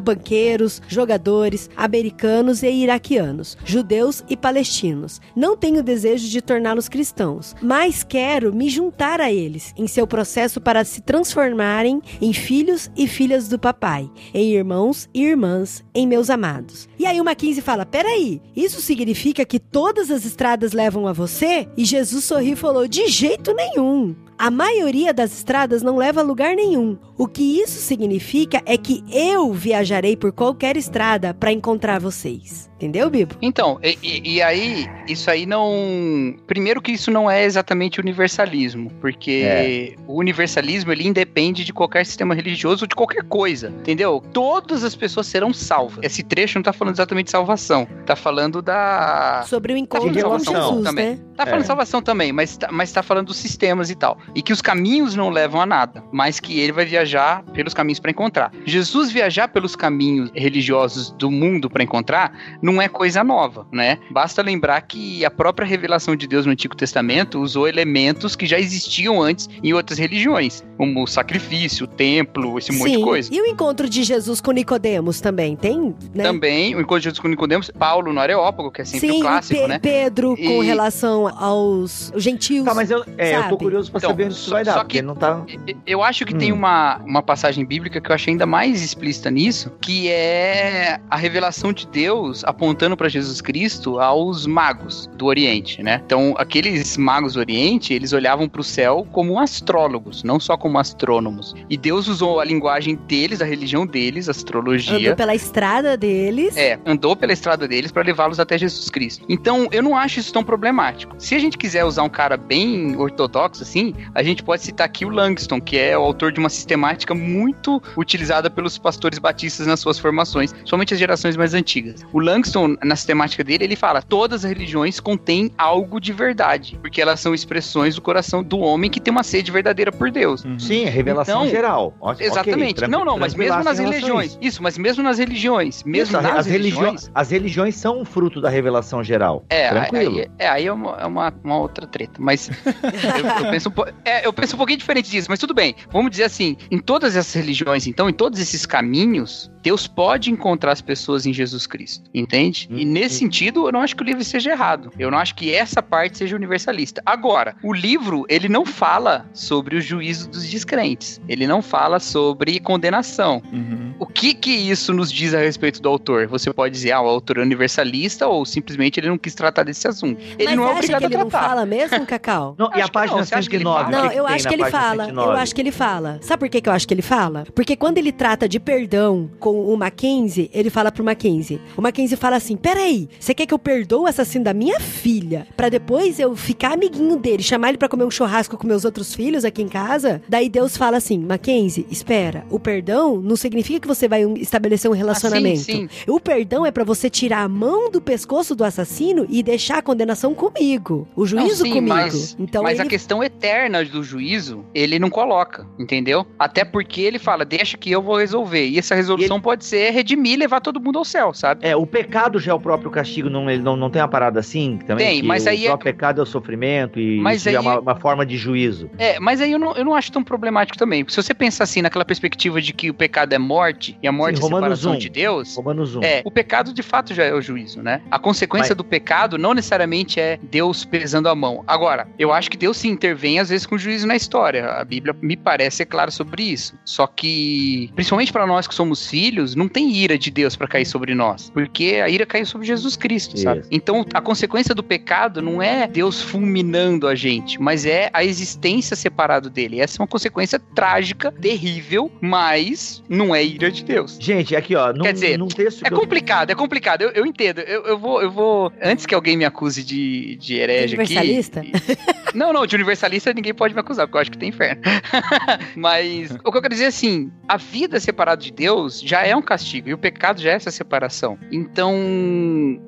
banqueiros, 0.55 0.81
jogadores, 0.89 1.69
americanos 1.77 2.63
e 2.63 2.71
iraquianos, 2.71 3.57
judeus 3.65 4.23
e 4.29 4.37
palestinos. 4.37 5.21
Não 5.35 5.57
tenho 5.57 5.83
desejo 5.83 6.29
de 6.29 6.41
torná-los 6.41 6.89
cristãos, 6.89 7.55
mas 7.61 8.05
quero 8.05 8.55
me 8.55 8.69
juntar 8.69 9.21
a 9.21 9.33
eles 9.33 9.73
em 9.77 9.87
seu 9.87 10.07
processo 10.07 10.61
para 10.61 10.85
se 10.85 11.01
transformarem 11.01 12.01
em 12.21 12.33
filhos 12.33 12.91
e 12.97 13.07
filhas 13.07 13.49
do 13.49 13.59
papai, 13.59 14.09
em 14.33 14.53
irmãos 14.53 15.09
e 15.13 15.25
irmãs, 15.25 15.85
em 15.95 16.07
meus 16.07 16.31
amados. 16.31 16.89
E 16.99 17.07
aí 17.07 17.21
o 17.21 17.25
Mackenzie 17.25 17.63
fala: 17.63 17.85
peraí, 17.85 18.41
isso 18.55 18.81
significa 18.81 19.45
que 19.45 19.59
todas 19.59 20.11
as 20.11 20.25
estradas 20.25 20.73
levam 20.73 21.07
a 21.07 21.13
você? 21.13 21.69
E 21.77 21.85
Jesus 21.85 22.25
sorriu 22.25 22.53
e 22.53 22.57
falou: 22.57 22.87
de 22.87 23.09
jeito 23.09 23.53
nenhum. 23.53 24.15
A 24.37 24.51
maioria 24.51 25.14
das 25.14 25.32
estradas 25.32 25.82
não 25.82 25.97
leva 25.97 26.20
a 26.20 26.24
lugar 26.24 26.57
nenhum. 26.57 26.99
O 27.16 27.28
que 27.28 27.61
isso 27.61 27.80
significa 27.80 28.61
é 28.66 28.76
que 28.76 29.05
eu 29.09 29.53
viajarei 29.53 30.16
por 30.16 30.32
qualquer 30.32 30.76
estrada 30.76 31.32
para 31.32 31.53
encontrar 31.53 32.01
vocês. 32.01 32.68
Entendeu, 32.85 33.09
Bibo? 33.09 33.35
Então, 33.41 33.78
e, 33.82 33.97
e- 34.03 34.35
e 34.35 34.43
aí, 34.43 34.87
isso 35.09 35.30
aí 35.30 35.47
não. 35.47 36.35
Primeiro 36.47 36.82
que 36.82 36.93
isso 36.93 37.11
não 37.11 37.30
é 37.30 37.43
exatamente 37.43 37.99
universalismo, 37.99 38.91
porque 39.01 39.97
o 40.07 40.18
universalismo 40.18 40.93
ele 40.93 41.09
independe 41.09 41.64
de 41.64 41.72
qualquer 41.72 42.05
sistema 42.05 42.35
religioso 42.35 42.85
ou 42.85 42.87
de 42.87 42.95
qualquer 42.95 43.22
coisa, 43.24 43.68
entendeu? 43.68 44.22
Todas 44.35 44.85
as 44.85 44.95
pessoas 44.95 45.26
serão 45.26 45.51
salvas. 45.55 46.05
Esse 46.05 46.22
trecho 46.22 46.59
não 46.59 46.62
tá 46.62 46.74
falando 46.74 46.95
exatamente 46.97 47.24
de 47.26 47.30
salvação, 47.30 47.89
tá 48.05 48.14
falando 48.14 48.61
da. 48.61 49.45
Sobre 49.47 49.72
o 49.72 49.76
encontro 49.78 50.11
de 50.12 50.22
com 50.22 50.39
Jesus, 50.39 50.85
também. 50.85 51.11
né? 51.12 51.18
Tá 51.37 51.47
falando 51.47 51.62
É. 51.62 51.66
salvação 51.66 52.03
também, 52.03 52.32
mas 52.32 52.57
tá, 52.59 52.68
mas 52.70 52.93
tá 52.93 53.03
falando 53.03 53.28
dos 53.28 53.39
sistemas 53.39 53.89
e 53.89 53.95
tal. 53.95 54.18
E 54.35 54.43
que 54.43 54.53
os 54.53 54.61
caminhos 54.61 55.16
não 55.16 55.30
levam 55.30 55.59
a 55.61 55.64
nada, 55.66 56.05
mas 56.12 56.39
que 56.39 56.61
ele 56.61 56.70
vai 56.72 56.85
viajar 56.85 57.43
pelos 57.55 57.72
caminhos 57.72 57.99
para 57.99 58.11
encontrar. 58.11 58.53
Jesus 58.66 59.11
viajar 59.11 59.49
pelos 59.49 59.74
caminhos 59.74 60.30
religiosos 60.35 61.11
do 61.12 61.30
mundo 61.30 61.70
para 61.70 61.82
encontrar 61.82 62.39
não 62.75 62.83
é 62.83 62.89
coisa 62.89 63.22
nova, 63.25 63.66
né? 63.72 63.99
Basta 64.11 64.43
lembrar 64.43 64.81
que 64.83 65.25
a 65.25 65.31
própria 65.31 65.66
revelação 65.66 66.14
de 66.16 66.27
Deus 66.27 66.45
no 66.47 66.53
Antigo 66.53 66.77
Testamento 66.77 67.41
usou 67.41 67.66
elementos 67.68 68.35
que 68.37 68.47
já 68.47 68.59
existiam 68.59 69.22
antes 69.22 69.49
em 69.62 69.72
outras 69.72 69.99
religiões, 69.99 70.62
como 70.77 71.03
o 71.03 71.07
sacrifício, 71.07 71.85
o 71.85 71.87
templo, 71.87 72.59
esse 72.59 72.72
monte 72.72 72.97
de 72.97 73.03
coisa. 73.03 73.31
E 73.33 73.41
o 73.41 73.47
encontro 73.47 73.89
de 73.89 74.03
Jesus 74.03 74.41
com 74.41 74.51
Nicodemos 74.53 75.20
também 75.20 75.57
tem, 75.57 75.95
né? 76.14 76.25
Também, 76.25 76.75
o 76.75 76.81
encontro 76.81 77.01
de 77.01 77.05
Jesus 77.05 77.18
com 77.20 77.29
Nicodemos, 77.29 77.70
Paulo 77.70 78.12
no 78.12 78.20
Areópago, 78.20 78.70
que 78.70 78.83
é 78.83 78.85
sempre 78.85 79.09
Sim, 79.09 79.18
o 79.18 79.20
clássico, 79.22 79.61
Pe- 79.61 79.68
né? 79.68 79.79
Pedro 79.79 80.37
com 80.37 80.62
E- 80.62 80.66
relação 80.66 81.29
aos 81.29 82.12
gentios. 82.16 82.64
Tá, 82.64 82.75
mas 82.75 82.91
eu, 82.91 83.05
é, 83.16 83.37
eu 83.37 83.49
tô 83.49 83.57
curioso 83.57 83.91
pra 83.91 83.99
Então, 83.99 84.11
saber 84.11 84.25
onde 84.25 84.35
isso 84.35 84.49
só- 84.49 84.55
vai 84.57 84.64
dar, 84.64 84.72
só 84.75 84.79
porque 84.81 84.99
que- 84.99 85.03
não 85.03 85.14
tá. 85.14 85.43
Eu 85.87 86.03
acho 86.03 86.25
que 86.25 86.35
tem 86.35 86.53
Hum. 86.53 86.57
uma, 86.57 86.97
uma 87.05 87.22
passagem 87.22 87.64
bíblica 87.64 88.01
que 88.01 88.11
eu 88.11 88.14
achei 88.14 88.33
ainda 88.33 88.47
mais 88.47 88.83
explícita 88.83 89.31
nisso, 89.31 89.70
que 89.81 90.09
é 90.09 90.99
a 91.11 91.16
revelação 91.16 91.72
de 91.72 91.87
Deus 91.87 92.43
a 92.45 92.53
apontando 92.55 92.97
para 92.97 93.09
Jesus 93.09 93.41
Cristo 93.41 93.99
aos 94.01 94.47
magos 94.47 95.11
do 95.17 95.27
Oriente, 95.27 95.83
né? 95.83 96.01
Então, 96.05 96.35
aqueles 96.39 96.97
magos 96.97 97.35
do 97.35 97.41
Oriente, 97.41 97.93
eles 97.93 98.13
olhavam 98.13 98.49
para 98.49 98.61
o 98.61 98.65
céu 98.65 99.07
como 99.13 99.39
astrólogos, 99.39 100.23
não 100.23 100.39
só 100.39 100.57
como 100.57 100.79
astrônomos. 100.79 101.55
E 101.69 101.77
Deus 101.77 102.09
usou 102.09 102.41
a 102.41 102.45
linguagem 102.45 102.95
deles, 102.95 103.43
a 103.43 103.45
religião 103.45 103.87
deles, 103.87 104.29
a 104.29 104.31
astrologia. 104.31 104.97
Andou 104.97 105.17
pela 105.17 105.35
estrada 105.35 105.97
deles. 105.97 106.57
É, 106.57 106.79
andou 106.87 107.17
pela 107.17 107.33
estrada 107.33 107.67
deles 107.67 107.91
para 107.91 108.03
levá-los 108.03 108.39
até 108.39 108.57
Jesus 108.57 108.89
Cristo. 108.89 109.25
Então, 109.29 109.69
eu 109.73 109.83
não 109.83 109.97
acho 109.97 110.21
isso 110.21 110.33
tão 110.33 110.45
problemático. 110.45 111.15
Se 111.19 111.35
a 111.35 111.39
gente 111.39 111.59
quiser 111.59 111.85
usar 111.85 112.03
um 112.05 112.09
cara 112.09 112.37
bem 112.37 112.97
ortodoxo 112.97 113.63
assim, 113.63 113.93
a 114.15 114.23
gente 114.23 114.43
pode 114.43 114.63
citar 114.63 114.87
aqui 114.87 115.05
o 115.05 115.09
Langston, 115.09 115.61
que 115.61 115.77
é 115.77 115.99
o 115.99 116.03
autor 116.03 116.33
de 116.33 116.39
uma 116.39 116.49
sistemática 116.49 117.15
muito 117.15 117.83
utilizada 117.97 118.49
pelos 118.49 118.79
pastores 118.79 119.19
batistas 119.19 119.67
nas 119.67 119.81
suas 119.81 119.99
formações, 119.99 120.55
somente 120.65 120.95
as 120.95 121.01
gerações 121.01 121.37
mais 121.37 121.55
antigas. 121.55 122.05
O 122.13 122.21
Langston, 122.21 122.43
na 122.82 122.97
sistemática 122.97 123.42
dele, 123.42 123.64
ele 123.64 123.76
fala: 123.76 124.03
todas 124.03 124.45
as 124.45 124.51
religiões 124.51 125.01
contêm 125.01 125.51
algo 125.57 126.01
de 126.01 126.12
verdade, 126.12 126.78
porque 126.80 127.01
elas 127.01 127.20
são 127.20 127.34
expressões 127.34 127.95
do 127.95 128.03
coração 128.03 128.42
do 128.42 128.59
homem 128.59 128.90
que 128.90 129.01
tem 129.01 129.11
uma 129.11 129.22
sede 129.22 129.51
verdadeira 129.51 129.92
por 129.92 130.11
Deus. 130.11 130.45
Uhum. 130.45 130.59
Sim, 130.59 130.84
é 130.84 130.90
revelação 130.90 131.42
então, 131.42 131.51
geral. 131.51 131.95
Exatamente. 132.18 132.78
Okay, 132.78 132.88
não, 132.88 133.05
não, 133.05 133.18
mas 133.18 133.34
mesmo 133.34 133.62
nas 133.62 133.78
religiões. 133.78 134.38
Isso, 134.40 134.62
mas 134.62 134.78
mesmo 134.78 135.03
nas 135.03 135.18
religiões. 135.18 135.82
Mesmo 135.84 136.16
isso, 136.16 136.22
nas 136.22 136.38
as 136.38 136.47
religiões. 136.47 137.11
As 137.14 137.30
religiões 137.30 137.74
são 137.76 138.01
um 138.01 138.05
fruto 138.05 138.40
da 138.40 138.49
revelação 138.49 139.03
geral. 139.03 139.45
É, 139.49 139.68
Tranquilo. 139.68 140.18
Aí, 140.18 140.30
é, 140.38 140.49
aí 140.49 140.66
é, 140.66 140.72
uma, 140.72 140.97
é 140.99 141.07
uma, 141.07 141.32
uma 141.42 141.59
outra 141.59 141.86
treta. 141.86 142.14
Mas 142.18 142.51
eu, 142.64 143.45
eu, 143.45 143.51
penso 143.51 143.68
um 143.68 143.72
é, 144.05 144.26
eu 144.26 144.32
penso 144.32 144.55
um 144.55 144.59
pouquinho 144.59 144.78
diferente 144.78 145.11
disso, 145.11 145.28
mas 145.30 145.38
tudo 145.38 145.55
bem. 145.55 145.74
Vamos 145.90 146.11
dizer 146.11 146.24
assim: 146.24 146.57
em 146.70 146.78
todas 146.78 147.16
essas 147.16 147.32
religiões, 147.34 147.86
então, 147.86 148.09
em 148.09 148.12
todos 148.12 148.38
esses 148.38 148.66
caminhos, 148.66 149.51
Deus 149.62 149.86
pode 149.86 150.30
encontrar 150.30 150.72
as 150.72 150.80
pessoas 150.80 151.26
em 151.26 151.32
Jesus 151.32 151.66
Cristo, 151.66 152.09
entende? 152.12 152.34
Hum, 152.70 152.76
e 152.78 152.85
nesse 152.85 153.16
hum. 153.16 153.18
sentido, 153.18 153.68
eu 153.68 153.72
não 153.72 153.80
acho 153.80 153.95
que 153.95 154.03
o 154.03 154.07
livro 154.07 154.24
seja 154.24 154.51
errado. 154.51 154.91
Eu 154.99 155.11
não 155.11 155.18
acho 155.18 155.35
que 155.35 155.53
essa 155.53 155.82
parte 155.82 156.18
seja 156.18 156.37
universalista. 156.37 157.03
Agora, 157.05 157.57
o 157.62 157.72
livro, 157.72 158.24
ele 158.28 158.49
não 158.49 158.64
fala 158.64 159.26
sobre 159.32 159.76
o 159.76 159.80
juízo 159.80 160.28
dos 160.28 160.49
descrentes. 160.49 161.20
Ele 161.28 161.47
não 161.47 161.62
fala 161.62 161.99
sobre 161.99 162.59
condenação. 162.61 163.43
Uhum. 163.53 163.95
O 163.99 164.07
que 164.07 164.35
que 164.35 164.51
isso 164.51 164.93
nos 164.93 165.11
diz 165.11 165.35
a 165.35 165.39
respeito 165.39 165.80
do 165.80 165.89
autor? 165.89 166.26
Você 166.26 166.53
pode 166.53 166.74
dizer, 166.74 166.93
ah, 166.93 167.01
o 167.01 167.09
autor 167.09 167.39
é 167.39 167.43
universalista 167.43 168.26
ou 168.26 168.45
simplesmente 168.45 168.99
ele 168.99 169.09
não 169.09 169.18
quis 169.18 169.35
tratar 169.35 169.62
desse 169.62 169.87
assunto. 169.87 170.20
Ele 170.39 170.45
Mas 170.47 170.57
não 170.57 170.68
é 170.68 170.72
obrigado 170.72 171.01
que 171.01 171.07
ele 171.07 171.14
a 171.14 171.18
tratar. 171.18 171.41
não 171.41 171.49
fala 171.49 171.66
mesmo, 171.66 172.07
Cacau? 172.07 172.55
Não, 172.59 172.70
e 172.74 172.80
a 172.80 172.89
página 172.89 173.24
109? 173.24 173.91
Não, 173.91 174.11
eu 174.11 174.26
acho 174.26 174.49
que 174.49 174.55
ele 174.55 174.70
fala. 174.70 175.09
Eu 175.09 175.30
acho 175.32 175.55
que 175.55 175.61
ele 175.61 175.72
fala. 175.72 176.18
Sabe 176.22 176.41
por 176.41 176.49
que, 176.49 176.61
que 176.61 176.68
eu 176.68 176.72
acho 176.72 176.87
que 176.87 176.95
ele 176.95 177.03
fala? 177.03 177.47
Porque 177.55 177.76
quando 177.76 177.99
ele 177.99 178.12
trata 178.12 178.49
de 178.49 178.59
perdão 178.59 179.30
com 179.39 179.72
o 179.72 179.76
Mackenzie, 179.76 180.51
ele 180.53 180.70
fala 180.70 180.91
pro 180.91 181.05
Mackenzie. 181.05 181.61
O 181.76 181.82
Mackenzie 181.82 182.16
fala 182.25 182.37
assim: 182.37 182.57
peraí, 182.57 183.07
você 183.20 183.35
quer 183.35 183.45
que 183.45 183.53
eu 183.53 183.59
perdoe 183.59 184.01
o 184.01 184.07
assassino 184.07 184.45
da 184.45 184.55
minha 184.55 184.81
filha 184.81 185.47
pra 185.55 185.68
depois 185.68 186.18
eu 186.18 186.35
ficar 186.35 186.72
amiguinho 186.72 187.18
dele, 187.18 187.43
chamar 187.43 187.68
ele 187.68 187.77
pra 187.77 187.87
comer 187.87 188.05
um 188.05 188.11
churrasco 188.11 188.57
com 188.57 188.66
meus 188.66 188.87
outros 188.87 189.14
filhos 189.14 189.45
aqui 189.45 189.61
em 189.61 189.68
casa? 189.68 190.22
Daí 190.27 190.49
Deus 190.49 190.75
fala 190.75 190.97
assim: 190.97 191.18
Mackenzie, 191.18 191.87
espera, 191.91 192.47
o 192.49 192.59
perdão 192.59 193.20
não 193.20 193.37
significa 193.37 193.81
que 193.81 193.87
você 193.87 194.09
vai 194.09 194.22
estabelecer 194.39 194.91
um 194.91 194.95
relacionamento. 194.95 195.61
Ah, 195.61 195.64
sim, 195.64 195.89
sim. 195.89 196.11
O 196.11 196.18
perdão 196.18 196.64
é 196.64 196.70
para 196.70 196.83
você 196.83 197.11
tirar 197.11 197.43
a 197.43 197.49
mão 197.49 197.91
do 197.91 198.01
pescoço 198.01 198.55
do 198.55 198.64
assassino 198.64 199.27
e 199.29 199.43
deixar 199.43 199.79
a 199.79 199.83
condenação 199.83 200.35
comigo. 200.35 201.07
O 201.14 201.27
juízo 201.27 201.64
não, 201.64 201.66
sim, 201.66 201.72
comigo. 201.75 201.95
Mas, 201.95 202.37
então 202.39 202.62
mas 202.62 202.79
ele... 202.79 202.89
a 202.89 202.91
questão 202.91 203.22
eterna 203.22 203.85
do 203.85 204.03
juízo, 204.03 204.64
ele 204.75 204.99
não 204.99 205.11
coloca, 205.11 205.66
entendeu? 205.79 206.27
Até 206.39 206.64
porque 206.64 207.03
ele 207.03 207.18
fala, 207.18 207.45
deixa 207.45 207.77
que 207.77 207.91
eu 207.91 208.01
vou 208.01 208.16
resolver. 208.16 208.66
E 208.66 208.79
essa 208.79 208.95
resolução 208.95 209.37
ele... 209.37 209.45
pode 209.45 209.66
ser 209.66 209.91
redimir 209.91 210.33
e 210.33 210.37
levar 210.37 210.62
todo 210.62 210.81
mundo 210.81 210.99
ao 210.99 211.05
céu, 211.05 211.35
sabe? 211.35 211.66
É, 211.66 211.77
o 211.77 211.87
pecado 211.87 212.14
já 212.39 212.53
é 212.53 212.55
o 212.55 212.61
próprio 212.61 212.91
castigo, 212.91 213.29
não, 213.29 213.49
ele 213.51 213.62
não, 213.62 213.77
não 213.77 213.91
tem 213.91 214.01
uma 214.01 214.09
parada 214.09 214.41
assim 214.41 214.79
também? 214.87 215.21
Tem, 215.21 215.23
mas 215.23 215.47
aí. 215.47 215.69
O 215.69 215.73
é... 215.73 215.77
pecado 215.77 216.21
é 216.21 216.23
o 216.23 216.27
sofrimento 216.27 217.01
e 217.01 217.19
mas 217.21 217.41
isso 217.41 217.49
aí... 217.49 217.55
é 217.55 217.61
uma, 217.61 217.81
uma, 217.81 217.97
forma 217.97 218.25
de 218.25 218.37
juízo. 218.37 218.91
É, 218.99 219.19
mas 219.19 219.41
aí 219.41 219.53
eu 219.53 219.59
não, 219.59 219.75
eu 219.75 219.85
não 219.85 219.95
acho 219.95 220.12
tão 220.12 220.23
problemático 220.23 220.79
também. 220.79 221.05
Se 221.09 221.17
você 221.17 221.35
pensar 221.35 221.65
assim, 221.65 221.83
naquela 221.83 222.05
perspectiva 222.05 222.61
de 222.61 222.73
que 222.73 222.91
o 222.91 222.95
pecado 222.95 223.33
é 223.33 223.39
morte 223.39 223.99
e 224.03 224.09
a 224.09 224.12
morte 224.12 224.39
Sim, 224.39 224.47
é 224.47 224.49
separação 224.49 224.93
1. 224.93 224.99
de 224.99 225.09
Deus. 225.09 225.57
Romanos 225.57 225.97
1. 225.97 226.03
É, 226.03 226.23
o 226.25 226.31
pecado 226.31 226.73
de 226.73 226.83
fato 226.83 227.15
já 227.15 227.25
é 227.25 227.35
o 227.35 227.41
juízo, 227.41 227.83
né? 227.83 228.01
A 228.11 228.19
consequência 228.19 228.71
mas... 228.71 228.77
do 228.77 228.85
pecado 228.85 229.37
não 229.37 229.55
necessariamente 229.55 230.21
é 230.21 230.39
Deus 230.43 230.85
pesando 230.85 231.29
a 231.29 231.35
mão. 231.35 231.65
Agora, 231.67 232.07
eu 232.19 232.33
acho 232.33 232.51
que 232.51 232.57
Deus 232.57 232.77
se 232.77 232.89
intervém 232.89 233.39
às 233.39 233.49
vezes 233.49 233.67
com 233.67 233.77
juízo 233.77 234.07
na 234.07 234.17
história. 234.17 234.67
A 234.67 234.85
Bíblia 234.85 235.15
me 235.21 235.37
parece 235.37 235.79
ser 235.79 235.87
clara 235.87 236.11
sobre 236.11 236.43
isso. 236.43 236.79
Só 236.85 237.07
que, 237.07 237.91
principalmente 237.95 238.33
para 238.33 238.47
nós 238.47 238.67
que 238.67 238.75
somos 238.75 239.09
filhos, 239.09 239.55
não 239.55 239.69
tem 239.69 239.93
ira 239.93 240.19
de 240.19 240.31
Deus 240.31 240.57
para 240.57 240.69
cair 240.69 240.87
sobre 240.87 241.15
nós, 241.15 241.51
porque 241.51 242.04
a 242.05 242.09
ira 242.09 242.27
caiu 242.27 242.47
sobre 242.47 242.67
Jesus 242.67 242.97
Cristo, 242.97 243.39
sabe? 243.39 243.61
Isso. 243.61 243.69
Então, 243.71 244.05
a 244.13 244.21
consequência 244.21 244.75
do 244.75 244.83
pecado 244.83 245.41
não 245.43 245.63
é 245.63 245.87
Deus 245.87 246.23
fulminando 246.23 247.09
a 247.09 247.15
gente, 247.15 247.61
mas 247.61 247.87
é 247.87 248.11
a 248.13 248.25
existência 248.25 248.97
separado 248.97 249.51
dele. 249.51 249.81
Essa 249.81 249.99
é 249.99 250.03
uma 250.03 250.09
consequência 250.09 250.59
trágica, 250.59 251.33
terrível, 251.33 252.11
mas 252.21 253.03
não 253.09 253.35
é 253.35 253.45
ira 253.45 253.71
de 253.71 253.85
Deus. 253.85 254.17
Gente, 254.21 254.55
aqui 254.55 254.75
ó, 254.75 254.93
num, 254.93 255.03
Quer 255.03 255.13
dizer, 255.13 255.39
num 255.39 255.49
texto 255.49 255.85
é 255.85 255.91
complicado, 255.91 256.51
eu... 256.51 256.55
é 256.55 256.57
complicado. 256.57 257.03
Eu, 257.03 257.11
eu 257.11 257.27
entendo. 257.27 257.61
Eu, 257.61 257.83
eu, 257.85 257.99
vou, 257.99 258.23
eu 258.23 258.31
vou 258.31 258.73
antes 258.83 259.07
que 259.07 259.15
alguém 259.15 259.37
me 259.37 259.45
acuse 259.45 259.83
de, 259.83 260.37
de 260.37 260.55
herege 260.55 260.95
aqui. 260.95 261.15
Universalista? 261.15 261.63
Não, 262.35 262.53
não, 262.53 262.67
de 262.67 262.75
universalista 262.75 263.33
ninguém 263.33 263.55
pode 263.55 263.75
me 263.75 263.81
acusar, 263.81 264.09
porque 264.09 264.17
eu 264.17 264.21
acho 264.21 264.31
que 264.33 264.39
tem 264.39 264.49
inferno. 264.49 264.83
Mas 265.77 266.33
o 266.33 266.51
que 266.51 266.59
eu 266.59 266.63
quero 266.63 266.75
dizer 266.75 266.87
é 266.87 266.89
assim: 266.89 267.31
a 267.47 267.57
vida 267.57 268.01
separada 268.01 268.43
de 268.43 268.51
Deus 268.51 269.01
já 269.01 269.25
é 269.25 269.37
um 269.37 269.43
castigo, 269.43 269.89
e 269.89 269.95
o 269.95 269.99
pecado 269.99 270.41
já 270.41 270.51
é 270.51 270.55
essa 270.55 270.71
separação. 270.71 271.39
Então, 271.53 271.93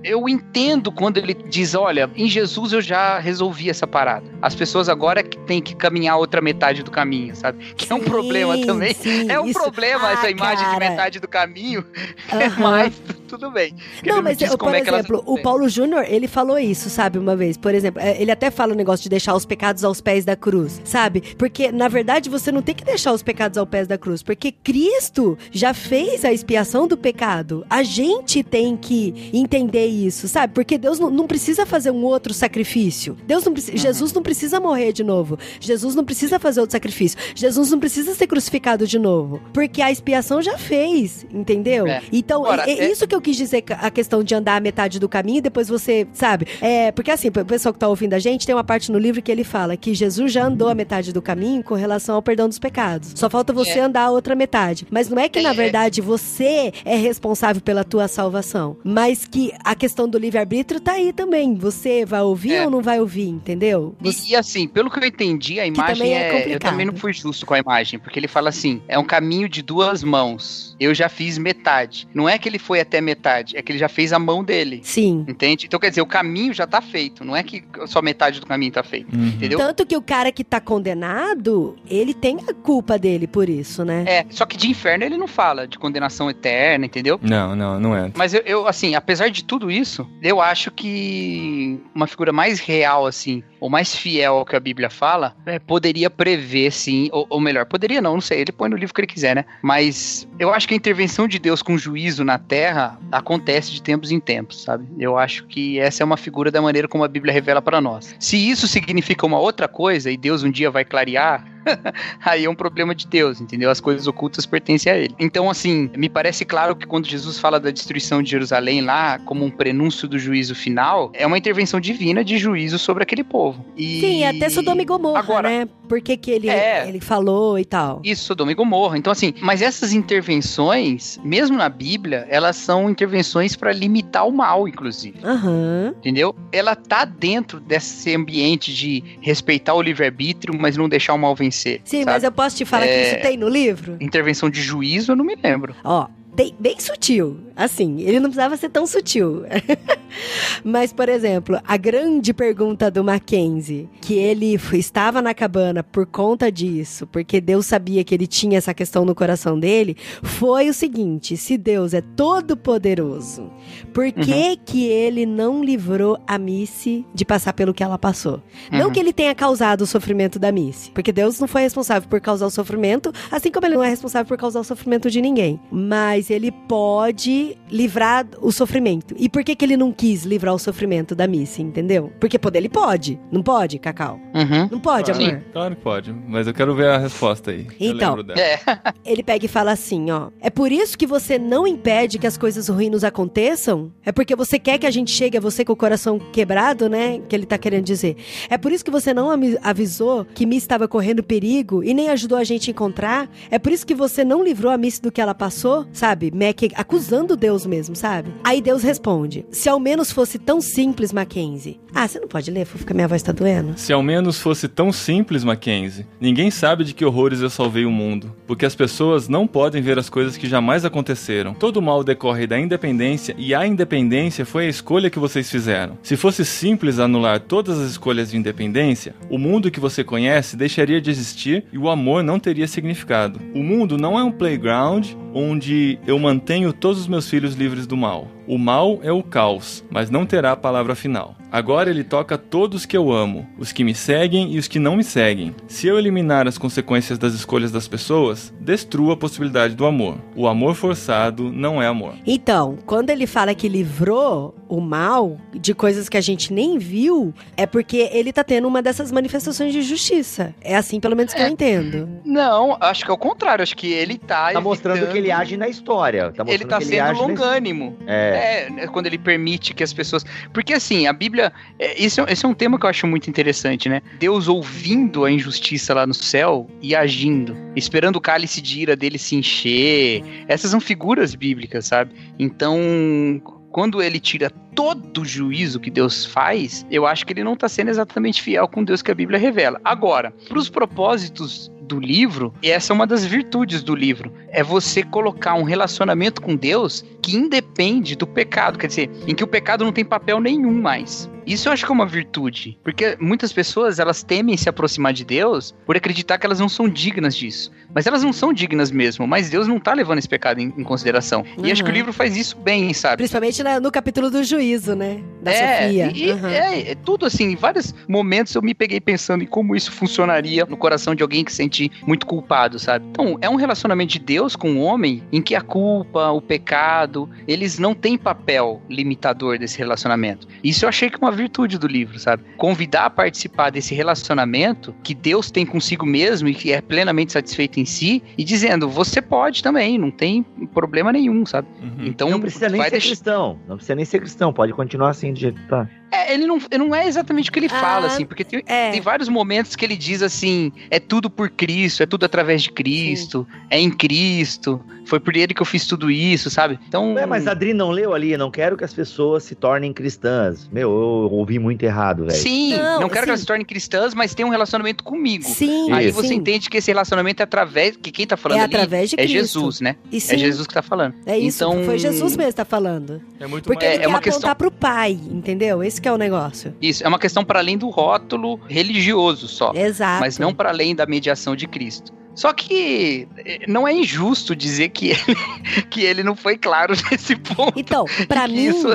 eu 0.04 0.28
entendo 0.28 0.90
quando 0.92 1.18
ele 1.18 1.34
diz: 1.34 1.74
olha, 1.74 2.10
em 2.16 2.28
Jesus 2.28 2.72
eu 2.72 2.80
já 2.80 3.18
resolvi 3.18 3.70
essa 3.70 3.86
parada. 3.86 4.26
As 4.40 4.54
pessoas 4.54 4.88
agora 4.88 5.22
que 5.22 5.38
têm 5.40 5.60
que 5.60 5.74
caminhar 5.74 6.16
outra 6.16 6.40
metade 6.40 6.82
do 6.82 6.90
caminho, 6.90 7.34
sabe? 7.34 7.74
Que 7.74 7.86
sim, 7.86 7.92
é 7.92 7.96
um 7.96 8.00
problema 8.00 8.58
também. 8.64 8.94
Sim, 8.94 9.30
é 9.30 9.40
um 9.40 9.46
isso... 9.46 9.60
problema 9.60 10.08
ah, 10.08 10.12
essa 10.12 10.30
imagem 10.30 10.64
cara. 10.64 10.78
de 10.78 10.90
metade 10.90 11.20
do 11.20 11.28
caminho, 11.28 11.84
uhum. 12.32 12.38
mas 12.62 12.94
tudo 13.26 13.50
bem. 13.50 13.74
Não, 14.04 14.22
mas 14.22 14.40
eu, 14.40 14.56
por 14.56 14.74
é 14.74 14.80
exemplo, 14.80 15.22
o 15.26 15.40
Paulo 15.42 15.68
Júnior, 15.68 16.04
ele 16.08 16.28
falou 16.28 16.58
isso, 16.58 16.88
sabe, 16.88 17.18
uma 17.18 17.36
vez. 17.36 17.56
Por 17.56 17.74
exemplo, 17.74 18.00
é, 18.00 18.20
ele 18.20 18.30
até 18.30 18.50
fala 18.50 18.72
o 18.72 18.76
negócio 18.76 19.02
de 19.02 19.08
deixar 19.08 19.34
os 19.34 19.44
pecados 19.44 19.84
aos 19.84 20.00
pés 20.00 20.24
da 20.24 20.36
cruz, 20.36 20.80
sabe? 20.84 21.20
Porque, 21.36 21.70
na 21.72 21.88
verdade, 21.88 22.30
você 22.30 22.50
não 22.52 22.62
tem 22.62 22.74
que 22.74 22.84
deixar 22.84 23.12
os 23.12 23.22
pecados 23.22 23.58
aos 23.58 23.68
pés 23.68 23.86
da 23.86 23.98
cruz, 23.98 24.22
porque 24.22 24.52
Cristo 24.52 25.36
já 25.50 25.74
fez 25.74 26.24
a 26.24 26.32
expiação 26.32 26.86
do 26.86 26.96
pecado. 26.96 27.66
A 27.68 27.82
gente 27.82 28.42
tem 28.42 28.76
que 28.76 29.30
entender 29.32 29.86
isso, 29.86 30.28
sabe? 30.28 30.54
Porque 30.54 30.78
Deus 30.78 30.98
não, 30.98 31.10
não 31.10 31.26
precisa 31.26 31.66
fazer 31.66 31.90
um 31.90 32.04
outro 32.04 32.32
sacrifício. 32.32 33.16
Deus 33.26 33.44
não 33.44 33.52
uhum. 33.52 33.76
Jesus 33.76 34.12
não 34.12 34.22
precisa 34.22 34.60
morrer 34.60 34.92
de 34.92 35.02
novo. 35.02 35.38
Jesus 35.60 35.94
não 35.94 36.04
precisa 36.04 36.38
fazer 36.38 36.60
outro 36.60 36.72
sacrifício. 36.72 37.18
Jesus 37.34 37.70
não 37.70 37.80
precisa 37.80 38.14
ser 38.14 38.26
crucificado 38.26 38.86
de 38.86 38.98
novo, 38.98 39.40
porque 39.52 39.82
a 39.82 39.90
expiação 39.90 40.40
já 40.40 40.56
fez, 40.58 41.26
entendeu? 41.32 41.86
É. 41.86 42.02
Então, 42.12 42.46
é, 42.52 42.70
é, 42.70 42.90
isso 42.90 43.06
que 43.06 43.14
eu 43.16 43.20
quis 43.20 43.36
dizer 43.36 43.64
a 43.70 43.90
questão 43.90 44.22
de 44.22 44.34
andar 44.34 44.56
a 44.56 44.60
metade 44.60 44.98
do 44.98 45.08
caminho 45.08 45.38
e 45.38 45.40
depois 45.40 45.68
você, 45.68 46.06
sabe? 46.12 46.46
É, 46.60 46.92
porque 46.92 47.10
assim, 47.10 47.28
o 47.28 47.44
pessoal 47.44 47.72
que 47.72 47.78
tá 47.78 47.88
ouvindo 47.88 48.14
a 48.14 48.18
gente, 48.18 48.46
tem 48.46 48.54
uma 48.54 48.64
parte 48.64 48.92
no 48.92 48.98
livro 48.98 49.20
que 49.22 49.32
ele 49.32 49.44
fala 49.44 49.76
que 49.76 49.94
Jesus 49.94 50.32
já 50.32 50.44
andou 50.44 50.68
a 50.68 50.74
metade 50.74 51.12
do 51.12 51.22
caminho 51.22 51.62
com 51.62 51.74
relação 51.74 52.14
ao 52.14 52.22
perdão 52.22 52.48
dos 52.48 52.58
pecados. 52.58 53.12
Só 53.14 53.28
falta 53.28 53.52
você 53.52 53.78
é. 53.78 53.80
andar 53.80 54.02
a 54.02 54.10
outra 54.10 54.34
metade. 54.34 54.86
Mas 54.90 55.08
não 55.08 55.18
é 55.18 55.28
que, 55.28 55.40
na 55.40 55.50
é. 55.50 55.54
verdade, 55.54 56.00
você 56.00 56.72
é 56.84 56.96
responsável 56.96 57.62
pela 57.62 57.84
tua 57.84 58.08
salvação. 58.08 58.76
Mas 58.84 59.26
que 59.26 59.52
a 59.64 59.74
questão 59.74 60.08
do 60.08 60.18
livre-arbítrio 60.18 60.80
tá 60.80 60.92
aí 60.92 61.12
também. 61.12 61.54
Você 61.54 62.04
vai 62.04 62.22
ouvir 62.22 62.54
é. 62.54 62.64
ou 62.64 62.70
não 62.70 62.82
vai 62.82 63.00
ouvir, 63.00 63.28
entendeu? 63.28 63.94
Você... 64.00 64.32
E, 64.32 64.36
assim, 64.36 64.68
pelo 64.68 64.90
que 64.90 64.98
eu 64.98 65.04
entendi, 65.04 65.58
a 65.60 65.66
imagem 65.66 66.14
é, 66.14 66.50
é 66.50 66.54
Eu 66.54 66.58
também 66.58 66.86
não 66.86 66.94
fui 66.94 67.12
justo 67.12 67.46
com 67.46 67.54
a 67.54 67.58
imagem, 67.58 67.98
porque 67.98 68.18
ele 68.18 68.28
fala 68.28 68.48
assim: 68.48 68.82
é 68.88 68.98
um 68.98 69.04
caminho 69.04 69.48
de 69.48 69.62
duas 69.62 70.02
mãos. 70.02 70.76
Eu 70.78 70.94
já 70.94 71.08
fiz 71.08 71.38
metade. 71.38 72.08
Não 72.14 72.28
é 72.28 72.38
que 72.38 72.48
ele 72.48 72.58
foi 72.58 72.80
até 72.80 73.00
metade, 73.06 73.56
é 73.56 73.62
que 73.62 73.72
ele 73.72 73.78
já 73.78 73.88
fez 73.88 74.12
a 74.12 74.18
mão 74.18 74.44
dele. 74.44 74.80
Sim. 74.82 75.24
Entende? 75.26 75.66
Então 75.66 75.80
quer 75.80 75.88
dizer, 75.88 76.02
o 76.02 76.06
caminho 76.06 76.52
já 76.52 76.66
tá 76.66 76.80
feito. 76.80 77.24
Não 77.24 77.34
é 77.34 77.42
que 77.42 77.64
só 77.86 78.02
metade 78.02 78.40
do 78.40 78.46
caminho 78.46 78.72
tá 78.72 78.82
feito. 78.82 79.16
Uhum. 79.16 79.28
Entendeu? 79.28 79.58
Tanto 79.58 79.86
que 79.86 79.96
o 79.96 80.02
cara 80.02 80.30
que 80.30 80.44
tá 80.44 80.60
condenado, 80.60 81.76
ele 81.88 82.12
tem 82.12 82.38
a 82.48 82.52
culpa 82.52 82.98
dele 82.98 83.26
por 83.26 83.48
isso, 83.48 83.84
né? 83.84 84.04
É, 84.06 84.26
só 84.30 84.44
que 84.44 84.56
de 84.56 84.68
inferno 84.68 85.04
ele 85.04 85.16
não 85.16 85.28
fala 85.28 85.66
de 85.66 85.78
condenação 85.78 86.28
eterna, 86.28 86.84
entendeu? 86.84 87.18
Não, 87.22 87.54
não, 87.54 87.80
não 87.80 87.96
é. 87.96 88.10
Mas 88.14 88.34
eu, 88.34 88.42
eu 88.44 88.66
assim, 88.66 88.94
apesar 88.94 89.28
de 89.28 89.44
tudo 89.44 89.70
isso, 89.70 90.08
eu 90.22 90.40
acho 90.40 90.70
que 90.70 91.80
uma 91.94 92.06
figura 92.06 92.32
mais 92.32 92.60
real, 92.60 93.06
assim, 93.06 93.42
ou 93.66 93.70
mais 93.70 93.96
fiel 93.96 94.36
ao 94.36 94.46
que 94.46 94.54
a 94.54 94.60
Bíblia 94.60 94.88
fala, 94.88 95.34
é, 95.44 95.58
poderia 95.58 96.08
prever, 96.08 96.70
sim, 96.70 97.08
ou, 97.10 97.26
ou, 97.28 97.40
melhor, 97.40 97.66
poderia 97.66 98.00
não, 98.00 98.14
não 98.14 98.20
sei, 98.20 98.40
ele 98.40 98.52
põe 98.52 98.70
no 98.70 98.76
livro 98.76 98.94
que 98.94 99.00
ele 99.00 99.08
quiser, 99.08 99.34
né? 99.34 99.44
Mas 99.60 100.26
eu 100.38 100.54
acho 100.54 100.68
que 100.68 100.74
a 100.74 100.76
intervenção 100.76 101.26
de 101.26 101.40
Deus 101.40 101.62
com 101.62 101.76
juízo 101.76 102.24
na 102.24 102.38
terra 102.38 102.96
acontece 103.10 103.72
de 103.72 103.82
tempos 103.82 104.12
em 104.12 104.20
tempos, 104.20 104.62
sabe? 104.62 104.86
Eu 105.00 105.18
acho 105.18 105.44
que 105.46 105.80
essa 105.80 106.00
é 106.00 106.06
uma 106.06 106.16
figura 106.16 106.48
da 106.48 106.62
maneira 106.62 106.86
como 106.86 107.02
a 107.02 107.08
Bíblia 107.08 107.34
revela 107.34 107.60
para 107.60 107.80
nós. 107.80 108.14
Se 108.20 108.36
isso 108.36 108.68
significa 108.68 109.26
uma 109.26 109.40
outra 109.40 109.66
coisa 109.66 110.12
e 110.12 110.16
Deus 110.16 110.44
um 110.44 110.50
dia 110.50 110.70
vai 110.70 110.84
clarear 110.84 111.44
aí 112.24 112.44
é 112.44 112.50
um 112.50 112.54
problema 112.54 112.94
de 112.94 113.06
Deus, 113.06 113.40
entendeu? 113.40 113.70
As 113.70 113.80
coisas 113.80 114.06
ocultas 114.06 114.46
pertencem 114.46 114.92
a 114.92 114.96
ele. 114.96 115.14
Então, 115.18 115.50
assim, 115.50 115.90
me 115.96 116.08
parece 116.08 116.44
claro 116.44 116.74
que 116.76 116.86
quando 116.86 117.06
Jesus 117.06 117.38
fala 117.38 117.58
da 117.58 117.70
destruição 117.70 118.22
de 118.22 118.30
Jerusalém 118.30 118.80
lá, 118.80 119.18
como 119.20 119.44
um 119.44 119.50
prenúncio 119.50 120.08
do 120.08 120.18
juízo 120.18 120.54
final, 120.54 121.10
é 121.14 121.26
uma 121.26 121.38
intervenção 121.38 121.80
divina 121.80 122.24
de 122.24 122.38
juízo 122.38 122.78
sobre 122.78 123.02
aquele 123.02 123.24
povo. 123.24 123.64
E... 123.76 124.00
Sim, 124.00 124.24
até 124.24 124.48
Sodoma 124.48 124.82
e 124.82 124.84
Gomorra, 124.84 125.18
Agora, 125.18 125.48
né? 125.48 125.68
Por 125.88 126.00
que, 126.00 126.16
que 126.16 126.30
ele, 126.30 126.48
É. 126.48 126.88
ele 126.88 127.00
falou 127.00 127.58
e 127.58 127.64
tal. 127.64 128.00
Isso, 128.04 128.24
Sodoma 128.24 128.50
e 128.52 128.54
Gomorra. 128.54 128.98
Então, 128.98 129.12
assim, 129.12 129.32
mas 129.40 129.62
essas 129.62 129.92
intervenções, 129.92 131.18
mesmo 131.24 131.56
na 131.56 131.68
Bíblia, 131.68 132.26
elas 132.28 132.56
são 132.56 132.90
intervenções 132.90 133.56
para 133.56 133.72
limitar 133.72 134.26
o 134.26 134.32
mal, 134.32 134.68
inclusive. 134.68 135.18
Aham. 135.24 135.94
Entendeu? 135.98 136.34
Ela 136.52 136.74
tá 136.74 137.04
dentro 137.04 137.60
desse 137.60 138.14
ambiente 138.14 138.74
de 138.74 139.02
respeitar 139.20 139.74
o 139.74 139.82
livre-arbítrio, 139.82 140.54
mas 140.58 140.76
não 140.76 140.88
deixar 140.88 141.14
o 141.14 141.18
mal 141.18 141.34
vencer. 141.34 141.55
Sim, 141.84 142.00
sabe? 142.00 142.04
mas 142.06 142.22
eu 142.24 142.32
posso 142.32 142.56
te 142.56 142.64
falar 142.64 142.84
que 142.84 142.92
É. 142.92 143.12
isso 143.14 143.22
tem 143.22 143.36
no 143.36 143.48
livro? 143.48 143.96
Intervenção 144.00 144.48
de 144.50 144.60
juízo, 144.60 145.12
eu 145.12 145.16
não 145.16 145.24
me 145.24 145.36
lembro. 145.42 145.74
Ó, 145.84 146.06
tem, 146.36 146.54
bem 146.58 146.78
sutil. 146.78 147.38
Assim, 147.56 148.02
ele 148.02 148.20
não 148.20 148.28
precisava 148.28 148.56
ser 148.56 148.68
tão 148.68 148.86
sutil. 148.86 149.44
Mas, 150.64 150.92
por 150.92 151.08
exemplo, 151.08 151.58
a 151.66 151.76
grande 151.76 152.32
pergunta 152.32 152.90
do 152.90 153.02
Mackenzie, 153.04 153.88
que 154.00 154.14
ele 154.14 154.58
estava 154.74 155.20
na 155.22 155.34
cabana 155.34 155.82
por 155.82 156.06
conta 156.06 156.50
disso, 156.50 157.06
porque 157.06 157.40
Deus 157.40 157.66
sabia 157.66 158.02
que 158.04 158.14
ele 158.14 158.26
tinha 158.26 158.58
essa 158.58 158.74
questão 158.74 159.04
no 159.04 159.14
coração 159.14 159.58
dele, 159.58 159.96
foi 160.22 160.68
o 160.68 160.74
seguinte: 160.74 161.36
se 161.36 161.56
Deus 161.56 161.94
é 161.94 162.00
todo 162.00 162.56
poderoso, 162.56 163.50
por 163.92 164.10
que 164.12 164.56
que 164.56 164.86
ele 164.86 165.24
não 165.26 165.62
livrou 165.62 166.18
a 166.26 166.38
Missy 166.38 167.04
de 167.14 167.24
passar 167.24 167.52
pelo 167.52 167.74
que 167.74 167.82
ela 167.82 167.98
passou? 167.98 168.42
Não 168.70 168.86
Uhum. 168.86 168.92
que 168.92 169.00
ele 169.00 169.12
tenha 169.12 169.34
causado 169.34 169.82
o 169.82 169.86
sofrimento 169.86 170.38
da 170.38 170.52
Missy, 170.52 170.90
porque 170.92 171.12
Deus 171.12 171.40
não 171.40 171.48
foi 171.48 171.62
responsável 171.62 172.08
por 172.08 172.20
causar 172.20 172.46
o 172.46 172.50
sofrimento, 172.50 173.12
assim 173.30 173.50
como 173.50 173.66
ele 173.66 173.74
não 173.74 173.82
é 173.84 173.88
responsável 173.88 174.26
por 174.26 174.38
causar 174.38 174.60
o 174.60 174.64
sofrimento 174.64 175.10
de 175.10 175.20
ninguém. 175.20 175.60
Mas 175.70 176.30
ele 176.30 176.50
pode 176.50 177.45
livrar 177.70 178.26
o 178.40 178.50
sofrimento. 178.50 179.14
E 179.18 179.28
por 179.28 179.44
que 179.44 179.54
que 179.54 179.64
ele 179.64 179.76
não 179.76 179.92
quis 179.92 180.24
livrar 180.24 180.54
o 180.54 180.58
sofrimento 180.58 181.14
da 181.14 181.26
Missy, 181.26 181.62
entendeu? 181.62 182.12
Porque 182.18 182.38
poder 182.38 182.58
ele 182.58 182.68
pode. 182.68 183.18
Não 183.30 183.42
pode, 183.42 183.78
Cacau? 183.78 184.18
Uhum. 184.34 184.68
Não 184.70 184.80
pode, 184.80 185.12
claro, 185.12 185.24
amor? 185.24 185.42
Claro 185.52 185.76
que 185.76 185.82
pode, 185.82 186.12
mas 186.12 186.46
eu 186.46 186.54
quero 186.54 186.74
ver 186.74 186.88
a 186.88 186.98
resposta 186.98 187.50
aí. 187.50 187.66
Então. 187.78 188.16
É. 188.36 188.58
Ele 189.04 189.22
pega 189.22 189.44
e 189.44 189.48
fala 189.48 189.72
assim, 189.72 190.10
ó. 190.10 190.30
É 190.40 190.50
por 190.50 190.72
isso 190.72 190.96
que 190.96 191.06
você 191.06 191.38
não 191.38 191.66
impede 191.66 192.18
que 192.18 192.26
as 192.26 192.36
coisas 192.36 192.68
ruins 192.68 192.90
nos 192.90 193.04
aconteçam? 193.04 193.92
É 194.04 194.10
porque 194.10 194.34
você 194.34 194.58
quer 194.58 194.78
que 194.78 194.86
a 194.86 194.90
gente 194.90 195.10
chegue 195.10 195.36
a 195.36 195.40
você 195.40 195.64
com 195.64 195.72
o 195.72 195.76
coração 195.76 196.18
quebrado, 196.18 196.88
né? 196.88 197.20
Que 197.28 197.36
ele 197.36 197.46
tá 197.46 197.58
querendo 197.58 197.84
dizer. 197.84 198.16
É 198.48 198.58
por 198.58 198.72
isso 198.72 198.84
que 198.84 198.90
você 198.90 199.12
não 199.12 199.28
avisou 199.62 200.24
que 200.24 200.46
Miss 200.46 200.62
estava 200.62 200.88
correndo 200.88 201.22
perigo 201.22 201.84
e 201.84 201.94
nem 201.94 202.08
ajudou 202.08 202.38
a 202.38 202.44
gente 202.44 202.70
a 202.70 202.72
encontrar? 202.72 203.30
É 203.50 203.58
por 203.58 203.72
isso 203.72 203.86
que 203.86 203.94
você 203.94 204.24
não 204.24 204.42
livrou 204.42 204.72
a 204.72 204.78
Miss 204.78 204.98
do 204.98 205.12
que 205.12 205.20
ela 205.20 205.34
passou? 205.34 205.86
Sabe? 205.92 206.30
Mac 206.30 206.72
acusando 206.74 207.35
Deus 207.36 207.66
mesmo, 207.66 207.94
sabe? 207.94 208.30
Aí 208.42 208.60
Deus 208.60 208.82
responde: 208.82 209.44
Se 209.50 209.68
ao 209.68 209.78
menos 209.78 210.10
fosse 210.10 210.38
tão 210.38 210.60
simples, 210.60 211.12
Mackenzie. 211.12 211.78
Ah, 211.94 212.06
você 212.06 212.20
não 212.20 212.28
pode 212.28 212.50
ler, 212.50 212.66
Fufu, 212.66 212.84
que 212.84 212.92
a 212.92 212.94
minha 212.94 213.08
voz 213.08 213.22
tá 213.22 213.32
doendo? 213.32 213.72
Se 213.78 213.90
ao 213.90 214.02
menos 214.02 214.38
fosse 214.38 214.68
tão 214.68 214.92
simples, 214.92 215.42
Mackenzie, 215.42 216.06
ninguém 216.20 216.50
sabe 216.50 216.84
de 216.84 216.92
que 216.92 217.04
horrores 217.04 217.40
eu 217.40 217.48
salvei 217.48 217.86
o 217.86 217.90
mundo, 217.90 218.36
porque 218.46 218.66
as 218.66 218.74
pessoas 218.74 219.28
não 219.28 219.46
podem 219.46 219.80
ver 219.80 219.98
as 219.98 220.10
coisas 220.10 220.36
que 220.36 220.46
jamais 220.46 220.84
aconteceram. 220.84 221.54
Todo 221.54 221.80
mal 221.80 222.04
decorre 222.04 222.46
da 222.46 222.60
independência 222.60 223.34
e 223.38 223.54
a 223.54 223.66
independência 223.66 224.44
foi 224.44 224.66
a 224.66 224.68
escolha 224.68 225.08
que 225.08 225.18
vocês 225.18 225.50
fizeram. 225.50 225.96
Se 226.02 226.18
fosse 226.18 226.44
simples 226.44 226.98
anular 226.98 227.40
todas 227.40 227.78
as 227.78 227.92
escolhas 227.92 228.30
de 228.30 228.36
independência, 228.36 229.14
o 229.30 229.38
mundo 229.38 229.70
que 229.70 229.80
você 229.80 230.04
conhece 230.04 230.54
deixaria 230.54 231.00
de 231.00 231.10
existir 231.10 231.64
e 231.72 231.78
o 231.78 231.88
amor 231.88 232.22
não 232.22 232.38
teria 232.38 232.68
significado. 232.68 233.40
O 233.54 233.62
mundo 233.62 233.96
não 233.96 234.18
é 234.18 234.22
um 234.22 234.32
playground 234.32 235.12
onde 235.34 235.98
eu 236.06 236.18
mantenho 236.18 236.72
todos 236.72 237.00
os 237.00 237.06
meus 237.06 237.25
filhos 237.28 237.54
livres 237.54 237.86
do 237.86 237.96
mal. 237.96 238.35
O 238.46 238.58
mal 238.58 239.00
é 239.02 239.10
o 239.12 239.22
caos, 239.22 239.84
mas 239.90 240.08
não 240.10 240.24
terá 240.24 240.52
a 240.52 240.56
palavra 240.56 240.94
final. 240.94 241.34
Agora 241.50 241.88
ele 241.90 242.04
toca 242.04 242.36
todos 242.36 242.84
que 242.84 242.96
eu 242.96 243.10
amo, 243.12 243.46
os 243.58 243.72
que 243.72 243.82
me 243.84 243.94
seguem 243.94 244.52
e 244.52 244.58
os 244.58 244.68
que 244.68 244.78
não 244.78 244.96
me 244.96 245.04
seguem. 245.04 245.54
Se 245.66 245.86
eu 245.86 245.98
eliminar 245.98 246.46
as 246.46 246.58
consequências 246.58 247.18
das 247.18 247.32
escolhas 247.34 247.70
das 247.72 247.88
pessoas, 247.88 248.52
destruo 248.60 249.10
a 249.12 249.16
possibilidade 249.16 249.74
do 249.74 249.86
amor. 249.86 250.18
O 250.34 250.46
amor 250.46 250.74
forçado 250.74 251.50
não 251.52 251.80
é 251.82 251.86
amor. 251.86 252.14
Então, 252.26 252.76
quando 252.84 253.10
ele 253.10 253.26
fala 253.26 253.54
que 253.54 253.68
livrou 253.68 254.54
o 254.68 254.80
mal 254.80 255.38
de 255.54 255.72
coisas 255.74 256.08
que 256.08 256.16
a 256.16 256.20
gente 256.20 256.52
nem 256.52 256.78
viu, 256.78 257.32
é 257.56 257.64
porque 257.66 258.10
ele 258.12 258.32
tá 258.32 258.42
tendo 258.44 258.66
uma 258.68 258.82
dessas 258.82 259.10
manifestações 259.12 259.72
de 259.72 259.82
justiça. 259.82 260.54
É 260.60 260.76
assim, 260.76 260.98
pelo 261.00 261.16
menos, 261.16 261.32
que 261.32 261.40
eu 261.40 261.46
entendo. 261.48 262.08
Não, 262.24 262.76
acho 262.80 263.04
que 263.04 263.10
é 263.10 263.14
o 263.14 263.18
contrário. 263.18 263.62
Acho 263.62 263.76
que 263.76 263.92
ele 263.92 264.18
tá. 264.18 264.52
Tá 264.52 264.60
mostrando 264.60 264.96
evitando- 264.96 265.12
que 265.12 265.18
ele 265.18 265.30
age 265.30 265.56
na 265.56 265.68
história. 265.68 266.32
Tá 266.32 266.44
mostrando 266.44 266.50
Ele 266.50 266.64
tá 266.64 266.78
que 266.78 266.84
sendo 266.84 267.12
longânimo. 267.18 267.96
É. 268.06 268.35
É, 268.36 268.70
né, 268.70 268.86
quando 268.86 269.06
ele 269.06 269.18
permite 269.18 269.74
que 269.74 269.82
as 269.82 269.92
pessoas. 269.92 270.24
Porque 270.52 270.72
assim, 270.72 271.06
a 271.06 271.12
Bíblia. 271.12 271.52
é, 271.78 272.02
esse, 272.02 272.20
é, 272.20 272.24
esse 272.28 272.44
é 272.44 272.48
um 272.48 272.54
tema 272.54 272.78
que 272.78 272.86
eu 272.86 272.90
acho 272.90 273.06
muito 273.06 273.28
interessante, 273.28 273.88
né? 273.88 274.02
Deus 274.18 274.48
ouvindo 274.48 275.24
a 275.24 275.30
injustiça 275.30 275.94
lá 275.94 276.06
no 276.06 276.14
céu 276.14 276.68
e 276.82 276.94
agindo. 276.94 277.56
Esperando 277.74 278.16
o 278.16 278.20
cálice 278.20 278.60
de 278.60 278.80
ira 278.80 278.96
dele 278.96 279.18
se 279.18 279.36
encher. 279.36 280.22
Essas 280.48 280.70
são 280.70 280.80
figuras 280.80 281.34
bíblicas, 281.34 281.86
sabe? 281.86 282.14
Então. 282.38 283.40
Quando 283.68 284.02
ele 284.02 284.18
tira 284.18 284.48
todo 284.74 285.20
o 285.20 285.24
juízo 285.24 285.78
que 285.78 285.90
Deus 285.90 286.24
faz, 286.24 286.86
eu 286.90 287.06
acho 287.06 287.26
que 287.26 287.34
ele 287.34 287.44
não 287.44 287.52
está 287.52 287.68
sendo 287.68 287.90
exatamente 287.90 288.40
fiel 288.40 288.66
com 288.66 288.82
Deus 288.82 289.02
que 289.02 289.10
a 289.10 289.14
Bíblia 289.14 289.38
revela. 289.38 289.78
Agora, 289.84 290.32
para 290.48 290.58
os 290.58 290.70
propósitos 290.70 291.70
do 291.86 292.00
livro, 292.00 292.52
e 292.62 292.70
essa 292.70 292.92
é 292.92 292.94
uma 292.94 293.06
das 293.06 293.24
virtudes 293.24 293.82
do 293.82 293.94
livro, 293.94 294.32
é 294.48 294.62
você 294.62 295.02
colocar 295.02 295.54
um 295.54 295.62
relacionamento 295.62 296.42
com 296.42 296.56
Deus 296.56 297.04
que 297.22 297.36
independe 297.36 298.16
do 298.16 298.26
pecado, 298.26 298.78
quer 298.78 298.88
dizer, 298.88 299.10
em 299.26 299.34
que 299.34 299.44
o 299.44 299.46
pecado 299.46 299.84
não 299.84 299.92
tem 299.92 300.04
papel 300.04 300.40
nenhum 300.40 300.80
mais. 300.80 301.30
Isso 301.46 301.68
eu 301.68 301.72
acho 301.72 301.84
que 301.86 301.90
é 301.92 301.94
uma 301.94 302.06
virtude, 302.06 302.78
porque 302.82 303.16
muitas 303.20 303.52
pessoas 303.52 303.98
elas 303.98 304.22
temem 304.22 304.56
se 304.56 304.68
aproximar 304.68 305.12
de 305.12 305.24
Deus 305.24 305.74
por 305.86 305.96
acreditar 305.96 306.38
que 306.38 306.46
elas 306.46 306.58
não 306.58 306.68
são 306.68 306.88
dignas 306.88 307.36
disso. 307.36 307.70
Mas 307.94 308.06
elas 308.06 308.22
não 308.22 308.32
são 308.32 308.52
dignas 308.52 308.90
mesmo, 308.90 309.26
mas 309.26 309.48
Deus 309.48 309.68
não 309.68 309.78
tá 309.78 309.94
levando 309.94 310.18
esse 310.18 310.28
pecado 310.28 310.60
em, 310.60 310.64
em 310.76 310.82
consideração. 310.82 311.44
E 311.62 311.70
acho 311.70 311.82
que 311.82 311.88
o 311.88 311.92
Uhum. 311.92 311.96
livro 311.98 312.12
faz 312.12 312.36
isso 312.36 312.56
bem, 312.58 312.92
sabe? 312.92 313.18
Principalmente 313.18 313.62
na- 313.62 313.78
no 313.80 313.90
capítulo 313.92 314.30
do 314.30 314.42
juízo, 314.44 314.94
né? 314.96 315.20
Da 315.40 315.52
é, 315.52 315.82
Sofia. 315.86 316.12
e- 316.14 316.32
Uhum. 316.32 316.48
é, 316.48 316.90
é 316.90 316.94
tudo 316.94 317.24
assim, 317.24 317.44
em 317.52 317.56
vários 317.56 317.94
momentos 318.08 318.54
eu 318.54 318.60
me 318.62 318.74
peguei 318.74 319.00
pensando 319.00 319.42
em 319.44 319.46
como 319.46 319.74
isso 319.76 319.92
funcionaria 319.92 320.66
no 320.66 320.76
coração 320.76 321.14
de 321.14 321.22
alguém 321.22 321.44
que 321.44 321.50
se 321.52 321.58
sente 321.58 321.90
muito 322.06 322.26
culpado, 322.26 322.78
sabe? 322.78 323.06
Então, 323.10 323.38
é 323.40 323.48
um 323.48 323.56
relacionamento 323.56 324.12
de 324.12 324.18
Deus 324.18 324.56
com 324.56 324.72
o 324.76 324.80
homem 324.80 325.22
em 325.32 325.40
que 325.40 325.54
a 325.54 325.60
culpa, 325.60 326.30
o 326.30 326.40
pecado, 326.40 327.30
eles 327.46 327.78
não 327.78 327.94
têm 327.94 328.18
papel 328.18 328.82
limitador 328.90 329.58
desse 329.58 329.78
relacionamento. 329.78 330.46
Isso 330.62 330.84
eu 330.84 330.88
achei 330.88 331.08
que 331.08 331.16
é 331.16 331.18
uma 331.18 331.30
virtude 331.36 331.78
do 331.78 331.86
livro, 331.86 332.18
sabe? 332.18 332.42
Convidar 332.56 333.06
a 333.06 333.10
participar 333.10 333.70
desse 333.70 333.94
relacionamento 333.94 334.94
que 335.02 335.14
Deus 335.14 335.50
tem 335.50 335.64
consigo 335.66 336.04
mesmo 336.06 336.48
e 336.48 336.54
que 336.54 336.72
é 336.72 336.80
plenamente 336.80 337.32
satisfeito 337.32 337.78
em 337.78 337.84
si 337.84 338.22
e 338.36 338.42
dizendo, 338.44 338.88
você 338.88 339.20
pode 339.22 339.62
também, 339.62 339.98
não 339.98 340.10
tem 340.10 340.42
problema 340.72 341.12
nenhum, 341.12 341.44
sabe? 341.46 341.68
Uhum. 341.80 342.06
Então, 342.06 342.30
não 342.30 342.40
precisa 342.40 342.68
nem 342.68 342.78
vai 342.78 342.88
ser 342.90 342.96
deixar- 342.96 343.08
cristão. 343.08 343.58
Não 343.68 343.76
precisa 343.76 343.94
nem 343.94 344.04
ser 344.04 344.18
cristão. 344.20 344.52
Pode 344.52 344.72
continuar 344.72 345.10
assim 345.10 345.32
do 345.32 345.38
jeito 345.38 345.60
que 345.60 345.68
tá. 345.68 345.88
É, 346.10 346.32
ele 346.34 346.46
não, 346.46 346.58
não 346.78 346.94
é 346.94 347.06
exatamente 347.06 347.50
o 347.50 347.52
que 347.52 347.58
ele 347.58 347.66
Ah, 347.66 347.80
fala, 347.80 348.06
assim, 348.06 348.24
porque 348.24 348.44
tem, 348.44 348.62
é. 348.66 348.90
tem 348.92 349.00
vários 349.00 349.28
momentos 349.28 349.74
que 349.74 349.84
ele 349.84 349.96
diz 349.96 350.22
assim: 350.22 350.72
é 350.90 350.98
tudo 351.00 351.28
por 351.28 351.50
Cristo, 351.50 352.02
é 352.02 352.06
tudo 352.06 352.24
através 352.24 352.62
de 352.62 352.70
Cristo, 352.70 353.46
é 353.70 353.78
em 353.80 353.90
Cristo, 353.90 354.80
foi 355.04 355.18
por 355.20 355.36
ele 355.36 355.52
que 355.54 355.60
eu 355.60 355.66
fiz 355.66 355.86
tudo 355.86 356.10
isso, 356.10 356.48
sabe? 356.50 356.78
Então. 356.88 357.18
É, 357.18 357.26
mas 357.26 357.46
a 357.46 357.52
Adri 357.52 357.72
não 357.74 357.90
leu 357.90 358.14
ali. 358.14 358.36
Não 358.36 358.50
quero 358.50 358.76
que 358.76 358.84
as 358.84 358.92
pessoas 358.94 359.42
se 359.44 359.54
tornem 359.54 359.92
cristãs. 359.92 360.68
Meu, 360.72 360.90
eu 360.90 361.30
ouvi 361.32 361.58
muito 361.58 361.82
errado, 361.84 362.24
velho. 362.26 362.32
Sim, 362.36 362.74
Não, 362.76 363.00
não, 363.02 363.08
quero 363.08 363.24
que 363.24 363.30
elas 363.30 363.40
sim. 363.40 363.44
se 363.44 363.46
tornem 363.46 363.64
cristãs, 363.66 364.14
mas 364.14 364.34
tem 364.34 364.44
um 364.44 364.48
relacionamento 364.48 365.02
comigo. 365.04 365.44
Sim, 365.44 365.92
Aí 365.92 366.06
Isso. 366.08 366.16
você 366.16 366.28
sim. 366.28 366.34
entende 366.36 366.68
que 366.70 366.76
esse 366.78 366.90
relacionamento 366.90 367.40
é 367.40 367.44
através. 367.44 367.96
Que 367.96 368.10
quem 368.10 368.26
tá 368.26 368.36
falando 368.36 368.58
É 368.60 368.64
ali 368.64 368.74
através 368.74 369.10
de 369.10 369.16
é 369.16 369.18
Cristo. 369.18 369.32
Jesus, 369.34 369.80
né? 369.80 369.96
E 370.10 370.20
sim, 370.20 370.34
É 370.34 370.38
Jesus 370.38 370.66
que 370.66 370.74
tá 370.74 370.82
falando. 370.82 371.14
É 371.24 371.38
isso, 371.38 371.62
Então- 371.64 371.84
foi 371.84 371.98
Jesus 371.98 372.36
mesmo 372.36 372.50
que 372.52 372.56
tá 372.56 372.64
falando. 372.64 373.20
É 373.40 373.46
muito 373.46 373.64
Porque 373.64 373.84
mais... 373.84 373.94
ele 373.96 374.02
é 374.04 374.06
quer 374.06 374.08
uma 374.08 374.18
apontar 374.18 374.32
questão- 374.34 374.54
pro 374.56 374.70
pai, 374.70 375.12
entendeu? 375.12 375.82
Esse 375.84 375.95
que 376.00 376.08
é 376.08 376.12
o 376.12 376.18
negócio. 376.18 376.74
Isso, 376.80 377.04
é 377.04 377.08
uma 377.08 377.18
questão 377.18 377.44
para 377.44 377.58
além 377.58 377.76
do 377.78 377.88
rótulo 377.88 378.60
religioso 378.68 379.48
só. 379.48 379.72
Exato. 379.74 380.20
mas 380.20 380.38
não 380.38 380.54
para 380.54 380.70
além 380.70 380.94
da 380.94 381.06
mediação 381.06 381.54
de 381.56 381.66
Cristo. 381.66 382.12
Só 382.36 382.52
que 382.52 383.26
eh, 383.38 383.64
não 383.66 383.88
é 383.88 383.92
injusto 383.92 384.54
dizer 384.54 384.90
que 384.90 385.08
ele, 385.08 385.36
que 385.90 386.02
ele 386.02 386.22
não 386.22 386.36
foi 386.36 386.56
claro 386.56 386.94
nesse 387.10 387.34
ponto. 387.34 387.72
Então, 387.76 388.04
pra 388.28 388.46
Que 388.46 388.52
mim, 388.54 388.64
isso? 388.66 388.88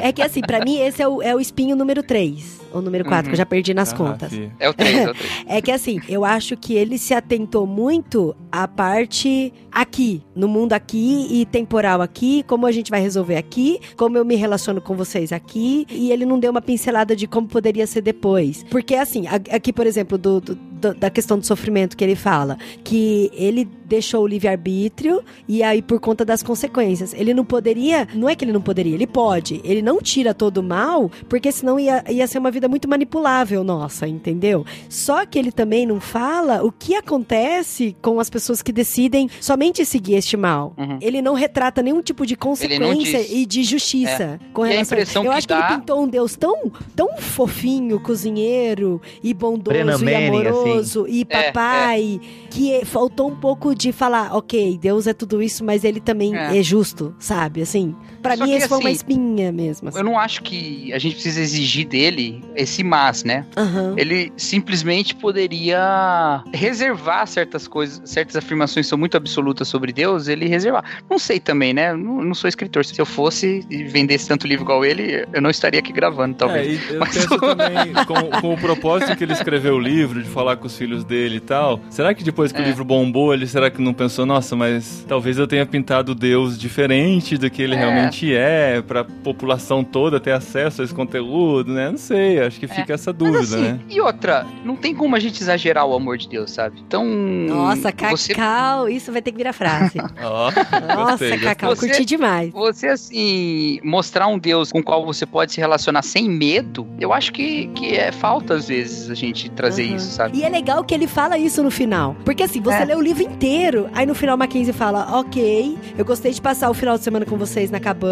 é, 0.00 0.08
é 0.08 0.12
que 0.12 0.22
assim, 0.22 0.40
pra 0.40 0.64
mim 0.64 0.78
esse 0.80 1.00
é 1.00 1.06
o, 1.06 1.22
é 1.22 1.34
o 1.34 1.38
espinho 1.40 1.76
número 1.76 2.02
3, 2.02 2.60
ou 2.72 2.82
número 2.82 3.04
4, 3.04 3.18
Uhum. 3.26 3.30
que 3.30 3.34
eu 3.34 3.38
já 3.38 3.46
perdi 3.46 3.72
nas 3.74 3.92
Ah, 3.92 3.96
contas. 3.96 4.32
É 4.58 4.68
o 4.68 4.74
3, 4.74 4.96
é 4.96 5.10
o 5.10 5.14
3. 5.14 5.32
É 5.46 5.60
que 5.62 5.70
assim, 5.70 6.00
eu 6.08 6.24
acho 6.24 6.56
que 6.56 6.74
ele 6.74 6.96
se 6.98 7.12
atentou 7.14 7.66
muito 7.66 8.34
à 8.50 8.66
parte 8.66 9.52
aqui, 9.70 10.22
no 10.34 10.48
mundo 10.48 10.72
aqui 10.72 11.26
e 11.30 11.44
temporal 11.46 12.00
aqui, 12.00 12.42
como 12.46 12.66
a 12.66 12.72
gente 12.72 12.90
vai 12.90 13.00
resolver 13.00 13.36
aqui, 13.36 13.78
como 13.96 14.16
eu 14.16 14.24
me 14.24 14.36
relaciono 14.36 14.80
com 14.80 14.96
vocês 14.96 15.32
aqui, 15.32 15.86
e 15.90 16.10
ele 16.10 16.24
não 16.24 16.38
deu 16.38 16.50
uma 16.50 16.62
pincelada 16.62 17.14
de 17.14 17.26
como 17.26 17.46
poderia 17.46 17.86
ser 17.86 18.00
depois. 18.00 18.64
Porque 18.70 18.94
assim, 18.94 19.24
aqui, 19.26 19.72
por 19.72 19.86
exemplo, 19.86 20.16
do, 20.16 20.40
do, 20.40 20.54
do- 20.54 20.94
da 20.94 21.10
questão 21.10 21.38
do 21.38 21.44
sofrimento 21.46 21.96
que 21.96 22.04
ele 22.04 22.14
fala. 22.16 22.53
Que 22.82 23.30
ele 23.34 23.68
deixou 23.94 24.22
o 24.24 24.26
livre-arbítrio 24.26 25.22
e 25.48 25.62
aí 25.62 25.80
por 25.82 26.00
conta 26.00 26.24
das 26.24 26.42
consequências. 26.42 27.14
Ele 27.14 27.32
não 27.34 27.44
poderia, 27.44 28.08
não 28.14 28.28
é 28.28 28.34
que 28.34 28.44
ele 28.44 28.52
não 28.52 28.60
poderia, 28.60 28.94
ele 28.94 29.06
pode. 29.06 29.60
Ele 29.64 29.82
não 29.82 29.98
tira 30.00 30.32
todo 30.34 30.58
o 30.58 30.62
mal, 30.62 31.10
porque 31.28 31.50
senão 31.52 31.78
ia, 31.78 32.04
ia 32.10 32.26
ser 32.26 32.38
uma 32.38 32.50
vida 32.50 32.66
muito 32.68 32.88
manipulável 32.88 33.62
nossa, 33.62 34.06
entendeu? 34.08 34.64
Só 34.88 35.24
que 35.26 35.38
ele 35.38 35.52
também 35.52 35.86
não 35.86 36.00
fala 36.00 36.64
o 36.64 36.72
que 36.72 36.94
acontece 36.94 37.96
com 38.02 38.18
as 38.20 38.28
pessoas 38.28 38.62
que 38.62 38.72
decidem 38.72 39.28
somente 39.40 39.84
seguir 39.84 40.14
este 40.14 40.36
mal. 40.36 40.74
Uhum. 40.76 40.98
Ele 41.00 41.22
não 41.22 41.34
retrata 41.34 41.82
nenhum 41.82 42.02
tipo 42.02 42.26
de 42.26 42.36
consequência 42.36 43.20
e 43.32 43.46
de 43.46 43.62
justiça 43.62 44.40
com 44.52 44.64
E 44.64 44.68
a 44.68 44.72
relação 44.72 44.98
impressão 44.98 45.24
Eu 45.24 45.30
que 45.30 45.36
acho 45.38 45.46
que 45.48 45.54
dá- 45.54 45.68
ele 45.68 45.78
pintou 45.78 46.02
um 46.02 46.08
Deus 46.08 46.36
tão, 46.36 46.72
tão 46.96 47.16
fofinho, 47.18 48.00
cozinheiro 48.00 49.00
e 49.22 49.32
bondoso 49.34 49.78
e 49.78 50.04
Manning, 50.04 50.46
amoroso 50.46 51.06
e 51.08 51.22
É, 51.22 51.24
papai, 51.52 52.20
que 52.50 52.84
faltou 52.84 53.28
um 53.28 53.36
pouco 53.36 53.74
de 53.74 53.83
falar, 53.92 54.34
ok, 54.36 54.78
Deus 54.78 55.06
é 55.06 55.12
tudo 55.12 55.42
isso, 55.42 55.64
mas 55.64 55.84
ele 55.84 56.00
também 56.00 56.34
É. 56.36 56.58
é, 56.58 56.62
justo, 56.62 57.14
sabe? 57.18 57.62
Assim, 57.62 57.94
pra 58.24 58.36
Só 58.36 58.44
mim 58.44 58.50
que, 58.52 58.56
esse 58.56 58.68
foi 58.68 58.78
uma 58.78 58.88
assim, 58.88 58.96
espinha 58.96 59.52
mesmo. 59.52 59.88
assim. 59.88 59.98
Eu 59.98 60.04
não 60.04 60.18
acho 60.18 60.42
que 60.42 60.92
a 60.92 60.98
gente 60.98 61.12
precisa 61.14 61.40
exigir 61.40 61.86
dele 61.86 62.42
esse 62.56 62.82
mas, 62.82 63.22
né? 63.22 63.44
Aham. 63.56 63.94
Ele 63.96 64.32
simplesmente 64.36 65.14
poderia 65.14 66.42
reservar 66.52 67.26
certas 67.26 67.66
coisas, 67.68 68.00
certas 68.04 68.36
afirmações 68.36 68.86
que 68.86 68.90
são 68.90 68.98
muito 68.98 69.16
absolutas 69.16 69.68
sobre 69.68 69.92
Deus, 69.92 70.28
ele 70.28 70.48
reservar. 70.48 70.84
Não 71.08 71.18
sei 71.18 71.38
também, 71.38 71.72
né? 71.74 71.92
Não, 71.94 72.22
não 72.24 72.34
sou 72.34 72.48
escritor. 72.48 72.84
Se 72.84 72.98
eu 72.98 73.06
fosse 73.06 73.64
e 73.70 73.84
vendesse 73.84 74.26
tanto 74.28 74.46
livro 74.46 74.64
igual 74.64 74.84
ele, 74.84 75.26
eu 75.32 75.40
não 75.42 75.50
estaria 75.50 75.80
aqui 75.80 75.92
gravando, 75.92 76.34
talvez. 76.36 76.90
É, 76.90 76.94
eu 76.94 77.00
Mas- 77.00 77.14
penso 77.14 77.28
também, 77.38 77.92
com, 78.06 78.40
com 78.40 78.54
o 78.54 78.58
propósito 78.58 79.16
que 79.16 79.24
ele 79.24 79.32
escreveu 79.32 79.74
o 79.74 79.78
livro, 79.80 80.22
de 80.22 80.28
falar 80.28 80.56
com 80.56 80.66
os 80.66 80.76
filhos 80.76 81.04
dele 81.04 81.36
e 81.36 81.40
tal, 81.40 81.80
será 81.90 82.14
que 82.14 82.24
depois 82.24 82.52
que 82.52 82.60
o 82.60 82.62
É. 82.62 82.66
livro 82.66 82.84
bombou, 82.84 83.34
ele 83.34 83.46
será 83.46 83.70
que 83.70 83.80
não 83.82 83.92
pensou, 83.92 84.24
nossa, 84.24 84.56
mas 84.56 85.04
talvez 85.06 85.38
eu 85.38 85.46
tenha 85.46 85.66
pintado 85.66 86.14
Deus 86.14 86.58
diferente 86.58 87.36
do 87.36 87.50
que 87.50 87.60
ele 87.62 87.74
É. 87.74 87.78
realmente 87.78 88.13
é, 88.34 88.80
pra 88.82 89.04
população 89.04 89.82
toda 89.82 90.20
ter 90.20 90.32
acesso 90.32 90.82
a 90.82 90.84
esse 90.84 90.94
conteúdo, 90.94 91.72
né? 91.72 91.90
Não 91.90 91.98
sei, 91.98 92.40
acho 92.40 92.58
que 92.60 92.66
fica 92.68 92.92
essa 92.94 93.10
Mas 93.12 93.18
dúvida, 93.18 93.38
assim, 93.40 93.62
né? 93.62 93.80
e 93.88 94.00
outra, 94.00 94.46
não 94.64 94.76
tem 94.76 94.94
como 94.94 95.16
a 95.16 95.18
gente 95.18 95.40
exagerar 95.42 95.86
o 95.86 95.94
amor 95.94 96.16
de 96.18 96.28
Deus, 96.28 96.50
sabe? 96.50 96.80
Então. 96.86 97.04
Nossa, 97.04 97.90
você 98.10 98.34
Cacau, 98.34 98.88
isso 98.88 99.10
vai 99.12 99.20
ter 99.22 99.30
que 99.32 99.36
virar 99.38 99.52
frase. 99.52 99.98
Ó, 100.22 100.50
Nossa, 100.94 101.10
gostei, 101.12 101.38
Cacau, 101.38 101.74
Você- 101.74 101.86
curti 101.88 102.04
demais. 102.04 102.52
Você, 102.52 102.88
assim, 102.88 103.78
mostrar 103.82 104.26
um 104.26 104.38
Deus 104.38 104.70
com 104.70 104.78
o 104.80 104.82
qual 104.82 105.04
você 105.04 105.26
pode 105.26 105.52
se 105.52 105.60
relacionar 105.60 106.02
sem 106.02 106.28
medo, 106.28 106.86
eu 107.00 107.12
acho 107.12 107.32
que, 107.32 107.68
que 107.68 107.94
é 107.96 108.12
falta, 108.12 108.54
às 108.54 108.68
vezes, 108.68 109.10
a 109.10 109.14
gente 109.14 109.50
trazer 109.50 109.86
Aham. 109.86 109.96
isso, 109.96 110.10
sabe? 110.12 110.38
E 110.38 110.42
é 110.44 110.48
legal 110.48 110.84
que 110.84 110.94
ele 110.94 111.06
fala 111.06 111.38
isso 111.38 111.62
no 111.62 111.70
final. 111.70 112.14
Porque 112.24 112.42
assim, 112.42 112.60
você 112.60 112.78
É. 112.82 112.84
lê 112.84 112.94
o 112.94 113.00
livro 113.00 113.22
inteiro, 113.22 113.88
aí 113.94 114.06
no 114.06 114.14
final 114.14 114.36
Mackenzie 114.36 114.72
fala: 114.72 115.18
Ok, 115.18 115.78
eu 115.96 116.04
gostei 116.04 116.32
de 116.32 116.40
passar 116.40 116.70
o 116.70 116.74
final 116.74 116.96
de 116.98 117.04
semana 117.04 117.24
com 117.24 117.36
vocês 117.36 117.70
na 117.70 117.80
cabana, 117.80 118.03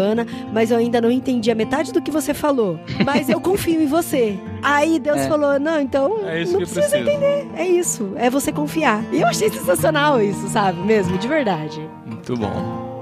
mas 0.51 0.71
eu 0.71 0.77
ainda 0.77 0.99
não 1.01 1.11
entendi 1.11 1.49
a 1.51 1.55
metade 1.55 1.91
do 1.93 2.01
que 2.01 2.11
você 2.11 2.33
falou. 2.33 2.79
Mas 3.05 3.29
eu 3.29 3.39
confio 3.39 3.81
em 3.81 3.87
você. 3.87 4.37
Aí 4.61 4.99
Deus 4.99 5.19
É. 5.19 5.27
falou: 5.27 5.59
Não, 5.59 5.79
então. 5.79 6.27
É 6.27 6.41
isso 6.41 6.53
não 6.53 6.59
precisa. 6.61 6.97
entender. 6.97 7.47
É 7.55 7.67
isso. 7.67 8.11
É 8.15 8.29
você 8.29 8.51
confiar. 8.51 9.03
E 9.11 9.21
eu 9.21 9.27
achei 9.27 9.49
sensacional 9.49 10.21
isso, 10.21 10.47
sabe? 10.49 10.79
Mesmo, 10.81 11.17
de 11.17 11.27
verdade. 11.27 11.81
Muito 12.05 12.35
bom. 12.37 12.92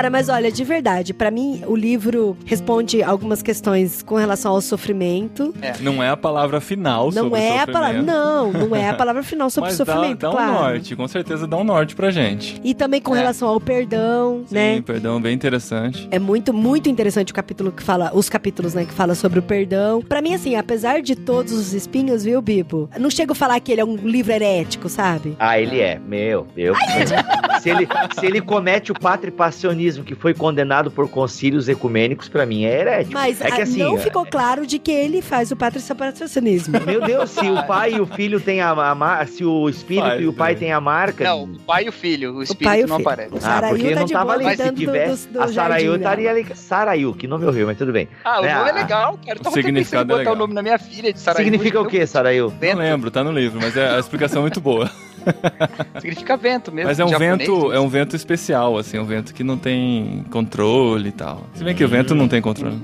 Cara, 0.00 0.08
mas 0.08 0.30
olha, 0.30 0.50
de 0.50 0.64
verdade, 0.64 1.12
pra 1.12 1.30
mim 1.30 1.62
o 1.66 1.76
livro 1.76 2.34
responde 2.46 3.02
algumas 3.02 3.42
questões 3.42 4.00
com 4.02 4.14
relação 4.14 4.52
ao 4.54 4.62
sofrimento. 4.62 5.54
Não 5.78 6.02
é 6.02 6.08
a 6.08 6.16
palavra 6.16 6.58
final 6.58 7.10
Não 7.12 7.24
sobre 7.24 7.38
é 7.38 7.52
o 7.52 7.60
a 7.60 7.66
palavra. 7.66 7.98
sofrimento. 7.98 8.06
Não, 8.06 8.50
não 8.50 8.74
é 8.74 8.88
a 8.88 8.94
palavra 8.94 9.22
final 9.22 9.50
sobre 9.50 9.68
Mas 9.68 9.74
o 9.78 9.84
sofrimento, 9.84 10.20
dá, 10.20 10.28
dá 10.28 10.34
claro. 10.34 10.50
um 10.52 10.54
norte, 10.54 10.96
com 10.96 11.06
certeza 11.06 11.46
dá 11.46 11.58
um 11.58 11.64
norte 11.64 11.94
pra 11.94 12.10
gente. 12.10 12.58
E 12.64 12.72
também 12.72 12.98
com 12.98 13.14
É. 13.14 13.18
relação 13.18 13.46
ao 13.46 13.60
perdão, 13.60 14.42
né? 14.50 14.76
Sim, 14.76 14.80
perdão, 14.82 15.20
bem 15.20 15.34
interessante. 15.34 16.08
É 16.10 16.18
muito, 16.18 16.54
muito 16.54 16.88
interessante 16.88 17.30
o 17.30 17.34
capítulo 17.34 17.70
que 17.70 17.82
fala, 17.82 18.10
os 18.14 18.30
capítulos, 18.30 18.72
né, 18.72 18.86
que 18.86 18.94
fala 18.94 19.14
sobre 19.14 19.38
o 19.38 19.42
perdão. 19.42 20.00
Pra 20.00 20.22
mim, 20.22 20.32
assim, 20.32 20.56
apesar 20.56 21.02
de 21.02 21.14
todos 21.14 21.52
os 21.52 21.74
espinhos, 21.74 22.24
viu, 22.24 22.40
Bibo? 22.40 22.88
Não 22.98 23.10
chego 23.10 23.32
a 23.32 23.34
falar 23.34 23.60
que 23.60 23.70
ele 23.70 23.82
é 23.82 23.84
um 23.84 23.96
livro 23.96 24.32
herético, 24.32 24.88
sabe? 24.88 25.36
Ah, 25.38 25.60
ele 25.60 25.78
é. 25.78 25.98
Meu, 26.08 26.46
eu. 26.56 26.72
se, 27.60 27.68
ele, 27.68 27.86
se 28.18 28.24
ele 28.24 28.40
comete 28.40 28.90
o 28.90 28.94
patripassionismo 28.98 29.89
que 29.98 30.14
foi 30.14 30.32
condenado 30.34 30.90
por 30.90 31.08
concílios 31.08 31.68
ecumênicos, 31.68 32.28
pra 32.28 32.44
mim 32.46 32.64
é 32.64 32.80
herético. 32.80 33.12
Mas 33.14 33.40
é 33.40 33.50
que 33.50 33.60
ah, 33.60 33.64
assim. 33.64 33.78
não 33.78 33.96
é- 33.96 34.00
ficou 34.00 34.24
claro 34.26 34.66
de 34.66 34.78
que 34.78 34.90
ele 34.90 35.20
faz 35.22 35.50
o 35.50 35.56
patricipacionismo. 35.56 36.78
Meu 36.86 37.00
Deus, 37.00 37.30
se 37.30 37.48
o 37.50 37.62
pai 37.66 37.94
e 37.94 38.00
o 38.00 38.06
filho 38.06 38.40
têm 38.40 38.60
a, 38.60 38.72
a 38.72 39.26
se 39.26 39.44
o 39.44 39.68
espírito 39.68 40.06
Faz, 40.06 40.20
e 40.22 40.26
o 40.26 40.32
pai 40.32 40.52
né? 40.54 40.58
têm 40.60 40.72
a 40.72 40.80
marca. 40.80 41.24
Não, 41.24 41.44
o 41.44 41.58
pai 41.60 41.84
e 41.84 41.88
o 41.88 41.92
filho, 41.92 42.34
o 42.34 42.42
espírito 42.42 42.64
pai 42.64 42.80
e 42.80 42.84
o 42.84 42.86
não 42.88 42.96
filho. 42.96 43.08
aparece. 43.08 43.34
O 43.34 43.38
Ah, 43.42 43.62
porque 43.68 43.90
tá 43.90 44.00
não 44.00 44.04
de 44.06 44.12
tava 44.12 44.32
ali. 44.32 44.44
Se 44.44 44.48
cuidando 44.56 44.74
do- 44.74 44.78
tivesse, 44.80 45.26
do- 45.28 45.32
do 45.32 45.42
a 45.42 45.48
Sarayu 45.48 45.84
jardim 45.86 45.96
estaria 45.98 46.30
ali. 46.30 46.46
Sarayu, 46.54 47.14
que 47.14 47.26
nome 47.26 47.44
horrível, 47.46 47.66
mas 47.66 47.78
tudo 47.78 47.92
bem. 47.92 48.08
Ah, 48.24 48.40
o 48.40 48.42
Né, 48.42 48.54
nome 48.54 48.70
é 48.70 48.72
legal, 48.72 49.18
cara. 49.24 49.38
Eu 49.38 49.40
o 49.40 49.44
tava 49.44 49.54
pensando 49.56 49.58
em 49.58 49.62
significado 49.62 50.02
é 50.02 50.06
botar 50.06 50.18
legal. 50.18 50.34
o 50.34 50.38
nome 50.38 50.54
na 50.54 50.62
minha 50.62 50.78
filha 50.78 51.12
de 51.12 51.18
Sarayu. 51.20 51.44
Significa 51.44 51.80
o 51.80 51.86
que, 51.86 52.06
Sarayu? 52.06 52.52
Não 52.60 52.74
lembro, 52.78 53.10
tá 53.10 53.22
no 53.24 53.32
livro, 53.32 53.58
mas 53.60 53.76
é, 53.76 53.88
a 53.94 53.98
explicação 53.98 54.38
é 54.40 54.42
muito 54.42 54.60
boa. 54.60 54.90
Significa 56.00 56.36
vento 56.36 56.72
mesmo. 56.72 56.88
Mas 56.88 56.98
é 57.00 57.04
um 57.04 57.08
japonês, 57.08 57.38
vento, 57.38 57.72
é 57.72 57.80
um 57.80 57.88
vento 57.88 58.16
especial, 58.16 58.78
assim, 58.78 58.98
um 58.98 59.04
vento 59.04 59.34
que 59.34 59.44
não 59.44 59.58
tem 59.58 60.24
controle 60.30 61.08
e 61.08 61.12
tal. 61.12 61.46
Se 61.54 61.64
bem 61.64 61.74
que 61.74 61.84
o 61.84 61.88
vento 61.88 62.14
não 62.14 62.28
tem 62.28 62.40
controle. 62.40 62.78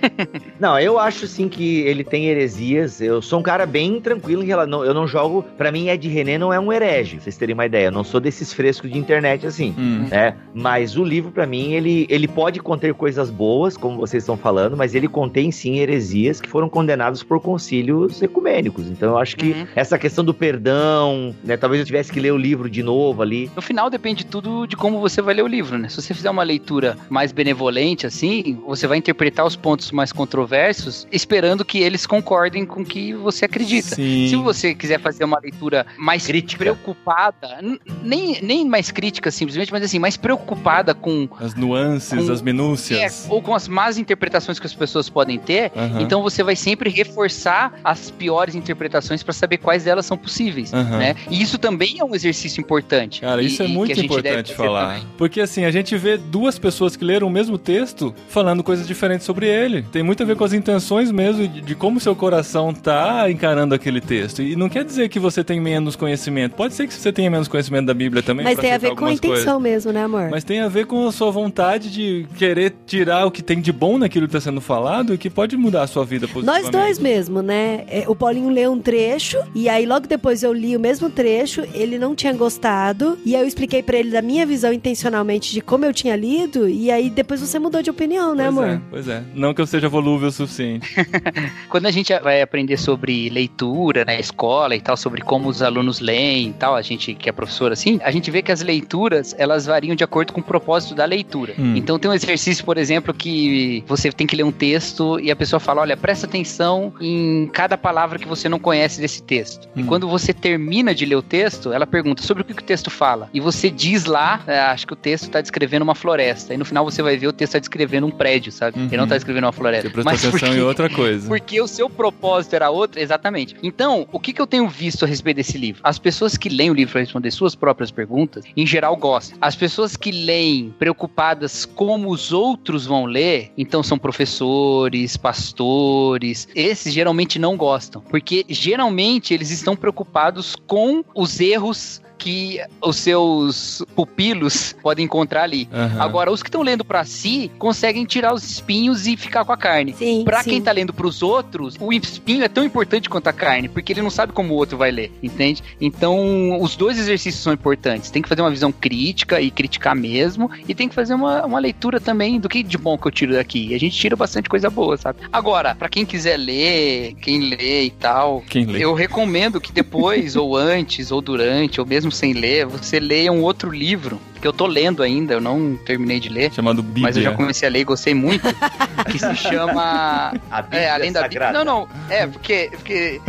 Não, 0.58 0.78
eu 0.78 0.98
acho 0.98 1.26
sim 1.26 1.48
que 1.48 1.80
ele 1.80 2.02
tem 2.04 2.26
heresias. 2.26 3.00
Eu 3.00 3.20
sou 3.20 3.40
um 3.40 3.42
cara 3.42 3.66
bem 3.66 4.00
tranquilo 4.00 4.42
em 4.42 4.46
relação. 4.46 4.84
Eu 4.84 4.94
não 4.94 5.06
jogo. 5.06 5.44
Pra 5.56 5.70
mim, 5.70 5.88
Ed 5.88 6.08
René 6.08 6.38
não 6.38 6.52
é 6.52 6.58
um 6.58 6.72
herege, 6.72 7.16
pra 7.16 7.24
vocês 7.24 7.36
terem 7.36 7.54
uma 7.54 7.66
ideia. 7.66 7.86
Eu 7.86 7.92
não 7.92 8.04
sou 8.04 8.20
desses 8.20 8.52
frescos 8.52 8.90
de 8.90 8.98
internet 8.98 9.46
assim. 9.46 9.74
Hum. 9.78 10.06
É, 10.10 10.34
mas 10.54 10.96
o 10.96 11.04
livro, 11.04 11.30
pra 11.30 11.46
mim, 11.46 11.72
ele, 11.72 12.06
ele 12.08 12.26
pode 12.28 12.60
conter 12.60 12.94
coisas 12.94 13.30
boas, 13.30 13.76
como 13.76 13.96
vocês 13.98 14.22
estão 14.22 14.36
falando, 14.36 14.76
mas 14.76 14.94
ele 14.94 15.08
contém 15.08 15.50
sim 15.50 15.78
heresias 15.78 16.40
que 16.40 16.48
foram 16.48 16.68
condenadas 16.68 17.22
por 17.22 17.40
concílios 17.40 18.22
ecumênicos. 18.22 18.86
Então 18.88 19.10
eu 19.10 19.18
acho 19.18 19.36
que 19.36 19.46
Uhum. 19.52 19.66
essa 19.76 19.98
questão 19.98 20.24
do 20.24 20.34
perdão, 20.34 21.34
né? 21.44 21.56
Talvez 21.56 21.80
eu 21.80 21.86
tivesse 21.86 22.12
que 22.12 22.18
ler 22.20 22.32
o 22.32 22.36
livro 22.36 22.68
de 22.68 22.82
novo 22.82 23.22
ali. 23.22 23.50
No 23.54 23.62
final 23.62 23.88
depende 23.88 24.24
tudo 24.26 24.66
de 24.66 24.76
como 24.76 25.00
você 25.00 25.22
vai 25.22 25.34
ler 25.34 25.42
o 25.42 25.46
livro, 25.46 25.78
né? 25.78 25.88
Se 25.88 26.00
você 26.00 26.12
fizer 26.14 26.30
uma 26.30 26.42
leitura 26.42 26.96
mais 27.08 27.30
benevolente, 27.32 28.06
assim, 28.06 28.58
você 28.66 28.86
vai 28.86 28.98
interpretar 28.98 29.46
os 29.46 29.54
pontos 29.56 29.85
mais 29.94 30.12
controversos, 30.12 31.06
esperando 31.12 31.64
que 31.64 31.78
eles 31.78 32.06
concordem 32.06 32.64
com 32.64 32.82
o 32.82 32.84
que 32.84 33.12
você 33.14 33.44
acredita. 33.44 33.94
Sim. 33.96 34.26
Se 34.28 34.36
você 34.36 34.74
quiser 34.74 35.00
fazer 35.00 35.24
uma 35.24 35.38
leitura 35.40 35.86
mais 35.98 36.26
Crítica. 36.26 36.58
preocupada, 36.64 37.58
nem, 38.02 38.40
nem 38.42 38.66
mais 38.66 38.90
crítica 38.90 39.30
simplesmente, 39.30 39.72
mas 39.72 39.82
assim, 39.82 39.98
mais 39.98 40.16
preocupada 40.16 40.94
com 40.94 41.28
As 41.40 41.54
nuances, 41.54 42.24
Com- 42.26 42.32
as 42.32 42.42
minúcias. 42.42 43.26
é, 43.28 43.32
ou 43.32 43.42
com 43.42 43.54
as 43.54 43.68
más 43.68 43.98
interpretações 43.98 44.58
que 44.58 44.66
as 44.66 44.74
pessoas 44.74 45.08
podem 45.08 45.38
ter, 45.38 45.72
Aham. 45.76 46.00
então 46.02 46.22
você 46.22 46.42
vai 46.42 46.56
sempre 46.56 46.90
reforçar 46.90 47.72
as 47.84 48.10
piores 48.10 48.54
interpretações 48.54 49.22
para 49.22 49.32
saber 49.32 49.58
quais 49.58 49.84
delas 49.84 50.06
são 50.06 50.16
possíveis, 50.16 50.72
Aham. 50.72 50.98
né? 50.98 51.16
E 51.30 51.40
isso 51.42 51.58
também 51.58 51.98
é 51.98 52.04
um 52.04 52.14
exercício 52.14 52.60
importante. 52.60 53.20
Cara, 53.20 53.42
e- 53.42 53.46
isso 53.46 53.62
é 53.62 53.66
e 53.66 53.68
muito 53.72 53.98
importante 54.00 54.54
falar. 54.54 54.94
também. 54.94 55.06
Porque 55.18 55.40
assim, 55.40 55.64
a 55.64 55.70
gente 55.70 55.96
vê 55.96 56.16
duas 56.16 56.58
pessoas 56.58 56.96
que 56.96 57.04
leram 57.04 57.26
o 57.26 57.30
mesmo 57.30 57.58
texto 57.58 58.14
falando 58.28 58.62
coisas 58.62 58.86
diferentes 58.86 59.24
sobre 59.26 59.46
ele. 59.46 59.75
Tem 59.92 60.02
muito 60.02 60.22
a 60.22 60.26
ver 60.26 60.36
com 60.36 60.44
as 60.44 60.52
intenções 60.52 61.10
mesmo 61.10 61.46
de, 61.46 61.60
de 61.60 61.74
como 61.74 61.98
seu 62.00 62.14
coração 62.14 62.72
tá 62.72 63.30
encarando 63.30 63.74
aquele 63.74 64.00
texto. 64.00 64.42
E 64.42 64.56
não 64.56 64.68
quer 64.68 64.84
dizer 64.84 65.08
que 65.08 65.18
você 65.18 65.42
tem 65.44 65.60
menos 65.60 65.96
conhecimento. 65.96 66.54
Pode 66.54 66.74
ser 66.74 66.86
que 66.86 66.94
você 66.94 67.12
tenha 67.12 67.30
menos 67.30 67.48
conhecimento 67.48 67.86
da 67.86 67.94
Bíblia 67.94 68.22
também. 68.22 68.44
Mas 68.44 68.58
tem 68.58 68.72
a 68.72 68.78
ver 68.78 68.88
com 68.88 69.04
a 69.04 69.08
algumas 69.08 69.20
coisas. 69.20 69.38
intenção 69.40 69.60
mesmo, 69.60 69.92
né, 69.92 70.04
amor? 70.04 70.28
Mas 70.30 70.44
tem 70.44 70.60
a 70.60 70.68
ver 70.68 70.86
com 70.86 71.06
a 71.06 71.12
sua 71.12 71.30
vontade 71.30 71.90
de 71.90 72.26
querer 72.36 72.74
tirar 72.86 73.26
o 73.26 73.30
que 73.30 73.42
tem 73.42 73.60
de 73.60 73.72
bom 73.72 73.98
naquilo 73.98 74.26
que 74.26 74.36
está 74.36 74.50
sendo 74.50 74.60
falado 74.60 75.14
e 75.14 75.18
que 75.18 75.28
pode 75.30 75.56
mudar 75.56 75.82
a 75.82 75.86
sua 75.86 76.04
vida 76.04 76.26
positivamente. 76.28 76.72
Nós 76.72 76.72
dois 76.72 76.98
mesmo, 76.98 77.42
né? 77.42 77.84
É, 77.88 78.04
O 78.08 78.14
Paulinho 78.14 78.48
leu 78.48 78.72
um 78.72 78.80
trecho 78.80 79.38
e 79.54 79.68
aí 79.68 79.86
logo 79.86 80.06
depois 80.06 80.42
eu 80.42 80.52
li 80.52 80.76
o 80.76 80.80
mesmo 80.80 81.08
trecho, 81.10 81.62
ele 81.74 81.98
não 81.98 82.14
tinha 82.14 82.32
gostado 82.32 83.18
e 83.24 83.34
aí 83.34 83.42
eu 83.42 83.46
expliquei 83.46 83.82
pra 83.82 83.96
ele 83.98 84.10
da 84.10 84.22
minha 84.22 84.46
visão 84.46 84.72
intencionalmente 84.72 85.52
de 85.52 85.60
como 85.60 85.84
eu 85.84 85.92
tinha 85.92 86.16
lido 86.16 86.68
e 86.68 86.90
aí 86.90 87.10
depois 87.10 87.40
você 87.40 87.58
mudou 87.58 87.82
de 87.82 87.90
opinião, 87.90 88.34
né, 88.34 88.44
Pois 88.44 88.56
amor? 88.58 88.66
é, 88.68 88.80
pois 88.90 89.08
é. 89.08 89.22
Não 89.34 89.52
que 89.54 89.60
eu 89.60 89.65
eu 89.66 89.70
seja 89.70 89.88
volúvel 89.88 90.28
o 90.28 90.32
suficiente. 90.32 90.94
Quando 91.68 91.86
a 91.86 91.90
gente 91.90 92.12
vai 92.20 92.40
aprender 92.40 92.76
sobre 92.76 93.28
leitura 93.28 94.04
na 94.04 94.14
escola 94.14 94.74
e 94.76 94.80
tal, 94.80 94.96
sobre 94.96 95.20
como 95.22 95.48
os 95.48 95.60
alunos 95.62 96.00
leem 96.00 96.48
e 96.50 96.52
tal, 96.52 96.74
a 96.74 96.82
gente 96.82 97.14
que 97.14 97.28
é 97.28 97.32
professor 97.32 97.72
assim, 97.72 97.98
a 98.02 98.10
gente 98.10 98.30
vê 98.30 98.42
que 98.42 98.52
as 98.52 98.62
leituras, 98.62 99.34
elas 99.38 99.66
variam 99.66 99.94
de 99.94 100.04
acordo 100.04 100.32
com 100.32 100.40
o 100.40 100.44
propósito 100.44 100.94
da 100.94 101.04
leitura. 101.04 101.54
Hum. 101.58 101.74
Então 101.76 101.98
tem 101.98 102.10
um 102.10 102.14
exercício, 102.14 102.64
por 102.64 102.78
exemplo, 102.78 103.12
que 103.12 103.82
você 103.86 104.10
tem 104.12 104.26
que 104.26 104.36
ler 104.36 104.44
um 104.44 104.52
texto 104.52 105.18
e 105.20 105.30
a 105.30 105.36
pessoa 105.36 105.58
fala, 105.60 105.80
olha, 105.82 105.96
presta 105.96 106.26
atenção 106.26 106.92
em 107.00 107.48
cada 107.52 107.76
palavra 107.76 108.18
que 108.18 108.26
você 108.28 108.48
não 108.48 108.58
conhece 108.58 109.00
desse 109.00 109.22
texto. 109.22 109.68
E 109.74 109.82
Hum. 109.82 109.86
quando 109.86 110.08
você 110.08 110.32
termina 110.32 110.94
de 110.94 111.04
ler 111.04 111.16
o 111.16 111.22
texto, 111.22 111.72
ela 111.72 111.86
pergunta 111.86 112.22
sobre 112.22 112.42
o 112.42 112.46
que 112.46 112.54
que 112.54 112.62
o 112.62 112.64
texto 112.64 112.90
fala. 112.90 113.28
E 113.34 113.40
você 113.40 113.68
diz 113.70 114.04
lá, 114.04 114.40
é, 114.46 114.58
acho 114.60 114.86
que 114.86 114.92
o 114.92 114.96
texto 114.96 115.24
está 115.24 115.40
descrevendo 115.40 115.82
uma 115.82 115.94
floresta. 115.94 116.54
E 116.54 116.56
no 116.56 116.64
final 116.64 116.84
você 116.84 117.02
vai 117.02 117.16
ver 117.16 117.26
o 117.26 117.32
texto 117.32 117.46
está 117.46 117.58
descrevendo 117.58 118.06
um 118.06 118.10
prédio, 118.10 118.50
sabe? 118.52 118.78
Ele 118.78 118.88
não 118.92 118.98
Uhum. 118.98 119.04
está 119.04 119.14
descrevendo 119.16 119.44
uma 119.46 119.52
floresta. 119.56 119.88
Você 119.88 119.92
prestou 119.92 120.12
Mas 120.12 120.20
atenção 120.24 120.40
porque- 120.48 120.60
em 120.60 120.62
outra 120.62 120.90
coisa. 120.90 121.26
porque 121.28 121.60
o 121.60 121.66
seu 121.66 121.88
propósito 121.90 122.54
era 122.54 122.70
outro, 122.70 123.00
exatamente. 123.00 123.56
Então, 123.62 124.06
o 124.12 124.20
que, 124.20 124.32
que 124.32 124.40
eu 124.40 124.46
tenho 124.46 124.68
visto 124.68 125.04
a 125.04 125.08
respeito 125.08 125.36
desse 125.38 125.58
livro? 125.58 125.80
As 125.82 125.98
pessoas 125.98 126.36
que 126.36 126.48
leem 126.48 126.70
o 126.70 126.74
livro 126.74 126.92
para 126.92 127.00
responder 127.00 127.30
suas 127.30 127.54
próprias 127.54 127.90
perguntas, 127.90 128.44
em 128.56 128.66
geral 128.66 128.96
gostam. 128.96 129.36
As 129.40 129.56
pessoas 129.56 129.96
que 129.96 130.10
leem 130.12 130.74
preocupadas 130.78 131.64
como 131.64 132.10
os 132.10 132.32
outros 132.32 132.86
vão 132.86 133.04
ler, 133.06 133.50
então 133.56 133.82
são 133.82 133.98
professores, 133.98 135.16
pastores, 135.16 136.48
esses 136.54 136.92
geralmente 136.92 137.38
não 137.38 137.56
gostam. 137.56 138.02
Porque 138.02 138.44
geralmente 138.48 139.32
eles 139.32 139.50
estão 139.50 139.74
preocupados 139.76 140.54
com 140.66 141.04
os 141.14 141.40
erros 141.40 142.00
que 142.18 142.60
os 142.82 142.96
seus 142.96 143.82
pupilos 143.94 144.74
podem 144.82 145.04
encontrar 145.04 145.42
ali. 145.42 145.68
Aham. 145.72 146.00
Agora, 146.02 146.30
os 146.30 146.42
que 146.42 146.48
estão 146.48 146.62
lendo 146.62 146.84
para 146.84 147.04
si 147.04 147.50
conseguem 147.58 148.04
tirar 148.04 148.34
os 148.34 148.42
espinhos 148.44 149.06
e 149.06 149.16
ficar 149.16 149.44
com 149.44 149.52
a 149.52 149.56
carne. 149.56 149.94
Sim. 149.94 150.24
quem 150.44 150.60
tá 150.62 150.72
lendo 150.72 150.92
pros 150.92 151.22
outros, 151.22 151.76
o 151.80 151.92
espinho 151.92 152.44
é 152.44 152.48
tão 152.48 152.64
importante 152.64 153.08
quanto 153.08 153.28
a 153.28 153.32
carne, 153.32 153.68
porque 153.68 153.92
ele 153.92 154.02
não 154.02 154.10
sabe 154.10 154.32
como 154.32 154.52
o 154.54 154.56
outro 154.56 154.76
vai 154.78 154.90
ler, 154.90 155.12
entende? 155.22 155.62
Então, 155.80 156.60
os 156.60 156.76
dois 156.76 156.98
exercícios 156.98 157.42
são 157.42 157.52
importantes. 157.52 158.10
Tem 158.10 158.22
que 158.22 158.28
fazer 158.28 158.42
uma 158.42 158.50
visão 158.50 158.70
crítica 158.72 159.40
e 159.40 159.50
criticar 159.50 159.94
mesmo, 159.94 160.50
e 160.68 160.74
tem 160.74 160.88
que 160.88 160.94
fazer 160.94 161.14
uma, 161.14 161.44
uma 161.44 161.58
leitura 161.58 162.00
também 162.00 162.38
do 162.40 162.48
que 162.48 162.62
de 162.62 162.78
bom 162.78 162.96
que 162.98 163.06
eu 163.06 163.12
tiro 163.12 163.32
daqui. 163.34 163.68
E 163.68 163.74
a 163.74 163.78
gente 163.78 163.96
tira 163.96 164.16
bastante 164.16 164.48
coisa 164.48 164.70
boa, 164.70 164.96
sabe? 164.96 165.20
Agora, 165.32 165.74
pra 165.74 165.88
quem 165.88 166.04
quiser 166.04 166.36
ler, 166.36 167.14
quem 167.20 167.40
lê 167.50 167.84
e 167.84 167.90
tal, 167.90 168.42
Quem 168.48 168.64
lê? 168.66 168.84
eu 168.84 168.94
recomendo 168.94 169.60
que 169.60 169.72
depois, 169.72 170.36
ou 170.36 170.56
antes, 170.56 171.10
ou 171.10 171.20
durante, 171.20 171.80
ou 171.80 171.86
mesmo 171.86 172.05
sem 172.10 172.32
ler, 172.32 172.66
você 172.66 172.98
leia 172.98 173.32
um 173.32 173.42
outro 173.42 173.70
livro, 173.70 174.20
que 174.40 174.46
eu 174.46 174.52
tô 174.52 174.66
lendo 174.66 175.02
ainda, 175.02 175.34
eu 175.34 175.40
não 175.40 175.76
terminei 175.76 176.20
de 176.20 176.28
ler. 176.28 176.52
Chamado 176.52 176.82
Bíblia. 176.82 177.02
Mas 177.02 177.16
eu 177.16 177.22
já 177.22 177.32
comecei 177.32 177.68
a 177.68 177.72
ler 177.72 177.80
e 177.80 177.84
gostei 177.84 178.14
muito. 178.14 178.44
que 179.10 179.18
se 179.18 179.34
chama. 179.36 180.34
A 180.50 180.62
Bíblia 180.62 180.80
É, 180.80 180.90
além 180.90 181.12
da 181.12 181.22
Bíblia. 181.22 181.48
Sagrada. 181.48 181.64
Não, 181.64 181.80
não. 181.80 181.88
É, 182.08 182.26
porque, 182.26 182.70
porque. 182.72 183.20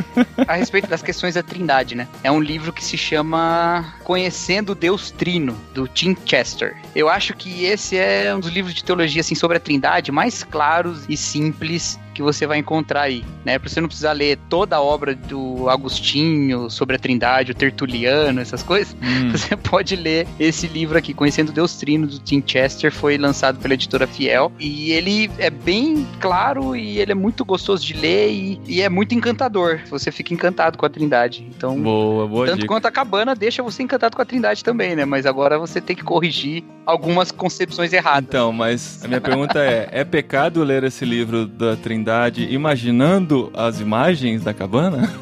A 0.48 0.56
respeito 0.56 0.88
das 0.88 1.02
questões 1.02 1.36
da 1.36 1.44
Trindade, 1.44 1.96
né? 1.96 2.08
É 2.24 2.32
um 2.32 2.40
livro 2.40 2.72
que 2.72 2.84
se 2.84 2.98
chama 2.98 3.94
Conhecendo 4.04 4.76
Deus 4.76 5.12
Trino, 5.12 5.58
do 5.74 5.88
Tim 5.88 6.16
Chester. 6.26 6.76
Eu 6.96 7.10
acho 7.10 7.34
que 7.34 7.66
esse 7.66 7.98
é 7.98 8.34
um 8.36 8.40
dos 8.40 8.52
livros 8.52 8.74
de 8.74 8.84
teologia, 8.84 9.22
assim, 9.22 9.36
sobre 9.36 9.58
a 9.58 9.60
Trindade 9.60 10.12
mais 10.12 10.44
claros 10.44 11.06
e 11.08 11.16
simples 11.16 12.00
que 12.18 12.24
você 12.24 12.48
vai 12.48 12.58
encontrar 12.58 13.02
aí, 13.02 13.24
né? 13.46 13.60
Pra 13.60 13.70
você 13.70 13.80
não 13.80 13.88
precisar 13.88 14.12
ler 14.12 14.40
toda 14.50 14.76
a 14.76 14.82
obra 14.82 15.14
do 15.14 15.70
Agostinho 15.70 16.68
sobre 16.68 16.96
a 16.96 17.00
Trindade, 17.00 17.52
o 17.52 17.56
Tertuliano, 17.56 18.42
essas 18.42 18.64
coisas. 18.64 18.96
Hum. 19.04 19.30
Você 19.38 19.56
pode 19.56 19.96
ler 19.96 20.28
esse 20.40 20.66
livro 20.66 20.98
aqui, 20.98 21.14
Conhecendo 21.14 21.52
Deus 21.52 21.76
Trino, 21.76 22.08
do 22.08 22.18
Tim 22.18 22.44
Chester, 22.46 22.92
foi 22.92 23.18
lançado 23.20 23.60
pela 23.60 23.76
editora 23.76 24.08
Fiel. 24.08 24.52
E 24.60 24.92
ele 24.92 25.30
é 25.38 25.52
bem 25.52 26.08
claro 26.20 26.76
e 26.76 26.98
ele 26.98 27.12
é 27.12 27.16
muito 27.16 27.46
gostoso 27.46 27.86
de 27.86 27.94
ler 27.94 28.32
e, 28.32 28.62
e 28.68 28.82
é 28.82 28.90
muito 28.90 29.14
encantador. 29.14 29.82
Você 29.90 30.12
fica 30.12 30.34
encantado 30.34 30.76
com 30.76 30.86
a 30.86 30.90
Trindade. 30.90 31.48
Então, 31.56 31.80
Boa, 31.80 32.28
boa 32.28 32.46
tanto 32.48 32.62
dica. 32.62 32.68
quanto 32.68 32.88
a 32.88 32.92
cabana 32.92 33.36
deixa 33.36 33.62
você 33.62 33.84
encantado 33.84 34.16
com 34.16 34.22
a 34.24 34.26
Trindade 34.26 34.64
também, 34.64 34.96
né? 34.96 35.06
Mas 35.06 35.28
agora 35.28 35.60
você 35.60 35.80
tem 35.80 35.96
que 35.96 36.04
corrigir 36.04 36.64
algumas 36.84 37.32
concepções 37.32 37.94
erradas. 37.94 38.28
Então, 38.28 38.52
mas 38.52 39.04
a 39.04 39.08
minha 39.08 39.22
pergunta 39.22 39.60
é: 39.60 39.90
é 39.92 40.04
pecado 40.04 40.64
ler 40.64 40.84
esse 40.84 41.06
livro 41.06 41.46
da 41.46 41.76
Trindade 41.76 42.07
imaginando 42.52 43.52
as 43.54 43.80
imagens 43.80 44.44
da 44.44 44.54
cabana? 44.54 45.10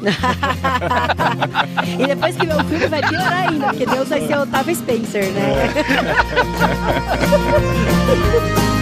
E 1.98 2.06
depois 2.06 2.36
que 2.36 2.46
ver 2.46 2.56
o 2.56 2.64
filme 2.64 2.86
vai 2.88 3.00
piorar 3.00 3.48
ainda, 3.48 3.68
porque 3.68 3.86
Deus 3.86 4.08
vai 4.08 4.26
ser 4.26 4.38
Otávio 4.38 4.74
Spencer, 4.74 5.24
né? 5.32 5.68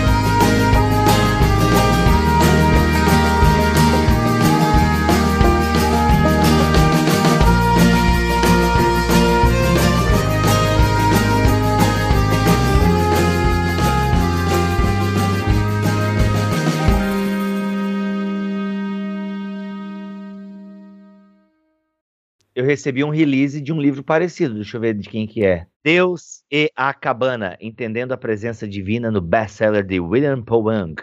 Eu 22.54 22.64
recebi 22.64 23.02
um 23.02 23.10
release 23.10 23.60
de 23.60 23.72
um 23.72 23.80
livro 23.80 24.04
parecido, 24.04 24.54
deixa 24.54 24.76
eu 24.76 24.80
ver 24.80 24.94
de 24.94 25.08
quem 25.08 25.26
que 25.26 25.44
é. 25.44 25.66
Deus 25.82 26.44
e 26.48 26.70
a 26.76 26.94
Cabana, 26.94 27.58
entendendo 27.60 28.12
a 28.12 28.16
presença 28.16 28.68
divina 28.68 29.10
no 29.10 29.20
best-seller 29.20 29.84
de 29.84 29.98
William 29.98 30.40
Powang. 30.40 30.94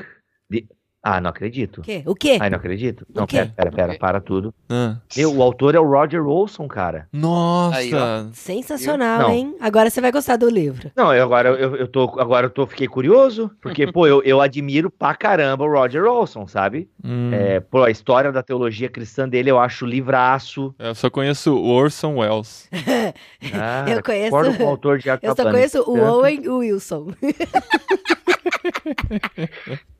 Ah, 1.03 1.19
não 1.19 1.31
acredito. 1.31 1.79
O 1.79 1.81
quê? 1.81 2.03
O 2.05 2.13
quê? 2.13 2.37
Ai, 2.39 2.49
não 2.51 2.57
acredito. 2.57 3.07
Não, 3.13 3.25
quê? 3.25 3.37
pera, 3.37 3.51
pera, 3.55 3.71
pera, 3.71 3.97
para 3.97 4.21
tudo. 4.21 4.53
Ah. 4.69 4.97
Meu, 5.17 5.35
o 5.35 5.41
autor 5.41 5.73
é 5.73 5.79
o 5.79 5.83
Roger 5.89 6.23
Olson, 6.27 6.67
cara. 6.67 7.07
Nossa! 7.11 7.77
Aí. 7.77 7.91
Sensacional, 8.33 9.21
Não. 9.21 9.31
hein? 9.31 9.55
Agora 9.59 9.89
você 9.89 9.99
vai 9.99 10.11
gostar 10.11 10.37
do 10.37 10.47
livro. 10.47 10.91
Não, 10.95 11.11
eu 11.11 11.23
agora 11.23 11.49
eu, 11.49 11.75
eu 11.75 11.87
tô, 11.87 12.03
agora 12.19 12.45
eu 12.45 12.49
tô, 12.51 12.67
fiquei 12.67 12.87
curioso, 12.87 13.49
porque, 13.59 13.91
pô, 13.91 14.05
eu, 14.05 14.21
eu 14.21 14.39
admiro 14.39 14.91
pra 14.91 15.15
caramba 15.15 15.63
o 15.63 15.71
Roger 15.71 16.05
Olson, 16.05 16.45
sabe? 16.45 16.87
Hum. 17.03 17.31
É, 17.33 17.59
pô, 17.59 17.81
a 17.83 17.89
história 17.89 18.31
da 18.31 18.43
teologia 18.43 18.87
cristã 18.87 19.27
dele 19.27 19.49
eu 19.49 19.57
acho 19.59 19.87
livraço. 19.87 20.75
Eu 20.77 20.93
só 20.93 21.09
conheço 21.09 21.55
o 21.55 21.67
Orson 21.67 22.17
Welles. 22.19 22.69
Ah, 23.53 23.85
Eu 23.89 24.03
conheço- 24.03 24.57
com 24.57 24.63
o 24.63 24.67
autor 24.67 24.99
de 24.99 25.09
Eu 25.09 25.35
só 25.35 25.43
conheço 25.51 25.81
o 25.81 25.99
Owen 25.99 26.47
Wilson. 26.47 27.07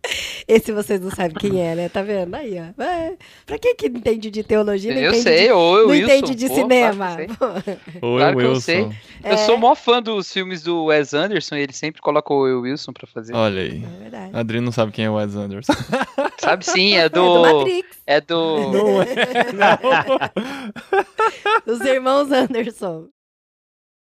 Esse 0.47 0.71
vocês 0.71 0.99
não 0.99 1.11
sabem 1.11 1.35
quem 1.37 1.61
é, 1.61 1.75
né? 1.75 1.87
Tá 1.89 2.01
vendo? 2.01 2.33
Aí, 2.33 2.55
ó. 2.59 2.81
É, 2.83 3.13
pra 3.45 3.59
quem 3.59 3.75
que 3.75 3.85
entende 3.85 4.31
de 4.31 4.43
teologia, 4.43 4.93
não 4.93 4.99
Eu 5.01 5.09
entende 5.11 5.23
sei, 5.23 5.45
de, 5.47 5.51
ou 5.51 5.77
eu 5.77 5.83
não 5.87 5.91
Wilson. 5.93 6.13
entende 6.13 6.35
de 6.35 6.47
Pô, 6.47 6.55
cinema? 6.55 7.15
claro 7.15 7.27
que 7.27 7.69
eu 7.69 7.77
Ou 8.01 8.17
Claro 8.17 8.37
que 8.37 8.43
eu 8.43 8.55
sei. 8.55 8.89
É. 9.23 9.33
Eu 9.33 9.37
sou 9.37 9.57
mó 9.57 9.75
fã 9.75 10.01
dos 10.01 10.31
filmes 10.33 10.63
do 10.63 10.85
Wes 10.85 11.13
Anderson 11.13 11.55
e 11.55 11.61
ele 11.61 11.73
sempre 11.73 12.01
coloca 12.01 12.33
o 12.33 12.41
Will 12.41 12.61
Wilson 12.61 12.91
pra 12.93 13.05
fazer. 13.05 13.35
Olha 13.35 13.61
aí. 13.61 13.83
É 13.83 13.99
verdade. 14.01 14.31
Adri 14.33 14.59
não 14.59 14.71
sabe 14.71 14.91
quem 14.91 15.05
é 15.05 15.09
o 15.09 15.13
Wes 15.15 15.35
Anderson. 15.35 15.73
Sabe 16.41 16.65
sim, 16.65 16.95
é 16.95 17.01
É 17.01 17.09
do 17.09 17.21
do. 17.21 17.41
Matrix, 17.59 17.97
É 18.07 18.19
do. 18.21 18.71
Não 18.71 19.01
é, 19.03 19.05
não. 19.53 19.79
dos 21.65 21.81
irmãos 21.81 22.31
Anderson. 22.31 23.07